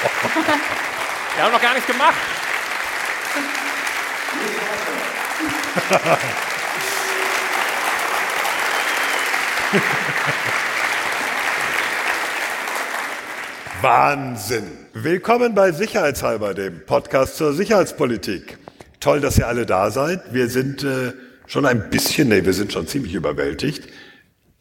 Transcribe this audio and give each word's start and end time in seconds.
Wir 1.36 1.44
haben 1.44 1.52
noch 1.52 1.60
gar 1.60 1.74
nichts 1.74 1.86
gemacht. 1.86 2.14
Wahnsinn. 13.82 14.64
Willkommen 14.94 15.54
bei 15.54 15.72
Sicherheitshalber, 15.72 16.54
dem 16.54 16.86
Podcast 16.86 17.36
zur 17.36 17.52
Sicherheitspolitik. 17.52 18.56
Toll, 19.00 19.20
dass 19.20 19.36
ihr 19.38 19.48
alle 19.48 19.66
da 19.66 19.90
seid. 19.90 20.32
Wir 20.32 20.48
sind 20.48 20.82
äh, 20.82 21.12
schon 21.46 21.66
ein 21.66 21.90
bisschen, 21.90 22.28
nee, 22.28 22.42
wir 22.44 22.54
sind 22.54 22.72
schon 22.72 22.86
ziemlich 22.86 23.14
überwältigt. 23.14 23.92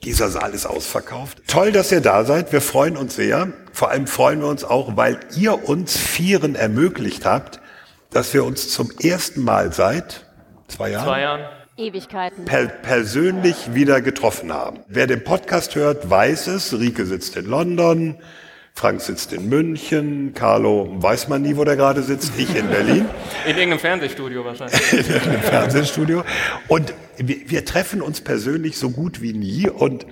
Dieser 0.03 0.29
Saal 0.29 0.53
ist 0.53 0.65
ausverkauft. 0.65 1.41
Toll, 1.47 1.71
dass 1.73 1.91
ihr 1.91 1.99
da 2.01 2.23
seid. 2.23 2.53
Wir 2.53 2.61
freuen 2.61 2.95
uns 2.95 3.15
sehr. 3.15 3.51
Vor 3.73 3.89
allem 3.91 4.07
freuen 4.07 4.39
wir 4.39 4.47
uns 4.47 4.63
auch, 4.63 4.95
weil 4.95 5.19
ihr 5.35 5.67
uns 5.67 5.97
Vieren 5.97 6.55
ermöglicht 6.55 7.25
habt, 7.25 7.59
dass 8.11 8.33
wir 8.33 8.45
uns 8.45 8.69
zum 8.69 8.91
ersten 9.01 9.43
Mal 9.43 9.73
seit 9.73 10.25
zwei 10.67 10.91
Jahren, 10.91 11.05
Zwei 11.05 11.21
Jahren. 11.21 11.41
Ewigkeiten. 11.75 12.45
per 12.45 12.65
persönlich 12.67 13.73
wieder 13.73 14.01
getroffen 14.01 14.51
haben. 14.53 14.79
Wer 14.87 15.07
den 15.07 15.23
Podcast 15.23 15.75
hört, 15.75 16.09
weiß 16.09 16.47
es. 16.47 16.73
Rike 16.77 17.05
sitzt 17.05 17.37
in 17.37 17.45
London, 17.45 18.17
Frank 18.73 18.99
sitzt 19.01 19.31
in 19.31 19.47
München, 19.47 20.33
Carlo 20.33 20.89
weiß 21.01 21.27
man 21.29 21.41
nie, 21.41 21.55
wo 21.55 21.63
der 21.63 21.77
gerade 21.77 22.03
sitzt, 22.03 22.33
ich 22.37 22.53
in 22.55 22.67
Berlin. 22.67 23.05
In 23.45 23.51
irgendeinem 23.55 23.79
Fernsehstudio 23.79 24.43
wahrscheinlich. 24.43 24.91
im 24.93 25.41
Fernsehstudio. 25.41 26.23
Und 26.67 26.93
wir, 27.19 27.49
wir 27.49 27.65
treffen 27.65 28.01
uns 28.01 28.21
persönlich 28.21 28.77
so 28.77 28.89
gut 28.89 29.21
wie 29.21 29.33
nie. 29.33 29.69
Und 29.69 30.05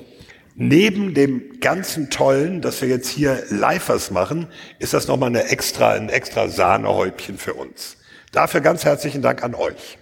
neben 0.55 1.13
dem 1.13 1.59
ganzen 1.59 2.09
Tollen, 2.09 2.61
dass 2.61 2.81
wir 2.81 2.89
jetzt 2.89 3.09
hier 3.09 3.43
Livers 3.49 4.11
machen, 4.11 4.47
ist 4.79 4.93
das 4.93 5.07
nochmal 5.07 5.29
eine 5.29 5.45
extra, 5.45 5.91
ein 5.91 6.09
extra 6.09 6.47
Sahnehäubchen 6.49 7.37
für 7.37 7.53
uns. 7.53 7.97
Dafür 8.31 8.61
ganz 8.61 8.85
herzlichen 8.85 9.21
Dank 9.21 9.43
an 9.43 9.55
euch. 9.55 9.97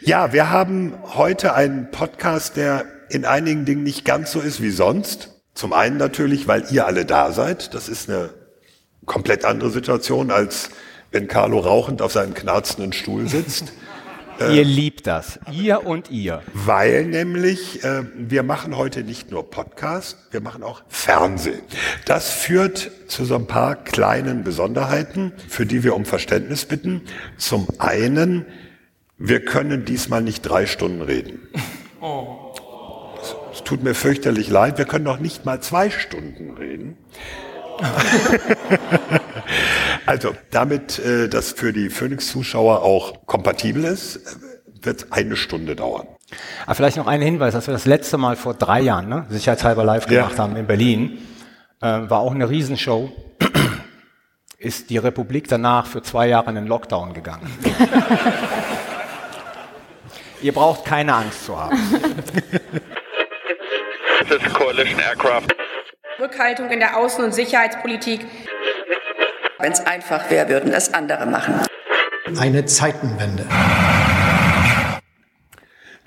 Ja, 0.00 0.32
wir 0.32 0.50
haben 0.50 0.94
heute 1.14 1.54
einen 1.54 1.90
Podcast, 1.90 2.56
der 2.56 2.86
in 3.10 3.24
einigen 3.24 3.64
Dingen 3.64 3.82
nicht 3.82 4.04
ganz 4.04 4.32
so 4.32 4.40
ist 4.40 4.62
wie 4.62 4.70
sonst. 4.70 5.42
Zum 5.54 5.72
einen 5.72 5.96
natürlich, 5.96 6.48
weil 6.48 6.64
ihr 6.70 6.86
alle 6.86 7.04
da 7.04 7.32
seid. 7.32 7.74
Das 7.74 7.88
ist 7.88 8.08
eine 8.08 8.30
komplett 9.04 9.44
andere 9.44 9.70
Situation, 9.70 10.30
als 10.30 10.70
wenn 11.10 11.28
Carlo 11.28 11.58
rauchend 11.58 12.00
auf 12.00 12.12
seinem 12.12 12.34
knarzenden 12.34 12.92
Stuhl 12.92 13.28
sitzt. 13.28 13.72
Ihr 14.50 14.64
liebt 14.64 15.06
das. 15.06 15.38
Ihr 15.50 15.86
und 15.86 16.10
ihr. 16.10 16.42
Weil 16.52 17.04
nämlich 17.04 17.84
äh, 17.84 18.04
wir 18.16 18.42
machen 18.42 18.76
heute 18.76 19.02
nicht 19.02 19.30
nur 19.30 19.50
Podcast, 19.50 20.16
wir 20.30 20.40
machen 20.40 20.62
auch 20.62 20.82
Fernsehen. 20.88 21.62
Das 22.04 22.30
führt 22.30 22.90
zu 23.06 23.24
so 23.24 23.36
ein 23.36 23.46
paar 23.46 23.76
kleinen 23.76 24.42
Besonderheiten, 24.42 25.32
für 25.48 25.66
die 25.66 25.84
wir 25.84 25.94
um 25.94 26.04
Verständnis 26.04 26.64
bitten. 26.64 27.02
Zum 27.36 27.68
einen, 27.78 28.46
wir 29.18 29.44
können 29.44 29.84
diesmal 29.84 30.22
nicht 30.22 30.42
drei 30.42 30.66
Stunden 30.66 31.02
reden. 31.02 31.40
Es 33.52 33.62
tut 33.64 33.82
mir 33.82 33.94
fürchterlich 33.94 34.48
leid, 34.48 34.78
wir 34.78 34.86
können 34.86 35.04
noch 35.04 35.20
nicht 35.20 35.44
mal 35.44 35.60
zwei 35.60 35.90
Stunden 35.90 36.56
reden. 36.56 36.96
also, 40.06 40.34
damit 40.50 40.98
äh, 40.98 41.28
das 41.28 41.52
für 41.52 41.72
die 41.72 41.90
Phoenix-Zuschauer 41.90 42.82
auch 42.82 43.26
kompatibel 43.26 43.84
ist, 43.84 44.20
wird 44.82 45.08
eine 45.12 45.36
Stunde 45.36 45.76
dauern. 45.76 46.06
Aber 46.66 46.74
vielleicht 46.74 46.96
noch 46.96 47.06
ein 47.06 47.20
Hinweis, 47.20 47.54
dass 47.54 47.66
wir 47.66 47.74
das 47.74 47.86
letzte 47.86 48.18
Mal 48.18 48.36
vor 48.36 48.54
drei 48.54 48.80
Jahren, 48.80 49.08
ne, 49.08 49.26
sicherheitshalber 49.28 49.84
live 49.84 50.10
Ja. 50.10 50.22
gemacht 50.22 50.38
haben 50.38 50.56
in 50.56 50.66
Berlin, 50.66 51.18
äh, 51.80 51.86
war 51.86 52.20
auch 52.20 52.34
eine 52.34 52.48
Riesenshow. 52.48 53.10
Ist 54.58 54.90
die 54.90 54.98
Republik 54.98 55.48
danach 55.48 55.86
für 55.86 56.02
zwei 56.02 56.28
Jahre 56.28 56.50
in 56.50 56.54
den 56.56 56.66
Lockdown 56.66 57.14
gegangen. 57.14 57.50
Ihr 60.42 60.52
braucht 60.52 60.84
keine 60.84 61.14
Angst 61.14 61.46
zu 61.46 61.58
haben. 61.60 61.76
This 64.28 64.40
is 64.44 64.54
coalition 64.54 64.98
aircraft. 65.00 65.48
Rückhaltung 66.20 66.70
in 66.70 66.78
der 66.78 66.96
Außen- 66.96 67.24
und 67.24 67.34
Sicherheitspolitik. 67.34 68.20
Wenn 69.62 69.70
es 69.70 69.86
einfach 69.86 70.28
wäre, 70.28 70.48
würden 70.48 70.72
es 70.72 70.92
andere 70.92 71.24
machen. 71.24 71.54
Eine 72.36 72.64
Zeitenwende. 72.64 73.46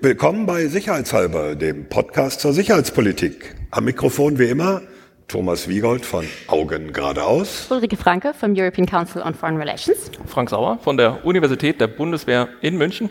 Willkommen 0.01 0.45
bei 0.45 0.67
Sicherheitshalber, 0.67 1.55
dem 1.55 1.87
Podcast 1.87 2.41
zur 2.41 2.51
Sicherheitspolitik. 2.51 3.55
Am 3.71 3.85
Mikrofon 3.85 4.39
wie 4.39 4.49
immer 4.49 4.81
Thomas 5.29 5.69
Wiegold 5.69 6.05
von 6.05 6.27
Augen 6.47 6.91
geradeaus. 6.91 7.67
Ulrike 7.71 7.95
Franke 7.95 8.33
vom 8.33 8.53
European 8.57 8.85
Council 8.85 9.21
on 9.21 9.33
Foreign 9.33 9.55
Relations. 9.55 10.11
Frank 10.25 10.49
Sauer 10.49 10.77
von 10.83 10.97
der 10.97 11.23
Universität 11.23 11.79
der 11.79 11.87
Bundeswehr 11.87 12.49
in 12.59 12.77
München. 12.77 13.09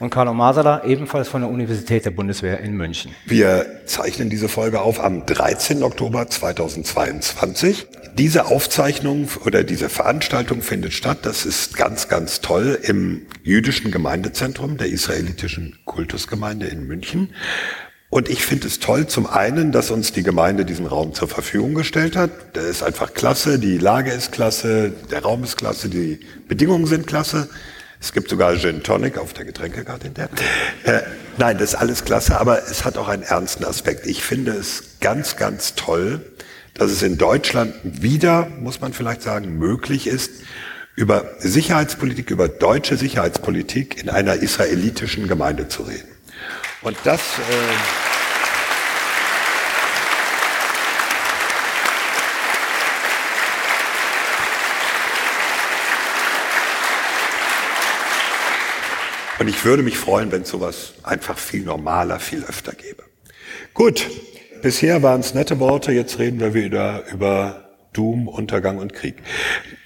Und 0.00 0.08
Carlo 0.08 0.32
Masala, 0.32 0.82
ebenfalls 0.84 1.28
von 1.28 1.42
der 1.42 1.50
Universität 1.50 2.06
der 2.06 2.10
Bundeswehr 2.10 2.60
in 2.60 2.72
München. 2.72 3.14
Wir 3.26 3.66
zeichnen 3.84 4.30
diese 4.30 4.48
Folge 4.48 4.80
auf 4.80 4.98
am 4.98 5.26
13. 5.26 5.82
Oktober 5.82 6.26
2022. 6.26 7.86
Diese 8.16 8.46
Aufzeichnung 8.46 9.28
oder 9.44 9.62
diese 9.62 9.90
Veranstaltung 9.90 10.62
findet 10.62 10.94
statt, 10.94 11.18
das 11.22 11.44
ist 11.44 11.76
ganz, 11.76 12.08
ganz 12.08 12.40
toll, 12.40 12.78
im 12.82 13.26
jüdischen 13.42 13.90
Gemeindezentrum 13.90 14.78
der 14.78 14.88
israelitischen 14.88 15.78
Kultusgemeinde 15.84 16.66
in 16.66 16.86
München. 16.86 17.34
Und 18.08 18.30
ich 18.30 18.42
finde 18.42 18.68
es 18.68 18.78
toll, 18.78 19.06
zum 19.06 19.26
einen, 19.26 19.70
dass 19.70 19.90
uns 19.90 20.12
die 20.12 20.22
Gemeinde 20.22 20.64
diesen 20.64 20.86
Raum 20.86 21.12
zur 21.12 21.28
Verfügung 21.28 21.74
gestellt 21.74 22.16
hat. 22.16 22.30
Der 22.56 22.62
ist 22.62 22.82
einfach 22.82 23.12
klasse, 23.12 23.58
die 23.58 23.76
Lage 23.76 24.12
ist 24.12 24.32
klasse, 24.32 24.94
der 25.10 25.20
Raum 25.22 25.44
ist 25.44 25.58
klasse, 25.58 25.90
die 25.90 26.20
Bedingungen 26.48 26.86
sind 26.86 27.06
klasse. 27.06 27.50
Es 28.00 28.12
gibt 28.12 28.30
sogar 28.30 28.56
Gin 28.56 28.82
Tonic 28.82 29.18
auf 29.18 29.34
der 29.34 29.44
Getränkekarte 29.44 30.04
hinterher. 30.04 30.30
Äh, 30.84 31.02
nein, 31.36 31.58
das 31.58 31.70
ist 31.70 31.74
alles 31.74 32.04
klasse, 32.04 32.40
aber 32.40 32.62
es 32.70 32.84
hat 32.84 32.96
auch 32.96 33.08
einen 33.08 33.22
ernsten 33.22 33.64
Aspekt. 33.64 34.06
Ich 34.06 34.24
finde 34.24 34.52
es 34.52 34.98
ganz, 35.00 35.36
ganz 35.36 35.74
toll, 35.74 36.20
dass 36.74 36.90
es 36.90 37.02
in 37.02 37.18
Deutschland 37.18 37.74
wieder, 37.84 38.48
muss 38.58 38.80
man 38.80 38.94
vielleicht 38.94 39.20
sagen, 39.20 39.58
möglich 39.58 40.06
ist, 40.06 40.30
über 40.96 41.24
Sicherheitspolitik, 41.38 42.30
über 42.30 42.48
deutsche 42.48 42.96
Sicherheitspolitik 42.96 44.02
in 44.02 44.08
einer 44.08 44.36
israelitischen 44.36 45.28
Gemeinde 45.28 45.68
zu 45.68 45.82
reden. 45.82 46.08
Und 46.82 46.96
das, 47.04 47.20
äh, 47.20 48.09
und 59.40 59.48
ich 59.48 59.64
würde 59.64 59.82
mich 59.82 59.96
freuen, 59.96 60.30
wenn 60.32 60.42
es 60.42 60.50
sowas 60.50 60.92
einfach 61.02 61.38
viel 61.38 61.64
normaler, 61.64 62.20
viel 62.20 62.44
öfter 62.44 62.72
gäbe. 62.72 63.04
Gut, 63.72 64.06
bisher 64.60 65.02
waren 65.02 65.20
es 65.20 65.32
nette 65.32 65.58
Worte, 65.58 65.92
jetzt 65.92 66.18
reden 66.18 66.40
wir 66.40 66.52
wieder 66.52 67.04
über 67.10 67.70
Doom, 67.94 68.28
Untergang 68.28 68.76
und 68.76 68.92
Krieg. 68.92 69.16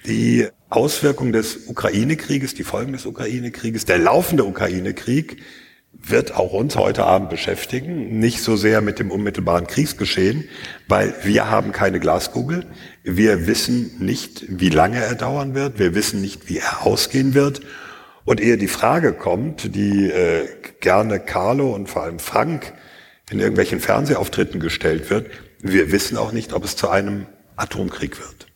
Die 0.05 0.47
Auswirkungen 0.69 1.31
des 1.31 1.67
Ukraine-Krieges, 1.67 2.53
die 2.53 2.63
Folgen 2.63 2.91
des 2.91 3.05
Ukraine-Krieges, 3.05 3.85
der 3.85 3.97
laufende 3.97 4.43
Ukraine-Krieg 4.43 5.37
wird 5.93 6.35
auch 6.35 6.51
uns 6.51 6.75
heute 6.75 7.05
Abend 7.05 7.29
beschäftigen. 7.29 8.19
Nicht 8.19 8.41
so 8.41 8.57
sehr 8.57 8.81
mit 8.81 8.99
dem 8.99 9.09
unmittelbaren 9.09 9.67
Kriegsgeschehen, 9.67 10.49
weil 10.89 11.15
wir 11.23 11.49
haben 11.49 11.71
keine 11.71 12.01
Glaskugel. 12.01 12.65
Wir 13.03 13.47
wissen 13.47 13.99
nicht, 13.99 14.43
wie 14.49 14.69
lange 14.69 14.97
er 14.97 15.15
dauern 15.15 15.55
wird. 15.55 15.79
Wir 15.79 15.95
wissen 15.95 16.19
nicht, 16.19 16.49
wie 16.49 16.57
er 16.57 16.85
ausgehen 16.85 17.33
wird. 17.33 17.61
Und 18.25 18.41
ehe 18.41 18.57
die 18.57 18.67
Frage 18.67 19.13
kommt, 19.13 19.75
die 19.75 20.09
äh, 20.09 20.47
gerne 20.81 21.19
Carlo 21.19 21.73
und 21.73 21.87
vor 21.87 22.03
allem 22.03 22.19
Frank 22.19 22.73
in 23.29 23.39
irgendwelchen 23.39 23.79
Fernsehauftritten 23.79 24.59
gestellt 24.59 25.09
wird, 25.09 25.29
wir 25.61 25.91
wissen 25.91 26.17
auch 26.17 26.31
nicht, 26.31 26.51
ob 26.53 26.63
es 26.63 26.75
zu 26.75 26.89
einem 26.89 27.27
Atomkrieg 27.55 28.19
wird. 28.19 28.47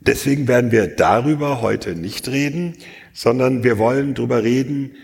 Deswegen 0.00 0.48
werden 0.48 0.70
wir 0.70 0.86
darüber 0.86 1.62
heute 1.62 1.94
nicht 1.94 2.28
reden, 2.28 2.76
sondern 3.14 3.64
wir 3.64 3.78
wollen 3.78 4.14
darüber 4.14 4.42
reden, 4.42 4.96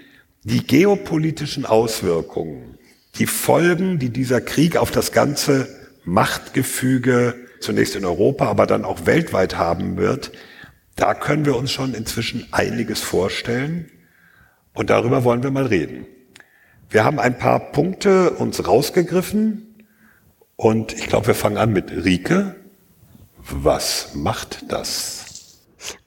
die 0.44 0.66
geopolitischen 0.66 1.64
Auswirkungen, 1.64 2.78
die 3.18 3.26
Folgen, 3.26 3.98
die 3.98 4.10
dieser 4.10 4.42
Krieg 4.42 4.76
auf 4.76 4.90
das 4.90 5.12
ganze 5.12 5.68
Machtgefüge 6.04 7.34
zunächst 7.60 7.96
in 7.96 8.04
Europa, 8.04 8.46
aber 8.46 8.66
dann 8.66 8.84
auch 8.84 9.06
weltweit 9.06 9.56
haben 9.56 9.96
wird, 9.96 10.32
da 11.00 11.14
können 11.14 11.46
wir 11.46 11.56
uns 11.56 11.72
schon 11.72 11.94
inzwischen 11.94 12.46
einiges 12.52 13.00
vorstellen 13.00 13.90
und 14.74 14.90
darüber 14.90 15.24
wollen 15.24 15.42
wir 15.42 15.50
mal 15.50 15.66
reden. 15.66 16.06
Wir 16.90 17.04
haben 17.04 17.18
ein 17.18 17.38
paar 17.38 17.72
Punkte 17.72 18.30
uns 18.30 18.66
rausgegriffen 18.66 19.86
und 20.56 20.92
ich 20.92 21.06
glaube, 21.06 21.28
wir 21.28 21.34
fangen 21.34 21.56
an 21.56 21.72
mit 21.72 21.90
Rike. 21.90 22.56
Was 23.38 24.14
macht 24.14 24.70
das? 24.70 25.30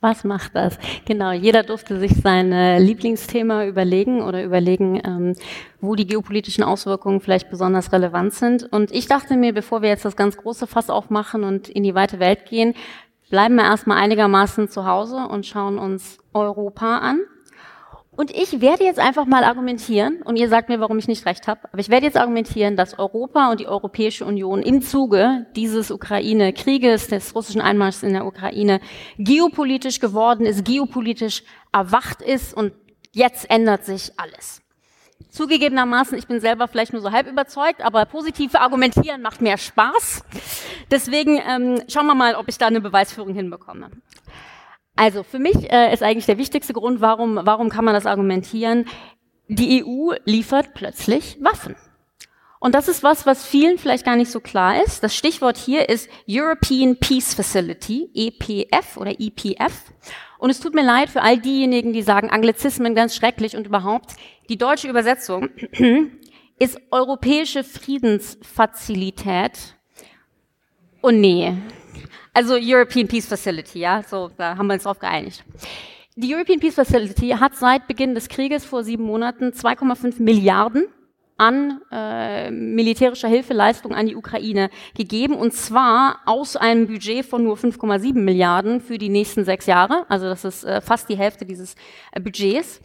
Was 0.01 0.23
macht 0.23 0.55
das? 0.55 0.77
Genau, 1.05 1.31
jeder 1.31 1.63
durfte 1.63 1.99
sich 1.99 2.13
sein 2.21 2.51
Lieblingsthema 2.79 3.65
überlegen 3.65 4.21
oder 4.21 4.43
überlegen, 4.43 5.01
ähm, 5.03 5.35
wo 5.81 5.95
die 5.95 6.05
geopolitischen 6.05 6.63
Auswirkungen 6.63 7.21
vielleicht 7.21 7.49
besonders 7.49 7.91
relevant 7.91 8.33
sind. 8.33 8.71
Und 8.71 8.91
ich 8.91 9.07
dachte 9.07 9.35
mir, 9.35 9.53
bevor 9.53 9.81
wir 9.81 9.89
jetzt 9.89 10.05
das 10.05 10.15
ganz 10.15 10.37
große 10.37 10.67
Fass 10.67 10.89
aufmachen 10.89 11.43
und 11.43 11.69
in 11.69 11.83
die 11.83 11.95
weite 11.95 12.19
Welt 12.19 12.45
gehen, 12.45 12.75
bleiben 13.33 13.55
wir 13.55 13.63
erstmal 13.63 13.97
einigermaßen 13.97 14.69
zu 14.69 14.85
Hause 14.85 15.27
und 15.27 15.47
schauen 15.47 15.79
uns 15.79 16.19
Europa 16.35 16.99
an. 16.99 17.19
Und 18.11 18.29
ich 18.29 18.61
werde 18.61 18.83
jetzt 18.83 18.99
einfach 18.99 19.25
mal 19.25 19.43
argumentieren, 19.43 20.21
und 20.21 20.35
ihr 20.35 20.49
sagt 20.49 20.69
mir, 20.69 20.79
warum 20.79 20.99
ich 20.99 21.07
nicht 21.07 21.25
recht 21.25 21.47
habe, 21.47 21.61
aber 21.71 21.79
ich 21.79 21.89
werde 21.89 22.05
jetzt 22.05 22.15
argumentieren, 22.15 22.75
dass 22.75 22.99
Europa 22.99 23.49
und 23.49 23.59
die 23.59 23.65
Europäische 23.65 24.23
Union 24.23 24.61
im 24.61 24.83
Zuge 24.83 25.47
dieses 25.55 25.89
Ukraine-Krieges, 25.89 27.07
des 27.07 27.33
russischen 27.33 27.61
Einmarschs 27.61 28.03
in 28.03 28.13
der 28.13 28.27
Ukraine, 28.27 28.79
geopolitisch 29.17 29.99
geworden 29.99 30.45
ist, 30.45 30.63
geopolitisch 30.63 31.41
erwacht 31.71 32.21
ist 32.21 32.53
und 32.53 32.71
jetzt 33.13 33.49
ändert 33.49 33.83
sich 33.83 34.11
alles. 34.17 34.62
Zugegebenermaßen, 35.33 36.15
ich 36.15 36.27
bin 36.27 36.39
selber 36.39 36.67
vielleicht 36.67 36.93
nur 36.93 37.01
so 37.01 37.11
halb 37.11 37.27
überzeugt, 37.27 37.81
aber 37.81 38.05
positive 38.05 38.61
Argumentieren 38.61 39.23
macht 39.23 39.41
mehr 39.41 39.57
Spaß. 39.57 40.23
Deswegen 40.91 41.41
ähm, 41.47 41.81
schauen 41.87 42.05
wir 42.05 42.13
mal, 42.13 42.35
ob 42.35 42.47
ich 42.47 42.59
da 42.59 42.67
eine 42.67 42.81
Beweisführung 42.81 43.33
hinbekomme. 43.33 43.89
Also 44.95 45.23
für 45.23 45.39
mich 45.39 45.71
äh, 45.71 45.91
ist 45.91 46.03
eigentlich 46.03 46.27
der 46.27 46.37
wichtigste 46.37 46.73
Grund, 46.73 47.01
warum, 47.01 47.39
warum 47.41 47.69
kann 47.69 47.83
man 47.83 47.95
das 47.95 48.05
argumentieren? 48.05 48.85
Die 49.47 49.83
EU 49.83 50.13
liefert 50.23 50.75
plötzlich 50.75 51.37
Waffen. 51.41 51.75
Und 52.59 52.75
das 52.75 52.87
ist 52.87 53.01
was, 53.01 53.25
was 53.25 53.43
vielen 53.43 53.79
vielleicht 53.79 54.05
gar 54.05 54.15
nicht 54.15 54.31
so 54.31 54.39
klar 54.39 54.83
ist. 54.83 55.03
Das 55.03 55.15
Stichwort 55.15 55.57
hier 55.57 55.89
ist 55.89 56.09
European 56.29 56.95
Peace 56.97 57.33
Facility, 57.33 58.09
EPF 58.13 58.97
oder 58.97 59.19
EPF. 59.19 59.73
Und 60.43 60.49
es 60.49 60.59
tut 60.59 60.75
mir 60.75 60.83
leid 60.83 61.09
für 61.09 61.21
all 61.21 61.37
diejenigen, 61.37 61.93
die 61.93 62.01
sagen, 62.01 62.29
Anglizismen 62.29 62.95
ganz 62.95 63.15
schrecklich 63.15 63.55
und 63.55 63.65
überhaupt. 63.65 64.17
Die 64.49 64.57
deutsche 64.57 64.89
Übersetzung 64.89 65.47
ist 66.59 66.81
Europäische 66.91 67.63
Friedensfazilität. 67.63 69.77
Und 70.99 71.21
nee, 71.21 71.53
also 72.33 72.57
European 72.61 73.07
Peace 73.07 73.25
Facility, 73.25 73.79
ja, 73.79 74.03
so, 74.03 74.31
da 74.35 74.57
haben 74.57 74.67
wir 74.67 74.73
uns 74.73 74.83
drauf 74.83 74.99
geeinigt. 74.99 75.45
Die 76.17 76.35
European 76.35 76.59
Peace 76.59 76.75
Facility 76.75 77.29
hat 77.29 77.55
seit 77.55 77.87
Beginn 77.87 78.13
des 78.13 78.27
Krieges 78.27 78.65
vor 78.65 78.83
sieben 78.83 79.05
Monaten 79.05 79.53
2,5 79.53 80.21
Milliarden 80.21 80.87
an 81.37 81.81
äh, 81.91 82.51
militärischer 82.51 83.27
Hilfeleistung 83.27 83.93
an 83.93 84.07
die 84.07 84.15
Ukraine 84.15 84.69
gegeben 84.95 85.35
und 85.35 85.53
zwar 85.53 86.19
aus 86.25 86.55
einem 86.55 86.87
Budget 86.87 87.25
von 87.25 87.43
nur 87.43 87.57
5,7 87.57 88.13
Milliarden 88.13 88.81
für 88.81 88.97
die 88.97 89.09
nächsten 89.09 89.45
sechs 89.45 89.65
Jahre. 89.65 90.05
Also 90.09 90.25
das 90.25 90.45
ist 90.45 90.63
äh, 90.63 90.81
fast 90.81 91.09
die 91.09 91.17
Hälfte 91.17 91.45
dieses 91.45 91.75
äh, 92.11 92.19
Budgets. 92.19 92.81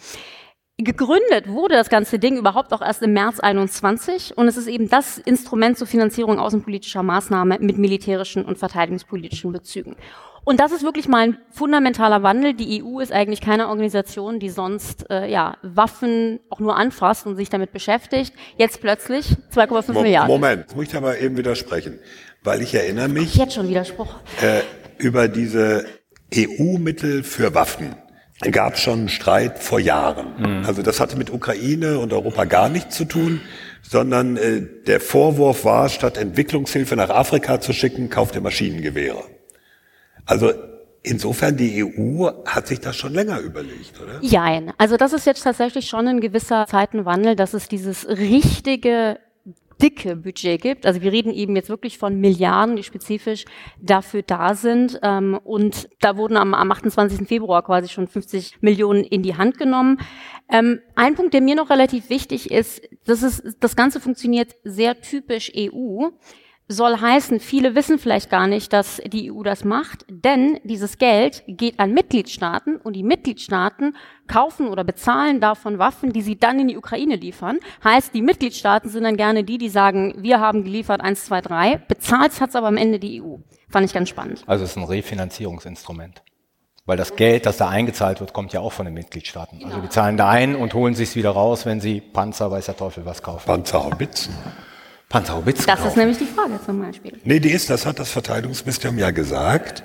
Gegründet 0.80 1.48
wurde 1.48 1.74
das 1.74 1.88
ganze 1.88 2.20
Ding 2.20 2.36
überhaupt 2.36 2.72
auch 2.72 2.82
erst 2.82 3.02
im 3.02 3.12
März 3.12 3.40
21 3.40 4.38
und 4.38 4.46
es 4.46 4.56
ist 4.56 4.68
eben 4.68 4.88
das 4.88 5.18
Instrument 5.18 5.76
zur 5.76 5.88
Finanzierung 5.88 6.38
außenpolitischer 6.38 7.02
Maßnahmen 7.02 7.58
mit 7.60 7.78
militärischen 7.78 8.44
und 8.44 8.58
verteidigungspolitischen 8.58 9.50
Bezügen. 9.52 9.96
Und 10.48 10.60
das 10.60 10.72
ist 10.72 10.82
wirklich 10.82 11.08
mal 11.08 11.24
ein 11.28 11.36
fundamentaler 11.50 12.22
Wandel. 12.22 12.54
Die 12.54 12.82
EU 12.82 13.00
ist 13.00 13.12
eigentlich 13.12 13.42
keine 13.42 13.68
Organisation, 13.68 14.40
die 14.40 14.48
sonst 14.48 15.04
äh, 15.10 15.30
ja, 15.30 15.58
Waffen 15.60 16.40
auch 16.48 16.58
nur 16.58 16.74
anfasst 16.74 17.26
und 17.26 17.36
sich 17.36 17.50
damit 17.50 17.70
beschäftigt. 17.70 18.32
Jetzt 18.56 18.80
plötzlich 18.80 19.36
2,5 19.54 19.92
Mo 19.92 20.00
Milliarden. 20.00 20.32
Moment, 20.32 20.62
jetzt 20.62 20.74
muss 20.74 20.86
ich 20.86 20.96
aber 20.96 21.18
eben 21.18 21.36
widersprechen, 21.36 21.98
weil 22.44 22.62
ich 22.62 22.74
erinnere 22.74 23.08
mich. 23.08 23.34
Jetzt 23.34 23.52
schon 23.52 23.68
Widerspruch. 23.68 24.14
Äh, 24.40 24.62
über 24.96 25.28
diese 25.28 25.84
EU-Mittel 26.34 27.24
für 27.24 27.54
Waffen 27.54 27.94
gab 28.50 28.72
es 28.72 28.80
schon 28.80 29.00
einen 29.00 29.08
Streit 29.10 29.58
vor 29.58 29.80
Jahren. 29.80 30.60
Mhm. 30.60 30.64
Also 30.64 30.80
das 30.80 30.98
hatte 30.98 31.18
mit 31.18 31.30
Ukraine 31.30 31.98
und 31.98 32.14
Europa 32.14 32.46
gar 32.46 32.70
nichts 32.70 32.96
zu 32.96 33.04
tun, 33.04 33.42
sondern 33.82 34.38
äh, 34.38 34.62
der 34.86 35.00
Vorwurf 35.00 35.66
war, 35.66 35.90
statt 35.90 36.16
Entwicklungshilfe 36.16 36.96
nach 36.96 37.10
Afrika 37.10 37.60
zu 37.60 37.74
schicken, 37.74 38.08
kauft 38.08 38.34
ihr 38.34 38.40
Maschinengewehre. 38.40 39.24
Also 40.28 40.52
Insofern, 41.04 41.56
die 41.56 41.84
EU 41.84 42.28
hat 42.44 42.66
sich 42.66 42.80
das 42.80 42.96
schon 42.96 43.14
länger 43.14 43.38
überlegt, 43.40 43.98
oder? 44.02 44.18
Jein. 44.20 44.72
Also 44.78 44.96
das 44.96 45.12
ist 45.12 45.26
jetzt 45.26 45.42
tatsächlich 45.42 45.88
schon 45.88 46.06
ein 46.08 46.20
gewisser 46.20 46.66
Zeitenwandel, 46.66 47.36
dass 47.36 47.54
es 47.54 47.68
dieses 47.68 48.06
richtige 48.08 49.18
dicke 49.80 50.16
Budget 50.16 50.60
gibt. 50.60 50.86
Also 50.86 51.02
wir 51.02 51.12
reden 51.12 51.32
eben 51.32 51.54
jetzt 51.54 51.68
wirklich 51.70 51.98
von 51.98 52.20
Milliarden, 52.20 52.76
die 52.76 52.82
spezifisch 52.82 53.44
dafür 53.80 54.22
da 54.22 54.54
sind. 54.54 54.98
Ähm, 55.02 55.38
und 55.44 55.88
da 56.00 56.16
wurden 56.16 56.36
am, 56.36 56.52
am 56.52 56.72
28. 56.72 57.26
Februar 57.28 57.62
quasi 57.62 57.88
schon 57.88 58.08
50 58.08 58.58
Millionen 58.60 59.04
in 59.04 59.22
die 59.22 59.36
Hand 59.36 59.56
genommen. 59.56 60.00
Ähm, 60.50 60.80
ein 60.96 61.14
Punkt, 61.14 61.32
der 61.32 61.40
mir 61.40 61.54
noch 61.54 61.70
relativ 61.70 62.10
wichtig 62.10 62.50
ist, 62.50 62.82
das 63.06 63.22
ist, 63.22 63.44
das 63.60 63.76
Ganze 63.76 64.00
funktioniert 64.00 64.56
sehr 64.64 65.00
typisch 65.00 65.52
EU 65.56 66.08
soll 66.68 67.00
heißen, 67.00 67.40
viele 67.40 67.74
wissen 67.74 67.98
vielleicht 67.98 68.30
gar 68.30 68.46
nicht, 68.46 68.72
dass 68.72 69.00
die 69.06 69.32
EU 69.32 69.42
das 69.42 69.64
macht, 69.64 70.04
denn 70.08 70.60
dieses 70.64 70.98
Geld 70.98 71.42
geht 71.48 71.80
an 71.80 71.94
Mitgliedstaaten 71.94 72.76
und 72.76 72.94
die 72.94 73.02
Mitgliedstaaten 73.02 73.96
kaufen 74.26 74.68
oder 74.68 74.84
bezahlen 74.84 75.40
davon 75.40 75.78
Waffen, 75.78 76.12
die 76.12 76.20
sie 76.20 76.38
dann 76.38 76.60
in 76.60 76.68
die 76.68 76.76
Ukraine 76.76 77.16
liefern. 77.16 77.58
Heißt, 77.82 78.14
die 78.14 78.20
Mitgliedstaaten 78.20 78.90
sind 78.90 79.04
dann 79.04 79.16
gerne 79.16 79.44
die, 79.44 79.56
die 79.56 79.70
sagen, 79.70 80.14
wir 80.18 80.40
haben 80.40 80.62
geliefert 80.62 81.00
eins, 81.00 81.24
zwei, 81.24 81.40
drei. 81.40 81.76
bezahlt 81.88 82.38
hat's 82.40 82.54
aber 82.54 82.68
am 82.68 82.76
Ende 82.76 82.98
die 82.98 83.22
EU. 83.22 83.36
Fand 83.70 83.86
ich 83.86 83.94
ganz 83.94 84.10
spannend. 84.10 84.44
Also 84.46 84.64
es 84.64 84.70
ist 84.70 84.76
ein 84.76 84.84
Refinanzierungsinstrument. 84.84 86.22
Weil 86.84 86.96
das 86.96 87.16
Geld, 87.16 87.44
das 87.44 87.58
da 87.58 87.68
eingezahlt 87.68 88.20
wird, 88.20 88.32
kommt 88.32 88.54
ja 88.54 88.60
auch 88.60 88.72
von 88.72 88.86
den 88.86 88.94
Mitgliedstaaten. 88.94 89.58
Genau. 89.58 89.70
Also 89.70 89.82
die 89.82 89.90
zahlen 89.90 90.16
da 90.16 90.28
ein 90.28 90.56
und 90.56 90.72
holen 90.72 90.94
sich's 90.94 91.16
wieder 91.16 91.30
raus, 91.30 91.66
wenn 91.66 91.80
sie 91.80 92.00
Panzer, 92.00 92.50
weiß 92.50 92.64
der 92.66 92.76
Teufel 92.76 93.04
was 93.04 93.22
kaufen. 93.22 93.46
Panzerhaubitzen. 95.08 95.66
Panzerhaubitze 95.66 95.66
Das 95.66 95.76
kaufen. 95.76 95.88
ist 95.88 95.96
nämlich 95.96 96.18
die 96.18 96.26
Frage 96.26 96.60
zum 96.64 96.80
Beispiel. 96.80 97.18
Nee, 97.24 97.40
die 97.40 97.50
ist, 97.50 97.70
das 97.70 97.86
hat 97.86 97.98
das 97.98 98.10
Verteidigungsministerium 98.10 98.98
ja 98.98 99.10
gesagt. 99.10 99.84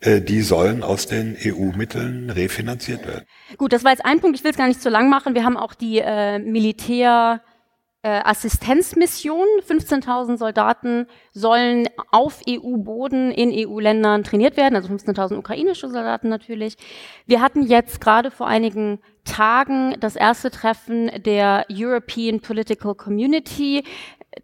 Äh, 0.00 0.20
die 0.20 0.42
sollen 0.42 0.82
aus 0.82 1.06
den 1.06 1.36
EU-Mitteln 1.44 2.30
refinanziert 2.30 3.06
werden. 3.06 3.24
Gut, 3.56 3.72
das 3.72 3.82
war 3.84 3.90
jetzt 3.90 4.04
ein 4.04 4.20
Punkt. 4.20 4.36
Ich 4.38 4.44
will 4.44 4.52
es 4.52 4.56
gar 4.56 4.68
nicht 4.68 4.80
zu 4.82 4.90
lang 4.90 5.08
machen. 5.08 5.34
Wir 5.34 5.44
haben 5.44 5.56
auch 5.56 5.74
die 5.74 5.98
äh, 5.98 6.38
Militär 6.38 7.40
äh, 8.02 8.20
Assistenzmission. 8.22 9.44
15.000 9.68 10.36
Soldaten 10.36 11.06
sollen 11.32 11.88
auf 12.12 12.42
EU-Boden 12.48 13.32
in 13.32 13.50
EU-Ländern 13.52 14.22
trainiert 14.22 14.56
werden, 14.56 14.76
also 14.76 14.88
15.000 14.88 15.36
ukrainische 15.36 15.88
Soldaten 15.88 16.28
natürlich. 16.28 16.76
Wir 17.26 17.40
hatten 17.40 17.62
jetzt 17.62 18.00
gerade 18.00 18.30
vor 18.30 18.46
einigen 18.46 19.00
Tagen 19.24 19.96
das 19.98 20.14
erste 20.14 20.50
Treffen 20.50 21.10
der 21.24 21.66
European 21.70 22.40
Political 22.40 22.94
Community 22.94 23.82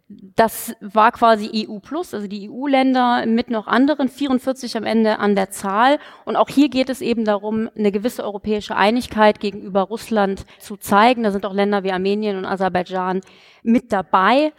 das 0.07 0.75
war 0.81 1.11
quasi 1.11 1.67
EU 1.67 1.79
plus, 1.79 2.13
also 2.13 2.27
die 2.27 2.49
EU-Länder 2.49 3.25
mit 3.25 3.49
noch 3.49 3.67
anderen, 3.67 4.09
44 4.09 4.77
am 4.77 4.83
Ende 4.83 5.19
an 5.19 5.35
der 5.35 5.49
Zahl. 5.49 5.99
Und 6.25 6.35
auch 6.35 6.49
hier 6.49 6.69
geht 6.69 6.89
es 6.89 7.01
eben 7.01 7.25
darum, 7.25 7.69
eine 7.75 7.91
gewisse 7.91 8.23
europäische 8.23 8.75
Einigkeit 8.75 9.39
gegenüber 9.39 9.81
Russland 9.81 10.45
zu 10.59 10.77
zeigen. 10.77 11.23
Da 11.23 11.31
sind 11.31 11.45
auch 11.45 11.53
Länder 11.53 11.83
wie 11.83 11.91
Armenien 11.91 12.37
und 12.37 12.45
Aserbaidschan 12.45 13.21
mit 13.63 13.91
dabei. 13.91 14.53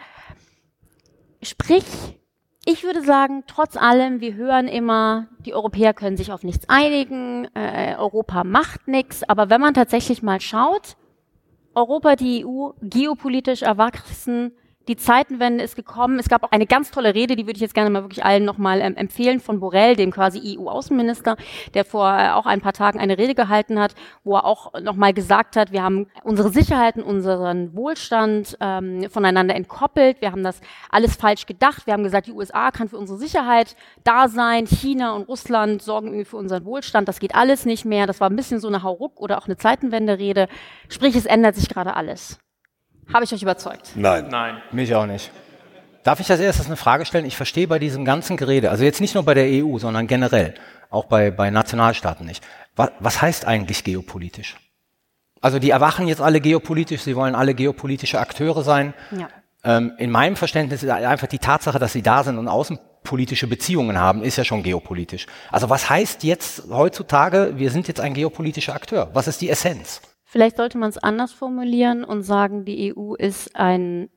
Sprich, 1.42 1.84
ich 2.64 2.82
würde 2.82 3.02
sagen, 3.02 3.44
trotz 3.46 3.76
allem, 3.76 4.20
wir 4.20 4.34
hören 4.34 4.66
immer, 4.66 5.28
die 5.38 5.54
Europäer 5.54 5.94
können 5.94 6.16
sich 6.16 6.32
auf 6.32 6.42
nichts 6.42 6.68
einigen, 6.68 7.48
äh, 7.54 7.94
Europa 7.96 8.42
macht 8.42 8.88
nichts. 8.88 9.22
Aber 9.28 9.50
wenn 9.50 9.60
man 9.60 9.74
tatsächlich 9.74 10.22
mal 10.22 10.40
schaut, 10.40 10.96
Europa, 11.76 12.16
die 12.16 12.44
EU, 12.44 12.70
geopolitisch 12.82 13.62
erwachsen, 13.62 14.52
die 14.88 14.96
Zeitenwende 14.96 15.64
ist 15.64 15.76
gekommen. 15.76 16.18
Es 16.18 16.28
gab 16.28 16.44
auch 16.44 16.52
eine 16.52 16.66
ganz 16.66 16.90
tolle 16.90 17.14
Rede, 17.14 17.36
die 17.36 17.46
würde 17.46 17.56
ich 17.56 17.62
jetzt 17.62 17.74
gerne 17.74 17.90
mal 17.90 18.02
wirklich 18.02 18.24
allen 18.24 18.44
nochmal 18.44 18.80
ähm, 18.80 18.96
empfehlen, 18.96 19.40
von 19.40 19.60
Borrell, 19.60 19.96
dem 19.96 20.10
quasi 20.10 20.56
EU-Außenminister, 20.58 21.36
der 21.74 21.84
vor 21.84 22.08
äh, 22.16 22.30
auch 22.30 22.46
ein 22.46 22.60
paar 22.60 22.72
Tagen 22.72 22.98
eine 22.98 23.18
Rede 23.18 23.34
gehalten 23.34 23.80
hat, 23.80 23.94
wo 24.24 24.36
er 24.36 24.44
auch 24.44 24.72
nochmal 24.80 25.12
gesagt 25.12 25.56
hat, 25.56 25.72
wir 25.72 25.82
haben 25.82 26.06
unsere 26.22 26.50
Sicherheiten, 26.50 27.02
unseren 27.02 27.74
Wohlstand 27.74 28.56
ähm, 28.60 29.08
voneinander 29.10 29.54
entkoppelt. 29.54 30.20
Wir 30.20 30.32
haben 30.32 30.44
das 30.44 30.60
alles 30.90 31.16
falsch 31.16 31.46
gedacht. 31.46 31.86
Wir 31.86 31.94
haben 31.94 32.04
gesagt, 32.04 32.26
die 32.28 32.32
USA 32.32 32.70
kann 32.70 32.88
für 32.88 32.98
unsere 32.98 33.18
Sicherheit 33.18 33.76
da 34.04 34.28
sein. 34.28 34.66
China 34.66 35.14
und 35.14 35.28
Russland 35.28 35.82
sorgen 35.82 36.08
irgendwie 36.08 36.24
für 36.24 36.36
unseren 36.36 36.64
Wohlstand. 36.64 37.08
Das 37.08 37.18
geht 37.18 37.34
alles 37.34 37.64
nicht 37.64 37.84
mehr. 37.84 38.06
Das 38.06 38.20
war 38.20 38.30
ein 38.30 38.36
bisschen 38.36 38.60
so 38.60 38.68
eine 38.68 38.82
Hauruck 38.82 39.20
oder 39.20 39.38
auch 39.38 39.46
eine 39.46 39.56
Zeitenwende-Rede. 39.56 40.48
Sprich, 40.88 41.16
es 41.16 41.26
ändert 41.26 41.56
sich 41.56 41.68
gerade 41.68 41.94
alles. 41.94 42.38
Habe 43.12 43.24
ich 43.24 43.32
euch 43.32 43.42
überzeugt? 43.42 43.92
Nein. 43.94 44.28
Nein. 44.30 44.62
Mich 44.72 44.94
auch 44.94 45.06
nicht. 45.06 45.30
Darf 46.02 46.20
ich 46.20 46.30
als 46.30 46.40
erstes 46.40 46.66
eine 46.66 46.76
Frage 46.76 47.04
stellen? 47.04 47.24
Ich 47.24 47.36
verstehe 47.36 47.66
bei 47.66 47.78
diesem 47.78 48.04
ganzen 48.04 48.36
Gerede, 48.36 48.70
also 48.70 48.84
jetzt 48.84 49.00
nicht 49.00 49.14
nur 49.14 49.24
bei 49.24 49.34
der 49.34 49.46
EU, 49.46 49.78
sondern 49.78 50.06
generell, 50.06 50.54
auch 50.88 51.06
bei, 51.06 51.30
bei 51.32 51.50
Nationalstaaten 51.50 52.24
nicht. 52.24 52.44
Was, 52.76 52.90
was 53.00 53.22
heißt 53.22 53.44
eigentlich 53.44 53.82
geopolitisch? 53.82 54.56
Also 55.40 55.58
die 55.58 55.70
erwachen 55.70 56.06
jetzt 56.06 56.20
alle 56.20 56.40
geopolitisch, 56.40 57.02
sie 57.02 57.16
wollen 57.16 57.34
alle 57.34 57.54
geopolitische 57.54 58.20
Akteure 58.20 58.62
sein. 58.62 58.94
Ja. 59.10 59.28
Ähm, 59.64 59.94
in 59.98 60.10
meinem 60.10 60.36
Verständnis 60.36 60.82
ist 60.82 60.90
einfach 60.90 61.26
die 61.26 61.38
Tatsache, 61.38 61.78
dass 61.80 61.92
sie 61.92 62.02
da 62.02 62.22
sind 62.22 62.38
und 62.38 62.46
außenpolitische 62.46 63.48
Beziehungen 63.48 63.98
haben, 63.98 64.22
ist 64.22 64.36
ja 64.36 64.44
schon 64.44 64.62
geopolitisch. 64.62 65.26
Also 65.50 65.68
was 65.70 65.90
heißt 65.90 66.22
jetzt 66.22 66.64
heutzutage, 66.70 67.54
wir 67.56 67.70
sind 67.70 67.88
jetzt 67.88 68.00
ein 68.00 68.14
geopolitischer 68.14 68.74
Akteur? 68.74 69.10
Was 69.12 69.26
ist 69.26 69.40
die 69.40 69.50
Essenz? 69.50 70.00
Vielleicht 70.36 70.58
sollte 70.58 70.76
man 70.76 70.90
es 70.90 70.98
anders 70.98 71.32
formulieren 71.32 72.04
und 72.04 72.22
sagen, 72.22 72.66
die 72.66 72.94
EU 72.94 73.14
ist 73.14 73.56
ein 73.56 74.10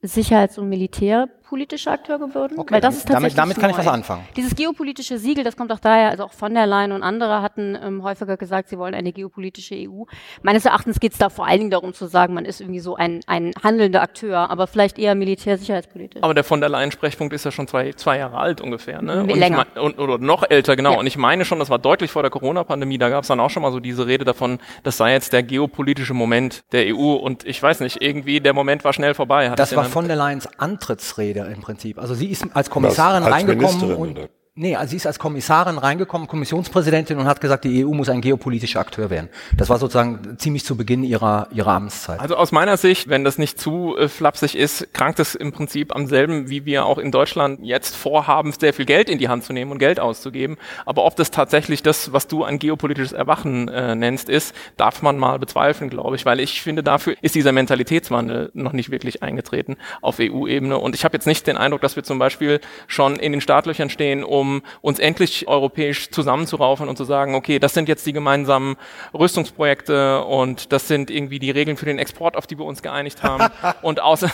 sicherheits- 0.00 0.56
und 0.56 0.70
militärpolitischer 0.70 1.37
geopolitischer 1.48 1.92
Akteur 1.92 2.18
geworden? 2.18 2.54
Okay, 2.58 2.74
Weil 2.74 2.80
das 2.80 2.96
ist 2.98 3.08
damit- 3.08 3.14
tatsächlich 3.14 3.34
damit 3.36 3.58
kann 3.58 3.70
ich 3.70 3.76
neu. 3.76 3.84
was 3.84 3.92
anfangen. 3.92 4.24
Dieses 4.36 4.54
geopolitische 4.54 5.18
Siegel, 5.18 5.44
das 5.44 5.56
kommt 5.56 5.72
auch 5.72 5.78
daher, 5.80 6.10
also 6.10 6.24
auch 6.24 6.32
von 6.32 6.54
der 6.54 6.66
Leyen 6.66 6.92
und 6.92 7.02
andere 7.02 7.42
hatten 7.42 7.76
ähm, 7.82 8.02
häufiger 8.02 8.36
gesagt, 8.36 8.68
sie 8.68 8.78
wollen 8.78 8.94
eine 8.94 9.12
geopolitische 9.12 9.74
EU. 9.74 10.04
Meines 10.42 10.64
Erachtens 10.64 11.00
geht 11.00 11.12
es 11.12 11.18
da 11.18 11.30
vor 11.30 11.46
allen 11.46 11.58
Dingen 11.58 11.70
darum 11.70 11.94
zu 11.94 12.06
sagen, 12.06 12.34
man 12.34 12.44
ist 12.44 12.60
irgendwie 12.60 12.80
so 12.80 12.96
ein, 12.96 13.20
ein 13.26 13.52
handelnder 13.62 14.02
Akteur, 14.02 14.50
aber 14.50 14.66
vielleicht 14.66 14.98
eher 14.98 15.14
militär-sicherheitspolitisch. 15.14 16.22
Aber 16.22 16.34
der 16.34 16.44
von 16.44 16.60
der 16.60 16.68
Leyen-Sprechpunkt 16.68 17.32
ist 17.32 17.44
ja 17.44 17.50
schon 17.50 17.66
zwei, 17.66 17.92
zwei 17.92 18.18
Jahre 18.18 18.38
alt 18.38 18.60
ungefähr. 18.60 19.00
Ne? 19.02 19.22
Und 19.22 19.30
ich 19.30 19.36
Länger. 19.36 19.66
mein- 19.74 19.82
und, 19.82 19.98
oder 19.98 20.18
noch 20.18 20.48
älter, 20.48 20.76
genau. 20.76 20.92
Ja. 20.92 20.98
Und 20.98 21.06
ich 21.06 21.16
meine 21.16 21.44
schon, 21.44 21.58
das 21.58 21.70
war 21.70 21.78
deutlich 21.78 22.10
vor 22.10 22.22
der 22.22 22.30
Corona-Pandemie, 22.30 22.98
da 22.98 23.08
gab 23.08 23.22
es 23.22 23.28
dann 23.28 23.40
auch 23.40 23.50
schon 23.50 23.62
mal 23.62 23.72
so 23.72 23.80
diese 23.80 24.06
Rede 24.06 24.24
davon, 24.24 24.58
das 24.82 24.96
sei 24.96 25.12
jetzt 25.12 25.32
der 25.32 25.42
geopolitische 25.42 26.14
Moment 26.14 26.62
der 26.72 26.94
EU. 26.94 27.14
Und 27.14 27.44
ich 27.46 27.62
weiß 27.62 27.80
nicht, 27.80 28.02
irgendwie 28.02 28.40
der 28.40 28.52
Moment 28.52 28.84
war 28.84 28.92
schnell 28.92 29.14
vorbei. 29.14 29.48
Das 29.56 29.70
ich 29.72 29.76
war 29.76 29.84
von 29.84 30.06
der 30.08 30.16
Leyens 30.16 30.48
Antrittsrede 30.58 31.37
im 31.46 31.60
Prinzip. 31.60 31.98
Also 31.98 32.14
sie 32.14 32.26
ist 32.26 32.44
als 32.54 32.70
Kommissarin 32.70 33.22
als 33.22 33.32
reingekommen 33.34 33.66
Ministerin, 33.66 33.96
und 33.96 34.18
oder? 34.18 34.28
Nee, 34.58 34.76
also 34.76 34.90
sie 34.90 34.96
ist 34.96 35.06
als 35.06 35.18
Kommissarin 35.18 35.78
reingekommen, 35.78 36.28
Kommissionspräsidentin 36.28 37.18
und 37.18 37.26
hat 37.26 37.40
gesagt, 37.40 37.64
die 37.64 37.84
EU 37.84 37.92
muss 37.92 38.08
ein 38.08 38.20
geopolitischer 38.20 38.80
Akteur 38.80 39.08
werden. 39.10 39.28
Das 39.56 39.68
war 39.68 39.78
sozusagen 39.78 40.36
ziemlich 40.38 40.64
zu 40.64 40.76
Beginn 40.76 41.04
ihrer 41.04 41.48
ihrer 41.52 41.72
Amtszeit. 41.72 42.20
Also 42.20 42.36
aus 42.36 42.52
meiner 42.52 42.76
Sicht, 42.76 43.08
wenn 43.08 43.24
das 43.24 43.38
nicht 43.38 43.60
zu 43.60 43.96
äh, 43.96 44.08
flapsig 44.08 44.56
ist, 44.56 44.92
krankt 44.92 45.20
es 45.20 45.34
im 45.34 45.52
Prinzip 45.52 45.94
am 45.94 46.06
selben, 46.06 46.50
wie 46.50 46.64
wir 46.66 46.84
auch 46.84 46.98
in 46.98 47.12
Deutschland 47.12 47.60
jetzt 47.62 47.96
vorhaben, 47.96 48.52
sehr 48.52 48.74
viel 48.74 48.84
Geld 48.84 49.08
in 49.08 49.18
die 49.18 49.28
Hand 49.28 49.44
zu 49.44 49.52
nehmen 49.52 49.70
und 49.70 49.78
Geld 49.78 50.00
auszugeben. 50.00 50.56
Aber 50.84 51.04
ob 51.04 51.16
das 51.16 51.30
tatsächlich 51.30 51.82
das, 51.82 52.12
was 52.12 52.26
du 52.26 52.44
ein 52.44 52.58
geopolitisches 52.58 53.12
Erwachen 53.12 53.68
äh, 53.68 53.94
nennst, 53.94 54.28
ist, 54.28 54.54
darf 54.76 55.02
man 55.02 55.18
mal 55.18 55.38
bezweifeln, 55.38 55.90
glaube 55.90 56.16
ich, 56.16 56.26
weil 56.26 56.40
ich 56.40 56.62
finde, 56.62 56.82
dafür 56.82 57.14
ist 57.22 57.34
dieser 57.34 57.52
Mentalitätswandel 57.52 58.50
noch 58.54 58.72
nicht 58.72 58.90
wirklich 58.90 59.22
eingetreten 59.22 59.76
auf 60.02 60.16
EU-Ebene. 60.20 60.78
Und 60.78 60.94
ich 60.94 61.04
habe 61.04 61.16
jetzt 61.16 61.26
nicht 61.26 61.46
den 61.46 61.56
Eindruck, 61.56 61.80
dass 61.80 61.96
wir 61.96 62.02
zum 62.02 62.18
Beispiel 62.18 62.60
schon 62.86 63.16
in 63.16 63.32
den 63.32 63.40
Startlöchern 63.40 63.90
stehen, 63.90 64.24
um 64.24 64.47
uns 64.80 64.98
endlich 64.98 65.48
europäisch 65.48 66.10
zusammenzuraufen 66.10 66.88
und 66.88 66.96
zu 66.96 67.04
sagen, 67.04 67.34
okay, 67.34 67.58
das 67.58 67.74
sind 67.74 67.88
jetzt 67.88 68.06
die 68.06 68.12
gemeinsamen 68.12 68.76
Rüstungsprojekte 69.14 70.24
und 70.24 70.72
das 70.72 70.88
sind 70.88 71.10
irgendwie 71.10 71.38
die 71.38 71.50
Regeln 71.50 71.76
für 71.76 71.86
den 71.86 71.98
Export, 71.98 72.36
auf 72.36 72.46
die 72.46 72.58
wir 72.58 72.64
uns 72.64 72.82
geeinigt 72.82 73.22
haben. 73.22 73.52
und, 73.82 74.00
außer 74.00 74.30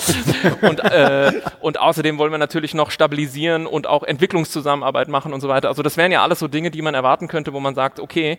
und, 0.62 0.80
äh, 0.80 1.32
und 1.60 1.80
außerdem 1.80 2.18
wollen 2.18 2.32
wir 2.32 2.38
natürlich 2.38 2.74
noch 2.74 2.90
stabilisieren 2.90 3.66
und 3.66 3.86
auch 3.86 4.02
Entwicklungszusammenarbeit 4.02 5.08
machen 5.08 5.32
und 5.32 5.40
so 5.40 5.48
weiter. 5.48 5.68
Also 5.68 5.82
das 5.82 5.96
wären 5.96 6.12
ja 6.12 6.22
alles 6.22 6.38
so 6.38 6.48
Dinge, 6.48 6.70
die 6.70 6.82
man 6.82 6.94
erwarten 6.94 7.28
könnte, 7.28 7.52
wo 7.52 7.60
man 7.60 7.74
sagt, 7.74 8.00
okay, 8.00 8.38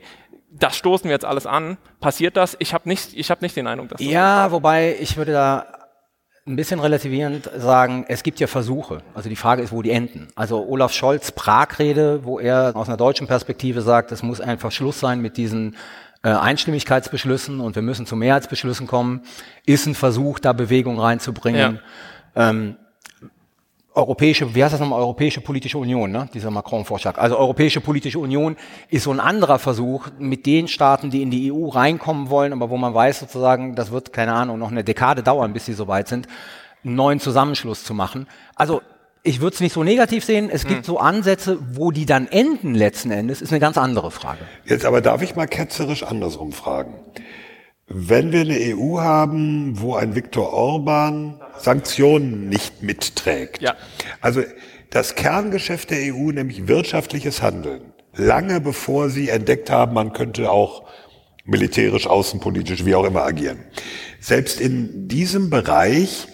das 0.52 0.76
stoßen 0.76 1.06
wir 1.06 1.12
jetzt 1.12 1.26
alles 1.26 1.46
an. 1.46 1.78
Passiert 2.00 2.36
das? 2.38 2.56
Ich 2.60 2.74
habe 2.74 2.88
nicht, 2.90 3.14
ich 3.14 3.32
habe 3.32 3.42
nicht 3.42 3.56
den 3.56 3.68
Eindruck, 3.68 3.90
dass 3.90 4.00
das 4.00 4.08
Ja, 4.08 4.52
wobei 4.52 4.98
ich 5.00 5.18
würde 5.18 5.32
da 5.32 5.66
ein 6.48 6.56
bisschen 6.56 6.80
relativierend 6.80 7.50
sagen, 7.58 8.06
es 8.08 8.24
gibt 8.24 8.40
ja 8.40 8.48
Versuche. 8.48 9.04
Also 9.14 9.30
die 9.30 9.36
Frage 9.36 9.62
ist, 9.62 9.72
wo 9.72 9.82
die 9.84 9.92
enden. 9.92 10.28
Also 10.36 10.66
Olaf 10.68 10.92
Scholz 10.92 11.32
Prag-Rede, 11.32 12.26
wo 12.26 12.40
er 12.40 12.76
aus 12.76 12.88
einer 12.88 12.98
deutschen 12.98 13.28
Perspektive 13.28 13.82
sagt, 13.82 14.12
es 14.12 14.24
muss 14.24 14.42
einfach 14.42 14.72
Schluss 14.72 15.00
sein 15.00 15.22
mit 15.22 15.38
diesen 15.38 15.76
äh, 16.24 16.30
Einstimmigkeitsbeschlüssen 16.30 17.60
und 17.60 17.76
wir 17.76 17.84
müssen 17.84 18.08
zu 18.08 18.16
Mehrheitsbeschlüssen 18.16 18.88
kommen, 18.88 19.22
ist 19.68 19.86
ein 19.86 19.94
Versuch, 19.94 20.40
da 20.40 20.54
Bewegung 20.54 21.00
reinzubringen. 21.00 21.80
Ähm, 22.36 22.76
europäische, 23.94 24.56
wie 24.56 24.64
heißt 24.64 24.74
das 24.74 24.80
nochmal, 24.80 25.00
Europäische 25.00 25.42
Politische 25.42 25.78
Union, 25.78 26.12
ne? 26.12 26.30
dieser 26.34 26.50
Macron-Vorschlag. 26.50 27.18
Also 27.18 27.38
Europäische 27.38 27.82
Politische 27.82 28.20
Union 28.20 28.56
ist 28.90 29.04
so 29.04 29.12
ein 29.12 29.20
anderer 29.20 29.60
Versuch 29.60 30.08
mit 30.18 30.46
den 30.46 30.68
Staaten, 30.68 31.10
die 31.10 31.22
in 31.22 31.32
die 31.32 31.52
EU 31.52 31.68
reinkommen 31.68 32.30
wollen, 32.30 32.54
aber 32.54 32.70
wo 32.70 32.78
man 32.78 32.94
weiß 32.94 33.20
sozusagen, 33.20 33.76
das 33.76 33.92
wird, 33.92 34.14
keine 34.14 34.34
Ahnung, 34.34 34.60
noch 34.60 34.72
eine 34.72 34.84
Dekade 34.84 35.24
dauern, 35.24 35.54
bis 35.54 35.66
sie 35.66 35.74
soweit 35.74 36.08
sind, 36.08 36.28
einen 36.84 36.96
neuen 36.96 37.20
Zusammenschluss 37.20 37.84
zu 37.84 37.94
machen. 37.94 38.28
Also 38.56 38.82
ich 39.24 39.42
würde 39.42 39.54
es 39.54 39.60
nicht 39.60 39.74
so 39.74 39.84
negativ 39.84 40.24
sehen. 40.26 40.50
Es 40.52 40.66
gibt 40.66 40.86
so 40.86 40.98
Ansätze, 40.98 41.60
wo 41.74 41.92
die 41.92 42.06
dann 42.06 42.28
enden 42.28 42.74
letzten 42.74 43.12
Endes, 43.12 43.42
ist 43.42 43.52
eine 43.52 43.60
ganz 43.60 43.78
andere 43.78 44.10
Frage. 44.10 44.40
Jetzt 44.66 44.86
aber 44.86 45.02
darf 45.02 45.22
ich 45.22 45.36
mal 45.36 45.48
ketzerisch 45.48 46.04
andersrum 46.04 46.54
fragen. 46.54 46.96
Wenn 47.94 48.32
wir 48.32 48.42
eine 48.42 48.58
EU 48.58 49.00
haben, 49.00 49.80
wo 49.80 49.96
ein 49.96 50.16
Viktor 50.16 50.54
Orban 50.54 51.40
Sanktionen 51.58 52.48
nicht 52.48 52.82
mitträgt, 52.82 53.62
Ja. 53.62 53.76
also 54.22 54.44
das 54.90 55.16
Kerngeschäft 55.16 55.92
der 55.92 56.14
EU, 56.14 56.32
nämlich 56.32 56.68
wirtschaftliches 56.68 57.42
Handeln, 57.42 57.82
lange 58.16 58.62
bevor 58.62 59.10
sie 59.10 59.30
entdeckt 59.30 59.70
haben, 59.70 59.94
man 59.94 60.14
könnte 60.14 60.50
auch 60.52 60.84
militärisch, 61.44 62.08
außenpolitisch, 62.08 62.86
wie 62.86 62.96
auch 62.96 63.04
immer 63.06 63.24
agieren. 63.24 63.60
Selbst 64.20 64.62
in 64.62 65.08
diesem 65.08 65.50
Bereich 65.50 66.28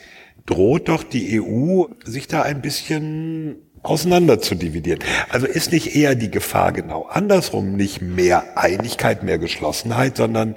droht 0.45 0.89
doch 0.89 1.03
die 1.03 1.41
EU, 1.41 1.85
sich 2.03 2.27
da 2.27 2.43
ein 2.43 2.61
bisschen 2.61 3.55
auseinander 3.83 4.39
zu 4.39 4.55
dividieren. 4.55 4.99
Also 5.29 5.47
ist 5.47 5.71
nicht 5.71 5.95
eher 5.95 6.15
die 6.15 6.29
Gefahr 6.31 6.71
genau 6.71 7.03
andersrum, 7.03 7.75
nicht 7.75 8.01
mehr 8.01 8.57
Einigkeit, 8.57 9.23
mehr 9.23 9.37
Geschlossenheit, 9.39 10.17
sondern 10.17 10.55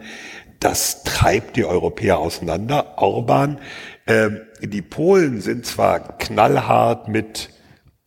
das 0.60 1.02
treibt 1.04 1.56
die 1.56 1.64
Europäer 1.64 2.18
auseinander. 2.18 2.98
Orban, 2.98 3.58
ähm, 4.06 4.42
die 4.62 4.82
Polen 4.82 5.40
sind 5.40 5.64
zwar 5.66 6.18
knallhart 6.18 7.08
mit 7.08 7.50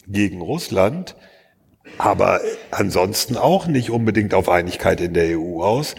gegen 0.08 0.42
Russland, 0.42 1.16
aber 1.98 2.42
ansonsten 2.72 3.38
auch 3.38 3.68
nicht 3.68 3.90
unbedingt 3.90 4.34
auf 4.34 4.50
Einigkeit 4.50 5.02
in 5.02 5.14
der 5.14 5.40
EU 5.40 5.64
aus. 5.64 5.96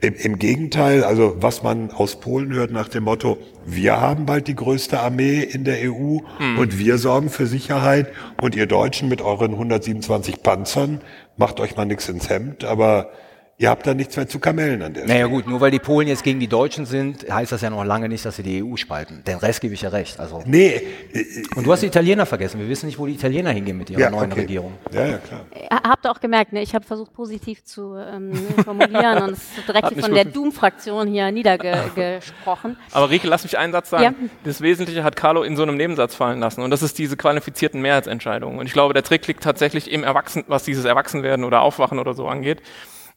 Im, 0.00 0.14
Im 0.14 0.38
Gegenteil, 0.38 1.04
also 1.04 1.36
was 1.38 1.62
man 1.62 1.90
aus 1.90 2.20
Polen 2.20 2.52
hört 2.52 2.70
nach 2.70 2.88
dem 2.88 3.04
Motto, 3.04 3.38
wir 3.64 3.98
haben 4.00 4.26
bald 4.26 4.46
die 4.46 4.54
größte 4.54 5.00
Armee 5.00 5.40
in 5.40 5.64
der 5.64 5.90
EU 5.90 6.18
und 6.58 6.78
wir 6.78 6.98
sorgen 6.98 7.30
für 7.30 7.46
Sicherheit 7.46 8.08
und 8.40 8.54
ihr 8.54 8.66
Deutschen 8.66 9.08
mit 9.08 9.22
euren 9.22 9.52
127 9.52 10.42
Panzern 10.42 11.00
macht 11.38 11.60
euch 11.60 11.76
mal 11.76 11.86
nichts 11.86 12.08
ins 12.10 12.28
Hemd, 12.28 12.64
aber 12.64 13.10
ihr 13.58 13.70
habt 13.70 13.86
da 13.86 13.94
nichts 13.94 14.16
mehr 14.16 14.28
zu 14.28 14.38
kamellen 14.38 14.82
an 14.82 14.92
der 14.92 15.02
Stelle. 15.02 15.14
Naja 15.14 15.26
gut, 15.28 15.46
nur 15.46 15.60
weil 15.60 15.70
die 15.70 15.78
Polen 15.78 16.08
jetzt 16.08 16.22
gegen 16.22 16.40
die 16.40 16.46
Deutschen 16.48 16.84
sind, 16.84 17.30
heißt 17.30 17.52
das 17.52 17.62
ja 17.62 17.70
noch 17.70 17.84
lange 17.84 18.08
nicht, 18.08 18.24
dass 18.24 18.36
sie 18.36 18.42
die 18.42 18.62
EU 18.62 18.76
spalten. 18.76 19.22
Den 19.24 19.38
Rest 19.38 19.60
gebe 19.60 19.74
ich 19.74 19.82
ja 19.82 19.88
recht. 19.88 20.20
Also. 20.20 20.42
Nee, 20.44 20.82
äh, 21.12 21.24
Und 21.54 21.66
du 21.66 21.72
hast 21.72 21.80
die 21.82 21.86
Italiener 21.86 22.26
vergessen. 22.26 22.60
Wir 22.60 22.68
wissen 22.68 22.86
nicht, 22.86 22.98
wo 22.98 23.06
die 23.06 23.14
Italiener 23.14 23.50
hingehen 23.50 23.78
mit 23.78 23.88
ihrer 23.90 24.00
ja, 24.00 24.10
neuen 24.10 24.30
okay. 24.32 24.42
Regierung. 24.42 24.74
Ja, 24.92 25.06
ja, 25.06 25.18
klar. 25.18 25.40
Ha- 25.72 25.88
Habt 25.88 26.04
ihr 26.04 26.10
auch 26.10 26.20
gemerkt, 26.20 26.52
ne? 26.52 26.60
ich 26.62 26.74
habe 26.74 26.84
versucht, 26.84 27.12
positiv 27.14 27.64
zu 27.64 27.94
ähm, 27.96 28.32
formulieren 28.64 29.22
und 29.22 29.30
es 29.30 29.38
ist 29.56 29.68
direkt 29.68 29.98
von 30.00 30.12
der 30.12 30.24
Doom-Fraktion 30.26 31.08
hier 31.08 31.30
niedergesprochen. 31.30 32.76
Aber 32.92 33.10
Rieke, 33.10 33.26
lass 33.28 33.42
mich 33.44 33.56
einen 33.58 33.72
Satz 33.72 33.90
sagen. 33.90 34.02
Ja. 34.04 34.28
Das 34.44 34.60
Wesentliche 34.60 35.02
hat 35.04 35.16
Carlo 35.16 35.42
in 35.42 35.56
so 35.56 35.62
einem 35.62 35.76
Nebensatz 35.76 36.14
fallen 36.14 36.40
lassen 36.40 36.62
und 36.62 36.70
das 36.70 36.82
ist 36.82 36.98
diese 36.98 37.16
qualifizierten 37.16 37.80
Mehrheitsentscheidungen. 37.80 38.58
Und 38.58 38.66
ich 38.66 38.72
glaube, 38.72 38.94
der 38.94 39.02
Trick 39.02 39.26
liegt 39.26 39.42
tatsächlich 39.42 39.90
im 39.90 40.04
Erwachsen, 40.04 40.44
was 40.46 40.64
dieses 40.64 40.84
Erwachsenwerden 40.84 41.44
oder 41.44 41.62
Aufwachen 41.62 41.98
oder 41.98 42.14
so 42.14 42.28
angeht. 42.28 42.60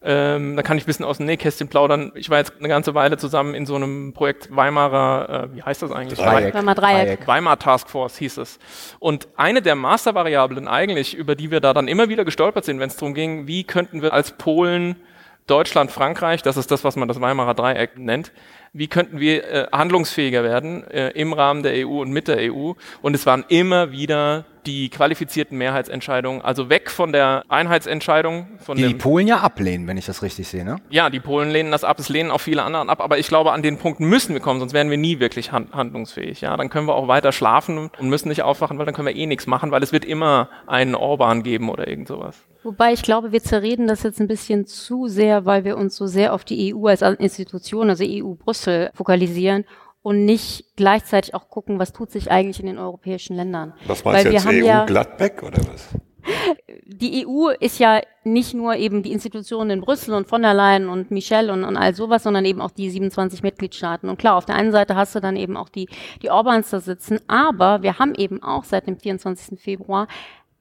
Ähm, 0.01 0.55
da 0.55 0.61
kann 0.61 0.77
ich 0.77 0.83
ein 0.83 0.85
bisschen 0.85 1.03
aus 1.03 1.17
dem 1.17 1.25
Nähkästchen 1.25 1.67
plaudern. 1.67 2.13
Ich 2.15 2.29
war 2.29 2.37
jetzt 2.37 2.53
eine 2.57 2.69
ganze 2.69 2.95
Weile 2.95 3.17
zusammen 3.17 3.53
in 3.53 3.65
so 3.65 3.75
einem 3.75 4.13
Projekt 4.13 4.55
Weimarer, 4.55 5.49
äh, 5.51 5.55
wie 5.55 5.61
heißt 5.61 5.81
das 5.81 5.91
eigentlich? 5.91 6.17
Dreieck. 6.17 6.53
Wenn 6.53 6.63
man 6.63 6.75
Dreieck. 6.75 7.27
Weimar 7.27 7.59
Task 7.59 7.89
Force 7.89 8.17
hieß 8.17 8.37
es. 8.37 8.59
Und 8.99 9.27
eine 9.35 9.61
der 9.61 9.75
Mastervariablen 9.75 10.69
eigentlich, 10.69 11.15
über 11.15 11.35
die 11.35 11.51
wir 11.51 11.59
da 11.59 11.73
dann 11.73 11.89
immer 11.89 12.07
wieder 12.07 12.23
gestolpert 12.23 12.63
sind, 12.63 12.79
wenn 12.79 12.89
es 12.89 12.95
darum 12.95 13.13
ging, 13.13 13.45
wie 13.47 13.65
könnten 13.65 14.01
wir 14.01 14.13
als 14.13 14.31
Polen, 14.31 14.95
Deutschland, 15.47 15.91
Frankreich, 15.91 16.43
das 16.43 16.55
ist 16.55 16.71
das, 16.71 16.83
was 16.85 16.95
man 16.95 17.09
das 17.09 17.19
Weimarer 17.19 17.53
Dreieck 17.53 17.97
nennt, 17.97 18.31
wie 18.73 18.87
könnten 18.87 19.19
wir 19.19 19.43
äh, 19.43 19.67
handlungsfähiger 19.71 20.43
werden 20.43 20.85
äh, 20.87 21.09
im 21.11 21.33
Rahmen 21.33 21.63
der 21.63 21.87
EU 21.87 22.01
und 22.01 22.11
mit 22.11 22.27
der 22.27 22.53
EU. 22.53 22.73
Und 23.01 23.15
es 23.15 23.25
waren 23.25 23.45
immer 23.49 23.91
wieder 23.91 24.45
die 24.65 24.89
qualifizierten 24.89 25.57
Mehrheitsentscheidungen, 25.57 26.41
also 26.41 26.69
weg 26.69 26.91
von 26.91 27.11
der 27.11 27.43
Einheitsentscheidung, 27.47 28.47
von 28.59 28.77
Die 28.77 28.83
die 28.83 28.89
dem 28.89 28.97
Polen 28.97 29.27
ja 29.27 29.39
ablehnen, 29.39 29.87
wenn 29.87 29.97
ich 29.97 30.05
das 30.05 30.21
richtig 30.21 30.47
sehe, 30.47 30.63
ne? 30.63 30.77
ja, 30.89 31.09
die 31.09 31.19
Polen 31.19 31.49
lehnen 31.49 31.71
das 31.71 31.83
ab, 31.83 31.97
es 31.97 32.09
lehnen 32.09 32.29
auch 32.29 32.41
viele 32.41 32.63
anderen 32.63 32.89
ab, 32.89 33.01
aber 33.01 33.17
ich 33.17 33.27
glaube, 33.27 33.51
an 33.51 33.63
den 33.63 33.77
Punkt 33.77 33.99
müssen 33.99 34.33
wir 34.33 34.41
kommen, 34.41 34.59
sonst 34.59 34.73
werden 34.73 34.89
wir 34.89 34.97
nie 34.97 35.19
wirklich 35.19 35.51
hand 35.51 35.73
handlungsfähig. 35.73 36.41
Ja, 36.41 36.55
dann 36.57 36.69
können 36.69 36.87
wir 36.87 36.95
auch 36.95 37.07
weiter 37.07 37.31
schlafen 37.31 37.89
und 37.99 38.09
müssen 38.09 38.29
nicht 38.29 38.43
aufwachen, 38.43 38.77
weil 38.77 38.85
dann 38.85 38.93
können 38.93 39.07
wir 39.07 39.15
eh 39.15 39.25
nichts 39.25 39.47
machen, 39.47 39.71
weil 39.71 39.81
es 39.81 39.91
wird 39.91 40.05
immer 40.05 40.49
einen 40.67 40.93
Orban 40.93 41.43
geben 41.43 41.69
oder 41.69 41.87
irgend 41.87 42.07
sowas. 42.07 42.35
Wobei 42.61 42.91
ich 42.91 43.03
glaube, 43.03 43.31
wir 43.31 43.41
zerreden 43.41 43.87
das 43.87 44.03
jetzt 44.03 44.19
ein 44.19 44.27
bisschen 44.27 44.65
zu 44.65 45.07
sehr, 45.07 45.45
weil 45.45 45.63
wir 45.63 45.77
uns 45.77 45.95
so 45.95 46.07
sehr 46.07 46.33
auf 46.33 46.43
die 46.43 46.75
EU 46.75 46.87
als 46.87 47.01
Institution, 47.01 47.89
also 47.89 48.03
EU 48.05 48.33
Brüssel, 48.59 48.91
fokalisieren 48.93 49.65
und 50.01 50.25
nicht 50.25 50.75
gleichzeitig 50.75 51.33
auch 51.33 51.49
gucken, 51.49 51.79
was 51.79 51.93
tut 51.93 52.11
sich 52.11 52.31
eigentlich 52.31 52.59
in 52.59 52.67
den 52.67 52.77
europäischen 52.77 53.35
Ländern. 53.35 53.73
Was 53.87 54.03
meinst 54.03 54.05
Weil 54.05 54.23
du 54.25 54.31
jetzt, 54.31 54.45
wir 54.45 54.51
haben 54.51 54.63
EU 54.63 54.65
ja- 54.65 54.83
oder 55.43 55.57
was? 55.71 55.89
die 56.85 57.25
EU 57.25 57.49
ist 57.59 57.79
ja 57.79 58.01
nicht 58.23 58.53
nur 58.53 58.75
eben 58.75 59.03
die 59.03 59.13
Institutionen 59.13 59.71
in 59.71 59.81
Brüssel 59.81 60.13
und 60.13 60.27
von 60.27 60.41
der 60.41 60.53
Leyen 60.53 60.89
und 60.89 61.11
Michel 61.11 61.49
und, 61.49 61.63
und 61.63 61.77
all 61.77 61.95
sowas, 61.95 62.23
sondern 62.23 62.45
eben 62.45 62.61
auch 62.61 62.71
die 62.71 62.89
27 62.89 63.41
Mitgliedstaaten. 63.41 64.09
Und 64.09 64.19
klar, 64.19 64.35
auf 64.35 64.45
der 64.45 64.55
einen 64.55 64.71
Seite 64.71 64.95
hast 64.95 65.15
du 65.15 65.21
dann 65.21 65.37
eben 65.37 65.55
auch 65.57 65.69
die, 65.69 65.87
die 66.21 66.29
Orbans 66.29 66.69
da 66.69 66.81
sitzen, 66.81 67.19
aber 67.27 67.81
wir 67.81 67.99
haben 67.99 68.13
eben 68.15 68.43
auch 68.43 68.63
seit 68.63 68.87
dem 68.87 68.97
24. 68.97 69.59
Februar 69.59 70.07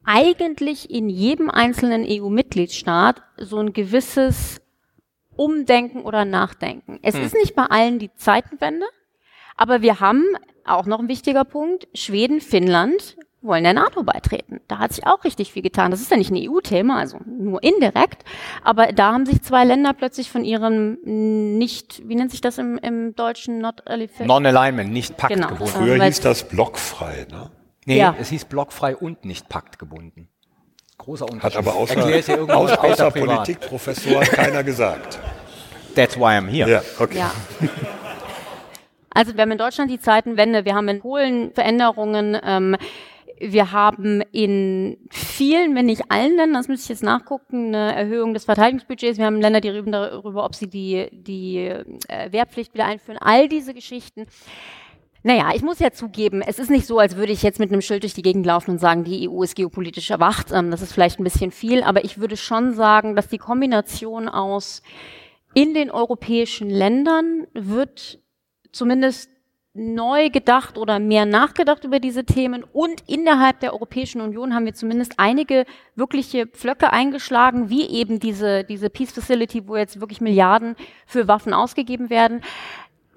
eigentlich 0.05 0.91
in 0.91 1.11
jedem 1.11 1.51
einzelnen 1.51 2.07
EU-Mitgliedstaat 2.09 3.21
so 3.37 3.59
ein 3.59 3.73
gewisses 3.73 4.61
Umdenken 5.39 6.03
oder 6.03 6.25
Nachdenken. 6.25 6.99
Es 7.03 7.15
ist 7.15 7.35
nicht 7.35 7.55
bei 7.55 7.65
allen 7.65 7.99
die 7.99 8.13
Zeitenwende, 8.15 8.87
aber 9.57 9.83
wir 9.83 10.01
haben 10.01 10.25
auch 10.65 10.87
noch 10.87 10.99
ein 10.99 11.09
wichtiger 11.09 11.45
Punkt, 11.45 11.89
Schweden, 11.95 12.41
Finnland 12.41 13.17
wollen 13.41 13.65
der 13.65 13.73
NATO 13.73 14.03
beitreten. 14.03 14.61
Da 14.67 14.79
hat 14.79 14.93
sich 14.93 15.07
auch 15.07 15.25
richtig 15.25 15.53
viel 15.53 15.63
getan. 15.63 15.91
Das 15.91 16.01
ist 16.01 16.11
ja 16.11 16.17
nicht 16.17 16.31
ein 16.31 16.51
EU-Thema, 16.51 16.99
also 16.99 17.19
nur 17.25 17.63
indirekt. 17.63 18.25
Aber 18.65 18.93
da 18.93 19.13
haben 19.13 19.27
sich 19.27 19.43
zwei 19.43 19.65
Länder 19.65 19.95
plötzlich 19.95 20.31
von 20.31 20.45
ihrem 20.45 20.99
nicht, 21.05 22.03
wie 22.09 22.17
nennt 22.17 22.33
sich 22.33 22.41
das 22.41 22.59
im, 22.59 22.79
im 22.79 23.15
Deutschen? 23.15 23.61
Non-Alignment, 23.61 24.93
nicht 24.93 25.17
paktgebunden. 25.17 25.57
Genau. 25.57 25.67
Früher 25.67 26.05
hieß 26.05 26.21
das 26.21 26.49
blockfrei, 26.49 27.27
ne? 27.31 27.51
Nee, 27.87 27.99
ja. 27.99 28.15
es 28.19 28.29
hieß 28.29 28.47
blockfrei 28.47 28.97
und 28.97 29.25
nicht 29.25 29.49
paktgebunden. 29.49 30.29
Großer 30.99 31.25
Unterschied. 31.25 31.57
Hat 31.57 31.57
aber 31.57 31.75
außer, 31.77 32.05
außer, 32.55 32.85
außer 32.85 33.11
Politikprofessor 33.11 34.21
keiner 34.23 34.63
gesagt. 34.63 35.19
That's 35.95 36.17
why 36.17 36.37
I'm 36.37 36.49
here. 36.49 36.69
Ja, 36.69 36.83
okay. 36.99 37.19
Ja. 37.19 37.33
Also 39.11 39.35
wir 39.35 39.43
haben 39.43 39.51
in 39.51 39.59
Deutschland 39.59 39.91
die 39.91 39.99
Zeitenwende, 39.99 40.65
wir 40.65 40.75
haben 40.75 40.89
in 40.89 41.01
Polen 41.01 41.53
Veränderungen. 41.53 42.39
Ähm, 42.43 42.77
wir 43.41 43.73
haben 43.73 44.23
in 44.33 44.97
vielen, 45.11 45.75
wenn 45.75 45.87
nicht 45.87 46.11
allen 46.11 46.37
Ländern, 46.37 46.55
das 46.55 46.69
müsste 46.69 46.85
ich 46.85 46.89
jetzt 46.89 47.03
nachgucken, 47.03 47.75
eine 47.75 47.95
Erhöhung 47.95 48.35
des 48.35 48.45
Verteidigungsbudgets. 48.45 49.19
Wir 49.19 49.27
haben 49.27 49.41
Länder, 49.41 49.61
die 49.61 49.69
reden 49.69 49.93
darüber, 49.93 50.45
ob 50.45 50.55
sie 50.55 50.69
die, 50.69 51.09
die 51.13 51.59
äh, 51.59 52.33
Wehrpflicht 52.33 52.75
wieder 52.75 52.87
einführen. 52.87 53.19
All 53.21 53.49
diese 53.49 53.75
Geschichten. 53.75 54.27
Naja, 55.23 55.51
ich 55.55 55.63
muss 55.63 55.81
ja 55.81 55.91
zugeben, 55.91 56.43
es 56.43 56.59
ist 56.59 56.71
nicht 56.71 56.87
so, 56.87 56.99
als 56.99 57.17
würde 57.17 57.33
ich 57.33 57.43
jetzt 57.43 57.59
mit 57.59 57.73
einem 57.73 57.81
Schild 57.81 58.05
durch 58.05 58.15
die 58.15 58.23
Gegend 58.23 58.47
laufen 58.47 58.73
und 58.73 58.79
sagen, 58.79 59.05
die 59.05 59.29
EU 59.29 59.43
ist 59.43 59.57
geopolitisch 59.57 60.11
erwacht. 60.11 60.53
Ähm, 60.53 60.71
das 60.71 60.83
ist 60.83 60.93
vielleicht 60.93 61.19
ein 61.19 61.25
bisschen 61.25 61.51
viel, 61.51 61.83
aber 61.83 62.05
ich 62.05 62.19
würde 62.19 62.37
schon 62.37 62.73
sagen, 62.75 63.17
dass 63.17 63.29
die 63.29 63.39
Kombination 63.39 64.29
aus 64.29 64.83
in 65.55 65.75
den 65.75 65.91
europäischen 65.91 66.71
Ländern 66.71 67.47
wird 67.53 68.21
zumindest 68.71 69.31
neu 69.75 70.29
gedacht 70.31 70.77
oder 70.77 70.99
mehr 70.99 71.25
nachgedacht 71.25 71.85
über 71.85 72.01
diese 72.01 72.25
Themen 72.25 72.65
und 72.65 73.05
innerhalb 73.07 73.61
der 73.61 73.73
Europäischen 73.73 74.21
Union 74.21 74.55
haben 74.55 74.65
wir 74.65 74.75
zumindest 74.75 75.15
einige 75.19 75.67
wirkliche 75.95 76.47
Pflöcke 76.47 76.93
eingeschlagen, 76.93 77.71
wie 77.71 77.87
eben 77.89 78.19
diese, 78.19 78.65
diese 78.65 78.91
Peace 78.91 79.13
Facility, 79.13 79.69
wo 79.69 79.77
jetzt 79.77 80.01
wirklich 80.01 80.21
Milliarden 80.21 80.75
für 81.07 81.29
Waffen 81.29 81.55
ausgegeben 81.55 82.11
werden. 82.11 82.43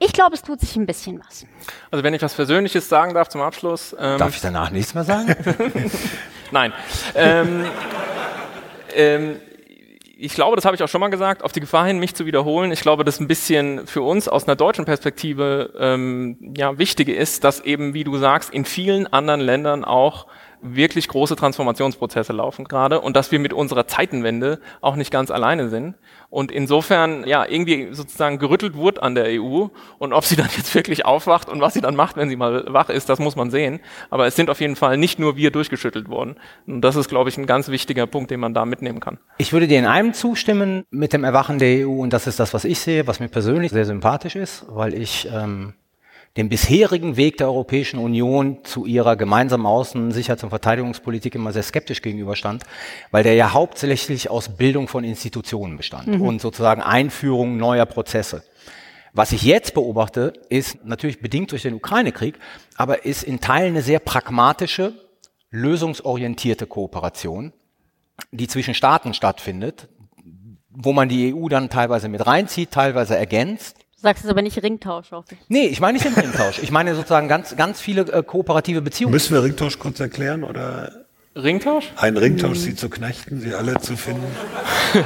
Ich 0.04 0.14
glaube, 0.14 0.34
es 0.34 0.42
tut 0.42 0.60
sich 0.60 0.76
ein 0.76 0.88
bisschen 0.88 1.22
was. 1.24 1.46
Also 1.92 2.04
wenn 2.04 2.16
ich 2.16 2.24
was 2.24 2.34
Persönliches 2.34 2.90
sagen 2.90 3.14
darf 3.14 3.30
zum 3.30 3.42
Abschluss. 3.42 3.96
Ähm 4.00 4.18
darf 4.18 4.36
ich 4.36 4.42
danach 4.42 4.72
nichts 4.72 4.96
mehr 4.96 5.04
sagen? 5.04 5.36
Nein. 6.52 6.74
ähm, 7.14 7.66
ähm, 8.96 9.36
ich 10.18 10.34
glaube, 10.34 10.56
das 10.56 10.66
habe 10.66 10.76
ich 10.76 10.82
auch 10.82 10.88
schon 10.88 11.02
mal 11.02 11.10
gesagt, 11.10 11.44
auf 11.44 11.52
die 11.52 11.60
Gefahr 11.60 11.86
hin, 11.86 12.00
mich 12.00 12.16
zu 12.16 12.26
wiederholen. 12.26 12.72
Ich 12.72 12.82
glaube, 12.82 13.04
dass 13.04 13.20
ein 13.20 13.28
bisschen 13.28 13.86
für 13.86 14.02
uns 14.02 14.28
aus 14.28 14.48
einer 14.48 14.56
deutschen 14.56 14.86
Perspektive 14.86 15.72
ähm, 15.78 16.54
ja 16.58 16.80
wichtige 16.80 17.14
ist, 17.14 17.44
dass 17.44 17.60
eben, 17.60 17.94
wie 17.94 18.04
du 18.04 18.18
sagst, 18.18 18.52
in 18.52 18.66
vielen 18.66 19.06
anderen 19.06 19.40
Ländern 19.40 19.86
auch 19.86 20.26
wirklich 20.62 21.08
große 21.08 21.36
Transformationsprozesse 21.36 22.34
laufen 22.34 22.66
gerade 22.66 23.02
und 23.02 23.16
dass 23.16 23.32
wir 23.32 23.40
mit 23.40 23.54
unserer 23.54 23.88
Zeitenwende 23.88 24.60
auch 24.82 24.96
nicht 24.96 25.12
ganz 25.12 25.32
alleine 25.32 25.70
sind. 25.70 25.96
Und 26.30 26.52
insofern, 26.52 27.28
ja, 27.28 27.46
irgendwie 27.46 27.90
sozusagen 27.92 28.40
gerüttelt 28.40 28.76
wurde 28.76 29.04
an 29.04 29.16
der 29.16 29.26
EU 29.42 29.68
und 29.98 30.14
ob 30.14 30.24
sie 30.26 30.36
dann 30.36 30.50
jetzt 30.56 30.74
wirklich 30.76 31.06
aufwacht 31.06 31.50
und 31.50 31.62
was 31.62 31.74
sie 31.74 31.82
dann 31.82 31.96
macht, 31.96 32.16
wenn 32.16 32.30
sie 32.30 32.36
mal 32.36 32.66
wach 32.68 32.90
ist, 32.90 33.10
das 33.10 33.20
muss 33.20 33.36
man 33.36 33.52
sehen. 33.52 33.80
Aber 34.10 34.28
es 34.28 34.36
sind 34.36 34.50
auf 34.50 34.62
jeden 34.62 34.76
Fall 34.76 34.98
nicht 34.98 35.20
nur 35.20 35.36
wir 35.36 35.52
durchgeschüttelt 35.52 36.10
worden. 36.10 36.36
Und 36.68 36.82
das 36.82 36.96
ist, 36.96 37.10
glaube 37.10 37.30
ich, 37.30 37.38
ein 37.38 37.46
ganz 37.46 37.70
wichtiger 37.70 38.08
Punkt, 38.08 38.32
den 38.32 38.40
man 38.40 38.54
da 38.54 38.66
mitnehmen 38.66 39.00
kann. 39.00 39.18
Ich 39.38 39.54
würde 39.54 39.68
dir 39.68 39.80
in 39.80 39.86
einem 39.86 40.14
zustimmen 40.14 40.86
mit 40.90 41.14
dem 41.14 41.24
Erwachen 41.24 41.60
der 41.60 41.88
EU 41.88 42.02
und 42.02 42.14
das 42.14 42.28
ist 42.28 42.40
das, 42.40 42.54
was 42.54 42.66
ich 42.66 42.80
sehe, 42.80 43.08
was 43.08 43.20
mir 43.20 43.28
persönlich 43.28 43.72
sehr 43.72 43.86
sympathisch 43.86 44.36
ist, 44.36 44.66
weil 44.70 44.94
ich 44.94 45.28
ähm, 45.32 45.74
dem 46.38 46.48
bisherigen 46.48 47.18
Weg 47.18 47.38
der 47.38 47.48
Europäischen 47.48 48.00
Union 48.00 48.60
zu 48.64 48.86
ihrer 48.86 49.16
gemeinsamen 49.18 49.66
Außen-, 49.66 50.12
Sicherheits- 50.12 50.44
und 50.44 50.50
Verteidigungspolitik 50.50 51.36
immer 51.36 51.52
sehr 51.52 51.64
skeptisch 51.64 52.02
gegenüberstand, 52.02 52.64
weil 53.12 53.24
der 53.24 53.34
ja 53.34 53.54
hauptsächlich 53.54 54.30
aus 54.30 54.50
Bildung 54.50 54.88
von 54.88 55.04
Institutionen 55.04 55.76
bestand 55.76 56.08
mhm. 56.08 56.22
und 56.22 56.42
sozusagen 56.42 56.82
Einführung 56.82 57.58
neuer 57.58 57.86
Prozesse. 57.86 58.44
Was 59.14 59.34
ich 59.34 59.44
jetzt 59.44 59.74
beobachte, 59.74 60.32
ist 60.48 60.86
natürlich 60.86 61.20
bedingt 61.20 61.52
durch 61.52 61.64
den 61.64 61.74
Ukraine-Krieg, 61.74 62.40
aber 62.78 63.04
ist 63.04 63.24
in 63.24 63.42
Teilen 63.42 63.74
eine 63.74 63.82
sehr 63.82 64.00
pragmatische, 64.00 64.94
lösungsorientierte 65.50 66.66
Kooperation, 66.66 67.52
die 68.32 68.48
zwischen 68.48 68.74
Staaten 68.74 69.14
stattfindet, 69.14 69.90
wo 70.70 70.94
man 70.94 71.10
die 71.10 71.34
EU 71.34 71.50
dann 71.50 71.70
teilweise 71.70 72.08
mit 72.08 72.26
reinzieht, 72.26 72.72
teilweise 72.72 73.18
ergänzt 73.18 73.81
sagst 74.02 74.24
es 74.24 74.30
aber 74.30 74.42
nicht 74.42 74.62
Ringtausch, 74.62 75.12
hoffe 75.12 75.36
ich. 75.36 75.40
Nee, 75.48 75.68
ich 75.68 75.80
meine 75.80 75.94
nicht 75.94 76.06
den 76.06 76.14
Ringtausch. 76.14 76.60
Ich 76.62 76.72
meine 76.72 76.96
sozusagen 76.96 77.28
ganz, 77.28 77.56
ganz 77.56 77.80
viele 77.80 78.02
äh, 78.12 78.24
kooperative 78.24 78.82
Beziehungen. 78.82 79.14
Müssen 79.14 79.34
wir 79.34 79.44
Ringtausch 79.44 79.80
kurz 79.80 80.00
erklären 80.00 80.44
oder? 80.44 80.92
Ringtausch? 81.36 81.92
Ein 81.96 82.18
Ringtausch, 82.18 82.58
sie 82.58 82.76
zu 82.76 82.90
knechten, 82.90 83.40
sie 83.40 83.54
alle 83.54 83.80
zu 83.80 83.96
finden. 83.96 84.26
ja. 84.94 85.04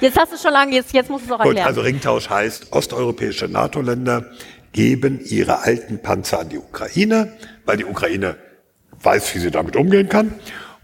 Jetzt 0.00 0.18
hast 0.18 0.32
du 0.32 0.36
es 0.36 0.42
schon 0.42 0.52
lange, 0.52 0.74
jetzt, 0.74 0.92
jetzt 0.92 1.08
musst 1.08 1.24
du 1.24 1.28
es 1.28 1.32
auch 1.32 1.44
erklären. 1.44 1.56
Gut, 1.56 1.66
also 1.66 1.80
Ringtausch 1.80 2.28
heißt, 2.28 2.72
osteuropäische 2.72 3.48
NATO-Länder 3.48 4.26
geben 4.72 5.20
ihre 5.24 5.60
alten 5.60 6.02
Panzer 6.02 6.40
an 6.40 6.50
die 6.50 6.58
Ukraine, 6.58 7.32
weil 7.64 7.78
die 7.78 7.86
Ukraine 7.86 8.36
weiß, 9.02 9.34
wie 9.34 9.38
sie 9.38 9.50
damit 9.50 9.76
umgehen 9.76 10.08
kann. 10.08 10.34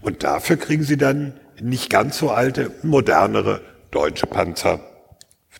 Und 0.01 0.23
dafür 0.23 0.57
kriegen 0.57 0.83
sie 0.83 0.97
dann 0.97 1.33
nicht 1.61 1.89
ganz 1.89 2.17
so 2.17 2.31
alte, 2.31 2.71
modernere 2.81 3.61
deutsche 3.91 4.25
Panzer 4.25 4.79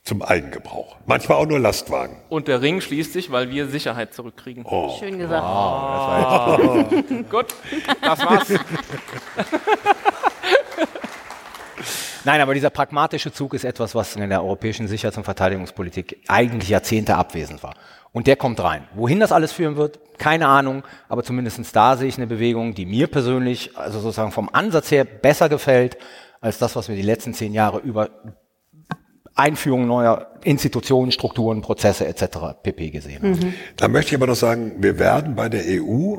zum 0.07 0.21
Eigengebrauch. 0.21 0.95
Manchmal 1.05 1.37
auch 1.37 1.45
nur 1.45 1.59
Lastwagen. 1.59 2.15
Und 2.29 2.47
der 2.47 2.61
Ring 2.61 2.79
schließt 2.79 3.11
sich, 3.11 3.29
weil 3.29 3.51
wir 3.51 3.67
Sicherheit 3.67 4.13
zurückkriegen. 4.13 4.63
Oh. 4.65 4.95
Schön 4.97 5.19
gesagt. 5.19 5.43
Wow, 5.43 6.59
oh. 6.61 7.23
Gut, 7.29 7.47
das 8.01 8.19
war's. 8.25 8.47
Nein, 12.23 12.41
aber 12.41 12.53
dieser 12.53 12.69
pragmatische 12.69 13.33
Zug 13.33 13.53
ist 13.53 13.65
etwas, 13.65 13.95
was 13.95 14.15
in 14.15 14.29
der 14.29 14.41
europäischen 14.43 14.87
Sicherheits- 14.87 15.17
und 15.17 15.25
Verteidigungspolitik 15.25 16.23
eigentlich 16.27 16.69
Jahrzehnte 16.69 17.15
abwesend 17.15 17.61
war. 17.63 17.73
Und 18.13 18.27
der 18.27 18.37
kommt 18.37 18.63
rein. 18.63 18.87
Wohin 18.95 19.19
das 19.19 19.33
alles 19.33 19.51
führen 19.51 19.75
wird, 19.75 19.99
keine 20.17 20.47
Ahnung, 20.47 20.83
aber 21.09 21.23
zumindest 21.23 21.75
da 21.75 21.97
sehe 21.97 22.07
ich 22.07 22.17
eine 22.17 22.27
Bewegung, 22.27 22.73
die 22.73 22.85
mir 22.85 23.07
persönlich, 23.07 23.77
also 23.77 23.99
sozusagen 23.99 24.31
vom 24.31 24.49
Ansatz 24.51 24.89
her 24.89 25.03
besser 25.03 25.49
gefällt, 25.49 25.97
als 26.39 26.57
das, 26.59 26.77
was 26.77 26.87
wir 26.87 26.95
die 26.95 27.01
letzten 27.01 27.33
zehn 27.33 27.53
Jahre 27.53 27.79
über 27.79 28.09
Einführung 29.37 29.87
neuer 29.87 30.33
Institutionen, 30.43 31.11
Strukturen, 31.11 31.61
Prozesse 31.61 32.07
etc. 32.07 32.59
pp. 32.63 32.89
gesehen. 32.89 33.31
Mhm. 33.31 33.53
Da 33.75 33.87
möchte 33.87 34.09
ich 34.09 34.15
aber 34.15 34.27
noch 34.27 34.35
sagen, 34.35 34.73
wir 34.79 34.99
werden 34.99 35.35
bei 35.35 35.49
der 35.49 35.63
EU 35.67 36.17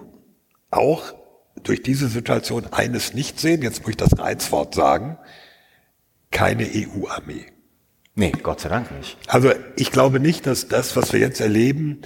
auch 0.70 1.14
durch 1.62 1.82
diese 1.82 2.08
Situation 2.08 2.66
eines 2.70 3.14
nicht 3.14 3.40
sehen, 3.40 3.62
jetzt 3.62 3.82
muss 3.82 3.90
ich 3.90 3.96
das 3.96 4.18
Reizwort 4.18 4.74
sagen, 4.74 5.18
keine 6.30 6.64
EU-Armee. 6.64 7.46
Nee, 8.14 8.32
Gott 8.42 8.60
sei 8.60 8.68
Dank 8.68 8.90
nicht. 8.96 9.16
Also 9.26 9.52
ich 9.76 9.92
glaube 9.92 10.20
nicht, 10.20 10.46
dass 10.46 10.68
das, 10.68 10.96
was 10.96 11.12
wir 11.12 11.20
jetzt 11.20 11.40
erleben, 11.40 12.02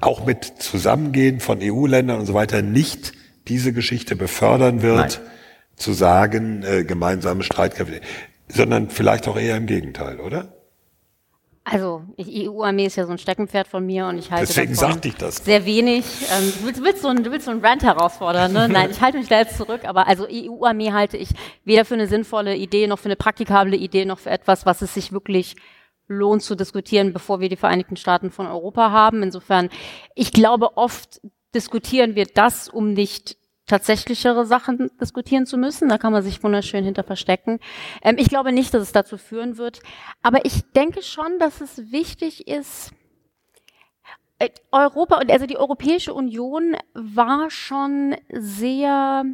auch 0.00 0.24
mit 0.24 0.44
Zusammengehen 0.44 1.40
von 1.40 1.58
EU-Ländern 1.62 2.20
und 2.20 2.26
so 2.26 2.34
weiter, 2.34 2.62
nicht 2.62 3.12
diese 3.48 3.72
Geschichte 3.72 4.16
befördern 4.16 4.82
wird, 4.82 5.20
Nein. 5.20 5.30
zu 5.76 5.92
sagen, 5.92 6.62
äh, 6.62 6.84
gemeinsame 6.84 7.42
Streitkräfte 7.42 8.00
sondern 8.52 8.90
vielleicht 8.90 9.28
auch 9.28 9.36
eher 9.38 9.56
im 9.56 9.66
Gegenteil, 9.66 10.20
oder? 10.20 10.54
Also, 11.62 12.02
EU-Armee 12.18 12.86
ist 12.86 12.96
ja 12.96 13.04
so 13.04 13.12
ein 13.12 13.18
Steckenpferd 13.18 13.68
von 13.68 13.84
mir 13.84 14.06
und 14.06 14.18
ich 14.18 14.32
halte 14.32 14.46
Deswegen 14.46 14.74
sagte 14.74 15.08
ich 15.08 15.16
das. 15.16 15.36
sehr 15.36 15.66
wenig. 15.66 16.04
Ähm, 16.32 16.52
du, 16.58 16.66
willst, 16.66 16.82
willst 16.82 17.02
so 17.02 17.08
einen, 17.08 17.22
du 17.22 17.30
willst 17.30 17.44
so 17.44 17.52
einen 17.52 17.64
Rant 17.64 17.82
herausfordern, 17.82 18.52
ne? 18.52 18.68
Nein, 18.68 18.90
ich 18.90 19.00
halte 19.00 19.18
mich 19.18 19.28
da 19.28 19.38
jetzt 19.38 19.56
zurück, 19.56 19.82
aber 19.84 20.08
also 20.08 20.26
EU-Armee 20.28 20.92
halte 20.92 21.16
ich 21.16 21.28
weder 21.64 21.84
für 21.84 21.94
eine 21.94 22.06
sinnvolle 22.06 22.56
Idee, 22.56 22.86
noch 22.86 22.98
für 22.98 23.06
eine 23.06 23.16
praktikable 23.16 23.76
Idee, 23.76 24.04
noch 24.04 24.18
für 24.18 24.30
etwas, 24.30 24.66
was 24.66 24.82
es 24.82 24.94
sich 24.94 25.12
wirklich 25.12 25.54
lohnt 26.08 26.42
zu 26.42 26.56
diskutieren, 26.56 27.12
bevor 27.12 27.40
wir 27.40 27.48
die 27.48 27.56
Vereinigten 27.56 27.96
Staaten 27.96 28.30
von 28.30 28.46
Europa 28.46 28.90
haben. 28.90 29.22
Insofern, 29.22 29.68
ich 30.14 30.32
glaube, 30.32 30.76
oft 30.76 31.20
diskutieren 31.54 32.16
wir 32.16 32.26
das, 32.26 32.68
um 32.68 32.94
nicht 32.94 33.36
tatsächlichere 33.70 34.44
Sachen 34.44 34.90
diskutieren 35.00 35.46
zu 35.46 35.56
müssen. 35.56 35.88
Da 35.88 35.96
kann 35.96 36.12
man 36.12 36.22
sich 36.22 36.42
wunderschön 36.42 36.84
hinter 36.84 37.04
verstecken. 37.04 37.60
Ähm, 38.02 38.16
ich 38.18 38.28
glaube 38.28 38.52
nicht, 38.52 38.74
dass 38.74 38.82
es 38.82 38.92
dazu 38.92 39.16
führen 39.16 39.56
wird. 39.56 39.80
Aber 40.22 40.44
ich 40.44 40.72
denke 40.72 41.02
schon, 41.02 41.38
dass 41.38 41.60
es 41.60 41.92
wichtig 41.92 42.48
ist, 42.48 42.90
äh, 44.38 44.50
Europa, 44.72 45.16
also 45.16 45.46
die 45.46 45.56
Europäische 45.56 46.12
Union 46.12 46.76
war 46.94 47.50
schon 47.50 48.16
sehr 48.28 49.24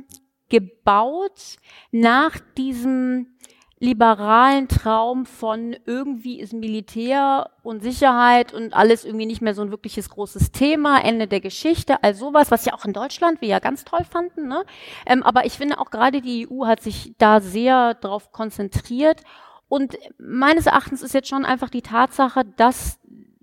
gebaut 0.49 1.57
nach 1.91 2.39
diesem 2.57 3.39
liberalen 3.79 4.69
Traum 4.69 5.27
von 5.27 5.77
irgendwie 5.85 6.41
ist 6.41 6.55
Militär 6.55 7.51
und 7.63 7.83
Sicherheit 7.83 8.55
und 8.55 8.73
alles 8.73 9.05
irgendwie 9.05 9.27
nicht 9.27 9.43
mehr 9.43 9.55
so 9.55 9.63
ein 9.63 9.71
wirkliches 9.71 10.09
großes 10.09 10.51
Thema, 10.51 11.05
Ende 11.05 11.27
der 11.27 11.41
Geschichte, 11.41 12.03
all 12.03 12.15
sowas, 12.15 12.51
was 12.51 12.65
ja 12.65 12.73
auch 12.73 12.87
in 12.87 12.95
Deutschland 12.95 13.43
wir 13.43 13.49
ja 13.49 13.59
ganz 13.59 13.85
toll 13.85 14.05
fanden. 14.09 14.49
Ne? 14.49 14.65
Ähm, 15.05 15.23
aber 15.23 15.45
ich 15.45 15.55
finde 15.55 15.79
auch 15.79 15.91
gerade 15.91 16.23
die 16.23 16.49
EU 16.51 16.67
hat 16.67 16.81
sich 16.81 17.15
da 17.19 17.41
sehr 17.41 17.95
drauf 17.95 18.33
konzentriert. 18.33 19.23
Und 19.69 19.99
meines 20.19 20.67
Erachtens 20.67 21.03
ist 21.03 21.13
jetzt 21.13 21.29
schon 21.29 21.45
einfach 21.45 21.69
die 21.69 21.83
Tatsache, 21.83 22.45
dass 22.57 22.99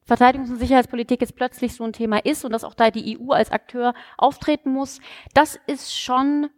Verteidigungs- 0.08 0.50
und 0.50 0.58
Sicherheitspolitik 0.58 1.22
jetzt 1.22 1.36
plötzlich 1.36 1.76
so 1.76 1.84
ein 1.84 1.94
Thema 1.94 2.26
ist 2.26 2.44
und 2.44 2.52
dass 2.52 2.64
auch 2.64 2.74
da 2.74 2.90
die 2.90 3.20
EU 3.20 3.32
als 3.32 3.52
Akteur 3.52 3.94
auftreten 4.18 4.72
muss, 4.72 5.00
das 5.34 5.60
ist 5.68 5.98
schon 5.98 6.50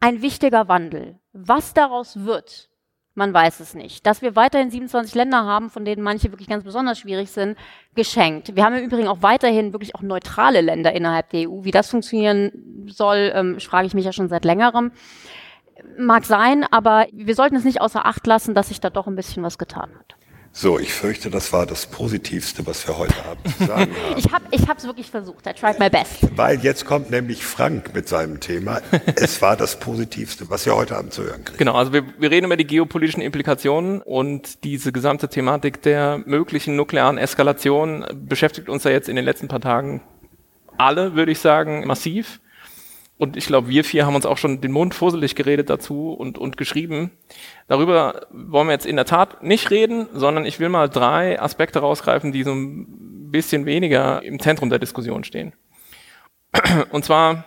ein 0.00 0.22
wichtiger 0.22 0.68
Wandel. 0.68 1.18
Was 1.32 1.72
daraus 1.72 2.24
wird, 2.24 2.68
man 3.16 3.32
weiß 3.32 3.60
es 3.60 3.74
nicht. 3.74 4.06
Dass 4.06 4.20
wir 4.20 4.36
weiterhin 4.36 4.70
27 4.70 5.14
Länder 5.14 5.44
haben, 5.44 5.70
von 5.70 5.84
denen 5.84 6.02
manche 6.02 6.30
wirklich 6.30 6.48
ganz 6.48 6.64
besonders 6.64 6.98
schwierig 6.98 7.30
sind, 7.30 7.56
geschenkt. 7.94 8.54
Wir 8.54 8.64
haben 8.64 8.76
im 8.76 8.84
Übrigen 8.84 9.08
auch 9.08 9.22
weiterhin 9.22 9.72
wirklich 9.72 9.94
auch 9.94 10.02
neutrale 10.02 10.60
Länder 10.60 10.92
innerhalb 10.92 11.30
der 11.30 11.48
EU. 11.48 11.64
Wie 11.64 11.70
das 11.70 11.90
funktionieren 11.90 12.86
soll, 12.86 13.32
ähm, 13.34 13.58
frage 13.58 13.86
ich 13.86 13.94
mich 13.94 14.04
ja 14.04 14.12
schon 14.12 14.28
seit 14.28 14.44
längerem. 14.44 14.92
Mag 15.98 16.24
sein, 16.24 16.64
aber 16.70 17.06
wir 17.10 17.34
sollten 17.34 17.56
es 17.56 17.64
nicht 17.64 17.80
außer 17.80 18.04
Acht 18.04 18.26
lassen, 18.26 18.54
dass 18.54 18.68
sich 18.68 18.80
da 18.80 18.90
doch 18.90 19.06
ein 19.06 19.16
bisschen 19.16 19.42
was 19.42 19.56
getan 19.56 19.90
hat. 19.98 20.16
So, 20.58 20.78
ich 20.78 20.90
fürchte, 20.90 21.28
das 21.28 21.52
war 21.52 21.66
das 21.66 21.84
Positivste, 21.84 22.66
was 22.66 22.88
wir 22.88 22.96
heute 22.96 23.22
Abend 23.26 23.46
zu 23.58 23.66
sagen 23.66 23.94
haben. 24.08 24.16
ich 24.50 24.66
habe 24.66 24.78
es 24.78 24.84
wirklich 24.84 25.10
versucht. 25.10 25.46
I 25.46 25.52
tried 25.52 25.78
my 25.78 25.90
best. 25.90 26.34
Weil 26.34 26.58
jetzt 26.60 26.86
kommt 26.86 27.10
nämlich 27.10 27.44
Frank 27.44 27.94
mit 27.94 28.08
seinem 28.08 28.40
Thema. 28.40 28.80
Es 29.16 29.42
war 29.42 29.58
das 29.58 29.78
Positivste, 29.78 30.48
was 30.48 30.64
wir 30.64 30.74
heute 30.74 30.96
Abend 30.96 31.12
zu 31.12 31.24
hören 31.24 31.44
kriegen. 31.44 31.58
Genau, 31.58 31.74
also 31.74 31.92
wir, 31.92 32.04
wir 32.18 32.30
reden 32.30 32.46
über 32.46 32.56
die 32.56 32.66
geopolitischen 32.66 33.20
Implikationen 33.22 34.00
und 34.00 34.64
diese 34.64 34.92
gesamte 34.92 35.28
Thematik 35.28 35.82
der 35.82 36.22
möglichen 36.24 36.74
nuklearen 36.74 37.18
Eskalation 37.18 38.06
beschäftigt 38.14 38.70
uns 38.70 38.84
ja 38.84 38.92
jetzt 38.92 39.10
in 39.10 39.16
den 39.16 39.26
letzten 39.26 39.48
paar 39.48 39.60
Tagen 39.60 40.00
alle, 40.78 41.14
würde 41.14 41.32
ich 41.32 41.38
sagen, 41.38 41.86
massiv. 41.86 42.40
Und 43.18 43.36
ich 43.36 43.46
glaube, 43.46 43.68
wir 43.68 43.82
vier 43.82 44.04
haben 44.04 44.14
uns 44.14 44.26
auch 44.26 44.36
schon 44.36 44.60
den 44.60 44.72
Mund 44.72 44.94
fusselig 44.94 45.34
geredet 45.34 45.70
dazu 45.70 46.12
und, 46.12 46.36
und 46.36 46.58
geschrieben. 46.58 47.12
Darüber 47.66 48.26
wollen 48.30 48.68
wir 48.68 48.72
jetzt 48.72 48.84
in 48.84 48.96
der 48.96 49.06
Tat 49.06 49.42
nicht 49.42 49.70
reden, 49.70 50.06
sondern 50.12 50.44
ich 50.44 50.60
will 50.60 50.68
mal 50.68 50.88
drei 50.88 51.40
Aspekte 51.40 51.78
rausgreifen, 51.78 52.32
die 52.32 52.42
so 52.42 52.52
ein 52.52 53.30
bisschen 53.30 53.64
weniger 53.64 54.22
im 54.22 54.38
Zentrum 54.38 54.68
der 54.68 54.78
Diskussion 54.78 55.24
stehen. 55.24 55.54
Und 56.90 57.06
zwar 57.06 57.44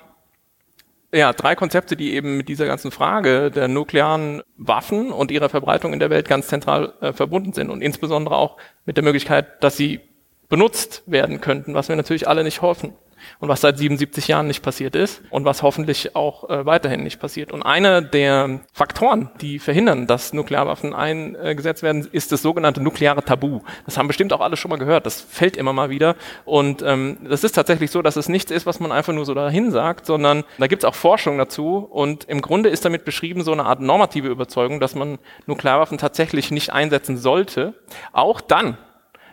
ja, 1.13 1.34
drei 1.34 1.55
Konzepte, 1.55 1.95
die 1.95 2.13
eben 2.13 2.38
mit 2.38 2.49
dieser 2.49 2.65
ganzen 2.65 2.91
Frage 2.91 3.51
der 3.51 3.67
nuklearen 3.67 4.43
Waffen 4.58 5.12
und 5.12 5.32
ihrer 5.32 5.49
Verbreitung 5.49 5.93
in 5.93 5.99
der 5.99 6.12
Welt 6.12 6.27
ganz 6.27 6.47
zentral 6.47 6.93
äh, 7.01 7.13
verbunden 7.13 7.53
sind 7.53 7.71
und 7.71 7.82
insbesondere 7.82 8.36
auch 8.36 8.58
mit 8.86 8.95
der 8.95 9.03
Möglichkeit, 9.03 9.63
dass 9.63 9.75
sie 9.75 10.01
benutzt 10.49 11.03
werden 11.05 11.41
könnten, 11.41 11.73
was 11.73 11.89
wir 11.89 11.95
natürlich 11.95 12.27
alle 12.27 12.43
nicht 12.43 12.62
hoffen 12.62 12.93
und 13.39 13.49
was 13.49 13.62
seit 13.62 13.77
77 13.77 14.27
Jahren 14.27 14.47
nicht 14.47 14.62
passiert 14.62 14.95
ist 14.95 15.21
und 15.29 15.45
was 15.45 15.63
hoffentlich 15.63 16.15
auch 16.15 16.49
äh, 16.49 16.65
weiterhin 16.65 17.03
nicht 17.03 17.19
passiert. 17.19 17.51
Und 17.51 17.63
einer 17.63 18.01
der 18.01 18.62
Faktoren, 18.73 19.29
die 19.41 19.60
verhindern, 19.60 20.08
dass 20.08 20.34
Nuklearwaffen 20.34 20.93
eingesetzt 20.93 21.84
werden, 21.84 22.08
ist 22.12 22.32
das 22.32 22.41
sogenannte 22.41 22.82
nukleare 22.82 23.23
Tabu. 23.23 23.62
Das 23.86 23.97
haben 23.97 24.08
bestimmt 24.08 24.34
auch 24.34 24.41
alle 24.41 24.58
schon 24.58 24.69
mal 24.69 24.77
gehört. 24.77 25.05
Das 25.05 25.21
fällt 25.21 25.58
immer 25.58 25.73
mal 25.73 25.89
wieder. 25.89 26.15
Und 26.45 26.82
ähm, 26.82 27.17
das 27.27 27.43
ist 27.43 27.53
tatsächlich 27.53 27.91
so, 27.91 28.01
dass 28.01 28.15
es 28.15 28.29
nichts 28.29 28.51
ist, 28.51 28.65
was 28.65 28.79
man 28.79 28.91
einfach 28.91 29.13
nur 29.13 29.25
so 29.25 29.34
dahin 29.34 29.71
sagt, 29.71 30.05
sondern 30.05 30.43
da 30.58 30.67
gibt 30.67 30.84
es 30.84 30.88
auch 30.88 30.95
Forschung 30.95 31.38
dazu. 31.38 31.88
Und 31.89 32.25
im 32.25 32.41
Grunde 32.41 32.69
ist 32.69 32.86
damit 32.86 33.05
beschrieben 33.05 33.43
so 33.43 33.51
eine 33.51 33.65
Art 33.65 33.82
normative 33.82 34.27
Überzeugung, 34.27 34.79
dass 34.79 34.95
man 34.95 35.19
Nuklearwaffen 35.45 35.97
tatsächlich 35.97 36.51
nicht 36.51 36.71
einsetzen 36.71 37.17
sollte. 37.17 37.73
Auch 38.12 38.41
dann, 38.41 38.77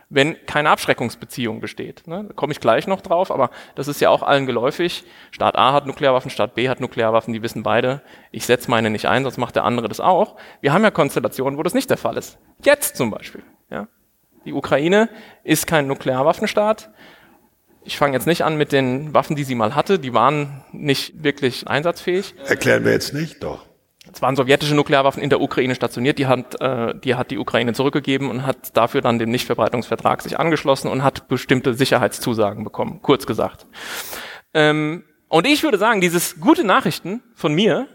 wenn 0.09 0.37
keine 0.47 0.71
Abschreckungsbeziehung 0.71 1.61
besteht. 1.61 2.07
Ne? 2.07 2.25
Da 2.29 2.35
komme 2.35 2.53
ich 2.53 2.61
gleich 2.61 2.87
noch 2.87 3.01
drauf, 3.01 3.31
aber 3.31 3.51
das 3.75 3.89
ist 3.89 4.01
ja 4.01 4.11
auch 4.11 4.23
allen 4.23 4.47
geläufig. 4.47 5.05
Staat 5.33 5.57
A 5.57 5.73
hat 5.73 5.87
Nuklearwaffen, 5.87 6.31
Staat 6.31 6.55
B 6.55 6.69
hat 6.69 6.81
Nuklearwaffen, 6.81 7.33
die 7.33 7.43
wissen 7.43 7.63
beide, 7.63 8.03
ich 8.31 8.47
setze 8.47 8.71
meine 8.71 8.91
nicht 8.91 9.07
ein, 9.07 9.25
sonst 9.25 9.39
macht 9.39 9.57
der 9.57 9.65
andere 9.65 9.89
das 9.89 10.01
auch. 10.01 10.37
Wir 10.61 10.73
haben 10.73 10.85
ja 10.85 10.91
Konstellationen, 10.91 11.59
wo 11.59 11.63
das 11.63 11.75
nicht 11.75 11.91
der 11.91 11.97
Fall 11.97 12.17
ist. 12.17 12.39
Jetzt 12.63 12.97
zum 12.97 13.11
Beispiel. 13.11 13.43
Ja? 13.71 13.89
Die 14.45 14.53
Ukraine 14.53 15.09
ist 15.43 15.67
kein 15.67 15.89
Nuklearwaffenstaat. 15.89 16.91
Ich 17.83 17.99
fange 17.99 18.15
jetzt 18.15 18.27
nicht 18.27 18.45
an 18.45 18.57
mit 18.57 18.73
den 18.73 19.13
Waffen, 19.13 19.37
die 19.37 19.45
sie 19.45 19.55
mal 19.55 19.75
hatte. 19.75 19.99
Die 19.99 20.15
waren 20.15 20.65
nicht 20.73 21.23
wirklich 21.23 21.69
einsatzfähig. 21.69 22.35
Erklären 22.47 22.85
wir 22.85 22.93
jetzt 22.93 23.13
nicht, 23.13 23.43
doch. 23.43 23.65
Es 24.17 24.23
waren 24.23 24.35
sowjetische 24.35 24.75
Nuklearwaffen 24.75 25.23
in 25.23 25.29
der 25.29 25.43
Ukraine 25.43 25.75
stationiert, 25.75 26.19
die 26.19 26.27
hat, 26.27 26.59
äh, 26.63 26.95
die 26.99 27.17
hat 27.17 27.31
die 27.31 27.37
Ukraine 27.37 27.75
zurückgegeben 27.75 28.31
und 28.31 28.47
hat 28.47 28.75
dafür 28.75 29.03
dann 29.03 29.19
dem 29.19 29.29
Nichtverbreitungsvertrag 29.29 30.23
sich 30.23 30.41
angeschlossen 30.41 30.89
und 30.89 31.05
hat 31.05 31.29
bestimmte 31.29 31.75
Sicherheitszusagen 31.75 32.65
bekommen, 32.65 33.01
kurz 33.03 33.27
gesagt. 33.27 33.67
Ähm, 34.55 35.05
und 35.29 35.47
ich 35.47 35.63
würde 35.63 35.77
sagen, 35.77 36.01
dieses 36.01 36.41
gute 36.41 36.65
Nachrichten 36.65 37.23
von 37.35 37.53
mir, 37.53 37.89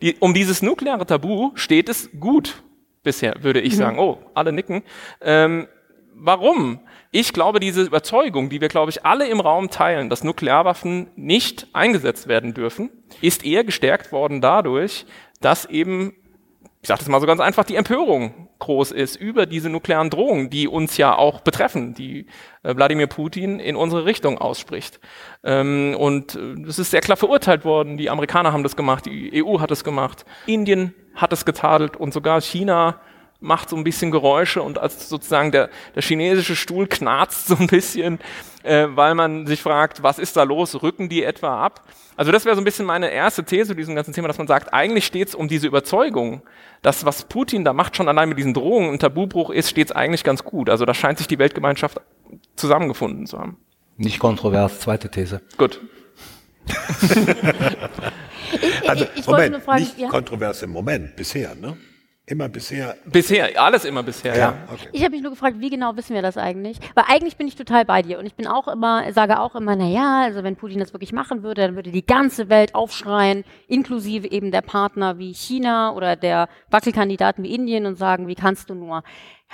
die, 0.00 0.16
um 0.18 0.32
dieses 0.32 0.62
nukleare 0.62 1.04
Tabu 1.04 1.50
steht 1.56 1.90
es 1.90 2.08
gut 2.18 2.62
bisher, 3.02 3.34
würde 3.42 3.60
ich 3.60 3.74
mhm. 3.74 3.78
sagen. 3.78 3.98
Oh, 3.98 4.18
alle 4.32 4.52
nicken. 4.52 4.82
Ähm, 5.20 5.68
warum? 6.14 6.80
Ich 7.10 7.32
glaube, 7.32 7.60
diese 7.60 7.82
Überzeugung, 7.82 8.48
die 8.48 8.60
wir, 8.60 8.68
glaube 8.68 8.90
ich, 8.90 9.04
alle 9.04 9.28
im 9.28 9.40
Raum 9.40 9.68
teilen, 9.68 10.08
dass 10.08 10.24
Nuklearwaffen 10.24 11.08
nicht 11.16 11.68
eingesetzt 11.74 12.28
werden 12.28 12.54
dürfen, 12.54 12.90
ist 13.20 13.44
eher 13.44 13.62
gestärkt 13.62 14.12
worden 14.12 14.40
dadurch, 14.40 15.06
dass 15.40 15.64
eben, 15.66 16.14
ich 16.82 16.88
sage 16.88 16.98
das 17.00 17.08
mal 17.08 17.20
so 17.20 17.26
ganz 17.26 17.40
einfach, 17.40 17.64
die 17.64 17.76
Empörung 17.76 18.48
groß 18.58 18.92
ist 18.92 19.16
über 19.16 19.46
diese 19.46 19.68
nuklearen 19.68 20.10
Drohungen, 20.10 20.50
die 20.50 20.68
uns 20.68 20.96
ja 20.96 21.16
auch 21.16 21.40
betreffen, 21.40 21.94
die 21.94 22.26
äh, 22.62 22.74
Wladimir 22.74 23.06
Putin 23.06 23.60
in 23.60 23.76
unsere 23.76 24.04
Richtung 24.04 24.38
ausspricht. 24.38 25.00
Ähm, 25.44 25.94
und 25.98 26.34
es 26.34 26.78
äh, 26.78 26.82
ist 26.82 26.90
sehr 26.90 27.00
klar 27.00 27.16
verurteilt 27.16 27.64
worden. 27.64 27.96
Die 27.96 28.10
Amerikaner 28.10 28.52
haben 28.52 28.62
das 28.62 28.76
gemacht, 28.76 29.06
die 29.06 29.44
EU 29.44 29.60
hat 29.60 29.70
es 29.70 29.84
gemacht, 29.84 30.24
Indien 30.46 30.94
hat 31.14 31.32
es 31.32 31.44
getadelt 31.44 31.96
und 31.96 32.12
sogar 32.12 32.40
China 32.40 33.00
macht 33.46 33.70
so 33.70 33.76
ein 33.76 33.84
bisschen 33.84 34.10
Geräusche 34.10 34.62
und 34.62 34.78
als 34.78 35.08
sozusagen 35.08 35.52
der, 35.52 35.70
der 35.94 36.02
chinesische 36.02 36.56
Stuhl 36.56 36.86
knarzt 36.86 37.46
so 37.46 37.56
ein 37.56 37.68
bisschen, 37.68 38.18
äh, 38.62 38.88
weil 38.90 39.14
man 39.14 39.46
sich 39.46 39.62
fragt, 39.62 40.02
was 40.02 40.18
ist 40.18 40.36
da 40.36 40.42
los? 40.42 40.82
Rücken 40.82 41.08
die 41.08 41.22
etwa 41.22 41.64
ab? 41.64 41.84
Also 42.16 42.32
das 42.32 42.44
wäre 42.44 42.54
so 42.56 42.60
ein 42.60 42.64
bisschen 42.64 42.86
meine 42.86 43.10
erste 43.10 43.44
These 43.44 43.68
zu 43.68 43.74
diesem 43.74 43.94
ganzen 43.94 44.12
Thema, 44.12 44.28
dass 44.28 44.38
man 44.38 44.46
sagt, 44.46 44.74
eigentlich 44.74 45.06
steht 45.06 45.28
es 45.28 45.34
um 45.34 45.48
diese 45.48 45.66
Überzeugung, 45.66 46.42
dass 46.82 47.04
was 47.04 47.24
Putin 47.24 47.64
da 47.64 47.72
macht, 47.72 47.96
schon 47.96 48.08
allein 48.08 48.28
mit 48.28 48.38
diesen 48.38 48.54
Drohungen 48.54 48.92
ein 48.92 48.98
Tabubruch 48.98 49.50
ist, 49.50 49.70
steht 49.70 49.88
es 49.88 49.92
eigentlich 49.92 50.24
ganz 50.24 50.44
gut. 50.44 50.68
Also 50.68 50.84
da 50.84 50.94
scheint 50.94 51.18
sich 51.18 51.28
die 51.28 51.38
Weltgemeinschaft 51.38 52.00
zusammengefunden 52.56 53.26
zu 53.26 53.38
haben. 53.38 53.58
Nicht 53.96 54.18
kontrovers, 54.18 54.80
zweite 54.80 55.10
These. 55.10 55.40
Gut. 55.56 55.80
also, 58.86 59.04
ich, 59.04 59.20
ich 59.20 59.26
Moment, 59.26 59.62
fragen, 59.62 59.80
nicht 59.80 59.98
ja? 59.98 60.08
kontrovers 60.08 60.62
im 60.62 60.70
Moment, 60.70 61.14
bisher, 61.16 61.54
ne? 61.54 61.76
Immer 62.28 62.48
bisher? 62.48 62.96
Bisher, 63.04 63.50
alles 63.62 63.84
immer 63.84 64.02
bisher, 64.02 64.36
ja. 64.36 64.50
ja. 64.50 64.54
Okay. 64.72 64.88
Ich 64.90 65.02
habe 65.04 65.12
mich 65.12 65.22
nur 65.22 65.30
gefragt, 65.30 65.60
wie 65.60 65.70
genau 65.70 65.96
wissen 65.96 66.12
wir 66.12 66.22
das 66.22 66.36
eigentlich? 66.36 66.78
Weil 66.96 67.04
eigentlich 67.06 67.36
bin 67.36 67.46
ich 67.46 67.54
total 67.54 67.84
bei 67.84 68.02
dir 68.02 68.18
und 68.18 68.26
ich 68.26 68.34
bin 68.34 68.48
auch 68.48 68.66
immer, 68.66 69.12
sage 69.12 69.38
auch 69.38 69.54
immer, 69.54 69.76
na 69.76 69.86
ja, 69.86 70.22
also 70.22 70.42
wenn 70.42 70.56
Putin 70.56 70.80
das 70.80 70.92
wirklich 70.92 71.12
machen 71.12 71.44
würde, 71.44 71.62
dann 71.62 71.76
würde 71.76 71.92
die 71.92 72.04
ganze 72.04 72.48
Welt 72.48 72.74
aufschreien, 72.74 73.44
inklusive 73.68 74.28
eben 74.28 74.50
der 74.50 74.62
Partner 74.62 75.18
wie 75.18 75.32
China 75.34 75.94
oder 75.94 76.16
der 76.16 76.48
Wackelkandidaten 76.68 77.44
wie 77.44 77.54
Indien 77.54 77.86
und 77.86 77.94
sagen, 77.94 78.26
wie 78.26 78.34
kannst 78.34 78.70
du 78.70 78.74
nur? 78.74 79.04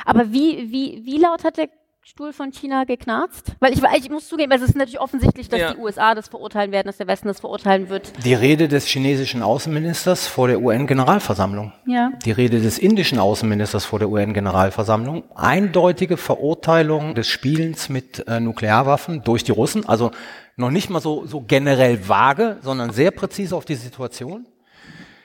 Aber 0.07 0.33
wie, 0.33 0.73
wie, 0.73 1.03
wie 1.05 1.19
laut 1.19 1.45
hat 1.45 1.59
der 1.59 1.69
Stuhl 2.05 2.33
von 2.33 2.51
China 2.51 2.83
geknarzt? 2.83 3.53
Weil 3.61 3.73
ich, 3.73 3.81
ich 3.97 4.11
muss 4.11 4.27
zugeben, 4.27 4.51
es 4.51 4.61
ist 4.61 4.75
natürlich 4.75 4.99
offensichtlich, 4.99 5.49
dass 5.49 5.61
ja. 5.61 5.73
die 5.73 5.79
USA 5.79 6.17
das 6.17 6.27
verurteilen 6.27 6.73
werden, 6.73 6.89
dass 6.89 6.97
der 6.97 7.07
Westen 7.07 7.29
das 7.29 7.39
verurteilen 7.39 7.91
wird. 7.91 8.13
Die 8.25 8.35
Rede 8.35 8.67
des 8.67 8.87
chinesischen 8.87 9.41
Außenministers 9.41 10.27
vor 10.27 10.49
der 10.49 10.61
UN-Generalversammlung. 10.61 11.73
Ja. 11.87 12.11
Die 12.25 12.33
Rede 12.33 12.61
des 12.61 12.81
indischen 12.81 13.21
Außenministers 13.21 13.85
vor 13.85 14.01
der 14.01 14.09
UN-Generalversammlung. 14.09 15.23
Eindeutige 15.37 16.17
Verurteilung 16.17 17.15
des 17.15 17.29
Spielens 17.29 17.89
mit 17.89 18.27
äh, 18.27 18.41
Nuklearwaffen 18.41 19.23
durch 19.23 19.45
die 19.45 19.53
Russen. 19.53 19.89
Also 19.89 20.11
noch 20.57 20.73
nicht 20.73 20.91
mal 20.91 21.01
so, 21.01 21.25
so 21.25 21.41
generell 21.41 22.09
vage, 22.09 22.57
sondern 22.63 22.91
sehr 22.91 23.13
präzise 23.13 23.55
auf 23.55 23.65
die 23.65 23.77
Situation. 23.77 24.49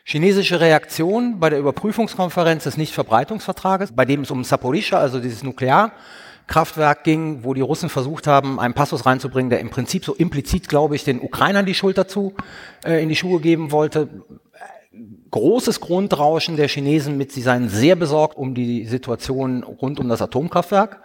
Chinesische 0.04 0.60
Reaktion 0.60 1.40
bei 1.40 1.50
der 1.50 1.58
Überprüfungskonferenz 1.58 2.66
des 2.66 2.78
Nichtverbreitungsvertrages, 2.78 3.94
bei 3.94 4.06
dem 4.06 4.22
es 4.22 4.30
um 4.30 4.44
Saporischa, 4.44 5.00
also 5.00 5.20
dieses 5.20 5.42
Nuklear 5.42 5.92
Kraftwerk 6.48 7.04
ging, 7.04 7.44
wo 7.44 7.54
die 7.54 7.62
Russen 7.62 7.90
versucht 7.90 8.26
haben, 8.26 8.60
einen 8.60 8.74
Passus 8.74 9.06
reinzubringen, 9.06 9.50
der 9.50 9.60
im 9.60 9.70
Prinzip 9.70 10.06
so 10.06 10.14
implizit, 10.14 10.70
glaube 10.70 10.96
ich, 10.96 11.04
den 11.04 11.22
Ukrainern 11.22 11.66
die 11.66 11.74
Schuld 11.74 11.98
dazu 11.98 12.34
äh, 12.86 13.04
in 13.04 13.10
die 13.10 13.16
Schuhe 13.16 13.40
geben 13.42 13.72
wollte. 13.72 14.10
Großes 15.30 15.82
Grundrauschen 15.82 16.56
der 16.56 16.70
Chinesen 16.70 17.18
mit, 17.18 17.32
sie 17.32 17.42
seien 17.42 17.70
sehr 17.70 17.96
besorgt 17.96 18.38
um 18.38 18.56
die 18.56 18.86
Situation 18.86 19.64
rund 19.64 20.00
um 20.00 20.08
das 20.08 20.22
Atomkraftwerk. 20.22 21.02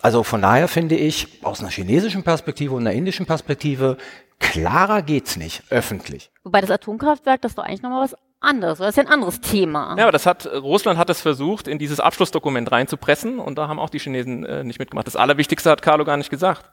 Also 0.00 0.22
von 0.22 0.40
daher 0.40 0.68
finde 0.68 0.94
ich, 0.94 1.44
aus 1.44 1.60
einer 1.60 1.70
chinesischen 1.70 2.22
Perspektive 2.22 2.74
und 2.74 2.86
einer 2.86 2.96
indischen 2.96 3.26
Perspektive, 3.26 3.96
klarer 4.38 5.02
geht's 5.02 5.36
nicht, 5.36 5.64
öffentlich. 5.70 6.30
Wobei 6.44 6.60
das 6.60 6.70
Atomkraftwerk, 6.70 7.42
das 7.42 7.50
ist 7.50 7.58
doch 7.58 7.64
eigentlich 7.64 7.82
nochmal 7.82 8.04
was 8.04 8.14
anderes. 8.40 8.78
Das 8.78 8.90
ist 8.90 8.96
ja 8.96 9.04
ein 9.04 9.08
anderes 9.08 9.40
Thema. 9.40 9.94
Ja, 9.96 10.04
aber 10.04 10.12
das 10.12 10.26
hat, 10.26 10.46
Russland 10.46 10.98
hat 10.98 11.10
es 11.10 11.20
versucht, 11.20 11.68
in 11.68 11.78
dieses 11.78 12.00
Abschlussdokument 12.00 12.70
reinzupressen 12.70 13.38
und 13.38 13.56
da 13.58 13.68
haben 13.68 13.78
auch 13.78 13.90
die 13.90 13.98
Chinesen 13.98 14.44
äh, 14.44 14.64
nicht 14.64 14.78
mitgemacht. 14.78 15.06
Das 15.06 15.16
Allerwichtigste 15.16 15.70
hat 15.70 15.82
Carlo 15.82 16.04
gar 16.04 16.16
nicht 16.16 16.30
gesagt. 16.30 16.70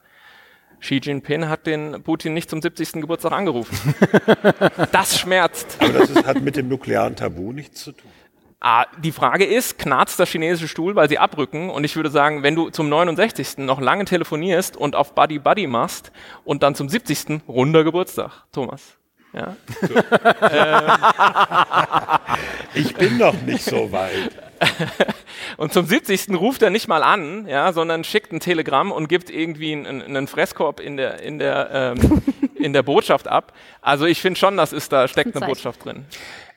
Xi 0.80 1.00
Jinping 1.02 1.48
hat 1.48 1.66
den 1.66 2.04
Putin 2.04 2.34
nicht 2.34 2.50
zum 2.50 2.62
70. 2.62 2.94
Geburtstag 2.94 3.32
angerufen. 3.32 3.96
das 4.92 5.18
schmerzt. 5.20 5.78
Aber 5.80 5.94
das 5.94 6.10
ist, 6.10 6.26
hat 6.26 6.42
mit 6.42 6.56
dem 6.56 6.68
nuklearen 6.68 7.16
Tabu 7.16 7.52
nichts 7.52 7.84
zu 7.84 7.92
tun. 7.94 8.12
Ah, 8.60 8.86
die 9.00 9.12
Frage 9.12 9.46
ist, 9.46 9.78
knarzt 9.78 10.18
der 10.18 10.26
chinesische 10.26 10.68
Stuhl, 10.68 10.96
weil 10.96 11.08
sie 11.08 11.20
abrücken? 11.20 11.70
Und 11.70 11.84
ich 11.84 11.96
würde 11.96 12.10
sagen, 12.10 12.42
wenn 12.42 12.56
du 12.56 12.70
zum 12.70 12.90
69. 12.90 13.60
noch 13.60 13.80
lange 13.80 14.06
telefonierst 14.06 14.76
und 14.76 14.96
auf 14.96 15.14
Buddy 15.14 15.40
Buddy 15.40 15.68
machst 15.68 16.12
und 16.44 16.64
dann 16.64 16.74
zum 16.74 16.90
70. 16.90 17.42
runder 17.48 17.84
Geburtstag, 17.84 18.46
Thomas. 18.52 18.98
Ja. 19.36 19.56
ich 22.74 22.96
bin 22.96 23.18
noch 23.18 23.42
nicht 23.42 23.64
so 23.64 23.92
weit. 23.92 24.32
und 25.58 25.74
zum 25.74 25.86
70. 25.86 26.30
ruft 26.36 26.62
er 26.62 26.70
nicht 26.70 26.88
mal 26.88 27.04
an, 27.04 27.48
ja, 27.48 27.74
sondern 27.74 28.04
schickt 28.04 28.32
ein 28.32 28.40
Telegramm 28.40 28.92
und 28.92 29.10
gibt 29.10 29.30
irgendwie 29.30 29.74
einen, 29.74 30.02
einen 30.02 30.28
Fresskorb 30.28 30.80
in 30.80 30.98
der, 30.98 31.22
in, 31.22 31.40
der, 31.40 31.70
ähm, 31.72 32.22
in 32.56 32.74
der 32.74 32.84
Botschaft 32.84 33.28
ab. 33.28 33.54
Also 33.82 34.06
ich 34.06 34.22
finde 34.22 34.40
schon, 34.40 34.58
dass 34.58 34.74
ist, 34.74 34.92
da 34.92 35.08
steckt 35.08 35.36
eine 35.36 35.46
Botschaft 35.46 35.84
drin. 35.84 36.06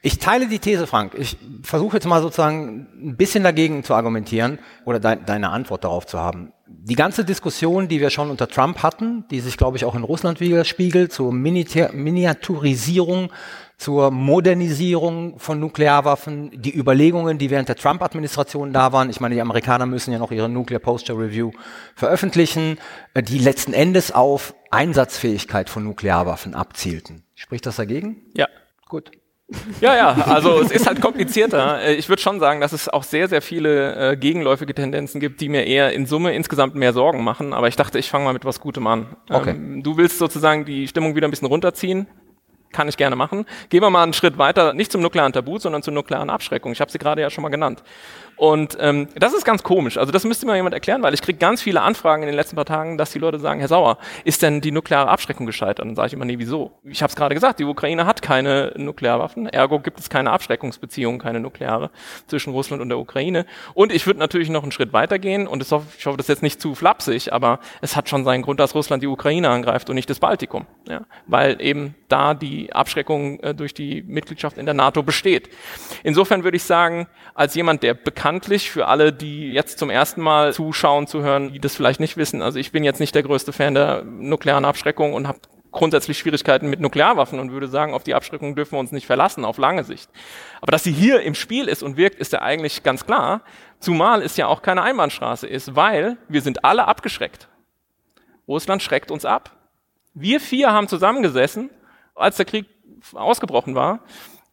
Ich 0.00 0.18
teile 0.18 0.46
die 0.46 0.60
These, 0.60 0.86
Frank. 0.86 1.14
Ich 1.18 1.36
versuche 1.62 1.96
jetzt 1.96 2.06
mal 2.06 2.22
sozusagen 2.22 2.86
ein 3.02 3.16
bisschen 3.16 3.42
dagegen 3.42 3.82
zu 3.82 3.94
argumentieren 3.94 4.60
oder 4.84 5.00
de 5.00 5.18
deine 5.26 5.50
Antwort 5.50 5.82
darauf 5.82 6.06
zu 6.06 6.20
haben. 6.20 6.52
Die 6.68 6.94
ganze 6.94 7.24
Diskussion, 7.24 7.88
die 7.88 8.00
wir 8.00 8.10
schon 8.10 8.30
unter 8.30 8.48
Trump 8.48 8.82
hatten, 8.82 9.24
die 9.30 9.40
sich, 9.40 9.56
glaube 9.56 9.76
ich, 9.76 9.84
auch 9.84 9.94
in 9.94 10.04
Russland 10.04 10.40
widerspiegelt, 10.40 11.12
zur 11.12 11.32
Miniaturisierung 11.32 13.30
zur 13.78 14.10
Modernisierung 14.10 15.38
von 15.38 15.60
Nuklearwaffen, 15.60 16.50
die 16.60 16.76
Überlegungen, 16.76 17.38
die 17.38 17.48
während 17.48 17.68
der 17.68 17.76
Trump-Administration 17.76 18.72
da 18.72 18.92
waren. 18.92 19.08
Ich 19.08 19.20
meine, 19.20 19.36
die 19.36 19.40
Amerikaner 19.40 19.86
müssen 19.86 20.12
ja 20.12 20.18
noch 20.18 20.32
ihre 20.32 20.48
Nuclear 20.48 20.80
Posture 20.80 21.16
Review 21.16 21.52
veröffentlichen, 21.94 22.78
äh, 23.14 23.22
die 23.22 23.38
letzten 23.38 23.72
Endes 23.72 24.10
auf 24.10 24.54
Einsatzfähigkeit 24.72 25.70
von 25.70 25.84
Nuklearwaffen 25.84 26.54
abzielten. 26.54 27.22
Spricht 27.36 27.66
das 27.66 27.76
dagegen? 27.76 28.22
Ja. 28.34 28.48
Gut. 28.88 29.12
Ja, 29.80 29.96
ja, 29.96 30.12
also 30.26 30.60
es 30.60 30.70
ist 30.70 30.86
halt 30.86 31.00
komplizierter. 31.00 31.88
Ich 31.88 32.08
würde 32.10 32.20
schon 32.20 32.38
sagen, 32.38 32.60
dass 32.60 32.72
es 32.72 32.88
auch 32.88 33.02
sehr, 33.02 33.28
sehr 33.28 33.40
viele 33.40 34.12
äh, 34.12 34.16
gegenläufige 34.16 34.74
Tendenzen 34.74 35.20
gibt, 35.20 35.40
die 35.40 35.48
mir 35.48 35.66
eher 35.66 35.92
in 35.92 36.04
Summe 36.04 36.34
insgesamt 36.34 36.74
mehr 36.74 36.92
Sorgen 36.92 37.24
machen. 37.24 37.54
Aber 37.54 37.66
ich 37.66 37.76
dachte, 37.76 37.98
ich 37.98 38.10
fange 38.10 38.24
mal 38.26 38.34
mit 38.34 38.44
was 38.44 38.60
Gutem 38.60 38.86
an. 38.86 39.16
Okay. 39.30 39.50
Ähm, 39.50 39.82
du 39.82 39.96
willst 39.96 40.18
sozusagen 40.18 40.66
die 40.66 40.86
Stimmung 40.86 41.16
wieder 41.16 41.26
ein 41.26 41.30
bisschen 41.30 41.48
runterziehen 41.48 42.06
kann 42.72 42.88
ich 42.88 42.96
gerne 42.96 43.16
machen. 43.16 43.46
Gehen 43.70 43.82
wir 43.82 43.90
mal 43.90 44.02
einen 44.02 44.12
Schritt 44.12 44.38
weiter, 44.38 44.74
nicht 44.74 44.92
zum 44.92 45.00
nuklearen 45.00 45.32
Tabu, 45.32 45.58
sondern 45.58 45.82
zur 45.82 45.94
nuklearen 45.94 46.30
Abschreckung. 46.30 46.72
Ich 46.72 46.80
habe 46.80 46.90
sie 46.90 46.98
gerade 46.98 47.22
ja 47.22 47.30
schon 47.30 47.42
mal 47.42 47.48
genannt. 47.48 47.82
Und 48.38 48.76
ähm, 48.80 49.08
das 49.16 49.34
ist 49.34 49.44
ganz 49.44 49.64
komisch. 49.64 49.98
Also 49.98 50.12
das 50.12 50.24
müsste 50.24 50.46
mir 50.46 50.54
jemand 50.54 50.72
erklären, 50.72 51.02
weil 51.02 51.12
ich 51.12 51.22
kriege 51.22 51.38
ganz 51.38 51.60
viele 51.60 51.82
Anfragen 51.82 52.22
in 52.22 52.28
den 52.28 52.36
letzten 52.36 52.54
paar 52.54 52.64
Tagen, 52.64 52.96
dass 52.96 53.10
die 53.10 53.18
Leute 53.18 53.40
sagen, 53.40 53.58
Herr 53.58 53.68
Sauer, 53.68 53.98
ist 54.24 54.42
denn 54.42 54.60
die 54.60 54.70
nukleare 54.70 55.08
Abschreckung 55.08 55.44
gescheitert? 55.44 55.80
Dann 55.80 55.96
sage 55.96 56.08
ich 56.08 56.12
immer, 56.12 56.24
nee, 56.24 56.38
wieso? 56.38 56.70
Ich 56.84 57.02
habe 57.02 57.10
es 57.10 57.16
gerade 57.16 57.34
gesagt, 57.34 57.58
die 57.58 57.64
Ukraine 57.64 58.06
hat 58.06 58.22
keine 58.22 58.72
Nuklearwaffen, 58.76 59.48
ergo 59.48 59.80
gibt 59.80 59.98
es 59.98 60.08
keine 60.08 60.30
Abschreckungsbeziehungen, 60.30 61.18
keine 61.18 61.40
nukleare 61.40 61.90
zwischen 62.28 62.52
Russland 62.52 62.80
und 62.80 62.90
der 62.90 62.98
Ukraine. 62.98 63.44
Und 63.74 63.92
ich 63.92 64.06
würde 64.06 64.20
natürlich 64.20 64.50
noch 64.50 64.62
einen 64.62 64.72
Schritt 64.72 64.92
weiter 64.92 65.18
gehen 65.18 65.48
und 65.48 65.60
ich 65.60 65.72
hoffe, 65.72 65.86
ich 65.98 66.06
hoffe, 66.06 66.16
das 66.16 66.26
ist 66.26 66.28
jetzt 66.28 66.42
nicht 66.44 66.60
zu 66.60 66.76
flapsig, 66.76 67.32
aber 67.32 67.58
es 67.80 67.96
hat 67.96 68.08
schon 68.08 68.24
seinen 68.24 68.42
Grund, 68.42 68.60
dass 68.60 68.72
Russland 68.72 69.02
die 69.02 69.08
Ukraine 69.08 69.48
angreift 69.48 69.90
und 69.90 69.96
nicht 69.96 70.10
das 70.10 70.20
Baltikum. 70.20 70.66
Ja? 70.88 71.00
Weil 71.26 71.60
eben 71.60 71.96
da 72.08 72.34
die 72.34 72.57
Abschreckung 72.72 73.40
äh, 73.40 73.54
durch 73.54 73.74
die 73.74 74.02
Mitgliedschaft 74.02 74.58
in 74.58 74.66
der 74.66 74.74
NATO 74.74 75.02
besteht. 75.02 75.48
Insofern 76.02 76.44
würde 76.44 76.56
ich 76.56 76.64
sagen, 76.64 77.06
als 77.34 77.54
jemand, 77.54 77.82
der 77.82 77.94
bekanntlich 77.94 78.70
für 78.70 78.86
alle, 78.86 79.12
die 79.12 79.52
jetzt 79.52 79.78
zum 79.78 79.90
ersten 79.90 80.20
Mal 80.20 80.52
zuschauen, 80.52 81.06
zuhören, 81.06 81.52
die 81.52 81.60
das 81.60 81.74
vielleicht 81.74 82.00
nicht 82.00 82.16
wissen, 82.16 82.42
also 82.42 82.58
ich 82.58 82.72
bin 82.72 82.84
jetzt 82.84 83.00
nicht 83.00 83.14
der 83.14 83.22
größte 83.22 83.52
Fan 83.52 83.74
der 83.74 84.04
nuklearen 84.04 84.64
Abschreckung 84.64 85.14
und 85.14 85.28
habe 85.28 85.38
grundsätzlich 85.70 86.18
Schwierigkeiten 86.18 86.68
mit 86.68 86.80
Nuklearwaffen 86.80 87.38
und 87.38 87.52
würde 87.52 87.68
sagen, 87.68 87.94
auf 87.94 88.04
die 88.04 88.14
Abschreckung 88.14 88.54
dürfen 88.54 88.72
wir 88.72 88.80
uns 88.80 88.92
nicht 88.92 89.06
verlassen, 89.06 89.44
auf 89.44 89.58
lange 89.58 89.84
Sicht. 89.84 90.10
Aber 90.60 90.72
dass 90.72 90.84
sie 90.84 90.92
hier 90.92 91.20
im 91.20 91.34
Spiel 91.34 91.68
ist 91.68 91.82
und 91.82 91.96
wirkt, 91.96 92.18
ist 92.18 92.32
ja 92.32 92.42
eigentlich 92.42 92.82
ganz 92.82 93.06
klar, 93.06 93.42
zumal 93.78 94.22
es 94.22 94.36
ja 94.36 94.46
auch 94.46 94.62
keine 94.62 94.82
Einbahnstraße 94.82 95.46
ist, 95.46 95.76
weil 95.76 96.16
wir 96.28 96.40
sind 96.40 96.64
alle 96.64 96.86
abgeschreckt. 96.86 97.48
Russland 98.46 98.82
schreckt 98.82 99.10
uns 99.10 99.24
ab. 99.24 99.52
Wir 100.14 100.40
vier 100.40 100.72
haben 100.72 100.88
zusammengesessen, 100.88 101.70
als 102.18 102.36
der 102.36 102.46
Krieg 102.46 102.66
ausgebrochen 103.14 103.74
war 103.74 104.00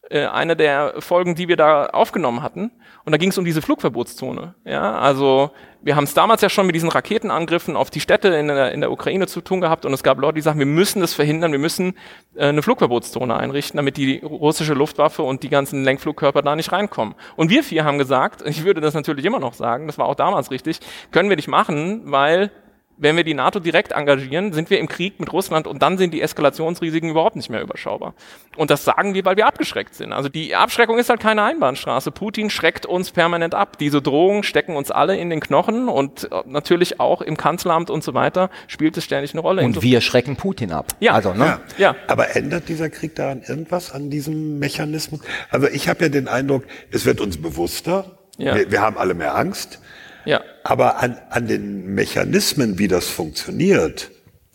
äh, 0.10 0.25
eine 0.25 0.56
der 0.56 0.95
Folgen, 0.99 1.36
die 1.36 1.47
wir 1.47 1.58
da 1.58 1.88
aufgenommen 1.88 2.43
hatten. 2.43 2.71
Und 3.06 3.12
da 3.12 3.17
ging 3.17 3.30
es 3.30 3.38
um 3.38 3.45
diese 3.45 3.62
Flugverbotszone. 3.62 4.56
Ja, 4.63 4.97
also 4.97 5.51
wir 5.82 5.95
haben 5.95 6.06
es 6.06 6.13
damals 6.15 6.41
ja 6.41 6.49
schon 6.49 6.65
mit 6.65 6.75
diesen 6.75 6.89
Raketenangriffen 6.89 7.75
auf 7.75 7.91
die 7.91 7.99
Städte 7.99 8.30
in 8.30 8.47
der, 8.47 8.71
in 8.71 8.82
der 8.82 8.91
Ukraine 8.91 9.28
zu 9.28 9.41
tun 9.41 9.62
gehabt 9.62 9.86
und 9.86 9.93
es 9.93 10.01
gab 10.01 10.19
Leute, 10.19 10.36
die 10.36 10.41
sagen, 10.41 10.58
wir 10.58 10.65
müssen 10.65 11.01
das 11.01 11.13
verhindern, 11.13 11.51
wir 11.51 11.60
müssen 11.60 11.95
äh, 12.36 12.47
eine 12.47 12.63
Flugverbotszone 12.63 13.36
einrichten, 13.36 13.78
damit 13.78 13.97
die 13.97 14.19
russische 14.23 14.73
Luftwaffe 14.73 15.21
und 15.21 15.43
die 15.43 15.49
ganzen 15.49 15.84
Lenkflugkörper 15.84 16.41
da 16.41 16.56
nicht 16.56 16.71
reinkommen. 16.71 17.15
Und 17.36 17.49
wir 17.49 17.63
vier 17.63 17.84
haben 17.84 17.97
gesagt, 17.97 18.43
ich 18.45 18.63
würde 18.63 18.82
das 18.82 18.93
natürlich 18.93 19.25
immer 19.25 19.39
noch 19.39 19.54
sagen, 19.54 19.88
das 19.88 19.97
war 19.97 20.08
auch 20.08 20.15
damals 20.15 20.49
richtig, 20.51 20.80
können 21.12 21.30
wir 21.30 21.36
nicht 21.36 21.47
machen, 21.47 22.12
weil 22.12 22.51
wenn 22.97 23.17
wir 23.17 23.23
die 23.23 23.34
NATO 23.34 23.60
direkt 23.60 23.91
engagieren, 23.91 24.53
sind 24.53 24.69
wir 24.69 24.79
im 24.79 24.88
Krieg 24.88 25.19
mit 25.19 25.31
Russland 25.34 25.67
und 25.67 25.81
dann 25.81 25.97
sind 25.97 26.13
die 26.13 26.21
Eskalationsrisiken 26.21 27.10
überhaupt 27.10 27.36
nicht 27.36 27.49
mehr 27.49 27.62
überschaubar. 27.62 28.13
Und 28.55 28.69
das 28.69 28.86
sagen 28.86 29.13
wir, 29.13 29.25
weil 29.25 29.36
wir 29.36 29.47
abgeschreckt 29.47 29.95
sind. 29.95 30.13
Also 30.13 30.29
die 30.29 30.55
Abschreckung 30.55 30.97
ist 30.97 31.10
halt 31.10 31.19
keine 31.19 31.43
Einbahnstraße. 31.43 32.12
Putin 32.12 32.49
schreckt 32.49 32.86
uns 32.86 33.12
permanent 33.12 33.53
ab. 33.53 33.77
Diese 33.77 34.01
Drohungen 34.01 34.43
stecken 34.43 34.75
uns 34.75 34.91
alle 34.91 35.17
in 35.17 35.29
den 35.29 35.41
Knochen 35.41 35.89
und 35.89 36.31
äh, 36.31 36.43
natürlich 36.45 36.99
auch 36.99 37.21
im 37.21 37.36
Kanzleramt 37.36 37.89
und 37.89 38.03
so 38.03 38.13
weiter 38.13 38.49
spielt 38.67 38.95
es 38.97 39.03
ständig 39.03 39.34
eine 39.34 39.41
Rolle. 39.41 39.63
Und 39.63 39.81
wir 39.81 39.99
schrecken 40.01 40.38
Putin 40.38 40.71
ab. 40.71 40.88
Ja. 40.99 41.13
Also, 41.13 41.34
ne? 41.34 41.45
ja. 41.45 41.60
ja. 41.77 41.95
Aber 42.08 42.36
ändert 42.36 42.69
dieser 42.69 42.89
Krieg 42.89 43.15
daran 43.15 43.41
irgendwas 43.45 43.91
an 43.91 44.10
diesem 44.10 44.60
Mechanismus? 44.60 45.19
Also 45.49 45.67
ich 45.67 45.89
habe 45.89 46.03
ja 46.03 46.10
den 46.10 46.27
Eindruck, 46.27 46.63
es 46.91 47.05
wird 47.05 47.19
uns 47.19 47.41
bewusster. 47.41 48.17
Ja. 48.38 48.55
Wir, 48.55 48.71
wir 48.71 48.81
haben 48.81 48.97
alle 48.97 49.13
mehr 49.13 49.36
Angst. 49.36 49.79
Ja. 50.26 50.42
Aber 50.64 51.00
an, 51.00 51.20
an 51.30 51.48
den 51.48 51.94
Mechanismen, 51.94 52.80
wie 52.80 52.88
das 52.88 53.08
funktioniert, 53.08 54.12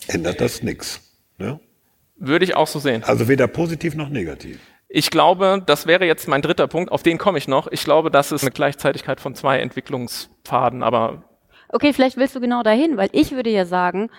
ändert 0.09 0.41
das 0.41 0.63
nichts. 0.63 1.01
Ne? 1.39 1.61
Würde 2.17 2.45
ich 2.45 2.57
auch 2.57 2.67
so 2.67 2.79
sehen. 2.79 3.03
Also 3.05 3.29
weder 3.29 3.47
positiv 3.47 3.95
noch 3.95 4.09
negativ. 4.09 4.61
Ich 4.89 5.11
glaube, 5.11 5.63
das 5.65 5.87
wäre 5.87 6.05
jetzt 6.05 6.27
mein 6.27 6.43
dritter 6.43 6.67
Punkt, 6.67 6.91
auf 6.91 7.03
den 7.03 7.17
komme 7.17 7.39
ich 7.39 7.47
noch. 7.47 7.69
Ich 7.69 7.85
glaube, 7.85 8.11
das 8.11 8.33
ist 8.33 8.43
eine 8.43 8.51
Gleichzeitigkeit 8.51 9.21
von 9.21 9.35
zwei 9.35 9.61
Entwicklungspfaden, 9.61 10.83
aber. 10.83 11.23
Okay, 11.69 11.93
vielleicht 11.93 12.17
willst 12.17 12.35
du 12.35 12.41
genau 12.41 12.65
dahin, 12.65 12.97
weil 12.97 13.09
ich 13.13 13.31
würde 13.31 13.51
ja 13.51 13.65
sagen, 13.65 14.11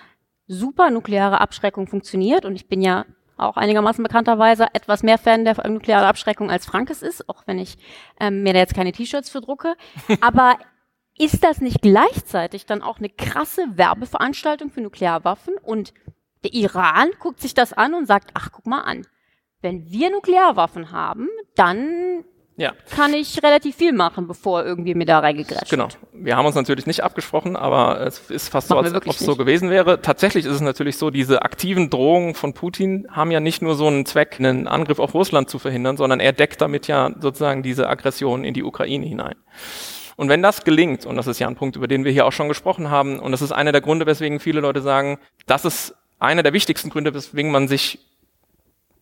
super 0.46 0.90
nukleare 0.90 1.40
Abschreckung 1.40 1.86
funktioniert 1.86 2.46
und 2.46 2.56
ich 2.56 2.68
bin 2.68 2.80
ja 2.80 3.04
auch 3.36 3.56
einigermaßen 3.56 4.02
bekannterweise 4.02 4.68
etwas 4.72 5.02
mehr 5.02 5.18
Fan 5.18 5.44
der 5.44 5.56
nuklearen 5.68 6.04
Abschreckung 6.04 6.50
als 6.50 6.64
Frank 6.64 6.90
es 6.90 7.02
ist, 7.02 7.28
auch 7.28 7.42
wenn 7.46 7.58
ich 7.58 7.76
ähm, 8.20 8.42
mir 8.42 8.52
da 8.52 8.60
jetzt 8.60 8.74
keine 8.74 8.92
T-Shirts 8.92 9.30
für 9.30 9.40
drucke. 9.40 9.74
Aber 10.20 10.56
ist 11.18 11.44
das 11.44 11.60
nicht 11.60 11.82
gleichzeitig 11.82 12.66
dann 12.66 12.82
auch 12.82 12.98
eine 12.98 13.08
krasse 13.08 13.64
Werbeveranstaltung 13.74 14.70
für 14.70 14.80
Nuklearwaffen? 14.80 15.54
Und 15.62 15.92
der 16.44 16.52
Iran 16.54 17.10
guckt 17.20 17.40
sich 17.40 17.54
das 17.54 17.72
an 17.72 17.94
und 17.94 18.06
sagt, 18.06 18.30
ach, 18.34 18.50
guck 18.52 18.66
mal 18.66 18.80
an, 18.80 19.06
wenn 19.60 19.90
wir 19.90 20.10
Nuklearwaffen 20.10 20.90
haben, 20.90 21.28
dann 21.54 22.24
ja. 22.56 22.72
kann 22.90 23.14
ich 23.14 23.42
relativ 23.42 23.76
viel 23.76 23.92
machen, 23.92 24.26
bevor 24.26 24.64
irgendwie 24.64 24.94
mir 24.94 25.04
da 25.04 25.20
reingegrätscht 25.20 25.70
Genau. 25.70 25.88
Wir 26.12 26.36
haben 26.36 26.46
uns 26.46 26.54
natürlich 26.54 26.86
nicht 26.86 27.02
abgesprochen, 27.02 27.56
aber 27.56 28.00
es 28.00 28.30
ist 28.30 28.48
fast 28.48 28.70
Machen 28.70 28.88
so, 28.88 28.94
als 28.94 29.06
ob 29.06 29.06
es 29.06 29.18
so 29.20 29.36
gewesen 29.36 29.70
wäre. 29.70 30.02
Tatsächlich 30.02 30.44
ist 30.44 30.52
es 30.52 30.60
natürlich 30.60 30.98
so, 30.98 31.10
diese 31.10 31.42
aktiven 31.42 31.90
Drohungen 31.90 32.34
von 32.34 32.54
Putin 32.54 33.06
haben 33.10 33.30
ja 33.30 33.40
nicht 33.40 33.62
nur 33.62 33.74
so 33.74 33.86
einen 33.86 34.04
Zweck, 34.04 34.36
einen 34.38 34.68
Angriff 34.68 34.98
auf 34.98 35.14
Russland 35.14 35.48
zu 35.48 35.58
verhindern, 35.58 35.96
sondern 35.96 36.20
er 36.20 36.32
deckt 36.32 36.60
damit 36.60 36.88
ja 36.88 37.10
sozusagen 37.20 37.62
diese 37.62 37.88
Aggression 37.88 38.44
in 38.44 38.54
die 38.54 38.64
Ukraine 38.64 39.06
hinein. 39.06 39.36
Und 40.16 40.28
wenn 40.28 40.42
das 40.42 40.64
gelingt, 40.64 41.06
und 41.06 41.16
das 41.16 41.26
ist 41.26 41.38
ja 41.38 41.48
ein 41.48 41.56
Punkt, 41.56 41.76
über 41.76 41.88
den 41.88 42.04
wir 42.04 42.12
hier 42.12 42.26
auch 42.26 42.32
schon 42.32 42.48
gesprochen 42.48 42.90
haben, 42.90 43.18
und 43.18 43.32
das 43.32 43.42
ist 43.42 43.52
einer 43.52 43.72
der 43.72 43.80
Gründe, 43.80 44.06
weswegen 44.06 44.40
viele 44.40 44.60
Leute 44.60 44.82
sagen, 44.82 45.18
das 45.46 45.64
ist 45.64 45.94
einer 46.18 46.42
der 46.42 46.52
wichtigsten 46.52 46.90
Gründe, 46.90 47.14
weswegen 47.14 47.50
man 47.50 47.68
sich 47.68 47.98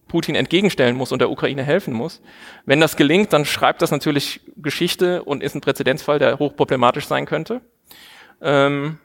Putin 0.08 0.34
entgegenstellen 0.34 0.96
muss 0.96 1.12
und 1.12 1.20
der 1.20 1.30
Ukraine 1.30 1.62
helfen 1.62 1.94
muss. 1.94 2.20
Wenn 2.66 2.80
das 2.80 2.96
gelingt, 2.96 3.32
dann 3.32 3.44
schreibt 3.44 3.80
das 3.80 3.90
natürlich 3.90 4.40
Geschichte 4.56 5.22
und 5.22 5.42
ist 5.42 5.54
ein 5.54 5.60
Präzedenzfall, 5.60 6.18
der 6.18 6.38
hochproblematisch 6.38 7.06
sein 7.06 7.26
könnte. 7.26 7.60
Ähm, 8.42 8.98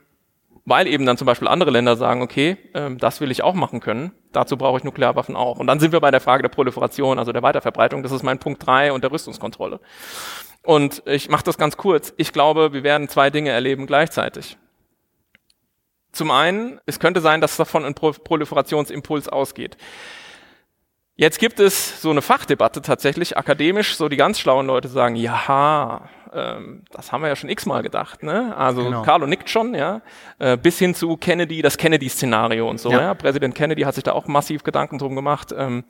weil 0.66 0.88
eben 0.88 1.06
dann 1.06 1.18
zum 1.18 1.28
Beispiel 1.28 1.48
andere 1.48 1.70
Länder 1.70 1.96
sagen, 1.96 2.24
okay, 2.24 2.58
ähm, 2.74 2.98
das 2.98 3.22
will 3.22 3.30
ich 3.30 3.44
auch 3.44 3.54
machen 3.54 3.82
können, 3.82 4.12
dazu 4.32 4.58
brauche 4.58 4.80
ich 4.80 4.84
Nuklearwaffen 4.84 5.36
auch. 5.36 5.60
Und 5.60 5.68
dann 5.68 5.80
sind 5.80 5.92
wir 5.92 6.00
bei 6.00 6.10
der 6.10 6.22
Frage 6.22 6.42
der 6.42 6.50
Proliferation, 6.50 7.20
also 7.20 7.32
der 7.32 7.44
Weiterverbreitung, 7.44 8.02
das 8.02 8.12
ist 8.12 8.24
mein 8.24 8.40
Punkt 8.40 8.66
drei 8.66 8.92
und 8.92 9.04
der 9.04 9.12
Rüstungskontrolle. 9.12 9.80
Und 10.66 11.04
ich 11.06 11.30
mache 11.30 11.44
das 11.44 11.58
ganz 11.58 11.78
kurz. 11.78 12.14
Ich 12.18 12.34
glaube, 12.34 12.74
wir 12.74 12.84
werden 12.84 13.08
zwei 13.08 13.30
Dinge 13.30 13.52
erleben 13.52 13.86
gleichzeitig. 13.86 14.58
Zum 16.12 16.32
einen, 16.32 16.80
es 16.86 17.00
könnte 17.00 17.22
sein, 17.22 17.42
dass 17.42 17.58
davon 17.58 17.86
ein 17.86 17.94
Proliferationsimpuls 17.94 19.28
ausgeht. 19.28 19.78
Jetzt 21.18 21.40
gibt 21.40 21.62
es 21.62 22.02
so 22.02 22.10
eine 22.10 22.22
Fachdebatte 22.22 22.82
tatsächlich, 22.82 23.38
akademisch, 23.38 23.96
so 23.96 24.10
die 24.10 24.18
ganz 24.18 24.38
schlauen 24.38 24.68
Leute 24.68 24.90
sagen, 24.90 25.16
ja, 25.16 26.10
ähm, 26.34 26.84
das 26.92 27.14
haben 27.14 27.22
wir 27.22 27.30
ja 27.30 27.38
schon 27.38 27.50
x-mal 27.50 27.84
gedacht, 27.84 28.22
ne? 28.22 28.54
Also 28.58 28.84
genau. 28.84 29.02
Carlo 29.04 29.26
nickt 29.26 29.50
schon, 29.50 29.74
ja, 29.76 30.02
äh, 30.40 30.58
bis 30.58 30.78
hin 30.78 30.94
zu 30.94 31.16
Kennedy, 31.16 31.62
das 31.62 31.78
Kennedy-Szenario 31.78 32.70
und 32.70 32.82
so, 32.82 32.92
ja. 32.92 33.00
ja. 33.00 33.14
Präsident 33.14 33.56
Kennedy 33.56 33.84
hat 33.84 33.96
sich 33.96 34.04
da 34.04 34.12
auch 34.12 34.28
massiv 34.28 34.64
Gedanken 34.64 34.98
drum 34.98 35.16
gemacht 35.16 35.56
ähm, 35.58 35.86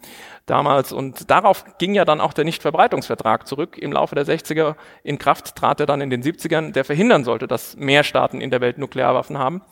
damals 0.45 0.91
und 0.91 1.31
darauf 1.31 1.65
ging 1.79 1.95
ja 1.95 2.05
dann 2.05 2.21
auch 2.21 2.33
der 2.33 2.45
Nichtverbreitungsvertrag 2.45 3.47
zurück. 3.47 3.79
Im 3.79 3.93
Laufe 3.93 4.13
der 4.13 4.27
60er 4.27 4.75
in 5.03 5.17
Kraft 5.17 5.55
trat 5.55 5.79
er 5.79 5.88
dann 5.88 6.01
in 6.01 6.11
den 6.11 6.21
70ern, 6.21 6.71
der 6.71 6.85
verhindern 6.85 7.23
sollte, 7.23 7.47
dass 7.47 7.75
mehr 7.77 8.03
Staaten 8.03 8.41
in 8.41 8.51
der 8.51 8.61
Welt 8.61 8.77
Nuklearwaffen 8.77 9.39
haben. 9.39 9.63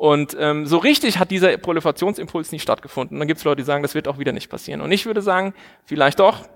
Und 0.00 0.34
ähm, 0.40 0.64
so 0.64 0.78
richtig 0.78 1.18
hat 1.18 1.30
dieser 1.30 1.58
Proliferationsimpuls 1.58 2.52
nicht 2.52 2.62
stattgefunden. 2.62 3.18
Dann 3.18 3.28
gibt 3.28 3.36
es 3.36 3.44
Leute, 3.44 3.56
die 3.56 3.64
sagen, 3.64 3.82
das 3.82 3.94
wird 3.94 4.08
auch 4.08 4.16
wieder 4.16 4.32
nicht 4.32 4.48
passieren. 4.48 4.80
Und 4.80 4.90
ich 4.92 5.04
würde 5.04 5.20
sagen, 5.20 5.52
vielleicht 5.84 6.20
doch, 6.20 6.48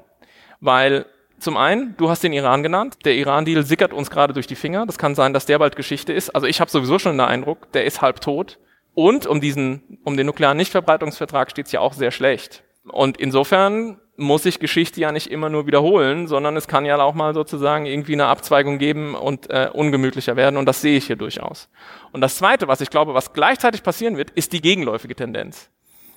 weil 0.61 1.04
zum 1.38 1.59
einen, 1.59 1.94
du 1.98 2.09
hast 2.09 2.24
den 2.24 2.33
Iran 2.33 2.62
genannt. 2.62 2.96
Der 3.04 3.14
Iran-Deal 3.16 3.62
sickert 3.62 3.92
uns 3.92 4.09
gerade 4.09 4.33
durch 4.33 4.46
die 4.46 4.54
Finger. 4.54 4.87
Das 4.87 4.96
kann 4.96 5.14
sein, 5.14 5.35
dass 5.35 5.44
der 5.44 5.59
bald 5.59 5.76
Geschichte 5.76 6.11
ist. 6.14 6.30
Also 6.30 6.46
ich 6.46 6.62
habe 6.62 6.70
sowieso 6.70 6.98
schon 6.98 7.18
den 7.18 7.20
Eindruck, 7.20 7.70
der 7.72 7.85
ist 7.85 8.00
halb 8.00 8.22
tot. 8.22 8.59
Und 8.94 9.26
um 9.26 9.42
diesen, 9.42 9.98
um 10.04 10.16
den 10.16 10.24
nuklearen 10.24 10.57
Nichtverbreitungsvertrag 10.57 11.50
steht 11.50 11.66
es 11.66 11.72
ja 11.72 11.80
auch 11.80 11.92
sehr 11.92 12.12
schlecht. 12.12 12.64
Und 12.90 13.18
insofern 13.18 14.00
muss 14.16 14.44
sich 14.44 14.61
Geschichte 14.61 15.00
ja 15.00 15.11
nicht 15.11 15.29
immer 15.29 15.48
nur 15.48 15.66
wiederholen, 15.66 16.29
sondern 16.29 16.57
es 16.57 16.68
kann 16.68 16.85
ja 16.85 17.00
auch 17.00 17.14
mal 17.14 17.35
sozusagen 17.35 17.87
irgendwie 17.87 18.12
eine 18.12 18.27
Abzweigung 18.27 18.79
geben 18.79 19.14
und 19.14 19.50
äh, 19.50 19.68
ungemütlicher 19.72 20.37
werden. 20.37 20.57
Und 20.57 20.66
das 20.66 20.81
sehe 20.81 20.96
ich 20.96 21.07
hier 21.07 21.16
durchaus. 21.16 21.68
Und 22.12 22.20
das 22.20 22.37
Zweite, 22.37 22.68
was 22.68 22.81
ich 22.81 22.90
glaube, 22.90 23.14
was 23.14 23.33
gleichzeitig 23.33 23.83
passieren 23.83 24.16
wird, 24.16 24.31
ist 24.31 24.53
die 24.53 24.61
gegenläufige 24.61 25.16
Tendenz. 25.16 25.68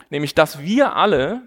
Nämlich, 0.10 0.36
dass 0.36 0.62
wir 0.62 0.96
alle 0.96 1.42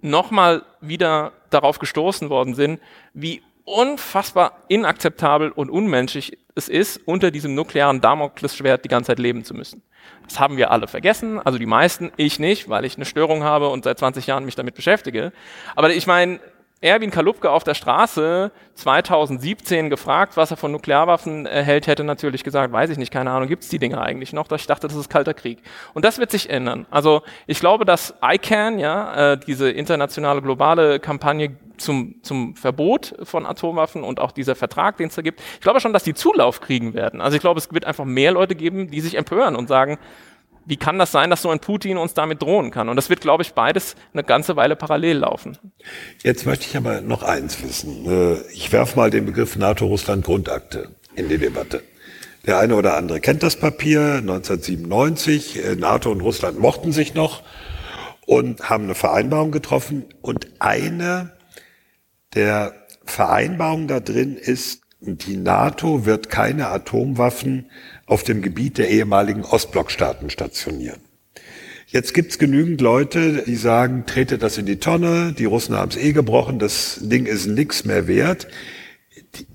nochmal 0.00 0.62
wieder 0.80 1.32
darauf 1.50 1.78
gestoßen 1.78 2.30
worden 2.30 2.54
sind, 2.54 2.80
wie 3.14 3.42
unfassbar 3.68 4.64
inakzeptabel 4.68 5.50
und 5.50 5.70
unmenschlich 5.70 6.38
es 6.54 6.68
ist, 6.68 7.00
unter 7.06 7.30
diesem 7.30 7.54
nuklearen 7.54 8.00
Damoklesschwert 8.00 8.84
die 8.84 8.88
ganze 8.88 9.08
Zeit 9.08 9.18
leben 9.18 9.44
zu 9.44 9.54
müssen. 9.54 9.82
Das 10.26 10.40
haben 10.40 10.56
wir 10.56 10.70
alle 10.70 10.88
vergessen, 10.88 11.38
also 11.38 11.58
die 11.58 11.66
meisten, 11.66 12.10
ich 12.16 12.38
nicht, 12.38 12.68
weil 12.68 12.84
ich 12.84 12.96
eine 12.96 13.04
Störung 13.04 13.44
habe 13.44 13.68
und 13.68 13.84
seit 13.84 13.98
20 13.98 14.26
Jahren 14.26 14.44
mich 14.44 14.56
damit 14.56 14.74
beschäftige. 14.74 15.32
Aber 15.76 15.90
ich 15.90 16.06
meine, 16.06 16.40
Erwin 16.80 17.10
Kalupke 17.10 17.50
auf 17.50 17.64
der 17.64 17.74
Straße 17.74 18.52
2017 18.74 19.90
gefragt, 19.90 20.36
was 20.36 20.52
er 20.52 20.56
von 20.56 20.70
Nuklearwaffen 20.70 21.44
hält, 21.46 21.88
hätte 21.88 22.04
natürlich 22.04 22.44
gesagt, 22.44 22.72
weiß 22.72 22.90
ich 22.90 22.98
nicht, 22.98 23.12
keine 23.12 23.32
Ahnung, 23.32 23.48
gibt's 23.48 23.68
die 23.68 23.80
Dinge 23.80 24.00
eigentlich 24.00 24.32
noch? 24.32 24.50
Ich 24.52 24.66
dachte, 24.66 24.86
das 24.86 24.96
ist 24.96 25.08
kalter 25.08 25.34
Krieg. 25.34 25.58
Und 25.94 26.04
das 26.04 26.18
wird 26.18 26.30
sich 26.30 26.50
ändern. 26.50 26.86
Also 26.90 27.22
ich 27.48 27.58
glaube, 27.58 27.84
dass 27.84 28.14
ICANN, 28.22 28.78
ja, 28.78 29.32
äh, 29.32 29.38
diese 29.38 29.70
internationale 29.70 30.40
globale 30.40 31.00
Kampagne 31.00 31.56
zum, 31.78 32.16
zum 32.22 32.54
Verbot 32.54 33.14
von 33.24 33.46
Atomwaffen 33.46 34.04
und 34.04 34.20
auch 34.20 34.30
dieser 34.30 34.54
Vertrag, 34.54 34.96
den 34.98 35.08
es 35.08 35.16
da 35.16 35.22
gibt, 35.22 35.40
ich 35.40 35.60
glaube 35.60 35.80
schon, 35.80 35.92
dass 35.92 36.04
die 36.04 36.14
Zulauf 36.14 36.60
kriegen 36.60 36.94
werden. 36.94 37.20
Also 37.20 37.36
ich 37.36 37.40
glaube, 37.40 37.58
es 37.58 37.72
wird 37.72 37.86
einfach 37.86 38.04
mehr 38.04 38.32
Leute 38.32 38.54
geben, 38.54 38.90
die 38.90 39.00
sich 39.00 39.16
empören 39.16 39.56
und 39.56 39.68
sagen, 39.68 39.98
wie 40.68 40.76
kann 40.76 40.98
das 40.98 41.10
sein, 41.10 41.30
dass 41.30 41.40
so 41.40 41.48
ein 41.48 41.60
Putin 41.60 41.96
uns 41.96 42.12
damit 42.12 42.42
drohen 42.42 42.70
kann? 42.70 42.90
Und 42.90 42.96
das 42.96 43.08
wird, 43.08 43.22
glaube 43.22 43.42
ich, 43.42 43.54
beides 43.54 43.96
eine 44.12 44.22
ganze 44.22 44.54
Weile 44.54 44.76
parallel 44.76 45.18
laufen. 45.18 45.56
Jetzt 46.22 46.44
möchte 46.44 46.66
ich 46.66 46.76
aber 46.76 47.00
noch 47.00 47.22
eins 47.22 47.62
wissen. 47.62 48.04
Äh, 48.06 48.40
ich 48.52 48.70
werfe 48.70 48.96
mal 48.96 49.10
den 49.10 49.24
Begriff 49.24 49.56
NATO-Russland-Grundakte 49.56 50.90
in 51.16 51.30
die 51.30 51.38
Debatte. 51.38 51.82
Der 52.46 52.58
eine 52.58 52.76
oder 52.76 52.96
andere 52.96 53.20
kennt 53.20 53.42
das 53.42 53.56
Papier, 53.56 54.16
1997. 54.18 55.64
Äh, 55.64 55.76
NATO 55.76 56.12
und 56.12 56.20
Russland 56.20 56.58
mochten 56.58 56.92
sich 56.92 57.14
noch 57.14 57.42
und 58.26 58.68
haben 58.68 58.84
eine 58.84 58.94
Vereinbarung 58.94 59.52
getroffen. 59.52 60.04
Und 60.20 60.48
eine 60.58 61.32
der 62.34 62.74
Vereinbarungen 63.06 63.88
da 63.88 64.00
drin 64.00 64.36
ist, 64.36 64.82
die 65.00 65.38
NATO 65.38 66.04
wird 66.04 66.28
keine 66.28 66.68
Atomwaffen 66.68 67.70
auf 68.08 68.24
dem 68.24 68.42
Gebiet 68.42 68.78
der 68.78 68.88
ehemaligen 68.88 69.44
Ostblockstaaten 69.44 70.30
stationieren. 70.30 71.00
Jetzt 71.86 72.12
gibt's 72.12 72.38
genügend 72.38 72.80
Leute, 72.80 73.44
die 73.46 73.56
sagen, 73.56 74.04
trete 74.06 74.36
das 74.36 74.58
in 74.58 74.66
die 74.66 74.78
Tonne, 74.78 75.32
die 75.32 75.46
Russen 75.46 75.76
haben 75.76 75.90
es 75.90 75.96
eh 75.96 76.12
gebrochen, 76.12 76.58
das 76.58 76.98
Ding 77.02 77.24
ist 77.24 77.46
nichts 77.46 77.84
mehr 77.84 78.06
wert. 78.06 78.48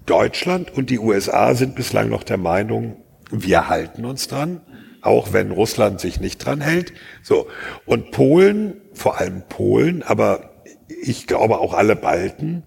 Deutschland 0.06 0.72
und 0.76 0.90
die 0.90 1.00
USA 1.00 1.54
sind 1.54 1.76
bislang 1.76 2.10
noch 2.10 2.24
der 2.24 2.38
Meinung, 2.38 2.98
wir 3.30 3.70
halten 3.70 4.06
uns 4.06 4.28
dran, 4.28 4.62
auch 5.02 5.34
wenn 5.34 5.52
Russland 5.52 6.00
sich 6.00 6.20
nicht 6.20 6.40
dran 6.40 6.62
hält. 6.62 6.94
So. 7.22 7.48
Und 7.86 8.12
Polen, 8.12 8.82
vor 8.94 9.20
allem 9.20 9.44
Polen, 9.48 10.02
aber 10.02 10.54
ich 11.04 11.28
glaube 11.28 11.60
auch 11.60 11.74
alle 11.74 11.96
Balten, 11.96 12.64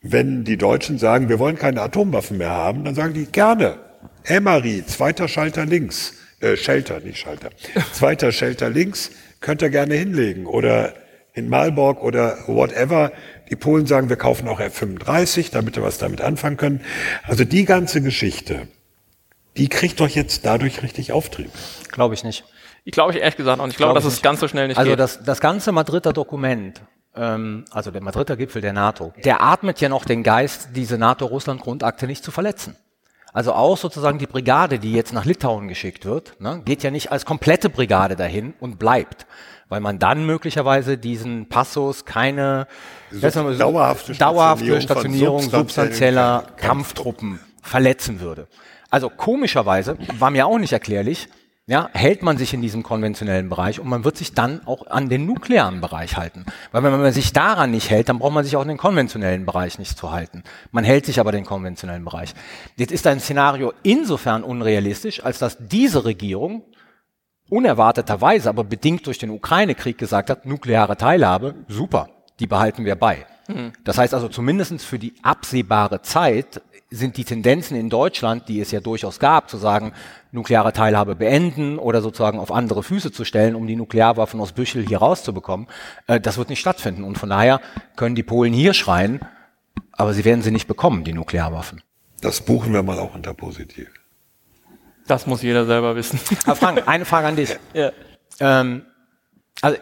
wenn 0.00 0.44
die 0.44 0.58
Deutschen 0.58 0.98
sagen, 0.98 1.28
wir 1.28 1.38
wollen 1.38 1.56
keine 1.56 1.82
Atomwaffen 1.82 2.38
mehr 2.38 2.50
haben, 2.50 2.84
dann 2.84 2.94
sagen 2.94 3.14
die 3.14 3.26
gerne, 3.26 3.78
Emery, 4.24 4.84
zweiter 4.86 5.28
Schalter 5.28 5.66
links, 5.66 6.14
äh, 6.40 6.56
Shelter, 6.56 7.00
nicht 7.00 7.18
Schalter, 7.18 7.50
zweiter 7.92 8.32
Schalter 8.32 8.70
links, 8.70 9.10
könnt 9.40 9.62
ihr 9.62 9.70
gerne 9.70 9.94
hinlegen 9.94 10.46
oder 10.46 10.94
in 11.34 11.48
Malborg 11.48 12.02
oder 12.02 12.38
whatever. 12.46 13.12
Die 13.50 13.56
Polen 13.56 13.86
sagen, 13.86 14.08
wir 14.08 14.16
kaufen 14.16 14.48
auch 14.48 14.60
F-35, 14.60 15.50
damit 15.50 15.76
wir 15.76 15.82
was 15.82 15.98
damit 15.98 16.20
anfangen 16.20 16.56
können. 16.56 16.80
Also 17.24 17.44
die 17.44 17.64
ganze 17.64 18.00
Geschichte, 18.00 18.68
die 19.56 19.68
kriegt 19.68 20.00
doch 20.00 20.08
jetzt 20.08 20.46
dadurch 20.46 20.82
richtig 20.82 21.12
Auftrieb. 21.12 21.50
Glaube 21.90 22.14
ich 22.14 22.24
nicht. 22.24 22.44
Ich 22.84 22.92
glaube 22.92 23.12
ich 23.12 23.18
ehrlich 23.18 23.36
gesagt 23.36 23.60
auch 23.60 23.66
nicht. 23.66 23.74
Ich 23.74 23.76
glaube, 23.78 23.92
glaube 23.92 24.04
dass 24.04 24.12
es 24.12 24.22
ganz 24.22 24.40
so 24.40 24.48
schnell 24.48 24.68
nicht 24.68 24.78
also 24.78 24.90
geht. 24.90 25.00
Also 25.00 25.18
das, 25.18 25.26
das 25.26 25.40
ganze 25.40 25.72
Madrider 25.72 26.12
Dokument, 26.12 26.82
ähm, 27.14 27.64
also 27.70 27.90
der 27.90 28.02
Madrider 28.02 28.36
Gipfel 28.36 28.62
der 28.62 28.72
NATO, 28.72 29.12
der 29.24 29.42
atmet 29.42 29.80
ja 29.80 29.88
noch 29.88 30.04
den 30.04 30.22
Geist, 30.22 30.70
diese 30.74 30.98
NATO-Russland-Grundakte 30.98 32.06
nicht 32.06 32.24
zu 32.24 32.30
verletzen. 32.30 32.76
Also 33.34 33.52
auch 33.52 33.76
sozusagen 33.76 34.18
die 34.18 34.28
Brigade, 34.28 34.78
die 34.78 34.92
jetzt 34.92 35.12
nach 35.12 35.24
Litauen 35.24 35.66
geschickt 35.66 36.04
wird, 36.06 36.40
ne, 36.40 36.62
geht 36.64 36.84
ja 36.84 36.92
nicht 36.92 37.10
als 37.10 37.26
komplette 37.26 37.68
Brigade 37.68 38.14
dahin 38.14 38.54
und 38.60 38.78
bleibt, 38.78 39.26
weil 39.68 39.80
man 39.80 39.98
dann 39.98 40.24
möglicherweise 40.24 40.96
diesen 40.96 41.48
Passus 41.48 42.04
keine 42.04 42.68
so 43.10 43.52
dauerhafte, 43.58 44.14
dauerhafte 44.14 44.80
Stationierung 44.80 45.42
substanzieller 45.42 46.46
Kampftruppen 46.56 47.40
verletzen 47.60 48.20
würde. 48.20 48.46
Also 48.88 49.10
komischerweise 49.10 49.98
war 50.20 50.30
mir 50.30 50.46
auch 50.46 50.58
nicht 50.58 50.72
erklärlich, 50.72 51.28
ja, 51.66 51.88
hält 51.94 52.22
man 52.22 52.36
sich 52.36 52.52
in 52.52 52.60
diesem 52.60 52.82
konventionellen 52.82 53.48
Bereich 53.48 53.80
und 53.80 53.88
man 53.88 54.04
wird 54.04 54.18
sich 54.18 54.34
dann 54.34 54.66
auch 54.66 54.86
an 54.86 55.08
den 55.08 55.24
nuklearen 55.24 55.80
Bereich 55.80 56.18
halten. 56.18 56.44
Weil 56.72 56.82
wenn 56.82 57.00
man 57.00 57.12
sich 57.12 57.32
daran 57.32 57.70
nicht 57.70 57.88
hält, 57.88 58.10
dann 58.10 58.18
braucht 58.18 58.34
man 58.34 58.44
sich 58.44 58.56
auch 58.56 58.62
in 58.62 58.68
den 58.68 58.76
konventionellen 58.76 59.46
Bereich 59.46 59.78
nicht 59.78 59.96
zu 59.96 60.12
halten. 60.12 60.42
Man 60.72 60.84
hält 60.84 61.06
sich 61.06 61.20
aber 61.20 61.32
den 61.32 61.46
konventionellen 61.46 62.04
Bereich. 62.04 62.34
Jetzt 62.76 62.92
ist 62.92 63.06
ein 63.06 63.18
Szenario 63.18 63.72
insofern 63.82 64.44
unrealistisch, 64.44 65.24
als 65.24 65.38
dass 65.38 65.56
diese 65.58 66.04
Regierung 66.04 66.64
unerwarteterweise, 67.48 68.50
aber 68.50 68.64
bedingt 68.64 69.06
durch 69.06 69.18
den 69.18 69.30
Ukraine-Krieg 69.30 69.96
gesagt 69.96 70.28
hat, 70.28 70.44
nukleare 70.44 70.98
Teilhabe, 70.98 71.54
super, 71.68 72.10
die 72.40 72.46
behalten 72.46 72.84
wir 72.84 72.96
bei. 72.96 73.24
Mhm. 73.48 73.72
Das 73.84 73.96
heißt 73.96 74.12
also 74.12 74.28
zumindest 74.28 74.82
für 74.82 74.98
die 74.98 75.14
absehbare 75.22 76.02
Zeit 76.02 76.60
sind 76.94 77.16
die 77.16 77.24
Tendenzen 77.24 77.76
in 77.76 77.90
Deutschland, 77.90 78.48
die 78.48 78.60
es 78.60 78.70
ja 78.70 78.80
durchaus 78.80 79.18
gab, 79.18 79.50
zu 79.50 79.56
sagen, 79.56 79.92
nukleare 80.32 80.72
Teilhabe 80.72 81.14
beenden 81.14 81.78
oder 81.78 82.00
sozusagen 82.02 82.38
auf 82.38 82.52
andere 82.52 82.82
Füße 82.82 83.12
zu 83.12 83.24
stellen, 83.24 83.54
um 83.54 83.66
die 83.66 83.76
Nuklearwaffen 83.76 84.40
aus 84.40 84.52
Büchel 84.52 84.86
hier 84.86 84.98
rauszubekommen, 84.98 85.66
äh, 86.06 86.20
das 86.20 86.38
wird 86.38 86.48
nicht 86.48 86.60
stattfinden. 86.60 87.04
Und 87.04 87.18
von 87.18 87.28
daher 87.28 87.60
können 87.96 88.14
die 88.14 88.22
Polen 88.22 88.52
hier 88.52 88.74
schreien, 88.74 89.20
aber 89.92 90.14
sie 90.14 90.24
werden 90.24 90.42
sie 90.42 90.50
nicht 90.50 90.68
bekommen, 90.68 91.04
die 91.04 91.12
Nuklearwaffen. 91.12 91.82
Das 92.20 92.40
buchen 92.40 92.72
wir 92.72 92.82
mal 92.82 92.98
auch 92.98 93.14
unter 93.14 93.34
positiv. 93.34 93.88
Das 95.06 95.26
muss 95.26 95.42
jeder 95.42 95.66
selber 95.66 95.96
wissen. 95.96 96.18
Aber 96.44 96.56
Frank, 96.56 96.82
eine 96.86 97.04
Frage 97.04 97.26
an 97.26 97.36
dich. 97.36 97.56
Ja. 97.74 97.92
Ähm, 98.40 98.86
also 99.60 99.78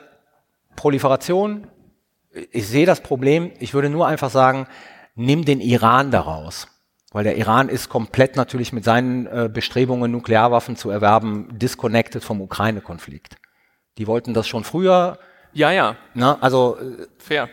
Proliferation, 0.76 1.68
ich 2.50 2.66
sehe 2.66 2.86
das 2.86 3.00
Problem. 3.00 3.52
Ich 3.60 3.74
würde 3.74 3.90
nur 3.90 4.06
einfach 4.06 4.30
sagen, 4.30 4.66
nimm 5.14 5.44
den 5.44 5.60
Iran 5.60 6.10
daraus. 6.10 6.68
Weil 7.12 7.24
der 7.24 7.36
Iran 7.36 7.68
ist 7.68 7.88
komplett 7.88 8.36
natürlich 8.36 8.72
mit 8.72 8.84
seinen 8.84 9.26
äh, 9.26 9.50
Bestrebungen, 9.52 10.10
Nuklearwaffen 10.10 10.76
zu 10.76 10.90
erwerben, 10.90 11.48
disconnected 11.52 12.24
vom 12.24 12.40
Ukraine-Konflikt. 12.40 13.36
Die 13.98 14.06
wollten 14.06 14.32
das 14.32 14.48
schon 14.48 14.64
früher. 14.64 15.18
Ja, 15.52 15.70
ja. 15.70 15.96
Na, 16.14 16.38
also 16.40 16.78
äh, 16.78 17.06
fair. 17.18 17.48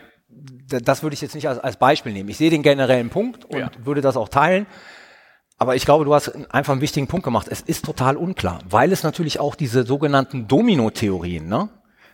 Das 0.69 1.03
würde 1.03 1.15
ich 1.15 1.21
jetzt 1.21 1.35
nicht 1.35 1.49
als, 1.49 1.59
als 1.59 1.77
Beispiel 1.77 2.13
nehmen. 2.13 2.29
Ich 2.29 2.37
sehe 2.37 2.49
den 2.49 2.63
generellen 2.63 3.09
Punkt 3.09 3.45
und 3.45 3.59
ja. 3.59 3.71
würde 3.83 4.01
das 4.01 4.15
auch 4.15 4.29
teilen. 4.29 4.67
Aber 5.57 5.75
ich 5.75 5.83
glaube, 5.83 6.05
du 6.05 6.13
hast 6.13 6.31
einfach 6.53 6.71
einen 6.71 6.81
wichtigen 6.81 7.07
Punkt 7.07 7.25
gemacht. 7.25 7.47
Es 7.49 7.59
ist 7.59 7.83
total 7.83 8.15
unklar, 8.15 8.60
weil 8.69 8.93
es 8.93 9.03
natürlich 9.03 9.41
auch 9.41 9.55
diese 9.55 9.83
sogenannten 9.83 10.47
Domino-Theorien, 10.47 11.47
ne? 11.47 11.69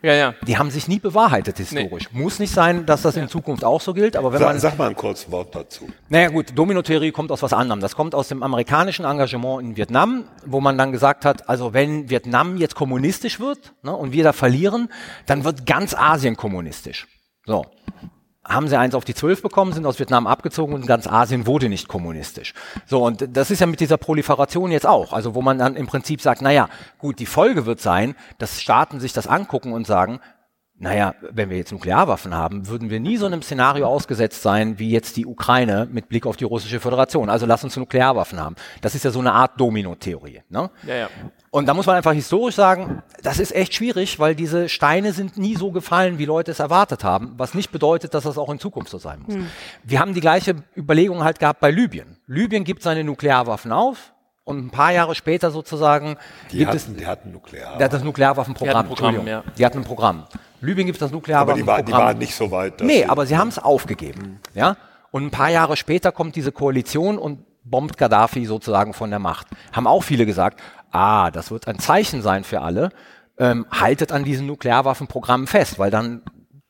Ja, 0.05 0.13
ja. 0.13 0.35
Die 0.45 0.55
haben 0.55 0.69
sich 0.69 0.87
nie 0.87 0.99
bewahrheitet 0.99 1.57
historisch. 1.57 2.09
Nee. 2.11 2.21
Muss 2.21 2.37
nicht 2.37 2.53
sein, 2.53 2.85
dass 2.85 3.01
das 3.01 3.17
in 3.17 3.27
Zukunft 3.27 3.63
auch 3.63 3.81
so 3.81 3.91
gilt, 3.91 4.15
aber 4.15 4.31
wenn 4.31 4.39
sag, 4.39 4.47
man. 4.49 4.59
Sag 4.59 4.77
mal 4.77 4.89
ein 4.89 4.95
kurzes 4.95 5.31
Wort 5.31 5.55
dazu. 5.55 5.89
Naja, 6.09 6.29
gut, 6.29 6.55
Domino-Theorie 6.55 7.11
kommt 7.11 7.31
aus 7.31 7.41
was 7.41 7.53
anderem. 7.53 7.79
Das 7.79 7.95
kommt 7.95 8.13
aus 8.13 8.27
dem 8.27 8.43
amerikanischen 8.43 9.03
Engagement 9.03 9.63
in 9.63 9.77
Vietnam, 9.77 10.25
wo 10.45 10.61
man 10.61 10.77
dann 10.77 10.91
gesagt 10.91 11.25
hat, 11.25 11.49
also 11.49 11.73
wenn 11.73 12.07
Vietnam 12.07 12.57
jetzt 12.57 12.75
kommunistisch 12.75 13.39
wird 13.39 13.73
ne, 13.81 13.95
und 13.95 14.11
wir 14.11 14.23
da 14.23 14.31
verlieren, 14.31 14.89
dann 15.25 15.43
wird 15.43 15.65
ganz 15.65 15.95
Asien 15.95 16.37
kommunistisch. 16.37 17.07
So. 17.47 17.65
Haben 18.47 18.67
sie 18.67 18.77
eins 18.77 18.93
auf 18.93 19.03
die 19.03 19.15
zwölf 19.15 19.41
bekommen, 19.41 19.73
sind 19.73 19.85
aus 19.87 19.97
Vietnam 19.97 20.27
abgezogen 20.27 20.75
und 20.75 20.85
ganz 20.85 21.07
Asien 21.07 21.47
wurde 21.47 21.67
nicht 21.67 21.87
kommunistisch. 21.87 22.53
So, 22.85 23.03
und 23.03 23.27
das 23.35 23.49
ist 23.49 23.59
ja 23.59 23.65
mit 23.65 23.79
dieser 23.79 23.97
Proliferation 23.97 24.71
jetzt 24.71 24.85
auch. 24.85 25.13
Also, 25.13 25.33
wo 25.33 25.41
man 25.41 25.57
dann 25.57 25.75
im 25.75 25.87
Prinzip 25.87 26.21
sagt, 26.21 26.41
naja, 26.41 26.69
gut, 26.99 27.17
die 27.19 27.25
Folge 27.25 27.65
wird 27.65 27.81
sein, 27.81 28.15
dass 28.37 28.61
Staaten 28.61 28.99
sich 28.99 29.13
das 29.13 29.25
angucken 29.25 29.73
und 29.73 29.87
sagen, 29.87 30.19
naja, 30.78 31.15
wenn 31.32 31.49
wir 31.49 31.57
jetzt 31.57 31.71
Nuklearwaffen 31.71 32.36
haben, 32.36 32.67
würden 32.67 32.89
wir 32.89 32.99
nie 32.99 33.15
so 33.15 33.26
einem 33.26 33.41
Szenario 33.41 33.88
ausgesetzt 33.88 34.41
sein, 34.41 34.78
wie 34.78 34.89
jetzt 34.89 35.15
die 35.15 35.26
Ukraine 35.26 35.88
mit 35.89 36.09
Blick 36.09 36.26
auf 36.26 36.36
die 36.36 36.43
russische 36.43 36.82
Föderation. 36.82 37.30
Also 37.30 37.45
lass 37.45 37.63
uns 37.63 37.78
Nuklearwaffen 37.78 38.41
haben. 38.41 38.55
Das 38.82 38.93
ist 38.93 39.05
ja 39.05 39.11
so 39.11 39.19
eine 39.19 39.32
Art 39.32 39.59
Domino-Theorie. 39.59 40.41
Ne? 40.49 40.69
Ja, 40.86 40.95
ja. 40.95 41.09
Und 41.49 41.67
da 41.67 41.73
muss 41.73 41.86
man 41.86 41.95
einfach 41.95 42.11
historisch 42.11 42.55
sagen, 42.55 43.01
das 43.23 43.39
ist 43.39 43.55
echt 43.55 43.73
schwierig, 43.73 44.19
weil 44.19 44.36
diese 44.36 44.67
Steine 44.67 45.13
sind 45.13 45.38
nie 45.38 45.55
so 45.55 45.71
gefallen, 45.71 46.17
wie 46.17 46.26
Leute 46.26 46.51
es 46.51 46.59
erwartet 46.59 47.05
haben, 47.05 47.36
was 47.38 47.53
nicht 47.53 47.71
bedeutet, 47.71 48.13
dass 48.13 48.26
das 48.26 48.38
auch 48.38 48.49
in 48.49 48.59
Zukunft 48.59 48.89
so 48.89 48.97
sein 48.97 49.23
muss. 49.26 49.38
Wir 49.82 50.01
haben 50.01 50.13
die 50.13 50.19
gleiche 50.19 50.55
Überlegung 50.76 51.23
halt 51.23 51.39
gehabt 51.39 51.61
bei 51.61 51.71
Libyen. 51.71 52.17
Libyen 52.28 52.65
gibt 52.65 52.84
seine 52.84 53.05
Nuklearwaffen 53.05 53.71
auf, 53.71 54.13
und 54.45 54.65
ein 54.65 54.69
paar 54.69 54.91
Jahre 54.93 55.15
später 55.15 55.51
sozusagen 55.51 56.17
Die 56.51 56.59
gibt 56.59 56.69
hatten, 56.69 56.77
es 56.77 56.95
die 56.97 57.05
hatten 57.05 57.31
Nuklear. 57.31 57.77
der 57.77 57.85
hat 57.85 57.93
das 57.93 58.03
Nuklearwaffenprogramm. 58.03 58.71
Die 58.71 58.77
hatten 58.77 58.87
ein 58.87 58.95
Programm, 58.95 59.15
Entschuldigung. 59.15 59.43
ja. 59.45 59.53
Die 59.57 59.65
hatten 59.65 59.77
ein 59.79 59.83
Programm. 59.83 60.25
Libyen 60.61 60.85
gibt 60.85 60.95
es 60.97 60.99
das 60.99 61.07
aber 61.07 61.11
die, 61.11 61.15
Nuklearwaffenprogramm. 61.17 61.67
war, 61.77 61.83
die 61.83 61.91
waren 61.91 62.17
nicht 62.19 62.35
so 62.35 62.51
weit. 62.51 62.79
dass 62.79 62.87
Nee, 62.87 62.99
sie- 62.99 63.05
aber 63.09 63.25
sie 63.25 63.37
haben 63.37 63.49
es 63.49 63.59
aufgegeben. 63.59 64.39
Ja? 64.53 64.77
Und 65.11 65.23
ein 65.25 65.31
paar 65.31 65.49
Jahre 65.49 65.75
später 65.75 66.11
kommt 66.11 66.35
diese 66.35 66.51
Koalition 66.51 67.17
und 67.17 67.39
bombt 67.63 67.97
Gaddafi 67.97 68.45
sozusagen 68.45 68.93
von 68.93 69.09
der 69.09 69.19
Macht. 69.19 69.47
Haben 69.73 69.87
auch 69.87 70.03
viele 70.03 70.25
gesagt, 70.25 70.59
ah, 70.91 71.31
das 71.31 71.49
wird 71.51 71.67
ein 71.67 71.79
Zeichen 71.79 72.21
sein 72.21 72.43
für 72.43 72.61
alle. 72.61 72.91
Ähm, 73.39 73.65
haltet 73.71 74.11
an 74.11 74.23
diesen 74.23 74.45
Nuklearwaffenprogrammen 74.47 75.47
fest, 75.47 75.77
weil 75.79 75.89
dann 75.91 76.21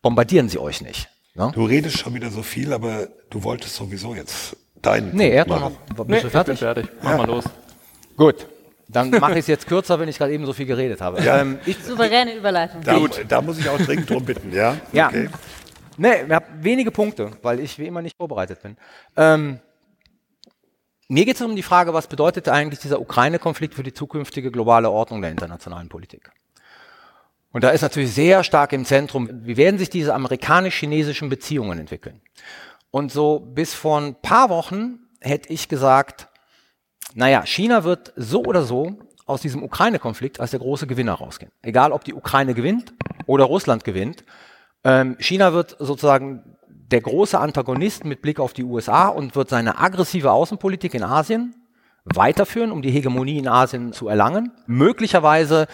bombardieren 0.02 0.48
sie 0.50 0.58
euch 0.60 0.82
nicht. 0.82 1.10
Ne? 1.36 1.52
Du 1.54 1.66
redest 1.66 1.98
schon 2.00 2.14
wieder 2.14 2.30
so 2.32 2.42
viel, 2.42 2.72
aber 2.74 3.08
du 3.30 3.44
wolltest 3.44 3.76
sowieso 3.76 4.16
jetzt 4.16 4.56
deinen. 4.82 5.14
Nee, 5.14 5.30
er 5.32 5.42
hat 5.42 5.48
Punkt 5.48 5.62
doch 5.64 5.70
machen. 5.72 5.78
noch. 5.98 6.06
Bist 6.06 6.08
Nee, 6.08 6.14
du 6.14 6.16
ich 6.18 6.24
bin 6.24 6.32
fertig? 6.32 6.60
fertig. 6.60 6.90
Mach 7.04 7.18
mal 7.18 7.28
los. 7.28 7.44
Gut. 8.18 8.48
Dann 8.88 9.10
mache 9.20 9.34
ich 9.34 9.40
es 9.40 9.48
jetzt 9.48 9.68
kürzer, 9.68 10.00
wenn 10.00 10.10
ich 10.10 10.18
gerade 10.18 10.34
eben 10.34 10.46
so 10.46 10.54
viel 10.54 10.66
geredet 10.66 11.02
habe. 11.02 11.20
Ähm, 11.20 11.60
ich, 11.66 11.78
Souveräne 11.84 12.36
Überleitung. 12.36 12.82
Da, 12.82 13.00
da 13.28 13.42
muss 13.42 13.58
ich 13.58 13.68
auch 13.68 13.78
dringend 13.78 14.10
drum 14.10 14.24
bitten, 14.26 14.54
ja? 14.54 14.78
Ja. 14.92 15.08
Okay. 15.08 15.30
Nee, 15.98 16.24
ich 16.26 16.32
habe 16.32 16.46
wenige 16.60 16.92
Punkte, 16.92 17.32
weil 17.42 17.60
ich 17.60 17.80
wie 17.80 17.88
immer 17.88 18.02
nicht 18.02 18.18
vorbereitet 18.18 18.62
bin. 18.62 18.78
Ähm, 19.16 19.60
mir 21.08 21.26
geht 21.26 21.36
es 21.36 21.42
um 21.42 21.56
die 21.56 21.64
Frage, 21.64 21.94
was 21.94 22.08
bedeutet 22.08 22.50
eigentlich 22.50 22.80
dieser 22.80 23.00
Ukraine-Konflikt 23.00 23.76
für 23.76 23.84
die 23.84 23.94
zukünftige 23.94 24.52
globale 24.52 24.90
Ordnung 24.90 25.22
der 25.22 25.32
internationalen 25.32 25.88
Politik? 25.88 26.32
Und 27.52 27.64
da 27.64 27.70
ist 27.70 27.84
natürlich 27.84 28.14
sehr 28.14 28.44
stark 28.44 28.74
im 28.74 28.84
Zentrum, 28.84 29.30
wie 29.32 29.56
werden 29.56 29.78
sich 29.78 29.90
diese 29.90 30.14
amerikanisch-chinesischen 30.14 31.30
Beziehungen 31.30 31.80
entwickeln? 31.80 32.22
Und 32.92 33.12
so 33.12 33.40
bis 33.40 33.74
vor 33.74 34.02
ein 34.02 34.16
paar 34.16 34.50
Wochen 34.50 35.00
hätte 35.22 35.54
ich 35.54 35.70
gesagt, 35.70 36.28
naja, 37.16 37.46
China 37.46 37.86
wird 37.86 38.12
so 38.18 38.44
oder 38.44 38.64
so 38.64 39.00
aus 39.26 39.42
diesem 39.42 39.64
Ukraine-Konflikt 39.64 40.42
als 40.42 40.52
der 40.52 40.60
große 40.60 40.86
Gewinner 40.86 41.14
rausgehen. 41.14 41.52
Egal, 41.62 41.94
ob 41.94 42.04
die 42.04 42.14
Ukraine 42.14 42.54
gewinnt 42.54 42.94
oder 43.26 43.46
Russland 43.46 43.86
gewinnt. 43.86 44.26
Ähm, 44.84 45.16
China 45.20 45.54
wird 45.54 45.78
sozusagen 45.80 46.58
der 46.68 47.00
große 47.00 47.40
Antagonist 47.40 48.04
mit 48.04 48.22
Blick 48.22 48.40
auf 48.40 48.52
die 48.52 48.66
USA 48.66 49.08
und 49.08 49.36
wird 49.36 49.50
seine 49.50 49.80
aggressive 49.80 50.30
Außenpolitik 50.30 50.94
in 50.94 51.04
Asien 51.04 51.56
weiterführen, 52.04 52.72
um 52.72 52.82
die 52.82 52.92
Hegemonie 52.92 53.40
in 53.40 53.48
Asien 53.48 53.94
zu 53.94 54.10
erlangen. 54.10 54.52
Möglicherweise 54.68 55.68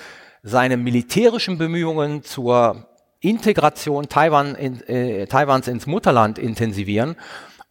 seine 0.44 0.78
militärischen 0.78 1.58
Bemühungen 1.58 2.24
zur 2.24 2.88
Integration 3.20 4.10
Taiwan 4.10 4.54
in, 4.56 4.82
äh, 4.88 5.26
Taiwans 5.26 5.68
ins 5.68 5.88
Mutterland 5.88 6.38
intensivieren 6.38 7.16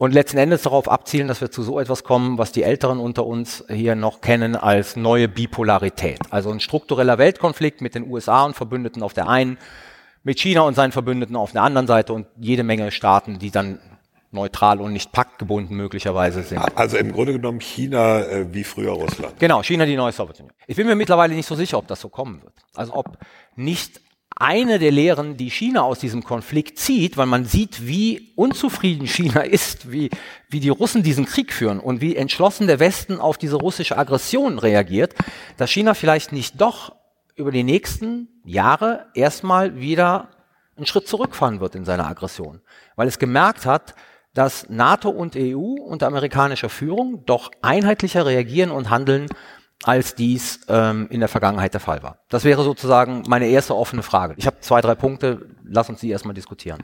und 0.01 0.15
letzten 0.15 0.39
Endes 0.39 0.63
darauf 0.63 0.91
abzielen, 0.91 1.29
dass 1.29 1.43
wir 1.43 1.51
zu 1.51 1.63
so 1.63 1.79
etwas 1.79 2.05
kommen, 2.05 2.39
was 2.39 2.53
die 2.53 2.63
Älteren 2.63 2.99
unter 2.99 3.27
uns 3.27 3.67
hier 3.69 3.95
noch 3.95 4.23
kennen 4.23 4.57
als 4.57 4.97
neue 4.97 5.29
Bipolarität. 5.29 6.21
Also 6.31 6.51
ein 6.51 6.61
struktureller 6.61 7.19
Weltkonflikt 7.19 7.83
mit 7.83 7.95
den 7.95 8.11
USA 8.11 8.47
und 8.47 8.57
Verbündeten 8.57 9.03
auf 9.03 9.13
der 9.13 9.29
einen, 9.29 9.59
mit 10.25 10.41
China 10.41 10.63
und 10.63 10.73
seinen 10.73 10.93
Verbündeten 10.93 11.37
auf 11.37 11.53
der 11.53 11.65
anderen 11.65 11.87
Seite 11.87 12.15
und 12.15 12.27
jede 12.39 12.63
Menge 12.63 12.91
Staaten, 12.93 13.39
die 13.39 13.51
dann 13.51 13.79
neutral 14.31 14.81
und 14.81 14.95
nicht 14.95 15.13
paktgebunden 15.13 15.77
möglicherweise 15.77 16.45
sind. 16.45 16.63
Also 16.79 16.97
im 16.97 17.13
Grunde 17.13 17.35
genommen 17.35 17.61
China 17.61 18.21
äh, 18.21 18.55
wie 18.55 18.65
früher 18.65 18.93
Russland. 18.93 19.39
Genau, 19.39 19.63
China 19.63 19.85
die 19.85 19.97
neue 19.97 20.13
Sowjetunion. 20.13 20.55
Ich 20.67 20.77
bin 20.77 20.87
mir 20.87 20.95
mittlerweile 20.95 21.35
nicht 21.35 21.47
so 21.47 21.55
sicher, 21.57 21.77
ob 21.77 21.87
das 21.89 22.01
so 22.01 22.09
kommen 22.09 22.43
wird. 22.43 22.55
Also 22.75 22.95
ob 22.95 23.19
nicht 23.55 24.01
eine 24.41 24.79
der 24.79 24.91
Lehren, 24.91 25.37
die 25.37 25.51
China 25.51 25.83
aus 25.83 25.99
diesem 25.99 26.25
Konflikt 26.25 26.79
zieht, 26.79 27.19
weil 27.19 27.27
man 27.27 27.45
sieht, 27.45 27.87
wie 27.87 28.33
unzufrieden 28.37 29.07
China 29.07 29.43
ist, 29.43 29.93
wie, 29.93 30.09
wie 30.49 30.61
die 30.61 30.71
Russen 30.71 31.03
diesen 31.03 31.27
Krieg 31.27 31.53
führen 31.53 31.79
und 31.79 32.01
wie 32.01 32.17
entschlossen 32.17 32.67
der 32.67 32.81
Westen 32.81 33.21
auf 33.21 33.37
diese 33.37 33.57
russische 33.57 33.99
Aggression 33.99 34.59
reagiert, 34.59 35.15
dass 35.59 35.71
China 35.71 35.93
vielleicht 35.93 36.33
nicht 36.33 36.59
doch 36.59 36.97
über 37.37 37.53
die 37.53 37.65
nächsten 37.65 38.29
Jahre 38.45 39.07
erstmal 39.15 39.79
wieder 39.79 40.31
einen 40.75 40.87
Schritt 40.87 41.07
zurückfahren 41.07 41.61
wird 41.61 41.75
in 41.75 41.85
seiner 41.85 42.07
Aggression, 42.07 42.63
weil 42.97 43.09
es 43.09 43.19
gemerkt 43.19 43.67
hat, 43.67 43.95
dass 44.33 44.71
NATO 44.71 45.11
und 45.11 45.37
EU 45.37 45.75
unter 45.83 46.07
amerikanischer 46.07 46.71
Führung 46.71 47.27
doch 47.27 47.51
einheitlicher 47.61 48.25
reagieren 48.25 48.71
und 48.71 48.89
handeln, 48.89 49.27
als 49.85 50.15
dies 50.15 50.61
ähm, 50.69 51.09
in 51.11 51.21
der 51.21 51.29
Vergangenheit 51.29 51.73
der 51.73 51.81
Fall 51.81 52.03
war. 52.03 52.19
Das 52.29 52.45
wäre 52.45 52.63
sozusagen 52.63 53.23
meine 53.27 53.49
erste 53.49 53.75
offene 53.75 54.03
Frage. 54.03 54.35
Ich 54.37 54.47
habe 54.47 54.61
zwei, 54.61 54.81
drei 54.81 54.95
Punkte, 54.95 55.49
lass 55.65 55.89
uns 55.89 56.01
die 56.01 56.11
erstmal 56.11 56.35
diskutieren. 56.35 56.83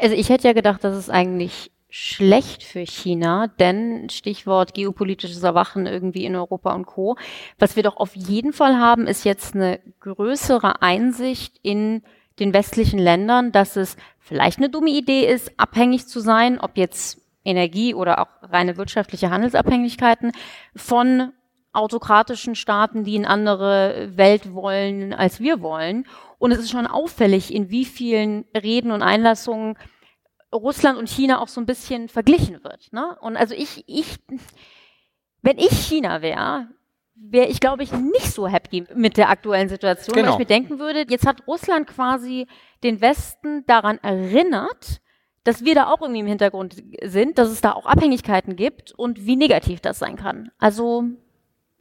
Also 0.00 0.16
ich 0.16 0.30
hätte 0.30 0.48
ja 0.48 0.54
gedacht, 0.54 0.82
das 0.82 0.96
ist 0.96 1.10
eigentlich 1.10 1.70
schlecht 1.90 2.64
für 2.64 2.80
China, 2.80 3.46
denn 3.46 4.08
Stichwort 4.10 4.74
geopolitisches 4.74 5.44
Erwachen 5.44 5.86
irgendwie 5.86 6.24
in 6.24 6.34
Europa 6.34 6.74
und 6.74 6.86
Co. 6.86 7.16
Was 7.60 7.76
wir 7.76 7.84
doch 7.84 7.98
auf 7.98 8.16
jeden 8.16 8.52
Fall 8.52 8.78
haben, 8.78 9.06
ist 9.06 9.24
jetzt 9.24 9.54
eine 9.54 9.78
größere 10.00 10.82
Einsicht 10.82 11.60
in 11.62 12.02
den 12.40 12.52
westlichen 12.52 12.98
Ländern, 12.98 13.52
dass 13.52 13.76
es 13.76 13.96
vielleicht 14.18 14.58
eine 14.58 14.70
dumme 14.70 14.90
Idee 14.90 15.24
ist, 15.24 15.52
abhängig 15.56 16.08
zu 16.08 16.18
sein, 16.18 16.58
ob 16.58 16.76
jetzt 16.76 17.20
Energie 17.44 17.94
oder 17.94 18.20
auch 18.20 18.28
reine 18.42 18.76
wirtschaftliche 18.76 19.30
Handelsabhängigkeiten 19.30 20.32
von 20.74 21.32
autokratischen 21.74 22.54
Staaten, 22.54 23.04
die 23.04 23.16
in 23.16 23.26
andere 23.26 24.10
Welt 24.16 24.54
wollen, 24.54 25.12
als 25.12 25.40
wir 25.40 25.60
wollen. 25.60 26.06
Und 26.38 26.52
es 26.52 26.58
ist 26.58 26.70
schon 26.70 26.86
auffällig, 26.86 27.52
in 27.54 27.70
wie 27.70 27.84
vielen 27.84 28.44
Reden 28.54 28.90
und 28.90 29.02
Einlassungen 29.02 29.76
Russland 30.52 30.98
und 30.98 31.08
China 31.08 31.40
auch 31.40 31.48
so 31.48 31.60
ein 31.60 31.66
bisschen 31.66 32.08
verglichen 32.08 32.62
wird. 32.62 32.92
Ne? 32.92 33.16
Und 33.20 33.36
also 33.36 33.54
ich, 33.54 33.84
ich, 33.88 34.18
wenn 35.42 35.58
ich 35.58 35.70
China 35.70 36.22
wäre, 36.22 36.68
wäre 37.16 37.46
ich, 37.46 37.60
glaube 37.60 37.82
ich, 37.82 37.92
nicht 37.92 38.32
so 38.32 38.46
happy 38.46 38.84
mit 38.94 39.16
der 39.16 39.30
aktuellen 39.30 39.68
Situation, 39.68 40.14
weil 40.14 40.22
Genau. 40.22 40.34
ich 40.34 40.38
mir 40.38 40.46
denken 40.46 40.78
würde, 40.78 41.04
jetzt 41.08 41.26
hat 41.26 41.46
Russland 41.46 41.86
quasi 41.86 42.46
den 42.82 43.00
Westen 43.00 43.64
daran 43.66 43.98
erinnert, 43.98 45.00
dass 45.44 45.64
wir 45.64 45.74
da 45.74 45.88
auch 45.92 46.00
irgendwie 46.00 46.20
im 46.20 46.26
Hintergrund 46.26 46.82
sind, 47.02 47.38
dass 47.38 47.50
es 47.50 47.60
da 47.60 47.72
auch 47.72 47.86
Abhängigkeiten 47.86 48.56
gibt 48.56 48.92
und 48.92 49.26
wie 49.26 49.36
negativ 49.36 49.80
das 49.80 49.98
sein 49.98 50.16
kann. 50.16 50.50
Also, 50.58 51.04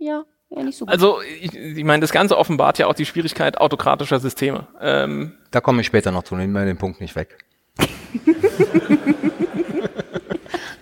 ja, 0.04 0.24
ja 0.50 0.64
nicht 0.64 0.78
so 0.78 0.86
gut. 0.86 0.92
Also, 0.92 1.22
ich, 1.22 1.54
ich 1.56 1.84
meine, 1.84 2.02
das 2.02 2.12
Ganze 2.12 2.38
offenbart 2.38 2.78
ja 2.80 2.88
auch 2.88 2.94
die 2.94 3.06
Schwierigkeit 3.06 3.58
autokratischer 3.58 4.20
Systeme. 4.20 4.68
Ähm, 4.82 5.34
Da 5.52 5.62
komme 5.62 5.82
ich 5.82 5.88
später 5.88 6.12
noch 6.12 6.24
zu, 6.24 6.36
nehmen 6.36 6.54
wir 6.54 6.66
den 6.66 6.78
Punkt 6.78 7.00
nicht 7.02 7.16
weg. 7.16 7.38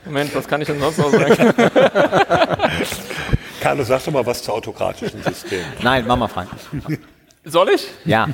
Moment, 0.05 0.36
was 0.36 0.47
kann 0.47 0.61
ich 0.61 0.67
denn 0.67 0.80
sonst 0.80 0.97
noch 0.97 1.09
sagen? 1.09 1.53
Carlos, 3.61 3.88
sag 3.88 4.03
doch 4.03 4.11
mal 4.11 4.26
was 4.26 4.43
zu 4.43 4.51
autokratischen 4.51 5.24
Systemen. 5.24 5.65
Nein, 5.82 6.05
Mama 6.05 6.28
Frank. 6.28 6.49
Soll 7.45 7.69
ich? 7.69 7.88
Ja. 8.05 8.28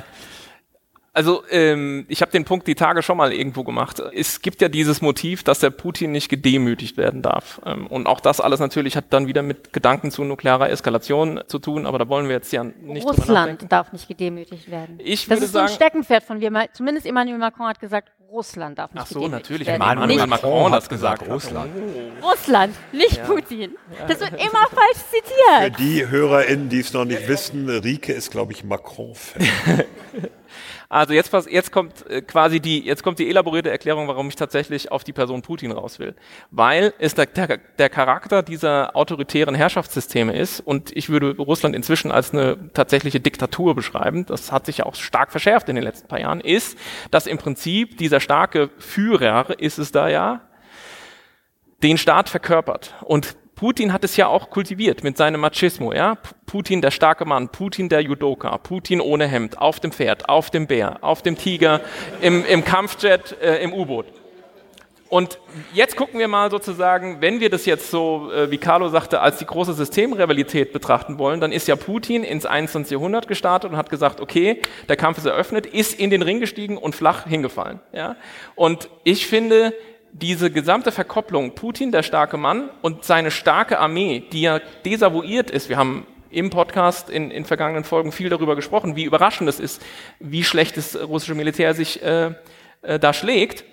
Also 1.18 1.42
ähm, 1.50 2.06
ich 2.08 2.22
habe 2.22 2.30
den 2.30 2.44
Punkt 2.44 2.68
die 2.68 2.76
Tage 2.76 3.02
schon 3.02 3.16
mal 3.16 3.32
irgendwo 3.32 3.64
gemacht. 3.64 4.00
Es 4.14 4.40
gibt 4.40 4.60
ja 4.62 4.68
dieses 4.68 5.02
Motiv, 5.02 5.42
dass 5.42 5.58
der 5.58 5.70
Putin 5.70 6.12
nicht 6.12 6.28
gedemütigt 6.28 6.96
werden 6.96 7.22
darf. 7.22 7.60
Ähm, 7.66 7.88
und 7.88 8.06
auch 8.06 8.20
das 8.20 8.40
alles 8.40 8.60
natürlich 8.60 8.96
hat 8.96 9.06
dann 9.10 9.26
wieder 9.26 9.42
mit 9.42 9.72
Gedanken 9.72 10.12
zu 10.12 10.22
nuklearer 10.22 10.70
Eskalation 10.70 11.40
zu 11.48 11.58
tun, 11.58 11.86
aber 11.86 11.98
da 11.98 12.08
wollen 12.08 12.26
wir 12.28 12.36
jetzt 12.36 12.52
ja 12.52 12.62
nicht 12.62 13.02
drüber 13.04 13.16
Russland 13.18 13.66
darf 13.72 13.92
nicht 13.92 14.06
gedemütigt 14.06 14.70
werden. 14.70 15.00
Ich 15.02 15.22
das 15.26 15.30
würde 15.30 15.44
ist 15.46 15.52
so 15.54 15.58
ein 15.58 15.66
sagen- 15.66 15.74
Steckenpferd 15.76 16.22
von 16.22 16.40
wir. 16.40 16.52
mal- 16.52 16.68
Zumindest 16.72 17.04
Emmanuel 17.04 17.38
Macron 17.38 17.66
hat 17.66 17.80
gesagt, 17.80 18.12
Russland 18.30 18.78
darf 18.78 18.92
nicht 18.92 19.02
Ach 19.02 19.06
so, 19.06 19.20
gedemütigt 19.20 19.42
natürlich. 19.50 19.66
werden. 19.66 19.80
Emmanuel 19.82 20.06
Nicht 20.08 20.26
Macron 20.28 20.70
hat 20.70 20.82
das 20.82 20.88
gesagt. 20.90 21.26
Russland. 21.28 21.70
Russland, 22.22 22.74
nicht 22.92 23.24
Putin. 23.24 23.74
Das 24.06 24.20
wird 24.20 24.32
immer 24.34 24.66
falsch 24.70 25.02
Für 25.10 25.16
zitiert. 25.72 25.78
die 25.80 26.06
HörerInnen, 26.06 26.68
die 26.68 26.80
es 26.80 26.92
noch 26.92 27.06
nicht 27.06 27.26
wissen, 27.26 27.68
Rike 27.70 28.12
ist, 28.12 28.30
glaube 28.30 28.52
ich, 28.52 28.62
Macron-Fan. 28.64 29.42
Also 30.90 31.12
jetzt, 31.12 31.32
jetzt 31.50 31.70
kommt 31.70 32.08
äh, 32.08 32.22
quasi 32.22 32.60
die, 32.60 32.80
jetzt 32.80 33.02
kommt 33.02 33.18
die 33.18 33.28
elaborierte 33.28 33.70
Erklärung, 33.70 34.08
warum 34.08 34.28
ich 34.28 34.36
tatsächlich 34.36 34.90
auf 34.90 35.04
die 35.04 35.12
Person 35.12 35.42
Putin 35.42 35.70
raus 35.72 35.98
will. 35.98 36.14
Weil 36.50 36.94
es 36.98 37.14
der, 37.14 37.26
der, 37.26 37.58
der 37.58 37.90
Charakter 37.90 38.42
dieser 38.42 38.96
autoritären 38.96 39.54
Herrschaftssysteme 39.54 40.34
ist 40.34 40.60
und 40.60 40.96
ich 40.96 41.10
würde 41.10 41.36
Russland 41.36 41.76
inzwischen 41.76 42.10
als 42.10 42.32
eine 42.32 42.72
tatsächliche 42.72 43.20
Diktatur 43.20 43.74
beschreiben, 43.74 44.24
das 44.24 44.50
hat 44.50 44.64
sich 44.64 44.78
ja 44.78 44.86
auch 44.86 44.94
stark 44.94 45.30
verschärft 45.30 45.68
in 45.68 45.74
den 45.74 45.84
letzten 45.84 46.08
paar 46.08 46.20
Jahren, 46.20 46.40
ist, 46.40 46.78
dass 47.10 47.26
im 47.26 47.36
Prinzip 47.36 47.98
dieser 47.98 48.20
starke 48.20 48.70
Führer, 48.78 49.58
ist 49.60 49.78
es 49.78 49.92
da 49.92 50.08
ja, 50.08 50.48
den 51.82 51.98
Staat 51.98 52.30
verkörpert. 52.30 52.94
Und 53.02 53.36
Putin 53.58 53.92
hat 53.92 54.04
es 54.04 54.16
ja 54.16 54.28
auch 54.28 54.50
kultiviert 54.50 55.02
mit 55.02 55.16
seinem 55.16 55.40
Machismo, 55.40 55.92
ja. 55.92 56.16
Putin 56.46 56.80
der 56.80 56.92
starke 56.92 57.24
Mann, 57.24 57.48
Putin 57.48 57.88
der 57.88 58.00
Judoka, 58.02 58.56
Putin 58.56 59.00
ohne 59.00 59.26
Hemd, 59.26 59.58
auf 59.58 59.80
dem 59.80 59.90
Pferd, 59.90 60.28
auf 60.28 60.50
dem 60.50 60.68
Bär, 60.68 60.98
auf 61.00 61.22
dem 61.22 61.36
Tiger, 61.36 61.80
im, 62.20 62.44
im 62.44 62.64
Kampfjet, 62.64 63.36
äh, 63.42 63.56
im 63.56 63.72
U-Boot. 63.72 64.06
Und 65.08 65.40
jetzt 65.74 65.96
gucken 65.96 66.20
wir 66.20 66.28
mal 66.28 66.52
sozusagen, 66.52 67.20
wenn 67.20 67.40
wir 67.40 67.50
das 67.50 67.66
jetzt 67.66 67.90
so, 67.90 68.30
äh, 68.30 68.48
wie 68.52 68.58
Carlo 68.58 68.90
sagte, 68.90 69.20
als 69.20 69.38
die 69.38 69.46
große 69.46 69.72
Systemrivalität 69.72 70.72
betrachten 70.72 71.18
wollen, 71.18 71.40
dann 71.40 71.50
ist 71.50 71.66
ja 71.66 71.74
Putin 71.74 72.22
ins 72.22 72.46
21. 72.46 72.92
Jahrhundert 72.92 73.26
gestartet 73.26 73.72
und 73.72 73.76
hat 73.76 73.90
gesagt, 73.90 74.20
okay, 74.20 74.62
der 74.88 74.96
Kampf 74.96 75.18
ist 75.18 75.26
eröffnet, 75.26 75.66
ist 75.66 75.98
in 75.98 76.10
den 76.10 76.22
Ring 76.22 76.38
gestiegen 76.38 76.78
und 76.78 76.94
flach 76.94 77.26
hingefallen. 77.26 77.80
Ja? 77.92 78.14
Und 78.54 78.88
ich 79.02 79.26
finde, 79.26 79.74
diese 80.12 80.50
gesamte 80.50 80.92
Verkopplung, 80.92 81.54
Putin, 81.54 81.92
der 81.92 82.02
starke 82.02 82.36
Mann, 82.36 82.70
und 82.82 83.04
seine 83.04 83.30
starke 83.30 83.78
Armee, 83.78 84.24
die 84.32 84.42
ja 84.42 84.60
desavouiert 84.84 85.50
ist, 85.50 85.68
wir 85.68 85.76
haben 85.76 86.06
im 86.30 86.50
Podcast 86.50 87.10
in, 87.10 87.30
in 87.30 87.44
vergangenen 87.44 87.84
Folgen 87.84 88.12
viel 88.12 88.28
darüber 88.28 88.56
gesprochen, 88.56 88.96
wie 88.96 89.04
überraschend 89.04 89.48
es 89.48 89.60
ist, 89.60 89.82
wie 90.18 90.44
schlecht 90.44 90.76
das 90.76 90.96
russische 90.96 91.34
Militär 91.34 91.74
sich 91.74 92.02
äh, 92.02 92.34
äh, 92.82 92.98
da 92.98 93.12
schlägt, 93.12 93.64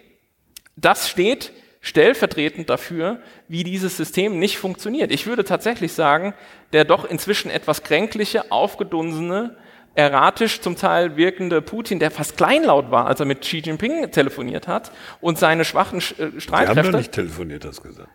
das 0.76 1.10
steht 1.10 1.52
stellvertretend 1.82 2.70
dafür, 2.70 3.20
wie 3.48 3.64
dieses 3.64 3.96
System 3.96 4.40
nicht 4.40 4.58
funktioniert. 4.58 5.12
Ich 5.12 5.28
würde 5.28 5.44
tatsächlich 5.44 5.94
sagen, 5.94 6.34
der 6.74 6.84
doch 6.84 7.06
inzwischen 7.06 7.52
etwas 7.52 7.84
kränkliche, 7.84 8.52
aufgedunsene, 8.52 9.56
erratisch 9.96 10.62
zum 10.62 10.76
Teil 10.76 11.16
wirkende 11.18 11.62
Putin, 11.62 12.00
der 12.00 12.12
fast 12.12 12.38
kleinlaut 12.38 12.92
war, 12.92 13.08
als 13.08 13.20
er 13.20 13.26
mit 13.26 13.42
Xi 13.42 13.60
Jinping 13.60 14.12
telefoniert 14.12 14.68
hat 14.68 14.92
und 15.22 15.38
seine 15.40 15.66
schwachen 15.66 16.00
Sch- 16.02 16.14
äh, 16.14 16.18
Wir 16.20 16.26
haben 16.26 16.34
doch 16.36 16.42
Streitkräfte, 16.42 16.98
nicht 16.98 17.12
telefoniert, 17.14 17.64
das 17.66 17.82
gesagt. 17.82 18.10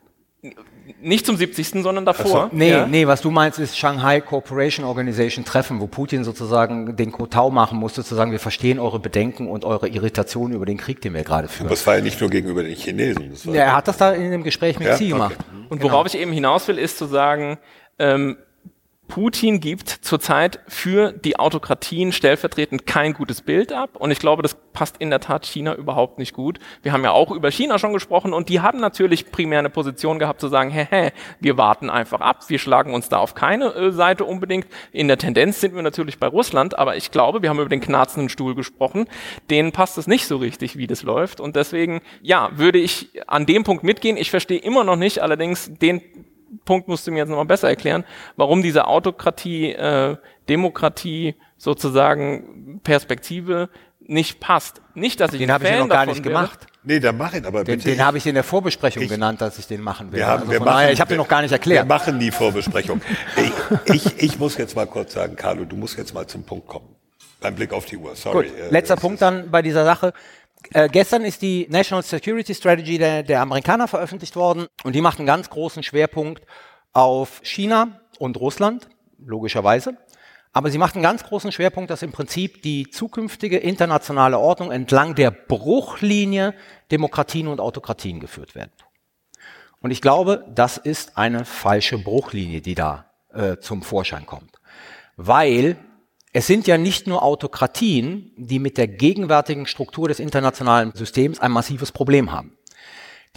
nicht 1.03 1.25
zum 1.27 1.37
70., 1.37 1.83
sondern 1.83 2.05
davor. 2.05 2.49
Nee, 2.53 2.71
ja. 2.71 2.87
nee, 2.87 3.07
was 3.07 3.21
du 3.23 3.31
meinst, 3.31 3.59
ist 3.59 3.77
Shanghai 3.79 4.21
Cooperation 4.21 4.85
Organization 4.85 5.45
Treffen, 5.45 5.81
wo 5.81 5.87
Putin 5.87 6.25
sozusagen 6.25 6.97
den 6.97 7.13
Kotau 7.13 7.51
machen 7.51 7.79
musste, 7.79 8.03
zu 8.05 8.15
sagen, 8.15 8.33
wir 8.33 8.41
verstehen 8.41 8.79
eure 8.79 8.99
Bedenken 8.99 9.49
und 9.49 9.65
eure 9.65 9.89
Irritation 9.89 10.53
über 10.53 10.67
den 10.67 10.77
Krieg, 10.79 11.01
den 11.01 11.15
wir 11.15 11.23
gerade 11.23 11.49
führen. 11.49 11.67
Aber 11.67 11.75
es 11.75 11.87
war 11.87 11.97
ja 11.97 12.03
nicht 12.03 12.21
nur 12.21 12.31
gegenüber 12.31 12.63
den 12.63 12.75
Chinesen. 12.75 13.31
Das 13.31 13.47
war 13.47 13.55
Ja, 13.55 13.63
er 13.63 13.77
hat 13.77 13.89
das 13.89 13.97
da 13.99 14.13
in 14.13 14.31
dem 14.31 14.43
Gespräch 14.43 14.79
mit 14.79 14.89
Ja? 14.89 14.95
Xi 14.95 15.05
Okay. 15.05 15.13
gemacht. 15.13 15.37
Und 15.69 15.83
worauf 15.83 16.07
ich 16.07 16.19
eben 16.19 16.33
hinaus 16.33 16.67
will, 16.69 16.79
ist 16.79 16.99
zu 16.99 17.07
sagen, 17.07 17.59
ähm, 17.99 18.37
Putin 19.11 19.59
gibt 19.59 19.89
zurzeit 19.89 20.61
für 20.69 21.11
die 21.11 21.37
Autokratien 21.37 22.13
stellvertretend 22.13 22.87
kein 22.87 23.13
gutes 23.13 23.43
Bild 23.43 23.73
ab. 23.73 23.97
Und 23.99 24.13
ich 24.13 24.21
glaube, 24.21 24.43
das 24.43 24.57
passt 24.73 24.99
in 24.99 25.11
der 25.11 25.19
Tat 25.19 25.45
China 25.45 25.75
überhaupt 25.75 26.19
nicht 26.19 26.33
gut. 26.33 26.61
Wir 26.83 26.93
haben 26.93 27.03
ja 27.03 27.11
auch 27.11 27.33
über 27.33 27.51
China 27.51 27.81
schon 27.81 27.93
gesprochen 27.93 28.33
und 28.33 28.49
die 28.49 28.61
haben 28.61 28.79
natürlich 28.79 29.33
primär 29.33 29.59
eine 29.59 29.69
Position 29.69 30.21
gehabt 30.21 30.41
zu 30.41 30.47
sagen, 30.47 30.71
hä, 30.71 30.87
hä, 30.89 31.11
wir 31.41 31.59
warten 31.59 31.91
einfach 31.91 32.21
ab, 32.21 32.49
wir 32.49 32.61
schlagen 32.61 32.95
uns 32.95 33.09
da 33.09 33.19
auf 33.19 33.35
keine 33.35 33.75
äh, 33.75 33.91
Seite 33.91 34.25
unbedingt. 34.25 34.69
In 34.93 35.09
der 35.09 35.19
Tendenz 35.19 35.61
sind 35.61 35.75
wir 35.75 35.83
natürlich 35.83 36.21
bei 36.21 36.29
Russland, 36.29 36.79
aber 36.79 36.97
ich 36.97 37.11
glaube, 37.11 37.43
wir 37.43 37.51
haben 37.51 37.59
über 37.59 37.69
den 37.69 37.81
knarzenden 37.81 38.29
Stuhl 38.29 38.55
gesprochen, 38.55 39.07
denen 39.51 39.73
passt 39.73 39.99
es 39.99 40.07
nicht 40.07 40.29
so 40.29 40.37
richtig, 40.37 40.77
wie 40.77 40.87
das 40.87 41.03
läuft. 41.03 41.41
Und 41.41 41.57
deswegen, 41.57 42.01
ja, 42.23 42.51
würde 42.55 42.79
ich 42.79 43.11
an 43.27 43.45
dem 43.45 43.65
Punkt 43.65 43.83
mitgehen. 43.83 44.17
Ich 44.17 44.31
verstehe 44.31 44.61
immer 44.61 44.85
noch 44.85 44.97
nicht 44.97 45.21
allerdings 45.21 45.69
den 45.81 46.01
Punkt 46.65 46.89
musst 46.89 47.07
du 47.07 47.13
mir 47.13 47.19
jetzt 47.19 47.29
nochmal 47.29 47.45
besser 47.47 47.69
erklären, 47.69 48.05
warum 48.37 48.63
diese 48.63 48.87
Autokratie, 48.87 49.73
äh, 49.73 50.17
Demokratie 50.49 51.37
sozusagen 51.57 52.81
Perspektive 52.83 53.69
nicht 54.01 54.41
passt. 54.41 54.81
Nicht, 54.95 55.21
dass 55.21 55.33
ich 55.33 55.39
Den 55.39 55.53
habe 55.53 55.65
ich 55.65 55.71
ja 55.71 55.79
noch 55.79 55.89
gar 55.89 56.07
nicht 56.07 56.25
wäre. 56.25 56.35
gemacht. 56.35 56.67
Nee, 56.83 56.99
dann 56.99 57.17
mach 57.19 57.35
ihn 57.35 57.45
aber 57.47 57.63
Den, 57.63 57.79
bitte. 57.79 57.91
den 57.91 58.05
habe 58.05 58.19
ich 58.19 58.27
in 58.27 58.35
der 58.35 58.43
Vorbesprechung 58.43 59.03
Ich- 59.03 59.09
genannt, 59.11 59.41
dass 59.41 59.59
ich 59.59 59.67
den 59.67 59.83
machen 59.83 60.11
will. 60.11 60.19
wir 60.19 60.27
haben, 60.27 60.41
also 60.41 60.53
wir 60.53 60.59
machen, 60.61 60.69
daher, 60.71 60.93
ich 60.93 61.01
habe 61.01 61.09
den 61.11 61.19
noch 61.19 61.29
gar 61.29 61.43
nicht 61.43 61.53
erklärt. 61.53 61.85
Wir 61.87 61.89
machen 61.95 62.19
die 62.19 62.31
Vorbesprechung. 62.31 63.01
Ich, 63.37 63.95
ich, 63.95 64.23
ich 64.23 64.39
muss 64.39 64.57
jetzt 64.57 64.75
mal 64.75 64.87
kurz 64.87 65.13
sagen, 65.13 65.37
Carlo, 65.37 65.65
du 65.65 65.77
musst 65.77 65.97
jetzt 65.99 66.15
mal 66.15 66.27
zum 66.27 66.43
Punkt 66.45 66.67
kommen. 66.67 66.97
Beim 67.41 67.55
Blick 67.55 67.73
auf 67.73 67.85
die 67.87 67.97
Uhr, 67.97 68.15
sorry. 68.17 68.49
Gut, 68.49 68.59
Äh, 68.59 68.71
letzter 68.71 68.95
es 68.95 69.01
Punkt 69.01 69.23
dann 69.23 69.51
bei 69.51 69.63
dieser 69.63 69.85
Sache. 69.85 70.13
Äh, 70.73 70.89
gestern 70.89 71.25
ist 71.25 71.43
die 71.43 71.67
National 71.71 72.03
Security 72.03 72.55
Strategy 72.55 72.99
der, 72.99 73.23
der 73.23 73.41
Amerikaner 73.41 73.89
veröffentlicht 73.89 74.37
worden 74.37 74.67
und 74.85 74.95
die 74.95 75.01
macht 75.01 75.19
einen 75.19 75.27
ganz 75.27 75.51
großen 75.51 75.83
Schwerpunkt 75.83 76.45
auf 76.93 77.41
China 77.43 78.01
und 78.19 78.39
Russland, 78.39 78.89
logischerweise. 79.19 79.97
Aber 80.53 80.71
sie 80.71 80.79
macht 80.79 80.95
einen 80.97 81.05
ganz 81.05 81.23
großen 81.23 81.53
Schwerpunkt, 81.53 81.91
dass 81.91 82.03
im 82.03 82.11
Prinzip 82.11 82.63
die 82.63 82.91
zukünftige 82.91 83.59
internationale 83.59 84.39
Ordnung 84.39 84.73
entlang 84.73 85.15
der 85.15 85.31
Bruchlinie 85.31 86.55
Demokratien 86.91 87.47
und 87.47 87.61
Autokratien 87.61 88.19
geführt 88.19 88.55
werden. 88.55 88.73
Und 89.81 89.93
ich 89.93 90.03
glaube, 90.03 90.45
das 90.53 90.77
ist 90.77 91.17
eine 91.17 91.45
falsche 91.45 91.99
Bruchlinie, 91.99 92.61
die 92.61 92.75
da 92.75 93.11
äh, 93.33 93.59
zum 93.59 93.83
Vorschein 93.83 94.27
kommt. 94.27 94.61
Weil 95.17 95.77
es 96.33 96.47
sind 96.47 96.67
ja 96.67 96.79
nicht 96.79 97.07
nur 97.07 97.23
Autokratien, 97.23 98.33
die 98.37 98.59
mit 98.59 98.79
der 98.79 98.87
gegenwärtigen 98.87 99.67
Struktur 99.67 100.09
des 100.09 100.21
internationalen 100.21 100.93
Systems 100.95 101.41
ein 101.41 101.51
massives 101.51 101.91
Problem 101.91 102.31
haben. 102.31 102.57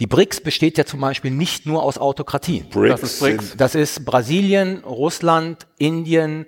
Die 0.00 0.06
BRICS 0.06 0.40
besteht 0.40 0.78
ja 0.78 0.84
zum 0.84 1.00
Beispiel 1.00 1.30
nicht 1.30 1.66
nur 1.66 1.82
aus 1.82 1.98
Autokratien. 1.98 2.68
BRICS, 2.68 3.00
Das 3.00 3.12
ist 3.12 3.20
BRICS. 3.20 3.56
Das 3.56 3.74
ist 3.74 4.04
Brasilien, 4.04 4.82
Russland, 4.84 5.66
Indien, 5.78 6.46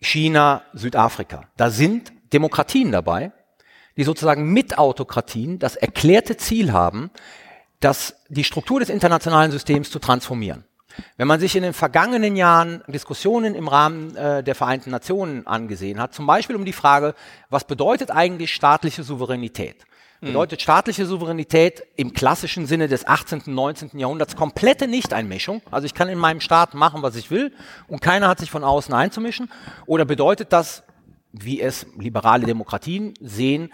China, 0.00 0.62
Südafrika. 0.74 1.48
Da 1.56 1.70
sind 1.70 2.12
Demokratien 2.32 2.92
dabei, 2.92 3.32
die 3.96 4.04
sozusagen 4.04 4.52
mit 4.52 4.78
Autokratien 4.78 5.58
das 5.58 5.74
erklärte 5.74 6.36
Ziel 6.36 6.72
haben, 6.72 7.10
das, 7.80 8.14
die 8.28 8.44
Struktur 8.44 8.80
des 8.80 8.90
internationalen 8.90 9.50
Systems 9.50 9.90
zu 9.90 9.98
transformieren. 9.98 10.64
Wenn 11.16 11.28
man 11.28 11.40
sich 11.40 11.56
in 11.56 11.62
den 11.62 11.72
vergangenen 11.72 12.36
Jahren 12.36 12.82
Diskussionen 12.88 13.54
im 13.54 13.68
Rahmen 13.68 14.16
äh, 14.16 14.42
der 14.42 14.54
Vereinten 14.54 14.90
Nationen 14.90 15.46
angesehen 15.46 16.00
hat, 16.00 16.14
zum 16.14 16.26
Beispiel 16.26 16.56
um 16.56 16.64
die 16.64 16.72
Frage, 16.72 17.14
was 17.50 17.64
bedeutet 17.64 18.10
eigentlich 18.10 18.54
staatliche 18.54 19.02
Souveränität? 19.02 19.84
Bedeutet 20.20 20.60
staatliche 20.60 21.06
Souveränität 21.06 21.84
im 21.94 22.12
klassischen 22.12 22.66
Sinne 22.66 22.88
des 22.88 23.06
18., 23.06 23.42
und 23.46 23.54
19. 23.54 23.90
Jahrhunderts 24.00 24.34
komplette 24.34 24.88
Nichteinmischung? 24.88 25.62
Also 25.70 25.86
ich 25.86 25.94
kann 25.94 26.08
in 26.08 26.18
meinem 26.18 26.40
Staat 26.40 26.74
machen, 26.74 27.02
was 27.02 27.14
ich 27.14 27.30
will 27.30 27.52
und 27.86 28.00
keiner 28.00 28.26
hat 28.26 28.40
sich 28.40 28.50
von 28.50 28.64
außen 28.64 28.92
einzumischen? 28.92 29.48
Oder 29.86 30.04
bedeutet 30.04 30.52
das, 30.52 30.82
wie 31.30 31.60
es 31.60 31.86
liberale 31.96 32.46
Demokratien 32.46 33.14
sehen, 33.20 33.72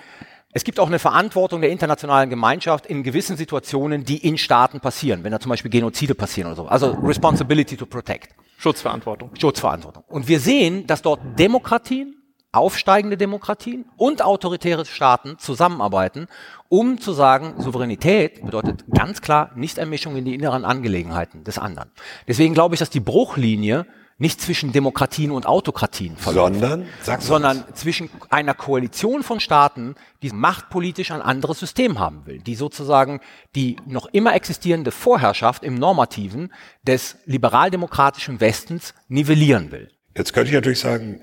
es 0.57 0.63
gibt 0.63 0.79
auch 0.79 0.87
eine 0.87 1.01
Verantwortung 1.01 1.61
der 1.61 1.71
internationalen 1.71 2.31
Gemeinschaft 2.31 2.87
in 2.87 3.03
gewissen 3.03 3.37
Situationen, 3.37 4.05
die 4.05 4.27
in 4.27 4.39
Staaten 4.39 4.79
passieren, 4.79 5.25
wenn 5.25 5.33
da 5.33 5.41
zum 5.41 5.51
Beispiel 5.51 5.71
Genozide 5.71 6.15
passieren 6.15 6.53
oder 6.53 6.57
so. 6.57 6.69
Also 6.69 6.93
Responsibility 7.03 7.77
to 7.77 7.87
Protect. 7.87 8.29
Schutzverantwortung. 8.57 9.31
Schutzverantwortung. 9.37 10.05
Und 10.07 10.29
wir 10.29 10.39
sehen, 10.39 10.87
dass 10.87 11.03
dort 11.03 11.21
Demokratien, 11.41 12.15
aufsteigende 12.53 13.17
Demokratien 13.17 13.87
und 13.97 14.23
autoritäre 14.23 14.85
Staaten 14.85 15.39
zusammenarbeiten, 15.41 16.29
um 16.69 17.01
zu 17.01 17.13
sagen, 17.13 17.61
Souveränität 17.61 18.45
bedeutet 18.45 18.85
ganz 18.95 19.21
klar 19.21 19.51
Nichteinmischung 19.57 20.15
in 20.15 20.25
die 20.25 20.37
inneren 20.37 20.65
Angelegenheiten 20.65 21.43
des 21.43 21.59
anderen. 21.59 21.91
Deswegen 22.29 22.55
glaube 22.55 22.77
ich, 22.77 22.79
dass 22.79 22.91
die 22.91 23.01
Bruchlinie 23.01 23.87
nicht 24.19 24.41
zwischen 24.41 24.73
Demokratien 24.73 25.31
und 25.31 25.47
Autokratien 25.47 26.17
verläuft, 26.17 26.61
Sondern, 26.61 26.87
sondern 27.19 27.65
zwischen 27.75 28.11
einer 28.31 28.55
Koalition 28.55 29.23
von 29.23 29.41
Staaten, 29.41 29.97
die 30.23 30.31
machtpolitisch 30.31 31.11
ein 31.11 31.21
anderes 31.23 31.59
System 31.59 31.99
haben 31.99 32.25
will, 32.27 32.39
die 32.39 32.55
sozusagen 32.55 33.21
die 33.55 33.77
noch 33.87 34.07
immer 34.07 34.35
existierende 34.35 34.93
Vorherrschaft 34.93 35.65
im 35.65 35.75
Normativen 35.75 36.53
des 36.87 37.17
liberaldemokratischen 37.27 38.41
Westens 38.41 38.95
nivellieren 39.09 39.73
will. 39.73 39.91
Jetzt 40.17 40.33
könnte 40.33 40.51
ich 40.51 40.55
natürlich 40.55 40.79
sagen, 40.81 41.21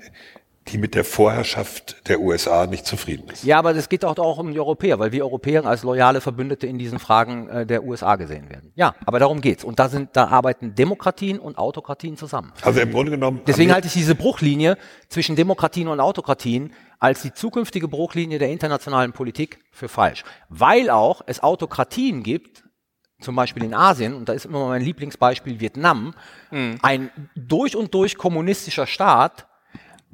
die 0.68 0.78
mit 0.78 0.94
der 0.94 1.04
Vorherrschaft 1.04 2.08
der 2.08 2.20
USA 2.20 2.66
nicht 2.66 2.86
zufrieden 2.86 3.28
ist. 3.30 3.44
Ja, 3.44 3.58
aber 3.58 3.74
es 3.74 3.88
geht 3.88 4.04
auch, 4.04 4.16
auch 4.18 4.38
um 4.38 4.52
die 4.52 4.60
Europäer, 4.60 4.98
weil 4.98 5.10
wir 5.10 5.24
Europäer 5.24 5.66
als 5.66 5.82
loyale 5.82 6.20
Verbündete 6.20 6.66
in 6.66 6.78
diesen 6.78 6.98
Fragen 6.98 7.48
äh, 7.48 7.66
der 7.66 7.84
USA 7.84 8.16
gesehen 8.16 8.48
werden. 8.48 8.72
Ja, 8.76 8.94
aber 9.04 9.18
darum 9.18 9.40
geht's. 9.40 9.64
Und 9.64 9.78
da 9.78 9.88
sind, 9.88 10.10
da 10.12 10.28
arbeiten 10.28 10.74
Demokratien 10.74 11.38
und 11.40 11.58
Autokratien 11.58 12.16
zusammen. 12.16 12.52
Also 12.62 12.80
im 12.80 12.92
Grunde 12.92 13.10
genommen. 13.10 13.40
Deswegen 13.46 13.72
halte 13.72 13.88
ich 13.88 13.92
diese 13.92 14.14
Bruchlinie 14.14 14.76
zwischen 15.08 15.34
Demokratien 15.34 15.88
und 15.88 15.98
Autokratien 15.98 16.72
als 17.00 17.22
die 17.22 17.32
zukünftige 17.32 17.88
Bruchlinie 17.88 18.38
der 18.38 18.50
internationalen 18.50 19.12
Politik 19.12 19.58
für 19.72 19.88
falsch. 19.88 20.22
Weil 20.48 20.90
auch 20.90 21.22
es 21.26 21.42
Autokratien 21.42 22.22
gibt, 22.22 22.62
zum 23.20 23.34
Beispiel 23.34 23.64
in 23.64 23.74
Asien, 23.74 24.14
und 24.14 24.28
da 24.28 24.32
ist 24.32 24.44
immer 24.44 24.68
mein 24.68 24.82
Lieblingsbeispiel 24.82 25.60
Vietnam, 25.60 26.14
ein 26.50 27.10
durch 27.34 27.76
und 27.76 27.94
durch 27.94 28.16
kommunistischer 28.16 28.86
Staat, 28.86 29.46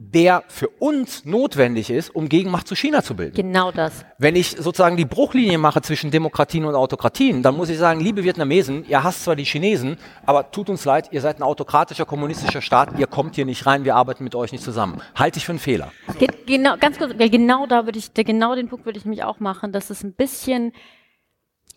der 0.01 0.45
für 0.47 0.69
uns 0.69 1.25
notwendig 1.25 1.91
ist, 1.91 2.15
um 2.15 2.29
Gegenmacht 2.29 2.69
zu 2.69 2.77
China 2.77 3.03
zu 3.03 3.17
bilden. 3.17 3.35
Genau 3.35 3.73
das. 3.73 4.05
Wenn 4.17 4.37
ich 4.37 4.51
sozusagen 4.51 4.97
die 4.97 5.05
Bruchlinie 5.05 5.59
mache 5.59 5.83
zwischen 5.83 6.13
Demokratien 6.13 6.65
und 6.65 6.77
Autokratien, 6.77 7.43
dann 7.43 7.57
muss 7.57 7.69
ich 7.69 7.79
sagen, 7.79 7.99
liebe 7.99 8.23
Vietnamesen, 8.23 8.85
ihr 8.89 9.03
hasst 9.03 9.25
zwar 9.25 9.35
die 9.35 9.43
Chinesen, 9.43 9.97
aber 10.25 10.53
tut 10.53 10.71
uns 10.71 10.85
leid, 10.85 11.09
ihr 11.11 11.21
seid 11.21 11.41
ein 11.41 11.43
autokratischer, 11.43 12.07
kommunistischer 12.07 12.63
Staat, 12.63 12.97
ihr 12.97 13.09
kommt 13.09 13.35
hier 13.35 13.45
nicht 13.45 13.67
rein, 13.67 13.85
wir 13.85 13.97
arbeiten 13.97 14.23
mit 14.23 14.37
euch 14.37 14.53
nicht 14.53 14.63
zusammen. 14.63 15.03
Halte 15.17 15.39
ich 15.39 15.45
für 15.45 15.53
einen 15.53 15.59
Fehler. 15.59 15.91
Ge 16.17 16.29
genau, 16.47 16.77
ganz 16.79 16.97
kurz, 16.97 17.13
genau 17.19 17.67
da 17.67 17.85
würde 17.85 17.99
ich, 17.99 18.15
genau 18.15 18.55
den 18.55 18.69
Punkt 18.69 18.87
würde 18.87 19.01
ich 19.01 19.05
mich 19.05 19.25
auch 19.25 19.41
machen, 19.41 19.73
dass 19.73 19.91
es 19.91 20.05
ein 20.05 20.13
bisschen 20.13 20.73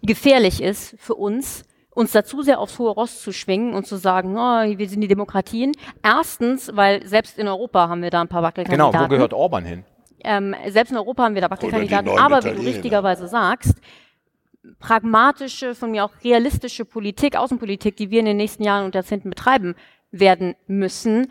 gefährlich 0.03 0.61
ist 0.61 0.95
für 0.99 1.15
uns, 1.15 1.63
uns 1.93 2.11
dazu 2.11 2.41
sehr 2.41 2.59
aufs 2.59 2.79
hohe 2.79 2.91
Ross 2.91 3.21
zu 3.21 3.31
schwingen 3.31 3.73
und 3.73 3.85
zu 3.85 3.97
sagen, 3.97 4.37
oh, 4.37 4.77
wir 4.77 4.89
sind 4.89 5.01
die 5.01 5.07
Demokratien. 5.07 5.73
Erstens, 6.03 6.71
weil 6.73 7.05
selbst 7.05 7.37
in 7.37 7.47
Europa 7.47 7.89
haben 7.89 8.01
wir 8.01 8.09
da 8.09 8.21
ein 8.21 8.27
paar 8.27 8.43
Wackelkandidaten. 8.43 8.91
Genau, 8.91 9.03
wo 9.03 9.09
gehört 9.09 9.33
Orban 9.33 9.65
hin? 9.65 9.83
Ähm, 10.23 10.55
selbst 10.69 10.91
in 10.91 10.97
Europa 10.97 11.23
haben 11.23 11.35
wir 11.35 11.41
da 11.41 11.49
Wackelkandidaten. 11.49 12.17
Aber 12.17 12.43
wie 12.43 12.51
du 12.51 12.61
richtigerweise 12.61 13.27
sagst, 13.27 13.75
pragmatische, 14.79 15.75
von 15.75 15.91
mir 15.91 16.05
auch 16.05 16.11
realistische 16.23 16.85
Politik, 16.85 17.35
Außenpolitik, 17.35 17.97
die 17.97 18.09
wir 18.09 18.19
in 18.19 18.25
den 18.25 18.37
nächsten 18.37 18.63
Jahren 18.63 18.85
und 18.85 18.95
Jahrzehnten 18.95 19.29
betreiben 19.29 19.75
werden 20.11 20.55
müssen, 20.67 21.27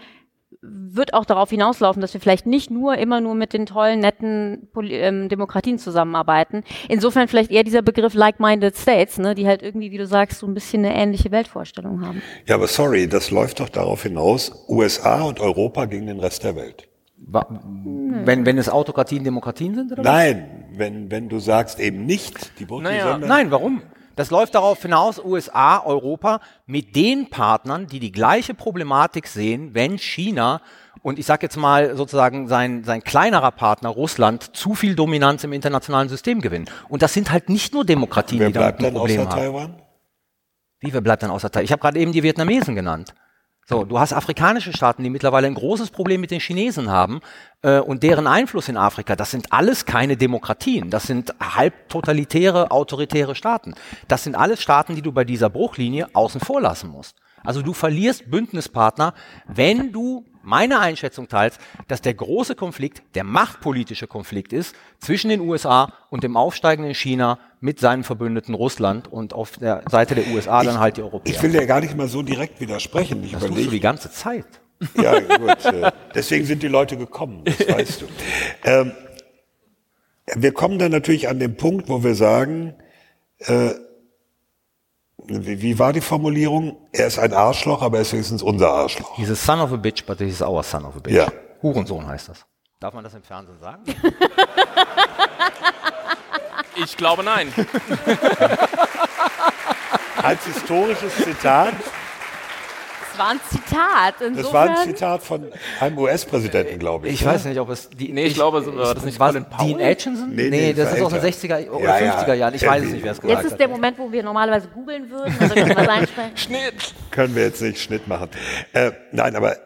wird 0.63 1.15
auch 1.15 1.25
darauf 1.25 1.51
hinauslaufen, 1.51 2.03
dass 2.03 2.13
wir 2.13 2.21
vielleicht 2.21 2.47
nicht 2.47 2.71
nur 2.71 2.99
immer 2.99 3.21
nur 3.21 3.35
mit 3.35 3.55
den 3.55 3.65
tollen, 3.65 4.01
netten 4.01 4.69
Poli 4.73 4.95
ähm, 4.95 5.29
Demokratien 5.29 5.79
zusammenarbeiten. 5.79 6.65
Insofern 6.89 7.29
vielleicht 7.29 7.51
eher 7.51 7.65
dieser 7.65 7.81
Begriff 7.81 8.13
like-minded 8.13 8.77
States, 8.77 9.19
ne, 9.19 9.35
die 9.35 9.47
halt 9.47 9.63
irgendwie, 9.63 9.91
wie 9.91 9.97
du 9.97 10.07
sagst, 10.07 10.39
so 10.39 10.47
ein 10.47 10.53
bisschen 10.53 10.85
eine 10.85 10.95
ähnliche 10.95 11.31
Weltvorstellung 11.31 12.05
haben. 12.05 12.23
Ja, 12.47 12.57
aber 12.57 12.67
sorry, 12.67 13.09
das 13.09 13.31
läuft 13.31 13.61
doch 13.61 13.71
darauf 13.71 14.03
hinaus, 14.03 14.67
USA 14.69 15.23
und 15.23 15.41
Europa 15.41 15.87
gegen 15.87 16.07
den 16.07 16.21
Rest 16.21 16.45
der 16.45 16.57
Welt. 16.57 16.87
Wenn, 17.23 18.47
wenn 18.47 18.59
es 18.59 18.69
Autokratien, 18.69 19.25
Demokratien 19.25 19.75
sind? 19.75 19.93
Oder 19.93 20.03
Nein, 20.03 20.67
wenn, 20.75 21.11
wenn 21.11 21.29
du 21.29 21.39
sagst 21.39 21.79
eben 21.79 22.07
nicht 22.07 22.59
die 22.59 22.65
Brücke, 22.65 22.85
naja. 22.85 23.19
Nein, 23.19 23.51
warum? 23.51 23.83
Das 24.21 24.31
läuft 24.31 24.55
darauf 24.55 24.83
hinaus, 24.83 25.19
USA, 25.19 25.83
Europa, 25.83 26.41
mit 26.67 26.95
den 26.95 27.31
Partnern, 27.31 27.87
die 27.87 28.01
die 28.01 28.13
gleiche 28.13 28.53
Problematik 28.53 29.27
sehen, 29.27 29.71
wenn 29.73 29.97
China 29.97 30.61
und 31.01 31.19
ich 31.19 31.25
sage 31.25 31.47
jetzt 31.47 31.57
mal 31.57 31.97
sozusagen 31.97 32.47
sein, 32.47 32.85
sein 32.85 33.03
kleinerer 33.03 33.51
Partner 33.51 33.89
Russland 33.89 34.55
zu 34.55 34.75
viel 34.75 34.95
Dominanz 34.95 35.43
im 35.45 35.55
internationalen 35.55 36.11
System 36.11 36.43
gewinnen. 36.43 36.67
Und 36.91 37.01
das 37.01 37.15
sind 37.15 37.33
halt 37.33 37.49
nicht 37.49 37.73
nur 37.73 37.87
Demokratien, 37.87 38.41
wer 38.41 38.49
die 38.49 38.53
da 38.53 38.67
ein 38.67 38.93
Problem 38.93 39.21
haben. 39.21 39.31
Taiwan? 39.31 39.83
Wie, 40.81 40.93
wer 40.93 41.01
bleibt 41.01 41.23
dann 41.23 41.31
außer 41.31 41.51
Taiwan? 41.51 41.65
Ich 41.65 41.73
habe 41.73 41.81
gerade 41.81 41.99
eben 41.99 42.13
die 42.13 42.23
Vietnamesen 42.23 42.75
genannt. 42.75 43.15
So, 43.67 43.85
du 43.85 44.01
hast 44.01 44.13
afrikanische 44.13 44.73
Staaten, 44.73 45.05
die 45.05 45.11
mittlerweile 45.11 45.47
ein 45.47 45.55
großes 45.55 45.91
Problem 45.91 46.21
mit 46.21 46.33
den 46.33 46.41
Chinesen 46.41 46.91
haben 46.91 47.21
äh, 47.63 47.79
und 47.79 48.03
deren 48.03 48.27
Einfluss 48.27 48.69
in 48.69 48.77
Afrika. 48.77 49.15
Das 49.15 49.31
sind 49.31 49.53
alles 49.53 49.85
keine 49.85 50.17
Demokratien. 50.17 50.91
Das 50.91 51.05
sind 51.05 51.33
halb 51.41 51.89
totalitäre, 51.89 52.73
autoritäre 52.73 53.37
Staaten. 53.37 53.75
Das 54.09 54.25
sind 54.25 54.35
alles 54.35 54.61
Staaten, 54.61 54.97
die 54.97 55.03
du 55.03 55.13
bei 55.13 55.25
dieser 55.25 55.51
Bruchlinie 55.51 56.09
außen 56.15 56.41
vor 56.41 56.61
lassen 56.61 56.91
musst. 56.91 57.17
Also 57.45 57.63
du 57.63 57.73
verlierst 57.73 58.31
Bündnispartner, 58.31 59.15
wenn 59.47 59.93
du 59.93 60.25
meine 60.43 60.81
Einschätzung 60.81 61.29
teilst, 61.29 61.61
dass 61.89 62.01
der 62.01 62.15
große 62.15 62.55
Konflikt 62.55 63.03
der 63.15 63.25
machtpolitische 63.25 64.07
Konflikt 64.07 64.53
ist 64.53 64.75
zwischen 64.99 65.29
den 65.29 65.41
USA 65.41 65.93
und 66.11 66.25
dem 66.25 66.37
aufsteigenden 66.37 66.95
China 66.95 67.39
mit 67.61 67.79
seinem 67.79 68.05
Verbündeten 68.05 68.55
Russland 68.55 69.09
und 69.09 69.35
auf 69.35 69.59
der 69.59 69.83
Seite 69.91 70.15
der 70.15 70.29
USA 70.29 70.63
dann 70.63 70.79
halt 70.79 70.97
die 70.97 71.03
Europäer. 71.03 71.35
Ich 71.35 71.43
will 71.43 71.53
dir 71.53 71.67
gar 71.67 71.81
nicht 71.81 71.97
mal 71.97 72.09
so 72.09 72.23
direkt 72.23 72.61
widersprechen. 72.61 73.23
Ich 73.25 73.33
das 73.33 73.43
überlege, 73.43 73.57
tust 73.57 73.67
du 73.67 73.71
die 73.71 73.81
ganze 73.81 74.11
Zeit. 74.11 74.47
Ja, 74.97 75.21
gut. 75.21 75.65
Äh, 75.67 75.93
deswegen 76.15 76.47
sind 76.47 76.63
die 76.63 76.69
Leute 76.69 76.97
gekommen, 76.97 77.45
das 77.45 77.59
weißt 77.69 78.03
du. 78.03 78.07
Ähm, 78.65 78.93
wir 80.37 80.53
kommen 80.53 80.79
dann 80.79 80.93
natürlich 80.93 81.29
an 81.29 81.39
den 81.39 81.57
Punkt, 81.57 81.89
wo 81.89 82.03
wir 82.03 82.15
sagen, 82.15 82.75
äh, 83.41 83.71
wie, 85.27 85.61
wie, 85.63 85.79
war 85.79 85.93
die 85.93 86.01
Formulierung? 86.01 86.77
Er 86.93 87.07
ist 87.07 87.19
ein 87.19 87.33
Arschloch, 87.33 87.83
aber 87.83 87.99
er 87.99 88.03
ist 88.03 88.13
wenigstens 88.13 88.43
unser 88.43 88.71
Arschloch. 88.71 89.17
He's 89.17 89.31
a 89.31 89.35
son 89.35 89.61
of 89.61 89.73
a 89.73 89.77
bitch, 89.77 90.05
but 90.07 90.19
he's 90.19 90.43
our 90.43 90.63
son 90.63 90.85
of 90.85 90.97
a 90.97 91.01
bitch. 91.01 91.15
Ja. 91.15 91.29
Hurensohn 91.63 92.07
heißt 92.07 92.29
das. 92.29 92.47
Darf 92.81 92.95
man 92.95 93.05
das 93.05 93.15
im 93.15 93.23
Fernsehen 93.23 93.59
sagen? 93.61 93.83
ich 96.83 96.97
glaube 96.97 97.23
nein. 97.23 97.53
Als 100.23 100.45
historisches 100.47 101.15
Zitat 101.17 101.75
war 103.21 103.31
ein 103.31 103.41
Zitat. 103.49 104.15
Insofern 104.21 104.43
das 104.43 104.53
war 104.53 104.69
ein 104.69 104.89
Zitat 104.89 105.23
von 105.23 105.47
einem 105.79 105.99
US-Präsidenten, 105.99 106.79
glaube 106.79 107.09
ich. 107.09 107.15
Ich 107.15 107.25
weiß 107.25 107.45
nicht, 107.45 107.61
ob 107.61 107.69
es 107.71 107.89
die. 107.91 108.13
Nee, 108.13 108.23
ich, 108.23 108.29
ich 108.29 108.35
glaube, 108.35 108.65
war 108.77 108.95
das 108.95 109.05
nicht 109.05 109.19
Colin 109.19 109.45
Powell? 109.45 109.69
Dean 109.69 109.81
Aitchison? 109.81 110.31
Nee, 110.31 110.43
nee, 110.45 110.51
nee 110.51 110.73
das 110.73 110.95
ist 110.95 111.03
aus 111.03 111.13
den 111.13 111.23
60er 111.23 111.71
oder 111.71 112.03
ja, 112.03 112.19
50er 112.19 112.35
Jahren. 112.35 112.55
Ich 112.55 112.67
weiß 112.67 112.83
es 112.83 112.93
nicht, 112.93 113.05
wer 113.05 113.13
es 113.13 113.21
gesagt 113.21 113.37
hat. 113.37 113.45
Jetzt 113.45 113.53
ist 113.53 113.61
der 113.61 113.69
Moment, 113.69 113.99
wo 113.99 114.11
wir 114.11 114.23
normalerweise 114.23 114.69
googeln 114.69 115.11
würden. 115.11 115.35
Also 115.39 115.55
können 115.55 115.77
wir 115.77 115.91
einsprechen. 115.91 116.33
Schnitt. 116.37 116.95
Können 117.11 117.35
wir 117.35 117.45
jetzt 117.45 117.63
nicht 117.63 117.81
Schnitt 117.81 118.09
machen. 118.09 118.29
Äh, 118.73 118.93
nein, 119.13 119.37
aber 119.37 119.57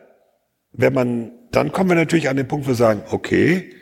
wenn 0.72 0.92
man, 0.92 1.32
dann 1.52 1.72
kommen 1.72 1.90
wir 1.90 1.96
natürlich 1.96 2.28
an 2.28 2.36
den 2.36 2.48
Punkt, 2.48 2.66
wo 2.66 2.70
wir 2.70 2.74
sagen, 2.74 3.02
okay, 3.10 3.72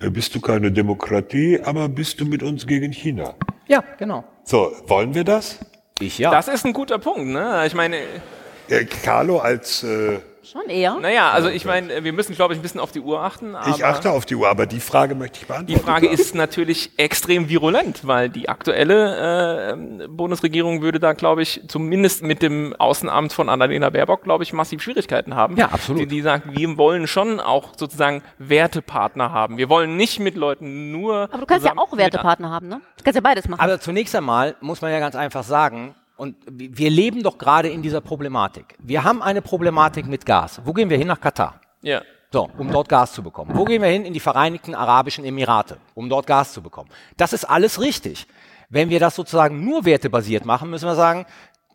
äh, 0.00 0.10
bist 0.10 0.34
du 0.34 0.40
keine 0.40 0.72
Demokratie, 0.72 1.60
aber 1.62 1.88
bist 1.88 2.20
du 2.20 2.24
mit 2.24 2.42
uns 2.42 2.66
gegen 2.66 2.92
China? 2.92 3.34
Ja, 3.68 3.84
genau. 3.98 4.24
So, 4.44 4.72
wollen 4.86 5.14
wir 5.14 5.24
das? 5.24 5.60
Ich 6.00 6.18
ja. 6.18 6.30
Das 6.30 6.48
ist 6.48 6.64
ein 6.64 6.72
guter 6.72 6.98
Punkt, 6.98 7.26
ne? 7.26 7.64
Ich 7.66 7.74
meine, 7.74 7.98
äh, 8.70 8.84
Carlo 8.84 9.38
als 9.38 9.82
äh, 9.82 10.20
Schon 10.50 10.68
eher. 10.68 10.96
Naja, 10.98 11.30
also 11.30 11.48
ich 11.48 11.64
meine, 11.64 12.02
wir 12.02 12.12
müssen, 12.12 12.34
glaube 12.34 12.54
ich, 12.54 12.58
ein 12.58 12.62
bisschen 12.62 12.80
auf 12.80 12.90
die 12.90 12.98
Uhr 13.00 13.22
achten. 13.22 13.54
ich 13.68 13.84
achte 13.84 14.10
auf 14.10 14.26
die 14.26 14.34
Uhr, 14.34 14.48
aber 14.48 14.66
die 14.66 14.80
Frage 14.80 15.14
möchte 15.14 15.38
ich 15.40 15.46
beantworten. 15.46 15.78
Die 15.78 15.84
Frage 15.84 16.08
ist 16.08 16.34
natürlich 16.34 16.90
extrem 16.96 17.48
virulent, 17.48 18.04
weil 18.04 18.30
die 18.30 18.48
aktuelle 18.48 19.74
äh, 19.74 20.08
Bundesregierung 20.08 20.82
würde 20.82 20.98
da, 20.98 21.12
glaube 21.12 21.42
ich, 21.42 21.62
zumindest 21.68 22.24
mit 22.24 22.42
dem 22.42 22.74
Außenamt 22.76 23.32
von 23.32 23.48
Annalena 23.48 23.90
Baerbock, 23.90 24.24
glaube 24.24 24.42
ich, 24.42 24.52
massiv 24.52 24.82
Schwierigkeiten 24.82 25.36
haben. 25.36 25.56
Ja, 25.56 25.66
absolut. 25.66 26.02
Die, 26.02 26.06
die 26.06 26.22
sagt, 26.22 26.58
wir 26.58 26.76
wollen 26.76 27.06
schon 27.06 27.38
auch 27.38 27.74
sozusagen 27.76 28.22
Wertepartner 28.38 29.30
haben. 29.30 29.56
Wir 29.56 29.68
wollen 29.68 29.96
nicht 29.96 30.18
mit 30.18 30.34
Leuten 30.36 30.90
nur. 30.90 31.28
Aber 31.30 31.38
du 31.38 31.46
kannst 31.46 31.64
ja 31.64 31.74
auch 31.76 31.96
Wertepartner 31.96 32.50
haben, 32.50 32.66
ne? 32.66 32.80
Du 32.96 33.04
kannst 33.04 33.14
ja 33.14 33.20
beides 33.20 33.46
machen. 33.46 33.60
Aber 33.60 33.78
zunächst 33.78 34.16
einmal 34.16 34.56
muss 34.60 34.80
man 34.80 34.90
ja 34.90 34.98
ganz 34.98 35.14
einfach 35.14 35.44
sagen, 35.44 35.94
und 36.20 36.36
wir 36.46 36.90
leben 36.90 37.22
doch 37.22 37.38
gerade 37.38 37.70
in 37.70 37.80
dieser 37.80 38.02
Problematik. 38.02 38.76
Wir 38.78 39.04
haben 39.04 39.22
eine 39.22 39.40
Problematik 39.40 40.06
mit 40.06 40.26
Gas. 40.26 40.60
Wo 40.66 40.74
gehen 40.74 40.90
wir 40.90 40.98
hin? 40.98 41.08
Nach 41.08 41.18
Katar. 41.18 41.62
Ja. 41.80 42.02
So, 42.30 42.50
um 42.58 42.70
dort 42.70 42.90
Gas 42.90 43.14
zu 43.14 43.22
bekommen. 43.22 43.52
Wo 43.54 43.64
gehen 43.64 43.80
wir 43.80 43.88
hin? 43.88 44.04
In 44.04 44.12
die 44.12 44.20
Vereinigten 44.20 44.74
Arabischen 44.74 45.24
Emirate, 45.24 45.78
um 45.94 46.10
dort 46.10 46.26
Gas 46.26 46.52
zu 46.52 46.60
bekommen. 46.60 46.90
Das 47.16 47.32
ist 47.32 47.46
alles 47.46 47.80
richtig. 47.80 48.26
Wenn 48.68 48.90
wir 48.90 49.00
das 49.00 49.16
sozusagen 49.16 49.64
nur 49.64 49.86
wertebasiert 49.86 50.44
machen, 50.44 50.68
müssen 50.68 50.84
wir 50.84 50.94
sagen, 50.94 51.24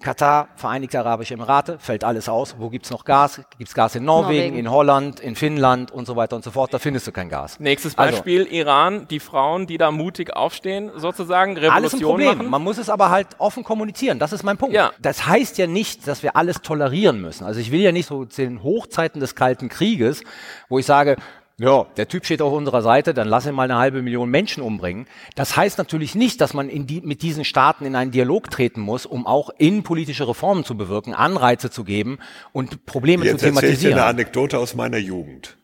Katar, 0.02 0.50
Vereinigte 0.56 1.00
Arabische 1.00 1.34
Emirate, 1.34 1.80
fällt 1.80 2.04
alles 2.04 2.30
aus. 2.30 2.56
Wo 2.60 2.70
gibt's 2.70 2.90
noch 2.90 3.06
Gas? 3.06 3.42
Gibt's 3.58 3.74
Gas 3.74 3.96
in 3.96 4.04
Norwegen, 4.04 4.28
Norwegen, 4.28 4.58
in 4.58 4.70
Holland, 4.70 5.20
in 5.20 5.36
Finnland 5.36 5.92
und 5.92 6.06
so 6.06 6.16
weiter 6.16 6.36
und 6.36 6.44
so 6.44 6.52
fort. 6.52 6.74
Da 6.74 6.80
findest 6.80 7.08
du 7.08 7.12
kein 7.12 7.30
Gas. 7.30 7.60
Nächstes 7.60 7.98
also 7.98 8.12
Beispiel, 8.12 8.44
also, 8.44 8.54
Iran, 8.54 9.08
die 9.08 9.20
Frauen, 9.20 9.68
die 9.68 9.78
da 9.78 9.92
mutig 9.92 10.36
aufstehen, 10.36 10.92
sozusagen 10.96 11.58
Revolution 11.58 11.76
alles 11.76 11.94
ein 11.94 12.02
Problem. 12.02 12.38
Machen. 12.38 12.50
Man 12.50 12.62
muss 12.62 12.78
es 12.78 12.90
aber 12.90 13.10
halt 13.10 13.28
offen 13.38 13.64
kommunizieren. 13.64 14.20
Das 14.20 14.34
ist 14.34 14.44
mein 14.44 14.58
Punkt. 14.58 14.76
Ja. 14.76 14.92
Das 15.00 15.26
heißt 15.26 15.58
ja 15.58 15.68
nicht, 15.68 16.08
dass 16.08 16.24
wir 16.24 16.36
alles 16.36 16.62
tolerieren 16.62 17.22
müssen. 17.22 17.46
Also 17.46 17.60
ich 17.60 17.72
will 17.72 17.82
ja 17.82 17.92
nicht 17.92 18.08
so 18.08 18.26
zu 18.26 18.42
den 18.42 18.64
Hochzeiten 18.64 19.22
des 19.22 19.34
Kalten 19.34 19.70
Krieges, 19.70 20.24
wo 20.70 20.78
ich 20.78 20.86
sage, 20.86 21.16
ja, 21.58 21.86
der 21.96 22.10
Typ 22.10 22.26
steht 22.26 22.42
auf 22.42 22.52
unserer 22.52 22.82
Seite, 22.82 23.14
dann 23.14 23.30
lass 23.30 23.46
ihn 23.46 23.56
mal 23.56 23.64
eine 23.64 23.78
halbe 23.78 24.02
Million 24.02 24.30
Menschen 24.30 24.62
umbringen. 24.62 25.08
Das 25.36 25.56
heißt 25.56 25.78
natürlich 25.78 26.14
nicht, 26.14 26.42
dass 26.42 26.54
man 26.54 26.70
die, 26.70 27.00
mit 27.02 27.22
diesen 27.22 27.46
Staaten 27.46 27.86
in 27.86 27.96
einen 27.96 28.12
Dialog 28.12 28.52
treten 28.52 28.82
muss, 28.82 29.06
um 29.06 29.26
auch 29.26 29.50
innenpolitische 29.58 30.28
Reformen 30.28 30.66
zu 30.66 30.76
bewirken, 30.76 31.14
Anreize 31.14 31.72
zu 31.72 31.86
geben 31.86 32.20
und 32.52 32.86
Probleme 32.86 33.24
Jetzt 33.24 33.40
zu 33.40 33.46
thematisieren. 33.46 33.72
Jetzt 33.72 33.84
erzähle 33.84 33.92
ich 33.92 34.02
eine 34.02 34.10
Anekdote 34.10 34.60
aus 34.60 34.76
meiner 34.76 34.98
Jugend. 34.98 35.56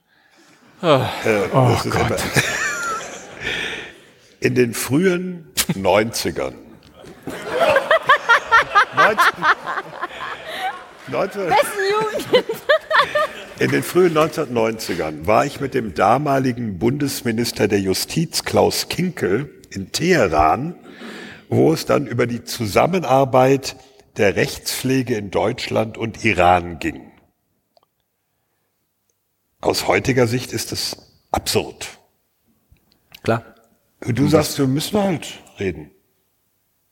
Oh, 0.81 1.01
äh, 1.25 1.49
oh 1.53 1.77
Gott. 1.89 2.19
In 4.39 4.55
den 4.55 4.73
frühen 4.73 5.51
90ern. 5.73 6.53
19, 8.95 9.17
19, 11.07 11.53
in 13.61 13.69
den 13.69 13.83
frühen 13.83 14.17
1990ern 14.17 15.27
war 15.27 15.45
ich 15.45 15.59
mit 15.59 15.75
dem 15.75 15.93
damaligen 15.93 16.79
Bundesminister 16.79 17.67
der 17.67 17.79
Justiz 17.79 18.43
Klaus 18.43 18.89
Kinkel 18.89 19.61
in 19.69 19.91
Teheran, 19.91 20.73
wo 21.47 21.71
es 21.71 21.85
dann 21.85 22.07
über 22.07 22.25
die 22.25 22.43
Zusammenarbeit 22.43 23.75
der 24.17 24.35
Rechtspflege 24.35 25.15
in 25.15 25.29
Deutschland 25.29 25.99
und 25.99 26.25
Iran 26.25 26.79
ging. 26.79 27.11
Aus 29.59 29.87
heutiger 29.87 30.25
Sicht 30.25 30.53
ist 30.53 30.71
es 30.71 30.97
absurd. 31.29 31.99
Klar. 33.21 33.45
Du 33.99 34.27
sagst, 34.27 34.57
wir 34.57 34.65
müssen 34.65 34.99
halt 34.99 35.39
reden. 35.59 35.91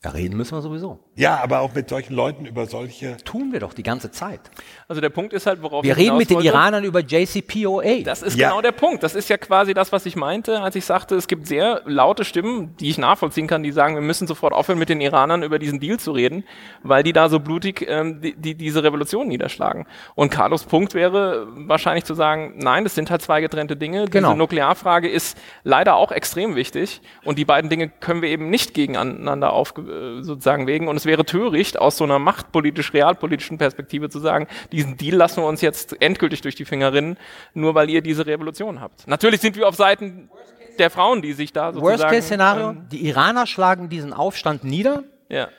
Ja, 0.03 0.11
reden 0.11 0.37
müssen 0.37 0.55
wir 0.55 0.61
sowieso. 0.61 0.99
Ja, 1.19 1.39
aber 1.43 1.59
auch 1.59 1.73
mit 1.75 1.89
solchen 1.89 2.13
Leuten 2.13 2.45
über 2.45 2.65
solche. 2.65 3.17
Tun 3.25 3.51
wir 3.51 3.59
doch 3.59 3.73
die 3.73 3.83
ganze 3.83 4.09
Zeit. 4.09 4.39
Also 4.87 5.01
der 5.01 5.09
Punkt 5.09 5.33
ist 5.33 5.45
halt, 5.45 5.61
worauf 5.61 5.83
Wir 5.83 5.91
ich 5.91 5.97
reden 5.97 6.17
mit 6.17 6.29
den 6.29 6.35
wollte. 6.37 6.47
Iranern 6.47 6.83
über 6.85 7.01
JCPOA. 7.01 8.03
Das 8.05 8.21
ist 8.21 8.37
Ja. 8.37 8.49
genau 8.49 8.61
der 8.61 8.71
Punkt. 8.71 9.03
Das 9.03 9.15
ist 9.15 9.27
ja 9.29 9.37
quasi 9.37 9.73
das, 9.73 9.91
was 9.91 10.05
ich 10.05 10.15
meinte, 10.15 10.61
als 10.61 10.77
ich 10.77 10.85
sagte, 10.85 11.15
es 11.15 11.27
gibt 11.27 11.45
sehr 11.45 11.81
laute 11.85 12.23
Stimmen, 12.23 12.73
die 12.79 12.89
ich 12.89 12.97
nachvollziehen 12.97 13.47
kann, 13.47 13.63
die 13.63 13.71
sagen, 13.73 13.95
wir 13.95 14.01
müssen 14.01 14.27
sofort 14.27 14.53
aufhören, 14.53 14.79
mit 14.79 14.87
den 14.87 15.01
Iranern 15.01 15.43
über 15.43 15.59
diesen 15.59 15.81
Deal 15.81 15.99
zu 15.99 16.13
reden, 16.13 16.45
weil 16.83 17.03
die 17.03 17.11
da 17.11 17.27
so 17.27 17.41
blutig 17.41 17.85
ähm, 17.89 18.21
die, 18.21 18.33
die, 18.35 18.55
diese 18.55 18.81
Revolution 18.83 19.27
niederschlagen. 19.27 19.85
Und 20.15 20.29
Carlos 20.31 20.63
Punkt 20.63 20.93
wäre 20.93 21.47
wahrscheinlich 21.67 22.05
zu 22.05 22.13
sagen, 22.13 22.53
nein, 22.57 22.85
das 22.85 22.95
sind 22.95 23.11
halt 23.11 23.21
zwei 23.21 23.41
getrennte 23.41 23.75
Dinge. 23.75 24.05
Genau. 24.05 24.29
Diese 24.29 24.37
Nuklearfrage 24.37 25.09
ist 25.09 25.37
leider 25.65 25.95
auch 25.97 26.13
extrem 26.13 26.55
wichtig 26.55 27.01
und 27.25 27.37
die 27.37 27.45
beiden 27.45 27.69
Dinge 27.69 27.89
können 27.89 28.21
wir 28.21 28.29
eben 28.29 28.49
nicht 28.49 28.73
gegeneinander 28.73 29.51
auf, 29.51 29.73
äh, 29.77 30.21
sozusagen 30.21 30.65
wegen. 30.65 30.87
Und 30.87 30.95
es 30.95 31.08
wäre 31.09 31.25
töricht, 31.25 31.79
aus 31.79 31.97
so 31.97 32.03
einer 32.03 32.19
machtpolitisch-realpolitischen 32.19 33.57
Perspektive 33.57 34.09
zu 34.09 34.19
sagen, 34.19 34.47
diesen 34.71 34.95
Deal 34.95 35.17
lassen 35.17 35.41
wir 35.41 35.47
uns 35.47 35.61
jetzt 35.61 35.99
endgültig 36.01 36.41
durch 36.41 36.55
die 36.55 36.65
Finger 36.65 36.93
rinnen, 36.93 37.17
nur 37.53 37.73
weil 37.75 37.89
ihr 37.89 38.01
diese 38.01 38.25
Revolution 38.25 38.79
habt. 38.79 39.07
Natürlich 39.07 39.41
sind 39.41 39.57
wir 39.57 39.67
auf 39.67 39.75
Seiten 39.75 40.29
der 40.77 40.89
Frauen, 40.89 41.21
die 41.21 41.33
sich 41.33 41.51
da 41.51 41.73
sozusagen... 41.73 41.99
Worst-Case-Szenario, 41.99 42.69
ähm, 42.69 42.87
die 42.91 43.07
Iraner 43.07 43.47
schlagen 43.47 43.89
diesen 43.89 44.13
Aufstand 44.13 44.63
nieder 44.63 45.03
ja. 45.27 45.49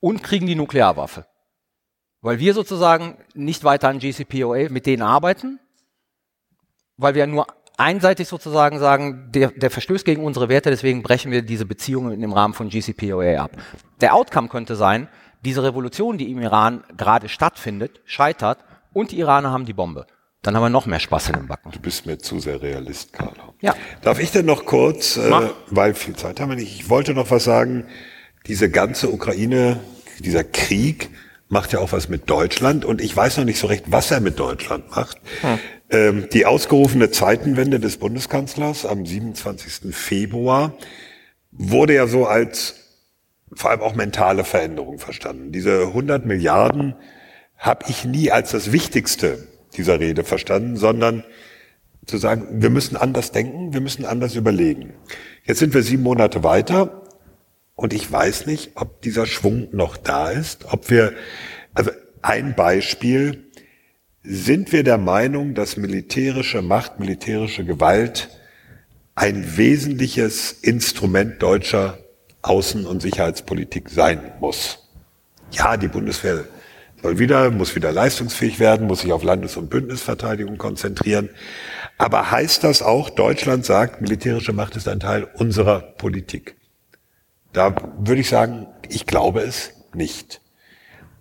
und 0.00 0.22
kriegen 0.22 0.46
die 0.46 0.54
Nuklearwaffe. 0.54 1.26
Weil 2.20 2.38
wir 2.38 2.54
sozusagen 2.54 3.18
nicht 3.34 3.64
weiter 3.64 3.88
an 3.88 3.98
GCPOA 3.98 4.68
mit 4.70 4.86
denen 4.86 5.02
arbeiten, 5.02 5.58
weil 6.96 7.16
wir 7.16 7.26
nur 7.26 7.46
einseitig 7.76 8.28
sozusagen 8.28 8.78
sagen, 8.78 9.28
der, 9.32 9.50
der 9.50 9.70
verstößt 9.70 10.04
gegen 10.04 10.24
unsere 10.24 10.48
Werte, 10.48 10.70
deswegen 10.70 11.02
brechen 11.02 11.32
wir 11.32 11.42
diese 11.42 11.66
Beziehungen 11.66 12.22
im 12.22 12.32
Rahmen 12.32 12.54
von 12.54 12.68
GCPOA 12.68 13.36
ab. 13.42 13.52
Der 14.00 14.14
Outcome 14.14 14.48
könnte 14.48 14.76
sein, 14.76 15.08
diese 15.44 15.62
Revolution, 15.62 16.18
die 16.18 16.30
im 16.30 16.40
Iran 16.40 16.84
gerade 16.96 17.28
stattfindet, 17.28 18.00
scheitert 18.04 18.58
und 18.92 19.10
die 19.10 19.18
Iraner 19.18 19.50
haben 19.50 19.64
die 19.64 19.72
Bombe. 19.72 20.06
Dann 20.42 20.56
haben 20.56 20.62
wir 20.62 20.70
noch 20.70 20.86
mehr 20.86 20.98
Spaß 20.98 21.28
in 21.28 21.34
den 21.34 21.46
Backen. 21.46 21.70
Du 21.70 21.78
bist 21.78 22.04
mir 22.04 22.18
zu 22.18 22.40
sehr 22.40 22.60
Realist, 22.60 23.12
Carlo. 23.12 23.54
Ja. 23.60 23.74
Darf 24.02 24.18
ich 24.18 24.32
denn 24.32 24.44
noch 24.44 24.64
kurz, 24.64 25.16
äh, 25.16 25.30
weil 25.68 25.94
viel 25.94 26.16
Zeit 26.16 26.40
haben 26.40 26.50
wir 26.50 26.56
nicht, 26.56 26.80
ich 26.80 26.90
wollte 26.90 27.14
noch 27.14 27.30
was 27.30 27.44
sagen. 27.44 27.86
Diese 28.46 28.68
ganze 28.68 29.10
Ukraine, 29.10 29.78
dieser 30.18 30.42
Krieg 30.42 31.10
macht 31.48 31.72
ja 31.72 31.78
auch 31.78 31.92
was 31.92 32.08
mit 32.08 32.28
Deutschland 32.28 32.84
und 32.84 33.00
ich 33.00 33.16
weiß 33.16 33.36
noch 33.36 33.44
nicht 33.44 33.58
so 33.58 33.68
recht, 33.68 33.84
was 33.86 34.10
er 34.10 34.20
mit 34.20 34.40
Deutschland 34.40 34.90
macht. 34.90 35.18
Ähm, 35.92 36.28
die 36.32 36.46
ausgerufene 36.46 37.10
Zeitenwende 37.10 37.78
des 37.78 37.98
Bundeskanzlers 37.98 38.86
am 38.86 39.04
27. 39.04 39.94
Februar 39.94 40.74
wurde 41.50 41.94
ja 41.94 42.06
so 42.06 42.26
als 42.26 42.76
vor 43.52 43.70
allem 43.70 43.82
auch 43.82 43.94
mentale 43.94 44.44
Veränderung 44.44 44.98
verstanden. 44.98 45.52
Diese 45.52 45.82
100 45.88 46.24
Milliarden 46.24 46.94
habe 47.58 47.84
ich 47.88 48.06
nie 48.06 48.30
als 48.30 48.52
das 48.52 48.72
Wichtigste 48.72 49.46
dieser 49.76 50.00
Rede 50.00 50.24
verstanden, 50.24 50.78
sondern 50.78 51.24
zu 52.06 52.16
sagen, 52.16 52.62
wir 52.62 52.70
müssen 52.70 52.96
anders 52.96 53.30
denken, 53.30 53.74
wir 53.74 53.82
müssen 53.82 54.06
anders 54.06 54.34
überlegen. 54.34 54.94
Jetzt 55.44 55.58
sind 55.58 55.74
wir 55.74 55.82
sieben 55.82 56.02
Monate 56.02 56.42
weiter 56.42 57.02
und 57.74 57.92
ich 57.92 58.10
weiß 58.10 58.46
nicht, 58.46 58.72
ob 58.76 59.02
dieser 59.02 59.26
Schwung 59.26 59.68
noch 59.72 59.98
da 59.98 60.30
ist, 60.30 60.72
ob 60.72 60.88
wir, 60.88 61.12
also 61.74 61.90
ein 62.22 62.54
Beispiel, 62.54 63.51
sind 64.22 64.72
wir 64.72 64.84
der 64.84 64.98
Meinung, 64.98 65.54
dass 65.54 65.76
militärische 65.76 66.62
Macht, 66.62 67.00
militärische 67.00 67.64
Gewalt 67.64 68.28
ein 69.14 69.56
wesentliches 69.56 70.52
Instrument 70.52 71.42
deutscher 71.42 71.98
Außen- 72.42 72.86
und 72.86 73.02
Sicherheitspolitik 73.02 73.90
sein 73.90 74.32
muss. 74.40 74.88
Ja, 75.50 75.76
die 75.76 75.88
Bundeswehr 75.88 76.44
soll 77.02 77.18
wieder, 77.18 77.50
muss 77.50 77.74
wieder 77.74 77.92
leistungsfähig 77.92 78.58
werden, 78.58 78.86
muss 78.86 79.00
sich 79.00 79.12
auf 79.12 79.24
Landes- 79.24 79.56
und 79.56 79.70
Bündnisverteidigung 79.70 80.56
konzentrieren. 80.56 81.28
Aber 81.98 82.30
heißt 82.30 82.64
das 82.64 82.80
auch, 82.80 83.10
Deutschland 83.10 83.64
sagt, 83.64 84.00
militärische 84.00 84.52
Macht 84.52 84.76
ist 84.76 84.88
ein 84.88 85.00
Teil 85.00 85.24
unserer 85.34 85.80
Politik? 85.80 86.56
Da 87.52 87.74
würde 87.98 88.20
ich 88.20 88.28
sagen, 88.28 88.66
ich 88.88 89.06
glaube 89.06 89.40
es 89.40 89.72
nicht. 89.94 90.40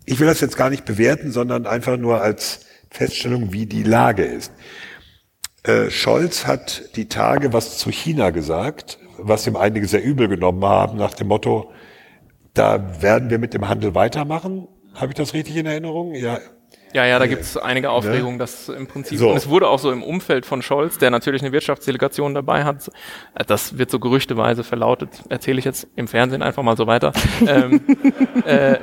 Ich 0.05 0.19
will 0.19 0.27
das 0.27 0.39
jetzt 0.39 0.55
gar 0.55 0.69
nicht 0.69 0.85
bewerten, 0.85 1.31
sondern 1.31 1.65
einfach 1.65 1.97
nur 1.97 2.21
als 2.21 2.65
Feststellung, 2.91 3.53
wie 3.53 3.65
die 3.65 3.83
Lage 3.83 4.23
ist. 4.23 4.51
Äh, 5.63 5.89
Scholz 5.89 6.45
hat 6.45 6.95
die 6.95 7.07
Tage 7.07 7.53
was 7.53 7.77
zu 7.77 7.89
China 7.89 8.29
gesagt, 8.31 8.99
was 9.17 9.47
ihm 9.47 9.55
einige 9.55 9.87
sehr 9.87 10.03
übel 10.03 10.27
genommen 10.27 10.63
haben, 10.63 10.97
nach 10.97 11.13
dem 11.13 11.27
Motto, 11.27 11.71
da 12.53 13.01
werden 13.01 13.29
wir 13.29 13.39
mit 13.39 13.53
dem 13.53 13.69
Handel 13.69 13.95
weitermachen. 13.95 14.67
Habe 14.93 15.07
ich 15.07 15.15
das 15.15 15.33
richtig 15.33 15.55
in 15.55 15.65
Erinnerung? 15.65 16.13
Ja. 16.15 16.39
Ja, 16.93 17.05
ja, 17.05 17.19
da 17.19 17.27
gibt 17.27 17.41
es 17.41 17.57
einige 17.57 17.89
Aufregungen, 17.89 18.37
dass 18.39 18.69
im 18.69 18.87
Prinzip, 18.87 19.17
So. 19.17 19.29
und 19.29 19.37
es 19.37 19.47
wurde 19.47 19.67
auch 19.67 19.79
so 19.79 19.91
im 19.91 20.03
Umfeld 20.03 20.45
von 20.45 20.61
Scholz, 20.61 20.97
der 20.97 21.09
natürlich 21.09 21.41
eine 21.41 21.51
Wirtschaftsdelegation 21.51 22.33
dabei 22.33 22.63
hat, 22.63 22.89
äh, 23.35 23.45
das 23.45 23.77
wird 23.77 23.91
so 23.91 23.99
gerüchteweise 23.99 24.63
verlautet, 24.63 25.09
erzähle 25.29 25.59
ich 25.59 25.65
jetzt 25.65 25.87
im 25.95 26.07
Fernsehen 26.07 26.41
einfach 26.41 26.63
mal 26.63 26.77
so 26.77 26.87
weiter. 26.87 27.13
ähm, 27.47 27.81
äh, 28.45 28.77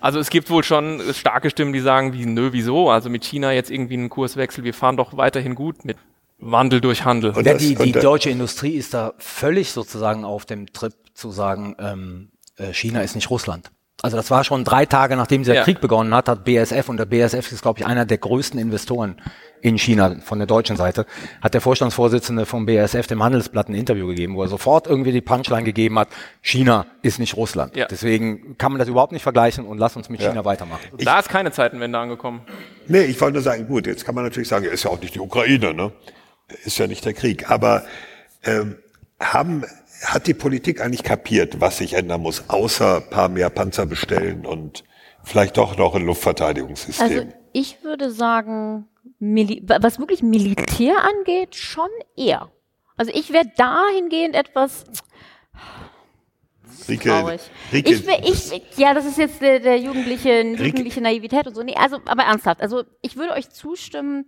also 0.00 0.18
es 0.18 0.30
gibt 0.30 0.50
wohl 0.50 0.64
schon 0.64 1.02
starke 1.12 1.50
Stimmen, 1.50 1.72
die 1.72 1.80
sagen, 1.80 2.12
wie, 2.12 2.26
nö, 2.26 2.50
wieso? 2.52 2.90
Also 2.90 3.10
mit 3.10 3.24
China 3.24 3.52
jetzt 3.52 3.70
irgendwie 3.70 3.94
einen 3.94 4.08
Kurswechsel, 4.08 4.64
wir 4.64 4.74
fahren 4.74 4.96
doch 4.96 5.16
weiterhin 5.16 5.54
gut 5.54 5.84
mit 5.84 5.96
Wandel 6.38 6.80
durch 6.80 7.04
Handel. 7.04 7.32
Und 7.32 7.46
Ja, 7.46 7.54
die, 7.54 7.74
die 7.74 7.92
deutsche 7.92 8.30
Industrie 8.30 8.74
ist 8.74 8.94
da 8.94 9.14
völlig 9.18 9.72
sozusagen 9.72 10.24
auf 10.24 10.46
dem 10.46 10.72
Trip 10.72 10.92
zu 11.14 11.30
sagen, 11.32 11.74
ähm, 11.80 12.30
äh, 12.56 12.72
China 12.72 13.00
ist 13.00 13.14
nicht 13.16 13.30
Russland. 13.30 13.70
Also 14.00 14.16
das 14.16 14.30
war 14.30 14.44
schon 14.44 14.62
drei 14.62 14.86
Tage, 14.86 15.16
nachdem 15.16 15.42
dieser 15.42 15.54
Ja. 15.56 15.64
Krieg 15.64 15.80
begonnen 15.80 16.14
hat, 16.14 16.28
hat 16.28 16.44
BSF, 16.44 16.88
und 16.88 16.98
der 16.98 17.06
BSF 17.06 17.50
ist, 17.50 17.62
glaube 17.62 17.80
ich, 17.80 17.86
einer 17.86 18.04
der 18.06 18.18
größten 18.18 18.60
Investoren 18.60 19.16
in 19.60 19.76
China 19.76 20.14
von 20.22 20.38
der 20.38 20.46
deutschen 20.46 20.76
Seite, 20.76 21.04
hat 21.42 21.52
der 21.52 21.60
Vorstandsvorsitzende 21.60 22.46
vom 22.46 22.64
BSF 22.64 23.08
dem 23.08 23.24
Handelsblatt 23.24 23.68
ein 23.68 23.74
Interview 23.74 24.06
gegeben, 24.06 24.36
wo 24.36 24.42
er 24.42 24.48
sofort 24.48 24.86
irgendwie 24.86 25.10
die 25.10 25.20
Punchline 25.20 25.64
gegeben 25.64 25.98
hat, 25.98 26.06
China 26.42 26.86
ist 27.02 27.18
nicht 27.18 27.36
Russland. 27.36 27.74
Ja. 27.74 27.86
Deswegen 27.86 28.56
kann 28.56 28.70
man 28.70 28.78
das 28.78 28.86
überhaupt 28.86 29.10
nicht 29.12 29.24
vergleichen 29.24 29.64
und 29.66 29.78
lass 29.78 29.96
uns 29.96 30.08
mit 30.08 30.20
Ja. 30.20 30.28
China 30.30 30.44
weitermachen. 30.44 30.80
da 30.98 31.18
ist 31.18 31.28
keine 31.28 31.50
Zeitenwende 31.50 31.98
angekommen. 31.98 32.42
Nee, 32.86 33.02
ich 33.02 33.20
wollte 33.20 33.34
nur 33.34 33.42
sagen, 33.42 33.66
gut, 33.66 33.88
jetzt 33.88 34.04
kann 34.04 34.14
man 34.14 34.22
natürlich 34.22 34.48
sagen, 34.48 34.64
ist 34.66 34.84
ja 34.84 34.90
auch 34.92 35.00
nicht 35.00 35.16
die 35.16 35.20
Ukraine, 35.20 35.74
ne? 35.74 35.90
Ist 36.64 36.78
ja 36.78 36.86
nicht 36.86 37.04
der 37.04 37.14
Krieg. 37.14 37.50
Aber 37.50 37.82
ähm, 38.44 38.76
haben, 39.18 39.64
hat 40.04 40.26
die 40.26 40.34
Politik 40.34 40.80
eigentlich 40.80 41.02
kapiert, 41.02 41.60
was 41.60 41.78
sich 41.78 41.94
ändern 41.94 42.20
muss, 42.20 42.48
außer 42.48 42.96
ein 42.96 43.10
paar 43.10 43.28
mehr 43.28 43.50
Panzer 43.50 43.86
bestellen 43.86 44.46
und 44.46 44.84
vielleicht 45.24 45.56
doch 45.56 45.76
noch 45.76 45.94
ein 45.94 46.04
Luftverteidigungssystem? 46.04 47.06
Also 47.06 47.26
ich 47.52 47.82
würde 47.82 48.10
sagen, 48.10 48.88
Mili 49.18 49.62
was 49.66 49.98
wirklich 49.98 50.22
Militär 50.22 50.94
angeht, 51.02 51.54
schon 51.54 51.88
eher. 52.16 52.50
Also 52.96 53.12
ich 53.14 53.32
wäre 53.32 53.50
dahingehend 53.56 54.34
etwas 54.34 54.84
Rike, 56.88 57.08
traurig. 57.08 57.40
Rike, 57.72 57.90
ich, 57.90 58.52
ich, 58.52 58.78
ja, 58.78 58.94
das 58.94 59.04
ist 59.04 59.18
jetzt 59.18 59.40
der, 59.40 59.60
der 59.60 59.78
jugendliche, 59.78 60.42
jugendliche 60.42 61.00
Naivität 61.00 61.46
und 61.46 61.54
so. 61.54 61.62
Nee, 61.62 61.74
also, 61.76 61.98
aber 62.06 62.24
ernsthaft. 62.24 62.60
Also 62.60 62.84
ich 63.02 63.16
würde 63.16 63.32
euch 63.32 63.50
zustimmen, 63.50 64.26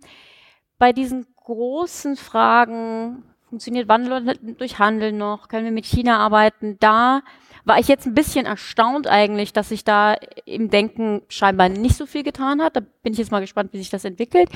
bei 0.77 0.93
diesen 0.93 1.27
großen 1.35 2.15
Fragen, 2.17 3.23
funktioniert 3.51 3.89
Wandel 3.89 4.37
durch 4.57 4.79
Handel 4.79 5.11
noch, 5.11 5.49
können 5.49 5.65
wir 5.65 5.73
mit 5.73 5.85
China 5.85 6.17
arbeiten, 6.19 6.77
da 6.79 7.21
war 7.65 7.79
ich 7.79 7.89
jetzt 7.89 8.07
ein 8.07 8.15
bisschen 8.15 8.45
erstaunt 8.45 9.07
eigentlich, 9.07 9.51
dass 9.51 9.69
sich 9.69 9.83
da 9.83 10.15
im 10.45 10.69
Denken 10.69 11.21
scheinbar 11.27 11.67
nicht 11.67 11.97
so 11.97 12.05
viel 12.05 12.23
getan 12.23 12.61
hat. 12.61 12.77
Da 12.77 12.79
bin 12.79 13.11
ich 13.11 13.19
jetzt 13.19 13.29
mal 13.29 13.41
gespannt, 13.41 13.73
wie 13.73 13.77
sich 13.77 13.89
das 13.89 14.05
entwickelt. 14.05 14.49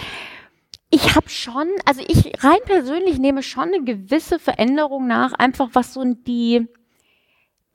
Ich 0.89 1.13
habe 1.13 1.29
schon, 1.29 1.67
also 1.85 2.01
ich 2.07 2.31
rein 2.41 2.59
persönlich 2.65 3.19
nehme 3.19 3.43
schon 3.43 3.73
eine 3.73 3.83
gewisse 3.83 4.39
Veränderung 4.39 5.07
nach, 5.07 5.33
einfach 5.33 5.69
was 5.73 5.93
so 5.93 6.03
die, 6.05 6.67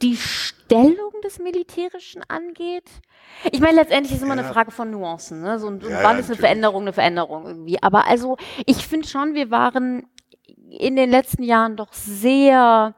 die 0.00 0.16
Stellung 0.16 1.12
des 1.22 1.38
Militärischen 1.38 2.22
angeht. 2.28 2.88
Ich 3.52 3.60
meine, 3.60 3.76
letztendlich 3.76 4.16
ist 4.16 4.22
immer 4.22 4.32
eine 4.32 4.44
Frage 4.44 4.70
von 4.70 4.90
Nuancen. 4.90 5.42
Ne? 5.42 5.58
So, 5.58 5.68
so 5.80 5.90
Ja, 5.90 6.02
wann 6.02 6.16
ja, 6.16 6.20
ist 6.20 6.30
eine. 6.30 6.36
Veränderung 6.36 6.82
eine 6.82 6.92
Veränderung 6.94 7.46
irgendwie. 7.46 7.80
Aber 7.82 8.06
also, 8.06 8.38
ich 8.64 8.86
finde 8.86 9.06
schon, 9.06 9.34
wir 9.34 9.50
waren 9.50 10.06
in 10.70 10.96
den 10.96 11.10
letzten 11.10 11.42
Jahren 11.42 11.76
doch 11.76 11.92
sehr 11.92 12.94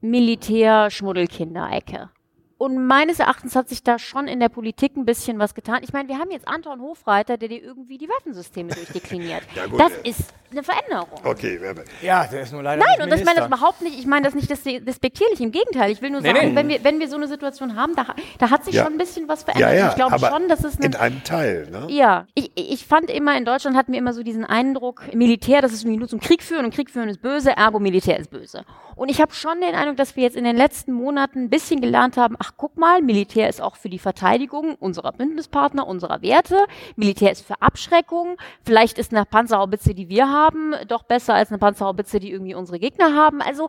Militär-Schmuddelkinder-Ecke. 0.00 2.10
Und 2.58 2.84
meines 2.88 3.20
Erachtens 3.20 3.54
hat 3.54 3.68
sich 3.68 3.84
da 3.84 4.00
schon 4.00 4.26
in 4.26 4.40
der 4.40 4.48
Politik 4.48 4.96
ein 4.96 5.04
bisschen 5.04 5.38
was 5.38 5.54
getan. 5.54 5.78
Ich 5.82 5.92
meine, 5.92 6.08
wir 6.08 6.18
haben 6.18 6.32
jetzt 6.32 6.48
Anton 6.48 6.80
Hofreiter, 6.80 7.36
der 7.38 7.48
dir 7.48 7.62
irgendwie 7.62 7.98
die 7.98 8.08
Waffensysteme 8.08 8.74
durchdekliniert. 8.74 9.42
Ja, 9.54 9.66
gut, 9.66 9.78
das 9.78 9.92
äh. 10.02 10.08
ist 10.10 10.34
eine 10.50 10.64
Veränderung. 10.64 11.20
okay, 11.24 11.58
wer- 11.60 11.76
Ja, 12.02 12.26
der 12.26 12.40
ist 12.40 12.52
nur 12.52 12.62
leider 12.64 12.82
Nein, 12.84 13.00
und 13.08 13.16
ich 13.16 13.24
meine 13.24 13.38
das 13.40 13.46
überhaupt 13.46 13.80
nicht, 13.82 13.96
ich 13.96 14.06
meine 14.06 14.24
das 14.26 14.34
nicht 14.34 14.50
des- 14.50 14.64
despektierlich, 14.64 15.40
im 15.40 15.52
Gegenteil. 15.52 15.92
Ich 15.92 16.02
will 16.02 16.10
nur 16.10 16.20
Nee, 16.20 16.32
sagen, 16.32 16.48
nee. 16.50 16.56
Wenn, 16.56 16.68
wir, 16.68 16.82
wenn 16.82 16.98
wir 16.98 17.08
so 17.08 17.14
eine 17.16 17.28
Situation 17.28 17.76
haben, 17.76 17.94
da, 17.94 18.06
da 18.38 18.50
hat 18.50 18.64
sich 18.64 18.74
Ja. 18.74 18.82
schon 18.84 18.94
ein 18.94 18.98
bisschen 18.98 19.28
was 19.28 19.42
ja, 19.46 19.52
verändert. 19.52 19.78
ja, 19.78 19.88
ich 19.90 19.94
glaube 19.94 20.18
schon, 20.18 20.48
dass 20.48 20.64
es 20.64 20.74
in 20.76 20.86
eine, 20.86 20.98
einem 21.00 21.22
Teil, 21.22 21.68
ne? 21.70 21.86
ja, 21.90 22.26
ich, 22.34 22.50
ich 22.56 22.84
fand 22.86 23.08
immer, 23.08 23.36
in 23.38 23.44
Deutschland 23.44 23.76
hatten 23.76 23.92
wir 23.92 24.00
immer 24.00 24.12
so 24.14 24.24
diesen 24.24 24.44
Eindruck, 24.44 25.14
Militär, 25.14 25.62
das 25.62 25.72
ist 25.72 25.82
irgendwie 25.84 25.98
nur 26.00 26.08
zum 26.08 26.18
Krieg 26.18 26.42
führen 26.42 26.64
und 26.64 26.74
Krieg 26.74 26.90
führen 26.90 27.08
ist 27.08 27.22
böse, 27.22 27.50
ergo 27.56 27.78
Militär 27.78 28.18
ist 28.18 28.30
böse. 28.32 28.64
Und 28.98 29.10
ich 29.10 29.20
habe 29.20 29.32
schon 29.32 29.60
den 29.60 29.76
Eindruck, 29.76 29.96
dass 29.96 30.16
wir 30.16 30.24
jetzt 30.24 30.36
in 30.36 30.42
den 30.42 30.56
letzten 30.56 30.92
Monaten 30.92 31.44
ein 31.44 31.50
bisschen 31.50 31.80
gelernt 31.80 32.16
haben, 32.16 32.34
ach 32.40 32.54
guck 32.56 32.76
mal, 32.76 33.00
Militär 33.00 33.48
ist 33.48 33.62
auch 33.62 33.76
für 33.76 33.88
die 33.88 34.00
Verteidigung 34.00 34.74
unserer 34.74 35.12
Bündnispartner, 35.12 35.86
unserer 35.86 36.20
Werte. 36.20 36.66
Militär 36.96 37.30
ist 37.30 37.46
für 37.46 37.62
Abschreckung. 37.62 38.36
Vielleicht 38.64 38.98
ist 38.98 39.14
eine 39.14 39.24
Panzerhaubitze, 39.24 39.94
die 39.94 40.08
wir 40.08 40.28
haben, 40.28 40.74
doch 40.88 41.04
besser 41.04 41.34
als 41.34 41.50
eine 41.50 41.58
Panzerhaubitze, 41.58 42.18
die 42.18 42.32
irgendwie 42.32 42.54
unsere 42.54 42.80
Gegner 42.80 43.14
haben. 43.14 43.40
Also 43.40 43.68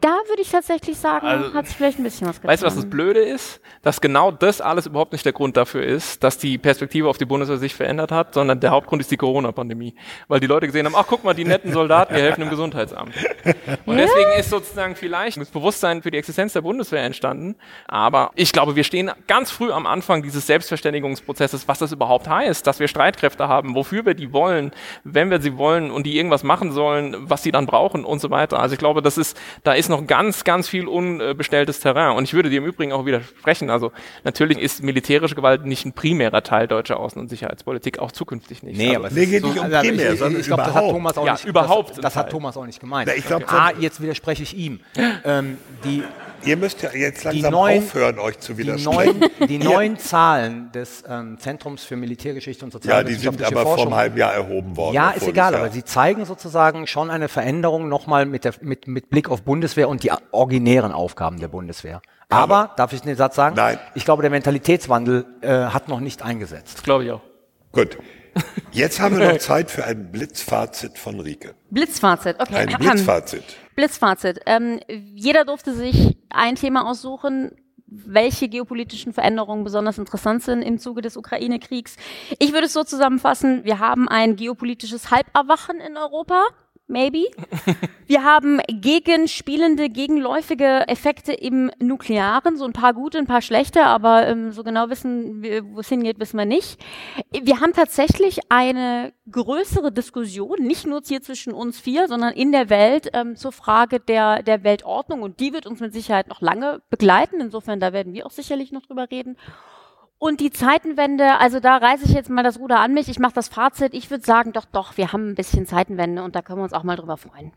da 0.00 0.16
würde 0.26 0.42
ich 0.42 0.50
tatsächlich 0.50 0.98
sagen, 0.98 1.26
Also, 1.26 1.54
hat 1.54 1.66
sich 1.66 1.76
vielleicht 1.76 1.98
ein 1.98 2.02
bisschen 2.02 2.26
was 2.26 2.36
getan. 2.36 2.50
Weißt 2.50 2.62
du, 2.62 2.66
was 2.66 2.74
das 2.74 2.90
Blöde 2.90 3.20
ist? 3.20 3.60
Dass 3.82 4.00
genau 4.00 4.32
das 4.32 4.60
alles 4.60 4.86
überhaupt 4.86 5.12
nicht 5.12 5.24
der 5.24 5.32
Grund 5.32 5.56
dafür 5.56 5.84
ist, 5.84 6.24
dass 6.24 6.38
die 6.38 6.58
Perspektive 6.58 7.08
auf 7.08 7.18
die 7.18 7.24
Bundeswehr 7.24 7.58
sich 7.58 7.74
verändert 7.74 8.10
hat, 8.10 8.34
sondern 8.34 8.58
der 8.58 8.70
Hauptgrund 8.70 9.00
ist 9.00 9.10
die 9.12 9.16
Corona-Pandemie. 9.16 9.94
Weil 10.26 10.40
die 10.40 10.48
Leute 10.48 10.66
gesehen 10.66 10.86
haben, 10.86 10.96
ach 10.96 11.06
guck 11.06 11.22
mal, 11.22 11.34
die 11.34 11.44
netten 11.44 11.72
Soldaten, 11.72 12.14
die 12.14 12.20
helfen 12.20 12.42
im 12.42 12.50
Gesundheitsamt. 12.50 13.14
Und 13.84 13.96
deswegen 13.96 14.32
ist 14.38 14.45
sozusagen 14.50 14.96
vielleicht 14.96 15.36
das 15.40 15.50
Bewusstsein 15.50 16.02
für 16.02 16.10
die 16.10 16.18
Existenz 16.18 16.52
der 16.52 16.62
Bundeswehr 16.62 17.02
entstanden. 17.02 17.56
Aber 17.86 18.30
ich 18.34 18.52
glaube, 18.52 18.76
wir 18.76 18.84
stehen 18.84 19.10
ganz 19.26 19.50
früh 19.50 19.70
am 19.72 19.86
Anfang 19.86 20.22
dieses 20.22 20.46
Selbstverständigungsprozesses, 20.46 21.68
was 21.68 21.78
das 21.78 21.92
überhaupt 21.92 22.28
heißt, 22.28 22.66
dass 22.66 22.80
wir 22.80 22.88
Streitkräfte 22.88 23.48
haben, 23.48 23.74
wofür 23.74 24.04
wir 24.06 24.14
die 24.14 24.32
wollen, 24.32 24.72
wenn 25.04 25.30
wir 25.30 25.40
sie 25.40 25.56
wollen 25.58 25.90
und 25.90 26.04
die 26.04 26.16
irgendwas 26.16 26.42
machen 26.42 26.72
sollen, 26.72 27.16
was 27.20 27.42
sie 27.42 27.52
dann 27.52 27.66
brauchen 27.66 28.04
und 28.04 28.20
so 28.20 28.30
weiter. 28.30 28.58
Also 28.60 28.74
ich 28.74 28.78
glaube, 28.78 29.02
das 29.02 29.18
ist, 29.18 29.36
da 29.64 29.72
ist 29.72 29.88
noch 29.88 30.06
ganz, 30.06 30.44
ganz 30.44 30.68
viel 30.68 30.86
unbestelltes 30.88 31.80
Terrain. 31.80 32.16
Und 32.16 32.24
ich 32.24 32.34
würde 32.34 32.50
dir 32.50 32.58
im 32.58 32.66
Übrigen 32.66 32.92
auch 32.92 33.04
widersprechen. 33.06 33.70
Also 33.70 33.92
natürlich 34.24 34.58
ist 34.58 34.82
militärische 34.82 35.34
Gewalt 35.34 35.64
nicht 35.64 35.84
ein 35.84 35.92
primärer 35.92 36.42
Teil 36.42 36.68
deutscher 36.68 36.98
Außen- 37.00 37.18
und 37.18 37.28
Sicherheitspolitik, 37.28 37.98
auch 37.98 38.12
zukünftig 38.12 38.62
nicht. 38.62 38.76
Nee, 38.78 38.88
also, 38.88 38.98
aber 38.98 39.06
es 39.08 39.16
ist 39.16 39.30
geht 39.30 39.44
nicht 39.44 39.58
um 39.58 39.64
also 39.64 39.78
primär, 39.80 40.12
ich, 40.12 40.18
sondern 40.18 40.40
ich 40.40 40.46
glaube, 40.46 40.62
das 40.64 40.74
hat. 40.74 40.90
Thomas 40.90 41.18
auch 41.18 41.26
Ja, 41.26 41.32
nicht. 41.32 41.44
überhaupt 41.44 41.90
Das, 41.90 41.96
das 42.00 42.16
hat. 42.16 42.30
Thomas 42.30 42.56
auch 42.56 42.66
nicht 42.66 42.80
gemeint. 42.80 43.08
Na, 43.08 43.14
ich 43.16 43.26
glaub, 43.26 43.44
ah, 43.52 43.70
so- 43.74 43.80
jetzt 43.82 44.00
widerspreche 44.00 44.35
ich 44.42 44.56
ihm. 44.56 44.80
ähm, 45.24 45.58
die, 45.84 46.02
Ihr 46.44 46.56
müsst 46.56 46.80
ja 46.82 46.92
jetzt 46.92 47.24
die 47.24 47.40
langsam 47.40 47.52
neuen, 47.52 47.82
aufhören, 47.82 48.18
euch 48.18 48.38
zu 48.38 48.52
die 48.52 48.58
widersprechen. 48.58 49.18
neuen, 49.18 49.48
die 49.48 49.58
neuen 49.64 49.98
Zahlen 49.98 50.70
des 50.72 51.02
ähm, 51.08 51.38
Zentrums 51.38 51.82
für 51.82 51.96
Militärgeschichte 51.96 52.64
und 52.64 52.72
ja, 52.72 53.02
die 53.02 53.14
sind 53.14 53.22
sozialwissenschaftliche 53.22 53.46
aber 53.52 53.62
vor 53.62 53.70
Forschung. 53.70 53.86
einem 53.88 53.96
halben 53.96 54.18
Jahr 54.18 54.32
erhoben 54.34 54.76
worden. 54.76 54.94
Ja, 54.94 55.10
ist 55.10 55.26
egal, 55.26 55.54
aber 55.54 55.70
sie 55.70 55.82
zeigen 55.84 56.24
sozusagen 56.24 56.86
schon 56.86 57.10
eine 57.10 57.28
Veränderung 57.28 57.88
nochmal 57.88 58.26
mit, 58.26 58.44
der, 58.44 58.54
mit, 58.60 58.86
mit 58.86 59.10
Blick 59.10 59.28
auf 59.28 59.42
Bundeswehr 59.42 59.88
und 59.88 60.02
die 60.04 60.12
originären 60.30 60.92
Aufgaben 60.92 61.40
der 61.40 61.48
Bundeswehr. 61.48 62.00
Aber, 62.28 62.72
darf 62.76 62.92
ich 62.92 63.02
den 63.02 63.16
Satz 63.16 63.36
sagen? 63.36 63.56
Nein. 63.56 63.78
Ich 63.94 64.04
glaube, 64.04 64.22
der 64.22 64.30
Mentalitätswandel 64.30 65.26
äh, 65.40 65.48
hat 65.48 65.88
noch 65.88 66.00
nicht 66.00 66.22
eingesetzt. 66.22 66.84
glaube 66.84 67.04
ich 67.04 67.10
auch. 67.12 67.22
Gut. 67.72 67.98
Jetzt 68.72 69.00
haben 69.00 69.18
wir 69.18 69.32
noch 69.32 69.38
Zeit 69.38 69.70
für 69.70 69.84
ein 69.84 70.12
Blitzfazit 70.12 70.98
von 70.98 71.18
Rike. 71.20 71.54
Blitzfazit, 71.70 72.36
okay. 72.38 72.54
Ein 72.54 72.68
Blitzfazit. 72.78 73.44
Blitzfazit. 73.76 74.40
Ähm, 74.46 74.80
jeder 74.88 75.44
durfte 75.44 75.72
sich 75.72 76.16
ein 76.30 76.56
Thema 76.56 76.88
aussuchen, 76.88 77.52
welche 77.86 78.48
geopolitischen 78.48 79.12
Veränderungen 79.12 79.62
besonders 79.62 79.98
interessant 79.98 80.42
sind 80.42 80.62
im 80.62 80.78
Zuge 80.78 81.02
des 81.02 81.16
Ukraine-Kriegs. 81.16 81.96
Ich 82.38 82.52
würde 82.52 82.66
es 82.66 82.72
so 82.72 82.82
zusammenfassen, 82.82 83.64
wir 83.64 83.78
haben 83.78 84.08
ein 84.08 84.36
geopolitisches 84.36 85.10
Halberwachen 85.10 85.78
in 85.78 85.96
Europa. 85.96 86.42
Maybe. 86.88 87.26
Wir 88.06 88.22
haben 88.22 88.60
gegenspielende, 88.68 89.88
gegenläufige 89.88 90.86
Effekte 90.86 91.32
im 91.32 91.72
Nuklearen, 91.80 92.56
so 92.56 92.64
ein 92.64 92.72
paar 92.72 92.94
gute, 92.94 93.18
ein 93.18 93.26
paar 93.26 93.42
schlechte, 93.42 93.84
aber 93.84 94.28
ähm, 94.28 94.52
so 94.52 94.62
genau 94.62 94.88
wissen, 94.88 95.42
wo 95.74 95.80
es 95.80 95.88
hingeht, 95.88 96.20
wissen 96.20 96.38
wir 96.38 96.44
nicht. 96.44 96.78
Wir 97.32 97.60
haben 97.60 97.72
tatsächlich 97.72 98.38
eine 98.50 99.12
größere 99.28 99.90
Diskussion, 99.90 100.62
nicht 100.62 100.86
nur 100.86 101.00
hier 101.04 101.22
zwischen 101.22 101.52
uns 101.52 101.80
vier, 101.80 102.06
sondern 102.06 102.32
in 102.34 102.52
der 102.52 102.70
Welt 102.70 103.10
ähm, 103.14 103.34
zur 103.34 103.50
Frage 103.50 103.98
der, 103.98 104.44
der 104.44 104.62
Weltordnung 104.62 105.22
und 105.22 105.40
die 105.40 105.52
wird 105.52 105.66
uns 105.66 105.80
mit 105.80 105.92
Sicherheit 105.92 106.28
noch 106.28 106.40
lange 106.40 106.82
begleiten. 106.88 107.40
Insofern, 107.40 107.80
da 107.80 107.92
werden 107.92 108.12
wir 108.12 108.26
auch 108.26 108.30
sicherlich 108.30 108.70
noch 108.70 108.82
drüber 108.82 109.10
reden. 109.10 109.36
Und 110.18 110.40
die 110.40 110.50
Zeitenwende, 110.50 111.38
also 111.38 111.60
da 111.60 111.76
reiße 111.76 112.04
ich 112.06 112.12
jetzt 112.12 112.30
mal 112.30 112.42
das 112.42 112.58
Ruder 112.58 112.80
an 112.80 112.94
mich. 112.94 113.08
Ich 113.08 113.18
mache 113.18 113.34
das 113.34 113.48
Fazit. 113.48 113.92
Ich 113.92 114.10
würde 114.10 114.24
sagen, 114.24 114.52
doch, 114.52 114.64
doch, 114.64 114.96
wir 114.96 115.12
haben 115.12 115.30
ein 115.30 115.34
bisschen 115.34 115.66
Zeitenwende 115.66 116.22
und 116.22 116.34
da 116.34 116.42
können 116.42 116.58
wir 116.60 116.64
uns 116.64 116.72
auch 116.72 116.84
mal 116.84 116.96
drüber 116.96 117.16
freuen. 117.18 117.52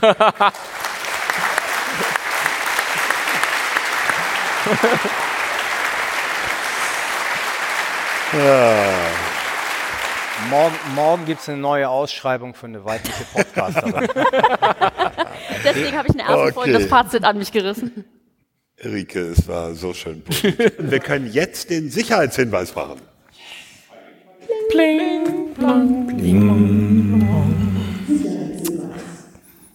Morgen, 10.50 10.76
morgen 10.94 11.24
gibt 11.24 11.40
es 11.40 11.48
eine 11.48 11.58
neue 11.58 11.88
Ausschreibung 11.88 12.54
für 12.54 12.66
eine 12.66 12.84
weibliche 12.84 13.24
Podcasterin. 13.32 13.94
Deswegen 15.64 15.96
habe 15.96 16.08
ich 16.08 16.14
in 16.14 16.18
der 16.18 16.26
ersten 16.26 16.42
Okay. 16.42 16.52
Folge 16.52 16.72
das 16.74 16.86
Fazit 16.86 17.24
an 17.24 17.38
mich 17.38 17.50
gerissen. 17.50 18.04
Rike, 18.84 19.20
es 19.20 19.48
war 19.48 19.74
so 19.74 19.92
schön. 19.92 20.22
Wir 20.78 21.00
können 21.00 21.30
jetzt 21.32 21.70
den 21.70 21.90
Sicherheitshinweis 21.90 22.74
machen. 22.74 23.00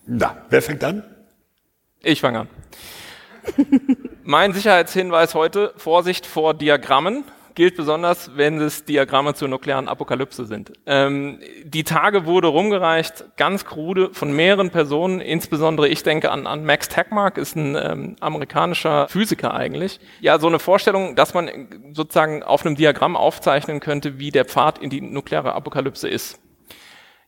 Na, 0.05 0.45
wer 0.49 0.61
fängt 0.61 0.83
an? 0.83 1.03
Ich 2.01 2.21
fange 2.21 2.41
an. 2.41 2.47
mein 4.23 4.53
Sicherheitshinweis 4.53 5.35
heute, 5.35 5.73
Vorsicht 5.75 6.25
vor 6.25 6.53
Diagrammen, 6.53 7.25
gilt 7.55 7.75
besonders, 7.75 8.31
wenn 8.35 8.59
es 8.59 8.85
Diagramme 8.85 9.33
zur 9.33 9.47
nuklearen 9.47 9.87
Apokalypse 9.87 10.45
sind. 10.45 10.73
Ähm, 10.85 11.39
die 11.63 11.83
Tage 11.83 12.25
wurde 12.25 12.47
rumgereicht, 12.47 13.25
ganz 13.37 13.65
krude, 13.65 14.13
von 14.13 14.31
mehreren 14.31 14.69
Personen, 14.69 15.19
insbesondere 15.19 15.87
ich 15.87 16.03
denke 16.03 16.31
an, 16.31 16.47
an 16.47 16.65
Max 16.65 16.89
Tegmark, 16.89 17.37
ist 17.37 17.55
ein 17.55 17.75
ähm, 17.75 18.15
amerikanischer 18.19 19.07
Physiker 19.07 19.53
eigentlich. 19.53 19.99
Ja, 20.21 20.39
so 20.39 20.47
eine 20.47 20.59
Vorstellung, 20.59 21.15
dass 21.15 21.33
man 21.33 21.49
sozusagen 21.93 22.43
auf 22.43 22.65
einem 22.65 22.75
Diagramm 22.75 23.15
aufzeichnen 23.15 23.79
könnte, 23.79 24.19
wie 24.19 24.31
der 24.31 24.45
Pfad 24.45 24.77
in 24.79 24.89
die 24.89 25.01
nukleare 25.01 25.53
Apokalypse 25.53 26.07
ist. 26.07 26.39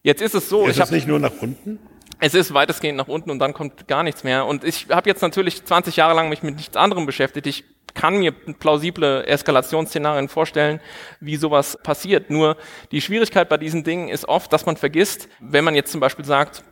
Jetzt 0.04 0.22
ist 0.22 0.36
es 0.36 0.50
so, 0.50 0.64
Ist 0.64 0.72
ich 0.72 0.76
es 0.78 0.82
habe 0.82 0.94
nicht 0.94 1.08
nur 1.08 1.20
nach 1.20 1.32
unten? 1.42 1.80
es 2.20 2.34
ist 2.34 2.54
weitestgehend 2.54 2.98
nach 2.98 3.08
unten 3.08 3.30
und 3.30 3.40
dann 3.40 3.54
kommt 3.54 3.88
gar 3.88 4.04
nichts 4.04 4.24
mehr. 4.24 4.46
Und 4.46 4.64
ich 4.64 4.88
habe 4.90 5.10
jetzt 5.10 5.22
natürlich 5.22 5.64
20 5.66 5.96
Jahre 5.98 6.16
lang 6.16 6.30
mich 6.30 6.44
mit 6.44 6.56
nichts 6.56 6.78
anderem 6.78 7.06
beschäftigt. 7.06 7.48
Ich 7.48 7.64
kann 7.96 8.18
mir 8.18 8.32
plausible 8.32 9.26
Eskalationsszenarien 9.26 10.30
vorstellen, 10.30 10.80
wie 11.20 11.38
sowas 11.38 11.78
passiert. 11.82 12.30
Nur 12.30 12.58
die 12.92 13.02
Schwierigkeit 13.02 13.50
bei 13.50 13.58
diesen 13.58 13.84
Dingen 13.84 14.10
ist 14.10 14.28
oft, 14.28 14.54
dass 14.54 14.66
man 14.66 14.78
vergisst, 14.78 15.28
wenn 15.40 15.64
man 15.64 15.74
jetzt 15.74 15.92
zum 15.92 16.02
Beispiel 16.02 16.26
sagt, 16.26 16.64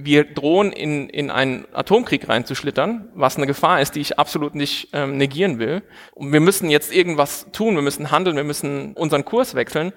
wir 0.00 0.22
drohen 0.22 0.70
in, 0.70 1.08
in 1.08 1.28
einen 1.28 1.66
Atomkrieg 1.74 2.28
reinzuschlittern, 2.28 3.08
was 3.14 3.36
eine 3.36 3.48
Gefahr 3.48 3.80
ist, 3.80 3.96
die 3.96 4.00
ich 4.00 4.16
absolut 4.16 4.54
nicht 4.54 4.90
ähm, 4.92 5.16
negieren 5.16 5.58
will. 5.58 5.82
Und 6.14 6.32
wir 6.32 6.38
müssen 6.38 6.70
jetzt 6.70 6.94
irgendwas 6.94 7.48
tun, 7.50 7.74
wir 7.74 7.82
müssen 7.82 8.12
handeln, 8.12 8.36
wir 8.36 8.44
müssen 8.44 8.94
unseren 8.94 9.24
Kurs 9.24 9.56
wechseln 9.56 9.92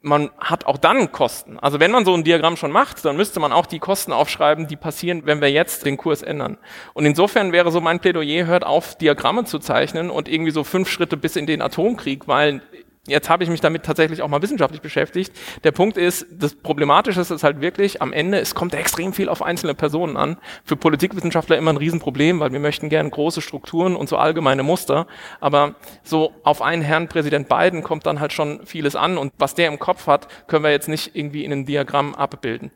man 0.00 0.30
hat 0.38 0.66
auch 0.66 0.78
dann 0.78 1.10
Kosten. 1.10 1.58
Also 1.58 1.80
wenn 1.80 1.90
man 1.90 2.04
so 2.04 2.14
ein 2.14 2.22
Diagramm 2.22 2.56
schon 2.56 2.70
macht, 2.70 3.04
dann 3.04 3.16
müsste 3.16 3.40
man 3.40 3.52
auch 3.52 3.66
die 3.66 3.80
Kosten 3.80 4.12
aufschreiben, 4.12 4.68
die 4.68 4.76
passieren, 4.76 5.22
wenn 5.24 5.40
wir 5.40 5.50
jetzt 5.50 5.84
den 5.86 5.96
Kurs 5.96 6.22
ändern. 6.22 6.56
Und 6.94 7.04
insofern 7.04 7.52
wäre 7.52 7.72
so 7.72 7.80
mein 7.80 7.98
Plädoyer, 7.98 8.46
hört 8.46 8.64
auf, 8.64 8.96
Diagramme 8.96 9.44
zu 9.44 9.58
zeichnen 9.58 10.10
und 10.10 10.28
irgendwie 10.28 10.52
so 10.52 10.62
fünf 10.62 10.88
Schritte 10.88 11.16
bis 11.16 11.34
in 11.34 11.46
den 11.46 11.60
Atomkrieg, 11.60 12.28
weil 12.28 12.62
jetzt 13.08 13.28
habe 13.28 13.44
ich 13.44 13.50
mich 13.50 13.60
damit 13.60 13.84
tatsächlich 13.84 14.22
auch 14.22 14.28
mal 14.28 14.42
wissenschaftlich 14.42 14.80
beschäftigt. 14.80 15.32
Der 15.64 15.72
Punkt 15.72 15.96
ist, 15.96 16.26
das 16.30 16.54
Problematische 16.54 17.20
ist 17.20 17.42
halt 17.42 17.60
wirklich, 17.60 18.00
am 18.02 18.12
Ende, 18.12 18.38
es 18.38 18.54
kommt 18.54 18.74
extrem 18.74 19.12
viel 19.12 19.28
auf 19.28 19.42
einzelne 19.42 19.74
Personen 19.74 20.16
an. 20.16 20.36
Für 20.64 20.76
Politikwissenschaftler 20.76 21.56
immer 21.56 21.72
ein 21.72 21.76
Riesenproblem, 21.76 22.40
weil 22.40 22.52
wir 22.52 22.60
möchten 22.60 22.88
gerne 22.88 23.10
große 23.10 23.40
Strukturen 23.40 23.96
und 23.96 24.08
so 24.08 24.16
allgemeine 24.16 24.62
Muster. 24.62 25.06
Aber 25.40 25.74
so 26.02 26.32
auf 26.44 26.62
einen 26.62 26.82
Herrn 26.82 27.08
Präsident 27.08 27.48
Biden 27.48 27.82
kommt 27.82 28.06
dann 28.06 28.20
halt 28.20 28.32
schon 28.32 28.66
vieles 28.66 28.96
an 28.96 29.18
und 29.18 29.32
was 29.38 29.54
der 29.54 29.68
im 29.68 29.78
Kopf 29.78 30.06
hat, 30.06 30.28
können 30.46 30.64
wir 30.64 30.70
jetzt 30.70 30.88
nicht 30.88 31.14
irgendwie 31.14 31.44
in 31.44 31.52
einem 31.52 31.66
Diagramm 31.66 32.14
abbilden. 32.14 32.70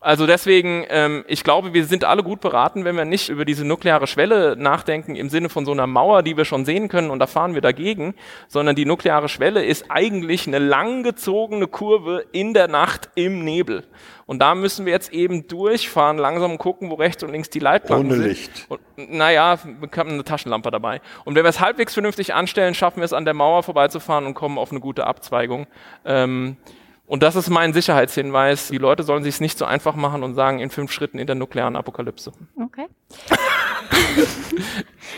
Also 0.00 0.26
deswegen, 0.26 0.84
ähm, 0.88 1.24
ich 1.26 1.42
glaube, 1.42 1.72
wir 1.72 1.84
sind 1.84 2.04
alle 2.04 2.22
gut 2.22 2.40
beraten, 2.40 2.84
wenn 2.84 2.96
wir 2.96 3.04
nicht 3.04 3.28
über 3.28 3.44
diese 3.44 3.64
nukleare 3.64 4.06
Schwelle 4.06 4.54
nachdenken 4.56 5.16
im 5.16 5.30
Sinne 5.30 5.48
von 5.48 5.64
so 5.64 5.72
einer 5.72 5.86
Mauer, 5.86 6.22
die 6.22 6.36
wir 6.36 6.44
schon 6.44 6.64
sehen 6.64 6.88
können 6.88 7.10
und 7.10 7.18
da 7.18 7.26
fahren 7.26 7.54
wir 7.54 7.62
dagegen, 7.62 8.14
sondern 8.46 8.76
die 8.76 8.84
nukleare 8.84 9.28
Schwelle 9.28 9.64
ist 9.64 9.86
eigentlich 9.88 10.46
eine 10.46 10.58
langgezogene 10.58 11.66
Kurve 11.66 12.24
in 12.32 12.52
der 12.52 12.68
Nacht 12.68 13.08
im 13.14 13.44
Nebel. 13.44 13.84
Und 14.26 14.40
da 14.40 14.54
müssen 14.54 14.86
wir 14.86 14.92
jetzt 14.92 15.12
eben 15.12 15.46
durchfahren, 15.46 16.18
langsam 16.18 16.58
gucken, 16.58 16.90
wo 16.90 16.94
rechts 16.94 17.22
und 17.22 17.30
links 17.30 17.48
die 17.48 17.60
Leitplanken 17.60 18.08
Ohne 18.08 18.16
sind. 18.16 18.26
Licht. 18.26 18.66
Und, 18.68 18.80
naja, 18.96 19.58
wir 19.64 19.88
haben 19.96 20.10
eine 20.10 20.24
Taschenlampe 20.24 20.70
dabei. 20.70 21.00
Und 21.24 21.36
wenn 21.36 21.44
wir 21.44 21.48
es 21.48 21.60
halbwegs 21.60 21.94
vernünftig 21.94 22.34
anstellen, 22.34 22.74
schaffen 22.74 22.98
wir 22.98 23.04
es 23.04 23.12
an 23.12 23.24
der 23.24 23.34
Mauer 23.34 23.62
vorbeizufahren 23.62 24.26
und 24.26 24.34
kommen 24.34 24.58
auf 24.58 24.72
eine 24.72 24.80
gute 24.80 25.06
Abzweigung. 25.06 25.68
Ähm, 26.04 26.56
und 27.06 27.22
das 27.22 27.36
ist 27.36 27.50
mein 27.50 27.72
Sicherheitshinweis. 27.72 28.68
Die 28.68 28.78
Leute 28.78 29.02
sollen 29.02 29.22
sich 29.22 29.34
es 29.36 29.40
nicht 29.40 29.58
so 29.58 29.64
einfach 29.64 29.94
machen 29.94 30.22
und 30.22 30.34
sagen, 30.34 30.58
in 30.60 30.70
fünf 30.70 30.92
Schritten 30.92 31.18
in 31.18 31.26
der 31.26 31.36
nuklearen 31.36 31.76
Apokalypse. 31.76 32.32
Okay. 32.60 32.86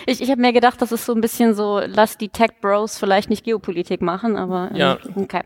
Ich, 0.06 0.22
ich 0.22 0.30
habe 0.30 0.40
mir 0.40 0.52
gedacht, 0.52 0.80
das 0.80 0.92
ist 0.92 1.04
so 1.04 1.12
ein 1.14 1.20
bisschen 1.20 1.54
so, 1.54 1.80
lass 1.84 2.16
die 2.16 2.28
Tech 2.30 2.50
Bros 2.62 2.98
vielleicht 2.98 3.28
nicht 3.30 3.44
Geopolitik 3.44 4.00
machen, 4.00 4.36
aber 4.36 4.70
äh, 4.72 4.78
Ja. 4.78 4.98
okay. 5.16 5.42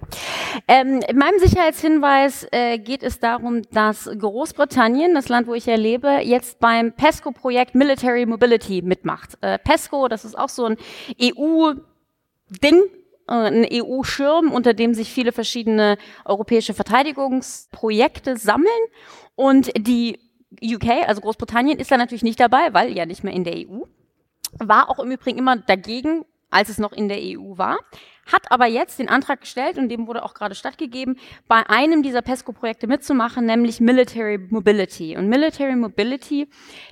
Ähm, 0.68 1.00
in 1.08 1.18
meinem 1.18 1.38
Sicherheitshinweis 1.40 2.46
äh, 2.52 2.78
geht 2.78 3.02
es 3.02 3.18
darum, 3.18 3.62
dass 3.72 4.08
Großbritannien, 4.16 5.14
das 5.14 5.28
Land, 5.28 5.46
wo 5.48 5.54
ich 5.54 5.66
ja 5.66 5.74
lebe, 5.74 6.20
jetzt 6.22 6.60
beim 6.60 6.92
PESCO-Projekt 6.92 7.74
Military 7.74 8.24
Mobility 8.26 8.82
mitmacht. 8.82 9.36
Äh, 9.40 9.58
PESCO, 9.58 10.08
das 10.08 10.24
ist 10.24 10.38
auch 10.38 10.48
so 10.48 10.66
ein 10.66 10.76
EU-Ding, 11.20 12.74
äh, 12.74 13.01
ein 13.26 13.66
EU-Schirm, 13.70 14.52
unter 14.52 14.74
dem 14.74 14.94
sich 14.94 15.10
viele 15.10 15.32
verschiedene 15.32 15.96
europäische 16.24 16.74
Verteidigungsprojekte 16.74 18.36
sammeln. 18.36 18.68
Und 19.34 19.70
die 19.76 20.18
UK, 20.62 21.06
also 21.06 21.20
Großbritannien, 21.20 21.78
ist 21.78 21.90
da 21.90 21.96
natürlich 21.96 22.22
nicht 22.22 22.40
dabei, 22.40 22.72
weil 22.72 22.96
ja 22.96 23.06
nicht 23.06 23.24
mehr 23.24 23.32
in 23.32 23.44
der 23.44 23.56
EU 23.56 23.82
war 24.58 24.90
auch 24.90 24.98
im 24.98 25.10
Übrigen 25.10 25.38
immer 25.38 25.56
dagegen, 25.56 26.24
als 26.50 26.68
es 26.68 26.78
noch 26.78 26.92
in 26.92 27.08
der 27.08 27.18
EU 27.18 27.56
war, 27.56 27.78
hat 28.30 28.50
aber 28.50 28.66
jetzt 28.66 28.98
den 28.98 29.08
Antrag 29.08 29.40
gestellt 29.40 29.78
und 29.78 29.88
dem 29.88 30.06
wurde 30.06 30.24
auch 30.24 30.34
gerade 30.34 30.54
stattgegeben, 30.54 31.18
bei 31.48 31.68
einem 31.68 32.02
dieser 32.02 32.22
PESCO-Projekte 32.22 32.86
mitzumachen, 32.86 33.46
nämlich 33.46 33.80
Military 33.80 34.38
Mobility. 34.38 35.16
Und 35.16 35.28
Military 35.28 35.74
Mobility, 35.74 36.48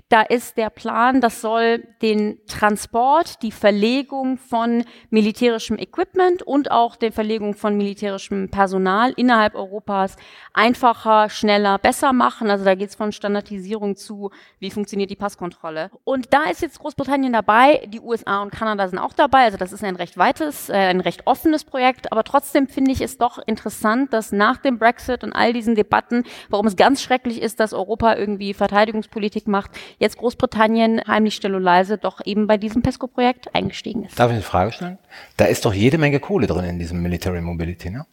da 0.08 0.22
ist 0.22 0.56
der 0.56 0.70
Plan, 0.70 1.20
das 1.20 1.40
soll 1.40 1.84
den 2.02 2.40
Transport, 2.46 3.42
die 3.42 3.52
Verlegung 3.52 4.38
von 4.38 4.84
militärischem 5.10 5.78
Equipment 5.78 6.42
und 6.42 6.70
auch 6.70 6.96
der 6.96 7.12
Verlegung 7.12 7.54
von 7.54 7.76
militärischem 7.76 8.50
Personal 8.50 9.12
innerhalb 9.16 9.54
Europas 9.54 10.16
einfacher, 10.52 11.30
schneller, 11.30 11.78
besser 11.78 12.12
machen. 12.12 12.50
Also 12.50 12.64
da 12.64 12.74
geht 12.74 12.88
es 12.88 12.96
von 12.96 13.12
Standardisierung 13.12 13.96
zu, 13.96 14.30
wie 14.58 14.70
funktioniert 14.70 15.10
die 15.10 15.16
Passkontrolle. 15.16 15.90
Und 16.04 16.32
da 16.32 16.44
ist 16.50 16.60
jetzt 16.60 16.80
Großbritannien 16.80 17.32
dabei, 17.32 17.86
die 17.86 18.00
USA 18.00 18.42
und 18.42 18.50
Kanada 18.50 18.88
sind 18.88 18.98
auch 18.98 19.12
dabei. 19.12 19.44
Also 19.44 19.58
das 19.58 19.72
ist 19.72 19.84
ein 19.84 19.96
recht 19.96 20.18
weites, 20.18 20.68
äh, 20.68 20.74
ein 20.74 21.00
recht 21.00 21.19
offenes 21.26 21.64
Projekt. 21.64 22.12
Aber 22.12 22.24
trotzdem 22.24 22.68
finde 22.68 22.92
ich 22.92 23.00
es 23.00 23.18
doch 23.18 23.38
interessant, 23.46 24.12
dass 24.12 24.32
nach 24.32 24.58
dem 24.58 24.78
Brexit 24.78 25.24
und 25.24 25.32
all 25.32 25.52
diesen 25.52 25.74
Debatten, 25.74 26.24
warum 26.48 26.66
es 26.66 26.76
ganz 26.76 27.02
schrecklich 27.02 27.42
ist, 27.42 27.60
dass 27.60 27.72
Europa 27.72 28.16
irgendwie 28.16 28.54
Verteidigungspolitik 28.54 29.48
macht, 29.48 29.70
jetzt 29.98 30.18
Großbritannien 30.18 31.02
heimlich 31.06 31.34
still 31.34 31.54
und 31.54 31.62
leise 31.62 31.98
doch 31.98 32.20
eben 32.24 32.46
bei 32.46 32.56
diesem 32.56 32.82
PESCO-Projekt 32.82 33.54
eingestiegen 33.54 34.04
ist. 34.04 34.18
Darf 34.18 34.30
ich 34.30 34.34
eine 34.34 34.42
Frage 34.42 34.72
stellen? 34.72 34.98
Da 35.36 35.46
ist 35.46 35.64
doch 35.64 35.74
jede 35.74 35.98
Menge 35.98 36.20
Kohle 36.20 36.46
drin 36.46 36.64
in 36.64 36.78
diesem 36.78 37.02
Military 37.02 37.40
Mobility, 37.40 37.90
ne? 37.90 38.06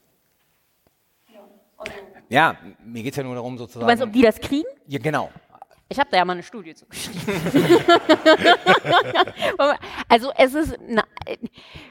Ja, 2.29 2.57
mir 2.83 3.03
geht 3.03 3.13
es 3.13 3.17
ja 3.17 3.23
nur 3.23 3.35
darum, 3.35 3.57
sozusagen. 3.57 3.81
Du 3.81 3.85
meinst, 3.85 4.03
ob 4.03 4.11
die 4.11 4.21
das 4.21 4.39
kriegen? 4.39 4.67
ja, 4.87 4.99
genau. 4.99 5.29
Ich 5.89 5.99
habe 5.99 6.09
da 6.11 6.17
ja 6.17 6.25
mal 6.25 6.33
eine 6.33 6.43
Studie 6.43 6.75
zu 6.75 6.85
geschrieben. 6.85 7.19
also 10.09 10.31
es 10.37 10.53
ist, 10.53 10.77
na, 10.87 11.03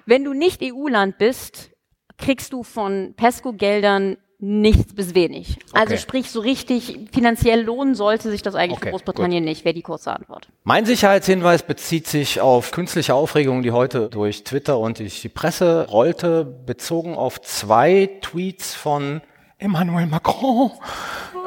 wenn 0.04 0.24
du 0.24 0.32
nicht 0.32 0.62
EU-Land 0.62 1.18
bist, 1.18 1.70
kriegst 2.18 2.52
du 2.52 2.62
von 2.62 3.14
PESCO-Geldern 3.16 4.16
nichts 4.38 4.94
bis 4.94 5.14
wenig. 5.14 5.58
Also 5.72 5.94
Okay. 5.94 6.02
sprich, 6.02 6.30
so 6.30 6.40
richtig 6.40 6.98
finanziell 7.12 7.62
lohnen 7.62 7.94
sollte 7.94 8.30
sich 8.30 8.42
das 8.42 8.54
eigentlich 8.54 8.76
Okay, 8.78 8.86
für 8.86 8.90
Großbritannien 8.90 9.42
nicht, 9.42 9.64
wäre 9.64 9.74
die 9.74 9.82
kurze 9.82 10.12
Antwort. 10.12 10.48
Mein 10.62 10.84
Sicherheitshinweis 10.84 11.62
bezieht 11.62 12.06
sich 12.06 12.40
auf 12.40 12.70
künstliche 12.70 13.14
Aufregung, 13.14 13.62
die 13.62 13.70
heute 13.70 14.10
durch 14.10 14.44
Twitter 14.44 14.78
und 14.78 14.98
durch 14.98 15.22
die 15.22 15.30
Presse 15.30 15.86
rollte, 15.88 16.44
bezogen 16.44 17.14
auf 17.14 17.40
zwei 17.40 18.10
Tweets 18.20 18.74
von 18.74 19.22
Emmanuel 19.58 20.06
Macron. 20.06 20.70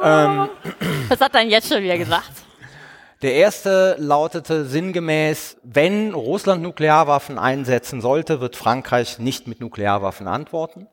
Was 0.00 1.20
hat 1.20 1.34
er 1.34 1.40
denn 1.40 1.50
jetzt 1.50 1.72
schon 1.72 1.82
wieder 1.82 1.98
gesagt? 1.98 2.30
Der 3.22 3.34
erste 3.34 3.96
lautete 3.98 4.64
sinngemäß, 4.64 5.58
wenn 5.62 6.14
Russland 6.14 6.62
Nuklearwaffen 6.62 7.38
einsetzen 7.38 8.00
sollte, 8.00 8.40
wird 8.40 8.56
Frankreich 8.56 9.18
nicht 9.18 9.46
mit 9.46 9.60
Nuklearwaffen 9.60 10.26
antworten. 10.26 10.86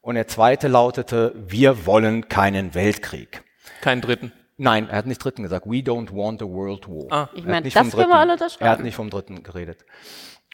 Und 0.00 0.16
der 0.16 0.26
zweite 0.26 0.66
lautete, 0.66 1.32
wir 1.36 1.86
wollen 1.86 2.28
keinen 2.28 2.74
Weltkrieg. 2.74 3.44
Keinen 3.80 4.00
dritten. 4.00 4.32
Nein, 4.56 4.88
er 4.88 4.98
hat 4.98 5.06
nicht 5.06 5.22
dritten 5.24 5.44
gesagt. 5.44 5.66
We 5.66 5.76
don't 5.78 6.12
want 6.12 6.42
a 6.42 6.46
world 6.46 6.88
war. 6.88 7.12
Ah. 7.12 7.28
Ich 7.32 7.38
Er 7.38 7.42
hat 7.42 7.48
meine, 7.50 7.64
nicht 7.64 7.76
das 7.76 7.82
vom 7.82 7.90
können 7.92 8.02
wir 8.02 8.06
dritten- 8.16 8.20
alle 8.20 8.32
unterschreiben. 8.32 8.64
Er 8.66 8.70
hat 8.72 8.80
nicht 8.80 8.94
vom 8.96 9.10
dritten 9.10 9.42
geredet. 9.44 9.84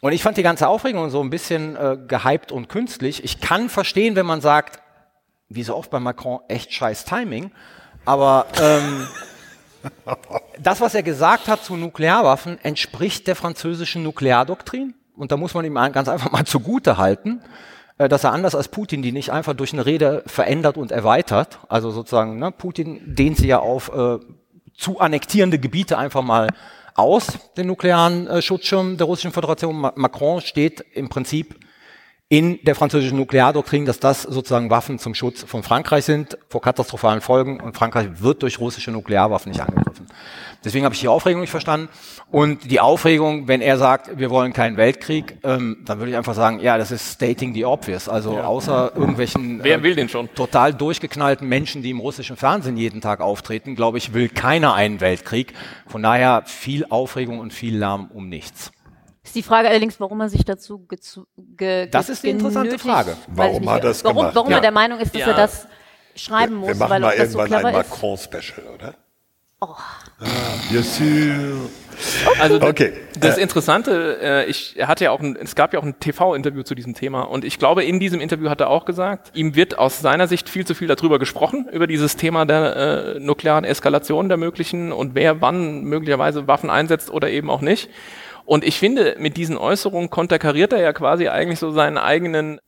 Und 0.01 0.13
ich 0.13 0.21
fand 0.21 0.37
die 0.37 0.43
ganze 0.43 0.67
Aufregung 0.67 1.09
so 1.09 1.21
ein 1.21 1.29
bisschen 1.31 1.75
äh, 1.75 1.97
gehypt 2.07 2.51
und 2.51 2.69
künstlich. 2.69 3.23
Ich 3.23 3.41
kann 3.41 3.69
verstehen, 3.69 4.15
wenn 4.15 4.25
man 4.27 4.41
sagt, 4.41 4.79
wie 5.49 5.63
so 5.63 5.75
oft 5.75 5.89
bei 5.89 5.99
Macron, 5.99 6.39
echt 6.47 6.71
scheiß 6.71 7.05
Timing. 7.05 7.51
Aber 8.05 8.45
ähm, 8.61 9.07
das, 10.59 10.81
was 10.81 10.95
er 10.95 11.03
gesagt 11.03 11.47
hat 11.47 11.63
zu 11.63 11.75
Nuklearwaffen, 11.75 12.57
entspricht 12.63 13.27
der 13.27 13.35
französischen 13.35 14.03
Nukleardoktrin. 14.03 14.93
Und 15.15 15.31
da 15.31 15.37
muss 15.37 15.53
man 15.53 15.65
ihm 15.65 15.75
ganz 15.75 16.07
einfach 16.07 16.31
mal 16.31 16.45
zugute 16.45 16.97
halten, 16.97 17.41
äh, 17.97 18.07
dass 18.07 18.23
er 18.23 18.31
anders 18.31 18.55
als 18.55 18.69
Putin 18.69 19.01
die 19.01 19.11
nicht 19.11 19.31
einfach 19.31 19.53
durch 19.53 19.73
eine 19.73 19.85
Rede 19.85 20.23
verändert 20.25 20.77
und 20.77 20.91
erweitert. 20.91 21.59
Also 21.67 21.91
sozusagen, 21.91 22.39
ne, 22.39 22.51
Putin 22.51 23.01
dehnt 23.05 23.37
sie 23.37 23.47
ja 23.47 23.59
auf 23.59 23.91
äh, 23.93 24.19
zu 24.75 24.99
annektierende 24.99 25.59
Gebiete 25.59 25.97
einfach 25.97 26.21
mal 26.21 26.47
aus, 26.95 27.27
den 27.57 27.67
nuklearen 27.67 28.27
äh, 28.27 28.41
Schutzschirm 28.41 28.97
der 28.97 29.07
Russischen 29.07 29.31
Föderation. 29.31 29.75
Ma 29.75 29.93
Macron 29.95 30.41
steht 30.41 30.83
im 30.93 31.09
Prinzip 31.09 31.59
in 32.31 32.59
der 32.63 32.75
französischen 32.75 33.17
Nukleardoktrin, 33.17 33.85
dass 33.85 33.99
das 33.99 34.21
sozusagen 34.21 34.69
Waffen 34.69 34.99
zum 34.99 35.15
Schutz 35.15 35.43
von 35.43 35.63
Frankreich 35.63 36.05
sind, 36.05 36.37
vor 36.47 36.61
katastrophalen 36.61 37.21
Folgen 37.21 37.59
und 37.59 37.75
Frankreich 37.75 38.07
wird 38.21 38.43
durch 38.43 38.59
russische 38.59 38.91
Nuklearwaffen 38.91 39.51
nicht 39.51 39.61
angegriffen. 39.61 40.05
Deswegen 40.63 40.85
habe 40.85 40.93
ich 40.93 41.01
die 41.01 41.07
Aufregung 41.07 41.41
nicht 41.41 41.49
verstanden. 41.49 41.89
Und 42.29 42.69
die 42.69 42.79
Aufregung, 42.79 43.47
wenn 43.47 43.61
er 43.61 43.79
sagt, 43.79 44.19
wir 44.19 44.29
wollen 44.29 44.53
keinen 44.53 44.77
Weltkrieg, 44.77 45.37
ähm, 45.43 45.77
dann 45.85 45.97
würde 45.97 46.11
ich 46.11 46.17
einfach 46.17 46.35
sagen, 46.35 46.59
ja, 46.59 46.77
das 46.77 46.91
ist 46.91 47.13
stating 47.13 47.55
the 47.55 47.65
obvious. 47.65 48.07
Also 48.07 48.37
außer 48.37 48.91
irgendwelchen 48.95 49.63
Wer 49.63 49.79
äh, 49.79 49.83
will 49.83 49.95
den 49.95 50.09
schon? 50.09 50.29
total 50.35 50.73
durchgeknallten 50.73 51.47
Menschen, 51.47 51.81
die 51.81 51.89
im 51.89 51.99
russischen 51.99 52.35
Fernsehen 52.35 52.77
jeden 52.77 53.01
Tag 53.01 53.21
auftreten, 53.21 53.75
glaube 53.75 53.97
ich, 53.97 54.13
will 54.13 54.29
keiner 54.29 54.75
einen 54.75 55.01
Weltkrieg. 55.01 55.53
Von 55.87 56.03
daher 56.03 56.43
viel 56.45 56.85
Aufregung 56.89 57.39
und 57.39 57.53
viel 57.53 57.75
Lärm 57.75 58.11
um 58.13 58.29
nichts. 58.29 58.71
Ist 59.23 59.35
die 59.35 59.43
Frage 59.43 59.67
allerdings, 59.69 59.99
warum 59.99 60.21
er 60.21 60.29
sich 60.29 60.45
dazu 60.45 60.87
ge 61.37 61.87
Das 61.87 62.09
ist 62.09 62.23
die 62.23 62.29
interessante 62.29 62.69
genötigt- 62.69 62.89
Frage. 62.89 63.17
Warum 63.27 63.61
nicht, 63.61 63.69
hat 63.69 63.83
er 63.83 63.89
das 63.89 64.03
warum, 64.03 64.17
gemacht? 64.17 64.35
Warum 64.35 64.49
Ja. 64.49 64.57
er 64.57 64.61
der 64.61 64.71
Meinung 64.71 64.99
ist, 64.99 65.13
dass 65.13 65.21
Ja. 65.21 65.27
er 65.27 65.33
das 65.35 65.67
schreiben 66.15 66.55
muss, 66.55 66.69
Wir 66.69 66.75
machen 66.75 66.89
weil 66.89 66.99
mal 67.01 67.17
das 67.17 67.31
so 67.33 67.39
irgendwann 67.39 67.65
ein. 67.65 67.73
Macron-Special, 67.73 68.65
oder? 68.73 68.95
Oh. 69.61 69.75
bien 70.69 70.83
sûr. 70.83 71.69
Also 72.39 72.61
Okay. 72.61 72.93
das 73.19 73.37
Interessante, 73.37 74.17
äh, 74.21 74.45
ich, 74.45 74.75
er 74.79 74.87
hatte 74.87 75.03
ja 75.03 75.11
auch 75.11 75.19
ein, 75.19 75.35
es 75.35 75.53
gab 75.53 75.73
ja 75.73 75.79
auch 75.81 75.83
ein 75.83 75.99
TV-Interview 75.99 76.63
zu 76.63 76.75
diesem 76.75 76.93
Thema 76.93 77.23
und 77.23 77.43
ich 77.43 77.59
glaube, 77.59 77.83
in 77.83 77.99
diesem 77.99 78.21
Interview 78.21 78.49
hat 78.49 78.61
er 78.61 78.69
auch 78.69 78.85
gesagt, 78.85 79.31
ihm 79.35 79.55
wird 79.55 79.77
aus 79.77 79.99
seiner 79.99 80.29
Sicht 80.29 80.47
viel 80.47 80.65
zu 80.65 80.75
viel 80.75 80.87
darüber 80.87 81.19
gesprochen, 81.19 81.67
über 81.73 81.87
dieses 81.87 82.15
Thema 82.15 82.45
der 82.45 82.75
äh, 83.17 83.19
nuklearen 83.19 83.65
Eskalation 83.65 84.29
der 84.29 84.37
möglichen 84.37 84.93
und 84.93 85.13
wer 85.13 85.41
wann 85.41 85.81
möglicherweise 85.83 86.47
Waffen 86.47 86.69
einsetzt 86.69 87.11
oder 87.11 87.29
eben 87.29 87.49
auch 87.49 87.59
nicht. 87.61 87.89
Und 88.49 88.63
ich 88.63 88.79
finde, 88.79 89.15
mit 89.19 89.37
diesen 89.37 89.59
Äußerungen 89.59 90.09
konterkariert 90.09 90.73
er 90.73 90.81
ja 90.81 90.91
quasi 90.91 91.27
eigentlich 91.27 91.59
so 91.59 91.69
seinen 91.69 91.99
eigenen 91.99 92.59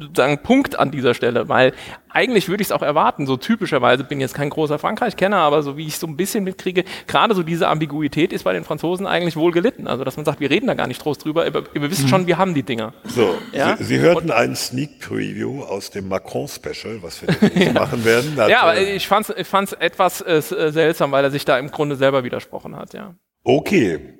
sozusagen 0.00 0.38
Punkt 0.38 0.76
an 0.76 0.90
dieser 0.90 1.14
Stelle, 1.14 1.48
weil 1.48 1.74
eigentlich 2.08 2.48
würde 2.48 2.60
ich 2.60 2.68
es 2.68 2.72
auch 2.72 2.82
erwarten, 2.82 3.24
so 3.24 3.36
typischerweise 3.36 4.02
bin 4.02 4.20
jetzt 4.20 4.34
kein 4.34 4.50
großer 4.50 4.80
Frankreich-Kenner, 4.80 5.36
aber 5.36 5.62
so 5.62 5.76
wie 5.76 5.86
ich 5.86 5.96
so 5.96 6.08
ein 6.08 6.16
bisschen 6.16 6.42
mitkriege, 6.42 6.82
gerade 7.06 7.36
so 7.36 7.44
diese 7.44 7.68
Ambiguität 7.68 8.32
ist 8.32 8.42
bei 8.42 8.52
den 8.52 8.64
Franzosen 8.64 9.06
eigentlich 9.06 9.36
wohl 9.36 9.52
gelitten. 9.52 9.86
Also 9.86 10.02
dass 10.02 10.16
man 10.16 10.24
sagt, 10.24 10.40
wir 10.40 10.50
reden 10.50 10.66
da 10.66 10.74
gar 10.74 10.88
nicht 10.88 11.00
groß 11.00 11.18
drüber, 11.18 11.46
aber 11.46 11.72
wir 11.72 11.88
wissen 11.88 12.08
schon, 12.08 12.26
wir 12.26 12.36
haben 12.36 12.54
die 12.54 12.64
Dinger. 12.64 12.92
So, 13.04 13.38
Ja? 13.52 13.76
Sie, 13.76 13.84
Sie 13.84 13.98
hörten 14.00 14.32
einen 14.32 14.56
Sneak 14.56 14.98
Preview 14.98 15.62
aus 15.62 15.90
dem 15.90 16.08
Macron-Special, 16.08 17.00
was 17.00 17.22
wir 17.22 17.32
demnächst 17.40 17.74
machen 17.74 18.04
werden. 18.04 18.36
Hat, 18.36 18.50
Ja, 18.50 18.62
aber 18.62 18.80
ich 18.80 19.06
fand 19.06 19.28
es 19.28 19.36
ich 19.36 19.46
fand's 19.46 19.72
etwas 19.72 20.20
äh, 20.20 20.42
seltsam, 20.42 21.12
weil 21.12 21.22
er 21.22 21.30
sich 21.30 21.44
da 21.44 21.60
im 21.60 21.70
Grunde 21.70 21.94
selber 21.94 22.24
widersprochen 22.24 22.74
hat, 22.74 22.92
ja. 22.92 23.14
Okay, 23.44 24.18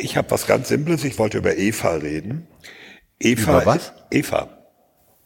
ich 0.00 0.16
habe 0.16 0.30
was 0.30 0.46
ganz 0.46 0.68
Simples. 0.68 1.04
Ich 1.04 1.18
wollte 1.18 1.38
über 1.38 1.56
Eva 1.56 1.94
reden. 1.96 2.46
Eva, 3.18 3.58
Über 3.62 3.66
was? 3.66 3.92
Eva. 4.10 4.48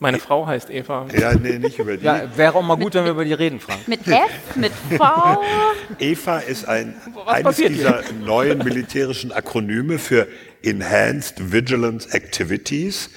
Meine 0.00 0.18
Frau 0.18 0.46
heißt 0.46 0.68
Eva. 0.70 1.06
Ja, 1.18 1.34
nee, 1.34 1.58
nicht 1.58 1.78
über 1.78 1.96
die. 1.96 2.04
Ja, 2.04 2.36
wäre 2.36 2.56
auch 2.56 2.62
mal 2.62 2.76
gut, 2.76 2.94
wenn 2.94 3.04
wir 3.04 3.12
über 3.12 3.24
die 3.24 3.32
reden, 3.32 3.60
Frank. 3.60 3.86
Mit 3.86 4.06
F, 4.06 4.28
mit 4.56 4.72
V. 4.98 5.42
EVA 5.98 6.38
ist 6.40 6.68
ein, 6.68 6.94
Was 7.24 7.34
eines 7.36 7.56
dieser 7.56 8.02
neuen 8.12 8.58
militärischen 8.58 9.32
Akronyme 9.32 9.98
für 9.98 10.26
Enhanced 10.62 11.52
Vigilance 11.52 12.12
Activities. 12.12 13.10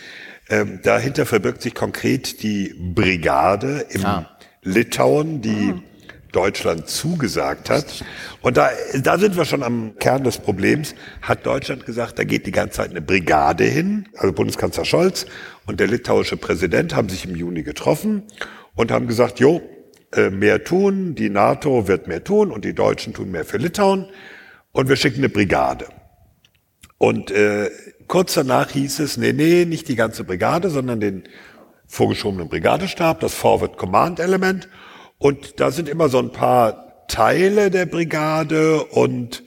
Ähm, 0.49 0.79
dahinter 0.83 1.25
verbirgt 1.25 1.61
sich 1.61 1.73
konkret 1.73 2.41
die 2.43 2.73
Brigade 2.79 3.85
im 3.89 4.05
Litauen, 4.61 5.41
die 5.41 5.73
Deutschland 6.37 6.87
zugesagt 6.87 7.71
hat. 7.71 8.05
Und 8.41 8.57
da, 8.57 8.69
da 9.01 9.17
sind 9.17 9.35
wir 9.35 9.43
schon 9.43 9.63
am 9.63 9.95
Kern 9.97 10.23
des 10.23 10.37
Problems. 10.37 10.93
Hat 11.23 11.47
Deutschland 11.47 11.83
gesagt, 11.87 12.19
da 12.19 12.23
geht 12.23 12.45
die 12.45 12.51
ganze 12.51 12.77
Zeit 12.77 12.91
eine 12.91 13.01
Brigade 13.01 13.63
hin. 13.63 14.07
Also 14.15 14.33
Bundeskanzler 14.33 14.85
Scholz 14.85 15.25
und 15.65 15.79
der 15.79 15.87
litauische 15.87 16.37
Präsident 16.37 16.95
haben 16.95 17.09
sich 17.09 17.25
im 17.25 17.35
Juni 17.35 17.63
getroffen 17.63 18.21
und 18.75 18.91
haben 18.91 19.07
gesagt, 19.07 19.39
jo, 19.39 19.63
äh, 20.13 20.29
mehr 20.29 20.63
tun, 20.63 21.15
die 21.15 21.31
NATO 21.31 21.87
wird 21.87 22.07
mehr 22.07 22.23
tun 22.23 22.51
und 22.51 22.63
die 22.65 22.75
Deutschen 22.75 23.15
tun 23.15 23.31
mehr 23.31 23.43
für 23.43 23.57
Litauen 23.57 24.05
und 24.73 24.89
wir 24.89 24.95
schicken 24.95 25.17
eine 25.17 25.29
Brigade. 25.29 25.87
Und 26.99 27.31
äh, 27.31 27.71
kurz 28.07 28.35
danach 28.35 28.69
hieß 28.69 28.99
es, 28.99 29.17
nee, 29.17 29.33
nee, 29.33 29.65
nicht 29.65 29.87
die 29.87 29.95
ganze 29.95 30.23
Brigade, 30.23 30.69
sondern 30.69 30.99
den 30.99 31.23
vorgeschobenen 31.87 32.47
Brigadestab, 32.47 33.21
das 33.21 33.33
Forward 33.33 33.77
Command 33.77 34.19
Element. 34.19 34.69
Und 35.19 35.59
da 35.59 35.71
sind 35.71 35.89
immer 35.89 36.09
so 36.09 36.19
ein 36.19 36.31
paar 36.31 37.07
Teile 37.07 37.71
der 37.71 37.85
Brigade 37.85 38.83
und 38.83 39.43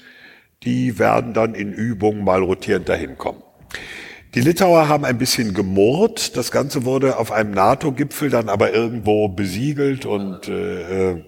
die 0.63 0.99
werden 0.99 1.33
dann 1.33 1.55
in 1.55 1.73
Übungen 1.73 2.25
mal 2.25 2.43
rotierend 2.43 2.89
dahin 2.89 3.17
kommen. 3.17 3.43
Die 4.35 4.41
Litauer 4.41 4.89
haben 4.89 5.05
ein 5.05 5.19
bisschen 5.19 5.55
gemurrt. 5.55 6.37
Das 6.37 6.53
Ganze 6.53 6.85
wurde 6.85 7.19
auf 7.19 7.33
einem 7.33 7.51
NATO-Gipfel 7.51 8.31
dann 8.31 8.49
aber 8.49 8.73
irgendwo 8.73 9.29
besiegelt 9.29 10.07
und 10.07 10.49
äh, 10.49 11.13
äh 11.13 11.25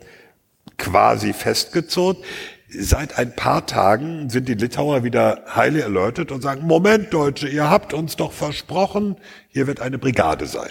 quasi 0.79 1.33
festgezurrt. 1.33 2.19
Seit 2.69 3.19
ein 3.19 3.37
paar 3.37 3.67
Tagen 3.67 4.31
sind 4.31 4.49
die 4.49 4.55
Litauer 4.55 5.05
wieder 5.05 5.45
highly 5.55 5.83
alerted 5.83 6.33
und 6.33 6.41
sagen, 6.41 6.67
Moment, 6.67 7.13
Deutsche, 7.13 7.49
ihr 7.49 7.69
habt 7.69 7.93
uns 7.93 8.17
doch 8.17 8.33
versprochen, 8.33 9.17
hier 9.49 9.67
wird 9.67 9.81
eine 9.81 9.99
Brigade 9.99 10.47
sein. 10.47 10.71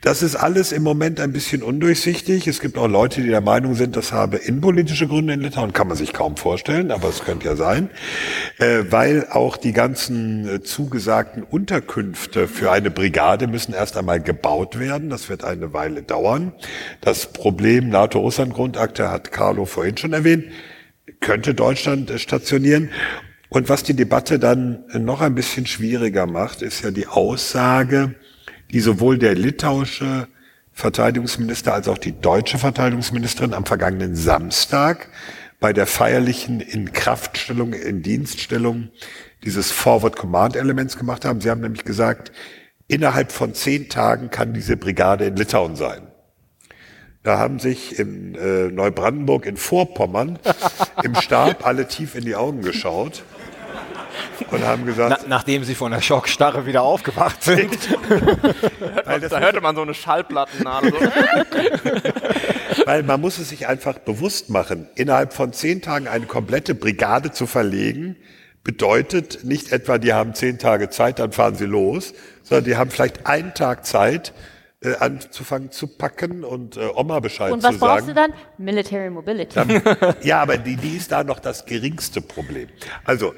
Das 0.00 0.22
ist 0.22 0.36
alles 0.36 0.72
im 0.72 0.82
Moment 0.82 1.20
ein 1.20 1.32
bisschen 1.32 1.62
undurchsichtig. 1.62 2.46
Es 2.46 2.60
gibt 2.60 2.78
auch 2.78 2.86
Leute, 2.86 3.20
die 3.20 3.28
der 3.28 3.40
Meinung 3.40 3.74
sind, 3.74 3.96
das 3.96 4.12
habe 4.12 4.36
innenpolitische 4.36 5.08
Gründe 5.08 5.34
in 5.34 5.40
Litauen. 5.40 5.72
Kann 5.72 5.88
man 5.88 5.96
sich 5.96 6.12
kaum 6.12 6.36
vorstellen, 6.36 6.90
aber 6.90 7.08
es 7.08 7.24
könnte 7.24 7.46
ja 7.46 7.56
sein. 7.56 7.90
Äh, 8.58 8.84
weil 8.90 9.26
auch 9.30 9.56
die 9.56 9.72
ganzen 9.72 10.48
äh, 10.48 10.62
zugesagten 10.62 11.42
Unterkünfte 11.42 12.48
für 12.48 12.70
eine 12.70 12.90
Brigade 12.90 13.48
müssen 13.48 13.74
erst 13.74 13.96
einmal 13.96 14.20
gebaut 14.20 14.78
werden. 14.78 15.10
Das 15.10 15.28
wird 15.28 15.44
eine 15.44 15.72
Weile 15.72 16.02
dauern. 16.02 16.52
Das 17.00 17.32
Problem 17.32 17.88
NATO-Russland-Grundakte 17.88 19.10
hat 19.10 19.32
Carlo 19.32 19.64
vorhin 19.64 19.96
schon 19.96 20.12
erwähnt 20.12 20.44
könnte 21.20 21.54
Deutschland 21.54 22.10
äh, 22.10 22.18
stationieren. 22.18 22.90
Und 23.50 23.68
was 23.68 23.82
die 23.82 23.94
Debatte 23.94 24.38
dann 24.38 24.84
noch 24.92 25.22
ein 25.22 25.34
bisschen 25.34 25.66
schwieriger 25.66 26.26
macht, 26.26 26.60
ist 26.60 26.84
ja 26.84 26.90
die 26.90 27.06
Aussage, 27.06 28.14
die 28.70 28.80
sowohl 28.80 29.18
der 29.18 29.34
litauische 29.34 30.28
Verteidigungsminister 30.72 31.74
als 31.74 31.88
auch 31.88 31.98
die 31.98 32.20
deutsche 32.20 32.58
Verteidigungsministerin 32.58 33.54
am 33.54 33.66
vergangenen 33.66 34.14
Samstag 34.14 35.08
bei 35.60 35.72
der 35.72 35.86
feierlichen 35.86 36.60
Inkraftstellung, 36.60 37.72
in 37.72 38.02
Dienststellung 38.02 38.90
dieses 39.42 39.72
Forward 39.72 40.16
Command 40.16 40.54
Elements 40.54 40.96
gemacht 40.96 41.24
haben. 41.24 41.40
Sie 41.40 41.50
haben 41.50 41.60
nämlich 41.60 41.84
gesagt, 41.84 42.30
innerhalb 42.86 43.32
von 43.32 43.54
zehn 43.54 43.88
Tagen 43.88 44.30
kann 44.30 44.54
diese 44.54 44.76
Brigade 44.76 45.24
in 45.24 45.36
Litauen 45.36 45.74
sein. 45.74 46.06
Da 47.24 47.38
haben 47.38 47.58
sich 47.58 47.98
in 47.98 48.36
äh, 48.36 48.68
Neubrandenburg 48.68 49.46
in 49.46 49.56
Vorpommern 49.56 50.38
im 51.02 51.16
Stab 51.16 51.66
alle 51.66 51.88
tief 51.88 52.14
in 52.14 52.24
die 52.24 52.36
Augen 52.36 52.62
geschaut 52.62 53.24
und 54.50 54.64
haben 54.64 54.86
gesagt, 54.86 55.22
Na, 55.22 55.28
nachdem 55.28 55.64
sie 55.64 55.74
von 55.74 55.92
der 55.92 56.00
Schockstarre 56.00 56.66
wieder 56.66 56.82
aufgewacht 56.82 57.42
sind. 57.42 57.76
weil 59.04 59.20
da 59.20 59.40
hörte 59.40 59.60
man 59.60 59.76
so 59.76 59.82
eine 59.82 59.94
Schallplattennadel. 59.94 60.92
weil 62.84 63.02
man 63.02 63.20
muss 63.20 63.38
es 63.38 63.48
sich 63.48 63.66
einfach 63.66 63.98
bewusst 63.98 64.50
machen, 64.50 64.88
innerhalb 64.94 65.32
von 65.32 65.52
zehn 65.52 65.82
Tagen 65.82 66.08
eine 66.08 66.26
komplette 66.26 66.74
Brigade 66.74 67.32
zu 67.32 67.46
verlegen, 67.46 68.16
bedeutet 68.64 69.44
nicht 69.44 69.72
etwa, 69.72 69.98
die 69.98 70.12
haben 70.12 70.34
zehn 70.34 70.58
Tage 70.58 70.90
Zeit, 70.90 71.18
dann 71.18 71.32
fahren 71.32 71.54
sie 71.54 71.66
los, 71.66 72.14
sondern 72.42 72.64
die 72.64 72.76
haben 72.76 72.90
vielleicht 72.90 73.26
einen 73.26 73.54
Tag 73.54 73.86
Zeit, 73.86 74.32
äh, 74.80 74.94
anzufangen 74.94 75.72
zu 75.72 75.88
packen 75.88 76.44
und 76.44 76.76
äh, 76.76 76.86
Oma 76.94 77.18
Bescheid 77.18 77.52
zu 77.52 77.60
sagen. 77.60 77.74
Und 77.74 77.82
was 77.82 77.88
brauchst 77.88 78.08
du 78.08 78.14
dann? 78.14 78.32
Military 78.58 79.10
Mobility. 79.10 79.54
Dann, 79.54 79.82
ja, 80.22 80.40
aber 80.40 80.56
die, 80.56 80.76
die 80.76 80.96
ist 80.96 81.10
da 81.10 81.24
noch 81.24 81.40
das 81.40 81.66
geringste 81.66 82.20
Problem. 82.20 82.68
Also, 83.04 83.34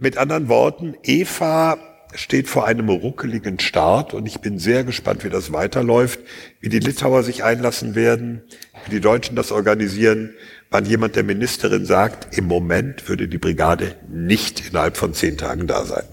mit 0.00 0.16
anderen 0.16 0.48
Worten, 0.48 0.94
Eva 1.02 1.78
steht 2.14 2.48
vor 2.48 2.66
einem 2.66 2.88
ruckeligen 2.88 3.60
Start 3.60 4.14
und 4.14 4.26
ich 4.26 4.40
bin 4.40 4.58
sehr 4.58 4.82
gespannt, 4.82 5.24
wie 5.24 5.30
das 5.30 5.52
weiterläuft, 5.52 6.18
wie 6.60 6.68
die 6.68 6.80
Litauer 6.80 7.22
sich 7.22 7.44
einlassen 7.44 7.94
werden, 7.94 8.42
wie 8.84 8.90
die 8.90 9.00
Deutschen 9.00 9.36
das 9.36 9.52
organisieren, 9.52 10.34
wann 10.70 10.86
jemand 10.86 11.16
der 11.16 11.22
Ministerin 11.22 11.84
sagt, 11.84 12.36
im 12.36 12.46
Moment 12.46 13.08
würde 13.08 13.28
die 13.28 13.38
Brigade 13.38 13.94
nicht 14.08 14.68
innerhalb 14.68 14.96
von 14.96 15.14
zehn 15.14 15.36
Tagen 15.36 15.66
da 15.66 15.84
sein. 15.84 16.04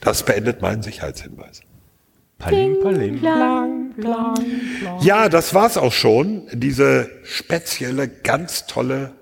Das 0.00 0.24
beendet 0.24 0.60
meinen 0.60 0.82
Sicherheitshinweis. 0.82 1.62
Palim, 2.38 2.80
palim. 2.80 3.20
Plang, 3.20 3.94
plang, 3.98 4.34
plang. 4.80 5.02
Ja, 5.02 5.28
das 5.28 5.54
war's 5.54 5.76
auch 5.76 5.92
schon. 5.92 6.48
Diese 6.52 7.10
spezielle, 7.22 8.08
ganz 8.08 8.66
tolle, 8.66 9.12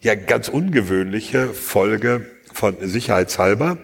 ja 0.00 0.14
ganz 0.14 0.48
ungewöhnliche 0.48 1.48
Folge 1.48 2.26
von 2.54 2.76
Sicherheitshalber. 2.80 3.78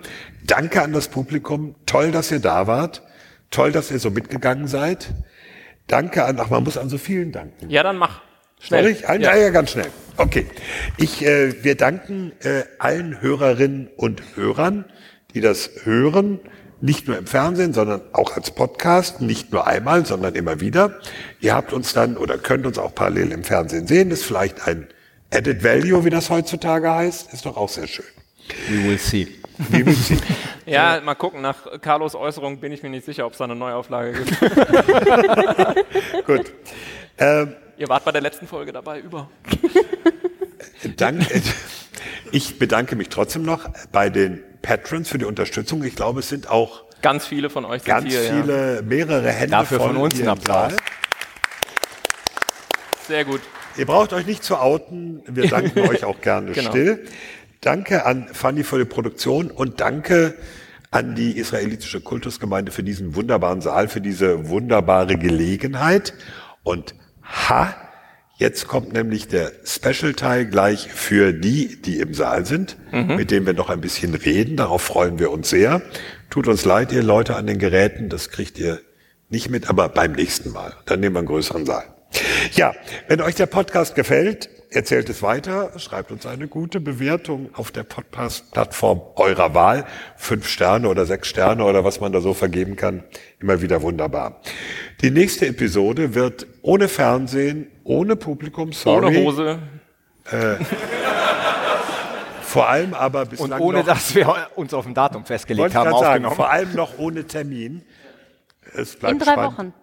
Danke 0.45 0.83
an 0.83 0.93
das 0.93 1.09
Publikum. 1.09 1.75
Toll, 1.87 2.13
dass 2.13 2.31
ihr 2.31 2.41
da 2.41 2.67
wart. 2.67 3.03
Toll, 3.51 3.73
dass 3.73 3.91
ihr 3.91 3.99
so 3.99 4.11
mitgegangen 4.11 4.69
seid. 4.69 5.13
Danke 5.87 6.25
an, 6.25 6.39
ach, 6.41 6.51
man 6.51 6.65
muss 6.65 6.79
an 6.79 6.89
so 6.89 6.99
vielen 6.99 7.33
danken. 7.33 7.69
Ja, 7.69 7.83
dann 7.83 7.97
mach. 7.99 8.23
Schnell. 8.61 8.87
Ich? 8.89 9.09
Ein, 9.09 9.23
ja. 9.23 9.35
ja, 9.35 9.51
ganz 9.51 9.73
schnell. 9.73 9.91
Okay. 10.17 10.47
Ich, 10.97 11.25
äh, 11.25 11.65
wir 11.65 11.75
danken 11.75 12.33
äh, 12.41 12.63
allen 12.79 13.21
Hörerinnen 13.21 13.89
und 13.97 14.23
Hörern, 14.37 14.85
die 15.35 15.41
das 15.41 15.71
hören 15.85 16.41
nicht 16.81 17.07
nur 17.07 17.19
im 17.19 17.27
Fernsehen, 17.27 17.73
sondern 17.73 18.01
auch 18.13 18.37
als 18.37 18.51
Podcast, 18.51 19.21
nicht 19.21 19.53
nur 19.53 19.67
einmal, 19.67 20.07
sondern 20.07 20.35
immer 20.35 20.61
wieder. 20.61 20.99
Ihr 21.41 21.55
habt 21.55 21.73
uns 21.73 21.93
dann 21.93 22.17
oder 22.17 22.39
könnt 22.39 22.67
uns 22.67 22.79
auch 22.79 22.95
parallel 22.95 23.33
im 23.33 23.45
Fernsehen 23.45 23.87
sehen. 23.87 24.11
Das 24.11 24.21
ist 24.21 24.25
vielleicht 24.25 24.67
ein 24.67 24.89
Added 25.33 25.63
Value, 25.63 26.05
wie 26.05 26.11
das 26.11 26.31
heutzutage 26.31 26.91
heißt. 26.91 27.33
Ist 27.33 27.47
doch 27.47 27.57
auch 27.57 27.69
sehr 27.69 27.87
schön. 27.87 28.07
We 28.69 28.85
will 28.89 28.99
see. 28.99 29.29
We 29.71 29.85
will 29.85 29.95
see. 29.95 30.17
Ja, 30.67 31.01
mal 31.03 31.17
gucken. 31.17 31.41
Nach 31.41 31.81
Carlos 31.81 32.15
Äußerung 32.15 32.61
bin 32.61 32.71
ich 32.71 32.83
mir 32.85 32.91
nicht 32.91 33.05
sicher, 33.05 33.27
ob 33.27 33.33
es 33.33 33.39
da 33.39 33.45
eine 33.45 33.57
Neuauflage 33.57 34.13
gibt. 34.13 34.41
Gut. 36.27 36.53
Ähm, 37.19 37.55
Ihr 37.77 37.89
wart 37.89 38.05
bei 38.05 38.13
der 38.13 38.21
letzten 38.21 38.47
Folge 38.47 38.73
dabei 38.73 39.01
über. 39.01 39.29
Dank, 40.97 41.27
ich 42.31 42.59
bedanke 42.61 42.95
mich 42.95 43.09
trotzdem 43.09 43.43
noch 43.43 43.69
bei 43.91 44.11
den 44.11 44.45
Patrons 44.63 45.09
für 45.09 45.19
die 45.19 45.25
Unterstützung. 45.25 45.83
Ich 45.83 45.97
glaube, 45.97 46.21
es 46.21 46.29
sind 46.29 46.49
auch 46.49 46.85
Ganz 47.03 47.27
viele 47.27 47.51
von 47.51 47.65
euch 47.65 47.83
ganz 47.83 48.07
hier. 48.09 48.23
Ja. 48.23 48.31
viele, 48.43 48.83
mehrere 48.83 49.33
Hände 49.33 49.51
Dafür 49.53 49.81
von 49.81 49.97
uns 49.97 50.15
hier 50.15 50.31
ein 50.31 50.37
im 50.39 50.45
Saal. 50.45 50.65
Applaus. 50.67 50.81
Sehr 53.09 53.25
gut. 53.25 53.41
Ihr 53.77 53.87
braucht 53.87 54.13
euch 54.13 54.27
nicht 54.27 54.45
zu 54.45 54.57
outen. 54.59 55.23
Wir 55.27 55.49
danken 55.49 55.81
euch 55.89 56.05
auch 56.05 56.21
gerne 56.21 56.53
Genau. 56.53 56.71
still. 56.71 57.05
Danke 57.61 58.07
an 58.07 58.27
Fanny 58.33 58.65
für 58.65 58.79
die 58.79 58.87
Produktion 58.87 59.51
und 59.51 59.83
danke 59.83 60.35
an 60.91 61.15
die 61.15 61.37
israelitische 61.37 62.01
Kultusgemeinde 62.01 62.73
für 62.73 62.83
diesen 62.83 63.15
wunderbaren 63.15 63.61
Saal, 63.61 63.89
für 63.89 64.01
diese 64.01 64.49
wunderbare 64.49 65.19
Gelegenheit. 65.19 66.15
Und 66.63 66.95
ha, 67.23 67.75
jetzt 68.37 68.67
kommt 68.67 68.95
nämlich 68.95 69.29
der 69.29 69.53
Special-Teil 69.63 70.47
gleich 70.47 70.89
für 70.91 71.35
die, 71.35 71.83
die 71.83 71.99
im 71.99 72.15
Saal 72.15 72.47
sind, 72.47 72.79
mit 72.93 73.31
denen 73.31 73.45
wir 73.45 73.53
noch 73.53 73.69
ein 73.69 73.83
bisschen 73.83 74.15
reden. 74.15 74.57
Darauf 74.57 74.81
freuen 74.81 75.19
wir 75.19 75.31
uns 75.31 75.51
sehr. 75.51 75.83
Tut 76.31 76.49
uns 76.49 76.65
leid, 76.65 76.93
ihr 76.93 77.03
Leute 77.03 77.37
an 77.37 77.47
den 77.47 77.59
Geräten, 77.59 78.09
das 78.09 78.31
kriegt 78.31 78.59
ihr 78.59 78.81
nicht 79.29 79.51
mit, 79.51 79.69
aber 79.69 79.91
beim 79.91 80.13
nächsten 80.13 80.51
Mal. 80.51 80.73
Dann 80.87 81.01
nehmen 81.01 81.15
wir 81.15 81.21
einen 81.21 81.29
größeren 81.29 81.67
Saal. 81.67 81.85
Ja, 82.55 82.73
wenn 83.07 83.21
euch 83.21 83.35
der 83.35 83.47
Podcast 83.47 83.95
gefällt, 83.95 84.49
erzählt 84.71 85.09
es 85.09 85.23
weiter, 85.23 85.79
schreibt 85.79 86.11
uns 86.13 86.27
eine 86.27 86.49
gute 86.49 86.81
Bewertung 86.81 87.51
auf 87.55 87.71
der 87.71 87.83
Podcast-Plattform 87.83 89.03
eurer 89.17 89.55
Wahl. 89.55 89.85
Fünf 90.17 90.49
Sterne 90.49 90.89
oder 90.89 91.07
sechs 91.07 91.29
Sterne 91.29 91.65
oder 91.65 91.85
was 91.85 92.01
man 92.01 92.13
da 92.13 92.21
so 92.21 92.35
vergeben 92.35 92.77
kann. 92.77 93.03
Immer 93.41 93.61
wieder 93.63 93.83
wunderbar. 93.83 94.41
Die 95.03 95.11
nächste 95.11 95.47
Episode 95.47 96.15
wird 96.15 96.47
ohne 96.63 96.89
Fernsehen, 96.89 97.67
ohne 97.85 98.17
Publikum, 98.17 98.73
sorry. 98.73 99.07
Ohne 99.07 99.25
Hose. 99.25 99.59
Vor 102.43 102.69
allem 102.69 102.95
aber 102.95 103.23
Und 103.23 103.31
bislang 103.31 103.61
ohne, 103.61 103.79
noch, 103.79 103.87
dass 103.87 104.15
wir 104.15 104.49
uns 104.57 104.75
auf 104.75 104.87
ein 104.87 104.95
Datum 104.95 105.25
festgelegt 105.25 105.75
haben, 105.75 105.99
sagen, 105.99 106.31
vor 106.31 106.51
allem 106.51 106.75
noch 106.75 106.99
ohne 106.99 107.25
Termin. 107.25 107.83
Es 108.75 108.97
bleibt 108.97 109.13
In 109.15 109.19
drei 109.19 109.33
spannend. 109.33 109.59
Wochen. 109.59 109.75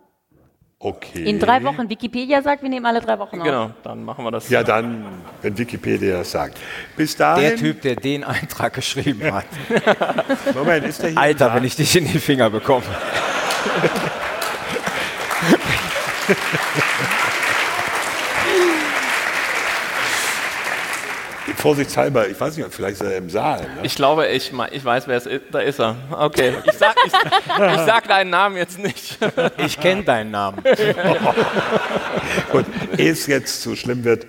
Okay. 0.80 1.24
In 1.24 1.40
drei 1.40 1.64
Wochen. 1.64 1.90
Wikipedia 1.90 2.44
sagt, 2.44 2.62
wir 2.62 2.70
nehmen 2.70 2.86
alle 2.86 3.02
drei 3.02 3.18
Wochen 3.18 3.40
auf. 3.40 3.46
Genau, 3.46 3.72
dann 3.82 4.04
machen 4.04 4.24
wir 4.24 4.30
das. 4.30 4.48
Ja, 4.50 4.62
dann, 4.62 5.06
wenn 5.42 5.58
Wikipedia 5.58 6.20
das 6.20 6.30
sagt. 6.30 6.60
Bis 6.96 7.16
dahin. 7.16 7.42
Der 7.42 7.56
Typ, 7.56 7.82
der 7.82 7.96
den 7.96 8.24
Eintrag 8.24 8.74
geschrieben 8.74 9.34
hat. 9.34 9.48
Moment, 10.54 10.86
ist 10.86 11.02
der 11.02 11.10
hier? 11.10 11.20
Alter, 11.20 11.56
wenn 11.56 11.64
ich 11.64 11.76
dich 11.76 11.96
in 11.96 12.06
die 12.06 12.20
Finger 12.20 12.52
bekomme. 12.52 12.86
Vorsichtshalber, 21.58 22.30
ich 22.30 22.40
weiß 22.40 22.56
nicht, 22.56 22.72
vielleicht 22.72 23.02
ist 23.02 23.08
er 23.08 23.18
im 23.18 23.32
Saal. 23.32 23.62
Ne? 23.62 23.68
Ich 23.82 23.96
glaube, 23.96 24.28
ich, 24.28 24.52
ich 24.72 24.86
weiß, 24.86 25.08
wer 25.08 25.18
es 25.18 25.26
ist. 25.26 25.42
Da 25.52 25.60
ist 25.60 25.80
er. 25.80 25.96
Okay. 26.12 26.54
Ich 26.66 26.74
sag, 26.74 26.96
ich, 27.04 27.12
ich 27.12 27.86
sag 27.86 28.08
deinen 28.08 28.30
Namen 28.30 28.58
jetzt 28.58 28.78
nicht. 28.78 29.18
Ich 29.58 29.80
kenne 29.80 30.04
deinen 30.04 30.30
Namen. 30.30 30.62
Gut, 32.52 32.66
ehe 32.98 33.12
es 33.12 33.26
jetzt 33.26 33.64
zu 33.64 33.76
schlimm 33.76 34.04
wird. 34.04 34.28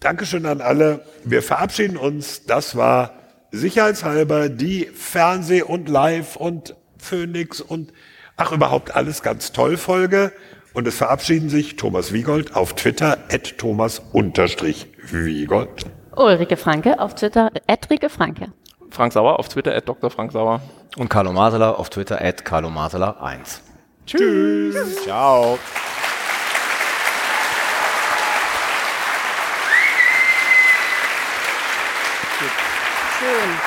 Dankeschön 0.00 0.46
an 0.46 0.62
alle. 0.62 1.04
Wir 1.24 1.42
verabschieden 1.42 1.98
uns. 1.98 2.46
Das 2.46 2.74
war 2.74 3.18
sicherheitshalber 3.50 4.48
die 4.48 4.86
Fernseh- 4.86 5.62
und 5.62 5.90
Live- 5.90 6.36
und 6.36 6.74
Phoenix 6.96 7.60
und 7.60 7.92
ach 8.38 8.52
überhaupt 8.52 8.96
alles 8.96 9.22
ganz 9.22 9.52
toll 9.52 9.76
Folge. 9.76 10.32
Und 10.72 10.88
es 10.88 10.96
verabschieden 10.96 11.50
sich 11.50 11.76
Thomas 11.76 12.14
Wiegold 12.14 12.56
auf 12.56 12.74
Twitter, 12.76 13.18
at 13.30 13.58
Thomas-Wiegold. 13.58 15.84
Ulrike 16.16 16.56
Franke 16.56 16.98
auf 16.98 17.14
Twitter, 17.14 17.50
Rike 17.90 18.08
Franke. 18.08 18.52
Frank 18.90 19.12
Sauer 19.12 19.38
auf 19.38 19.48
Twitter, 19.48 19.74
at 19.74 19.88
Dr. 19.88 20.10
Frank 20.10 20.32
Sauer. 20.32 20.60
Und 20.96 21.08
Carlo 21.08 21.32
Masala 21.32 21.72
auf 21.72 21.88
Twitter, 21.88 22.20
at 22.20 22.44
Carlo 22.44 22.68
Masala 22.68 23.16
1. 23.22 23.62
Tschüss. 24.06 25.02
Ciao. 25.04 25.58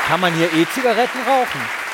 Kann 0.08 0.20
man 0.20 0.34
hier 0.34 0.54
E-Zigaretten 0.54 1.20
rauchen? 1.28 1.85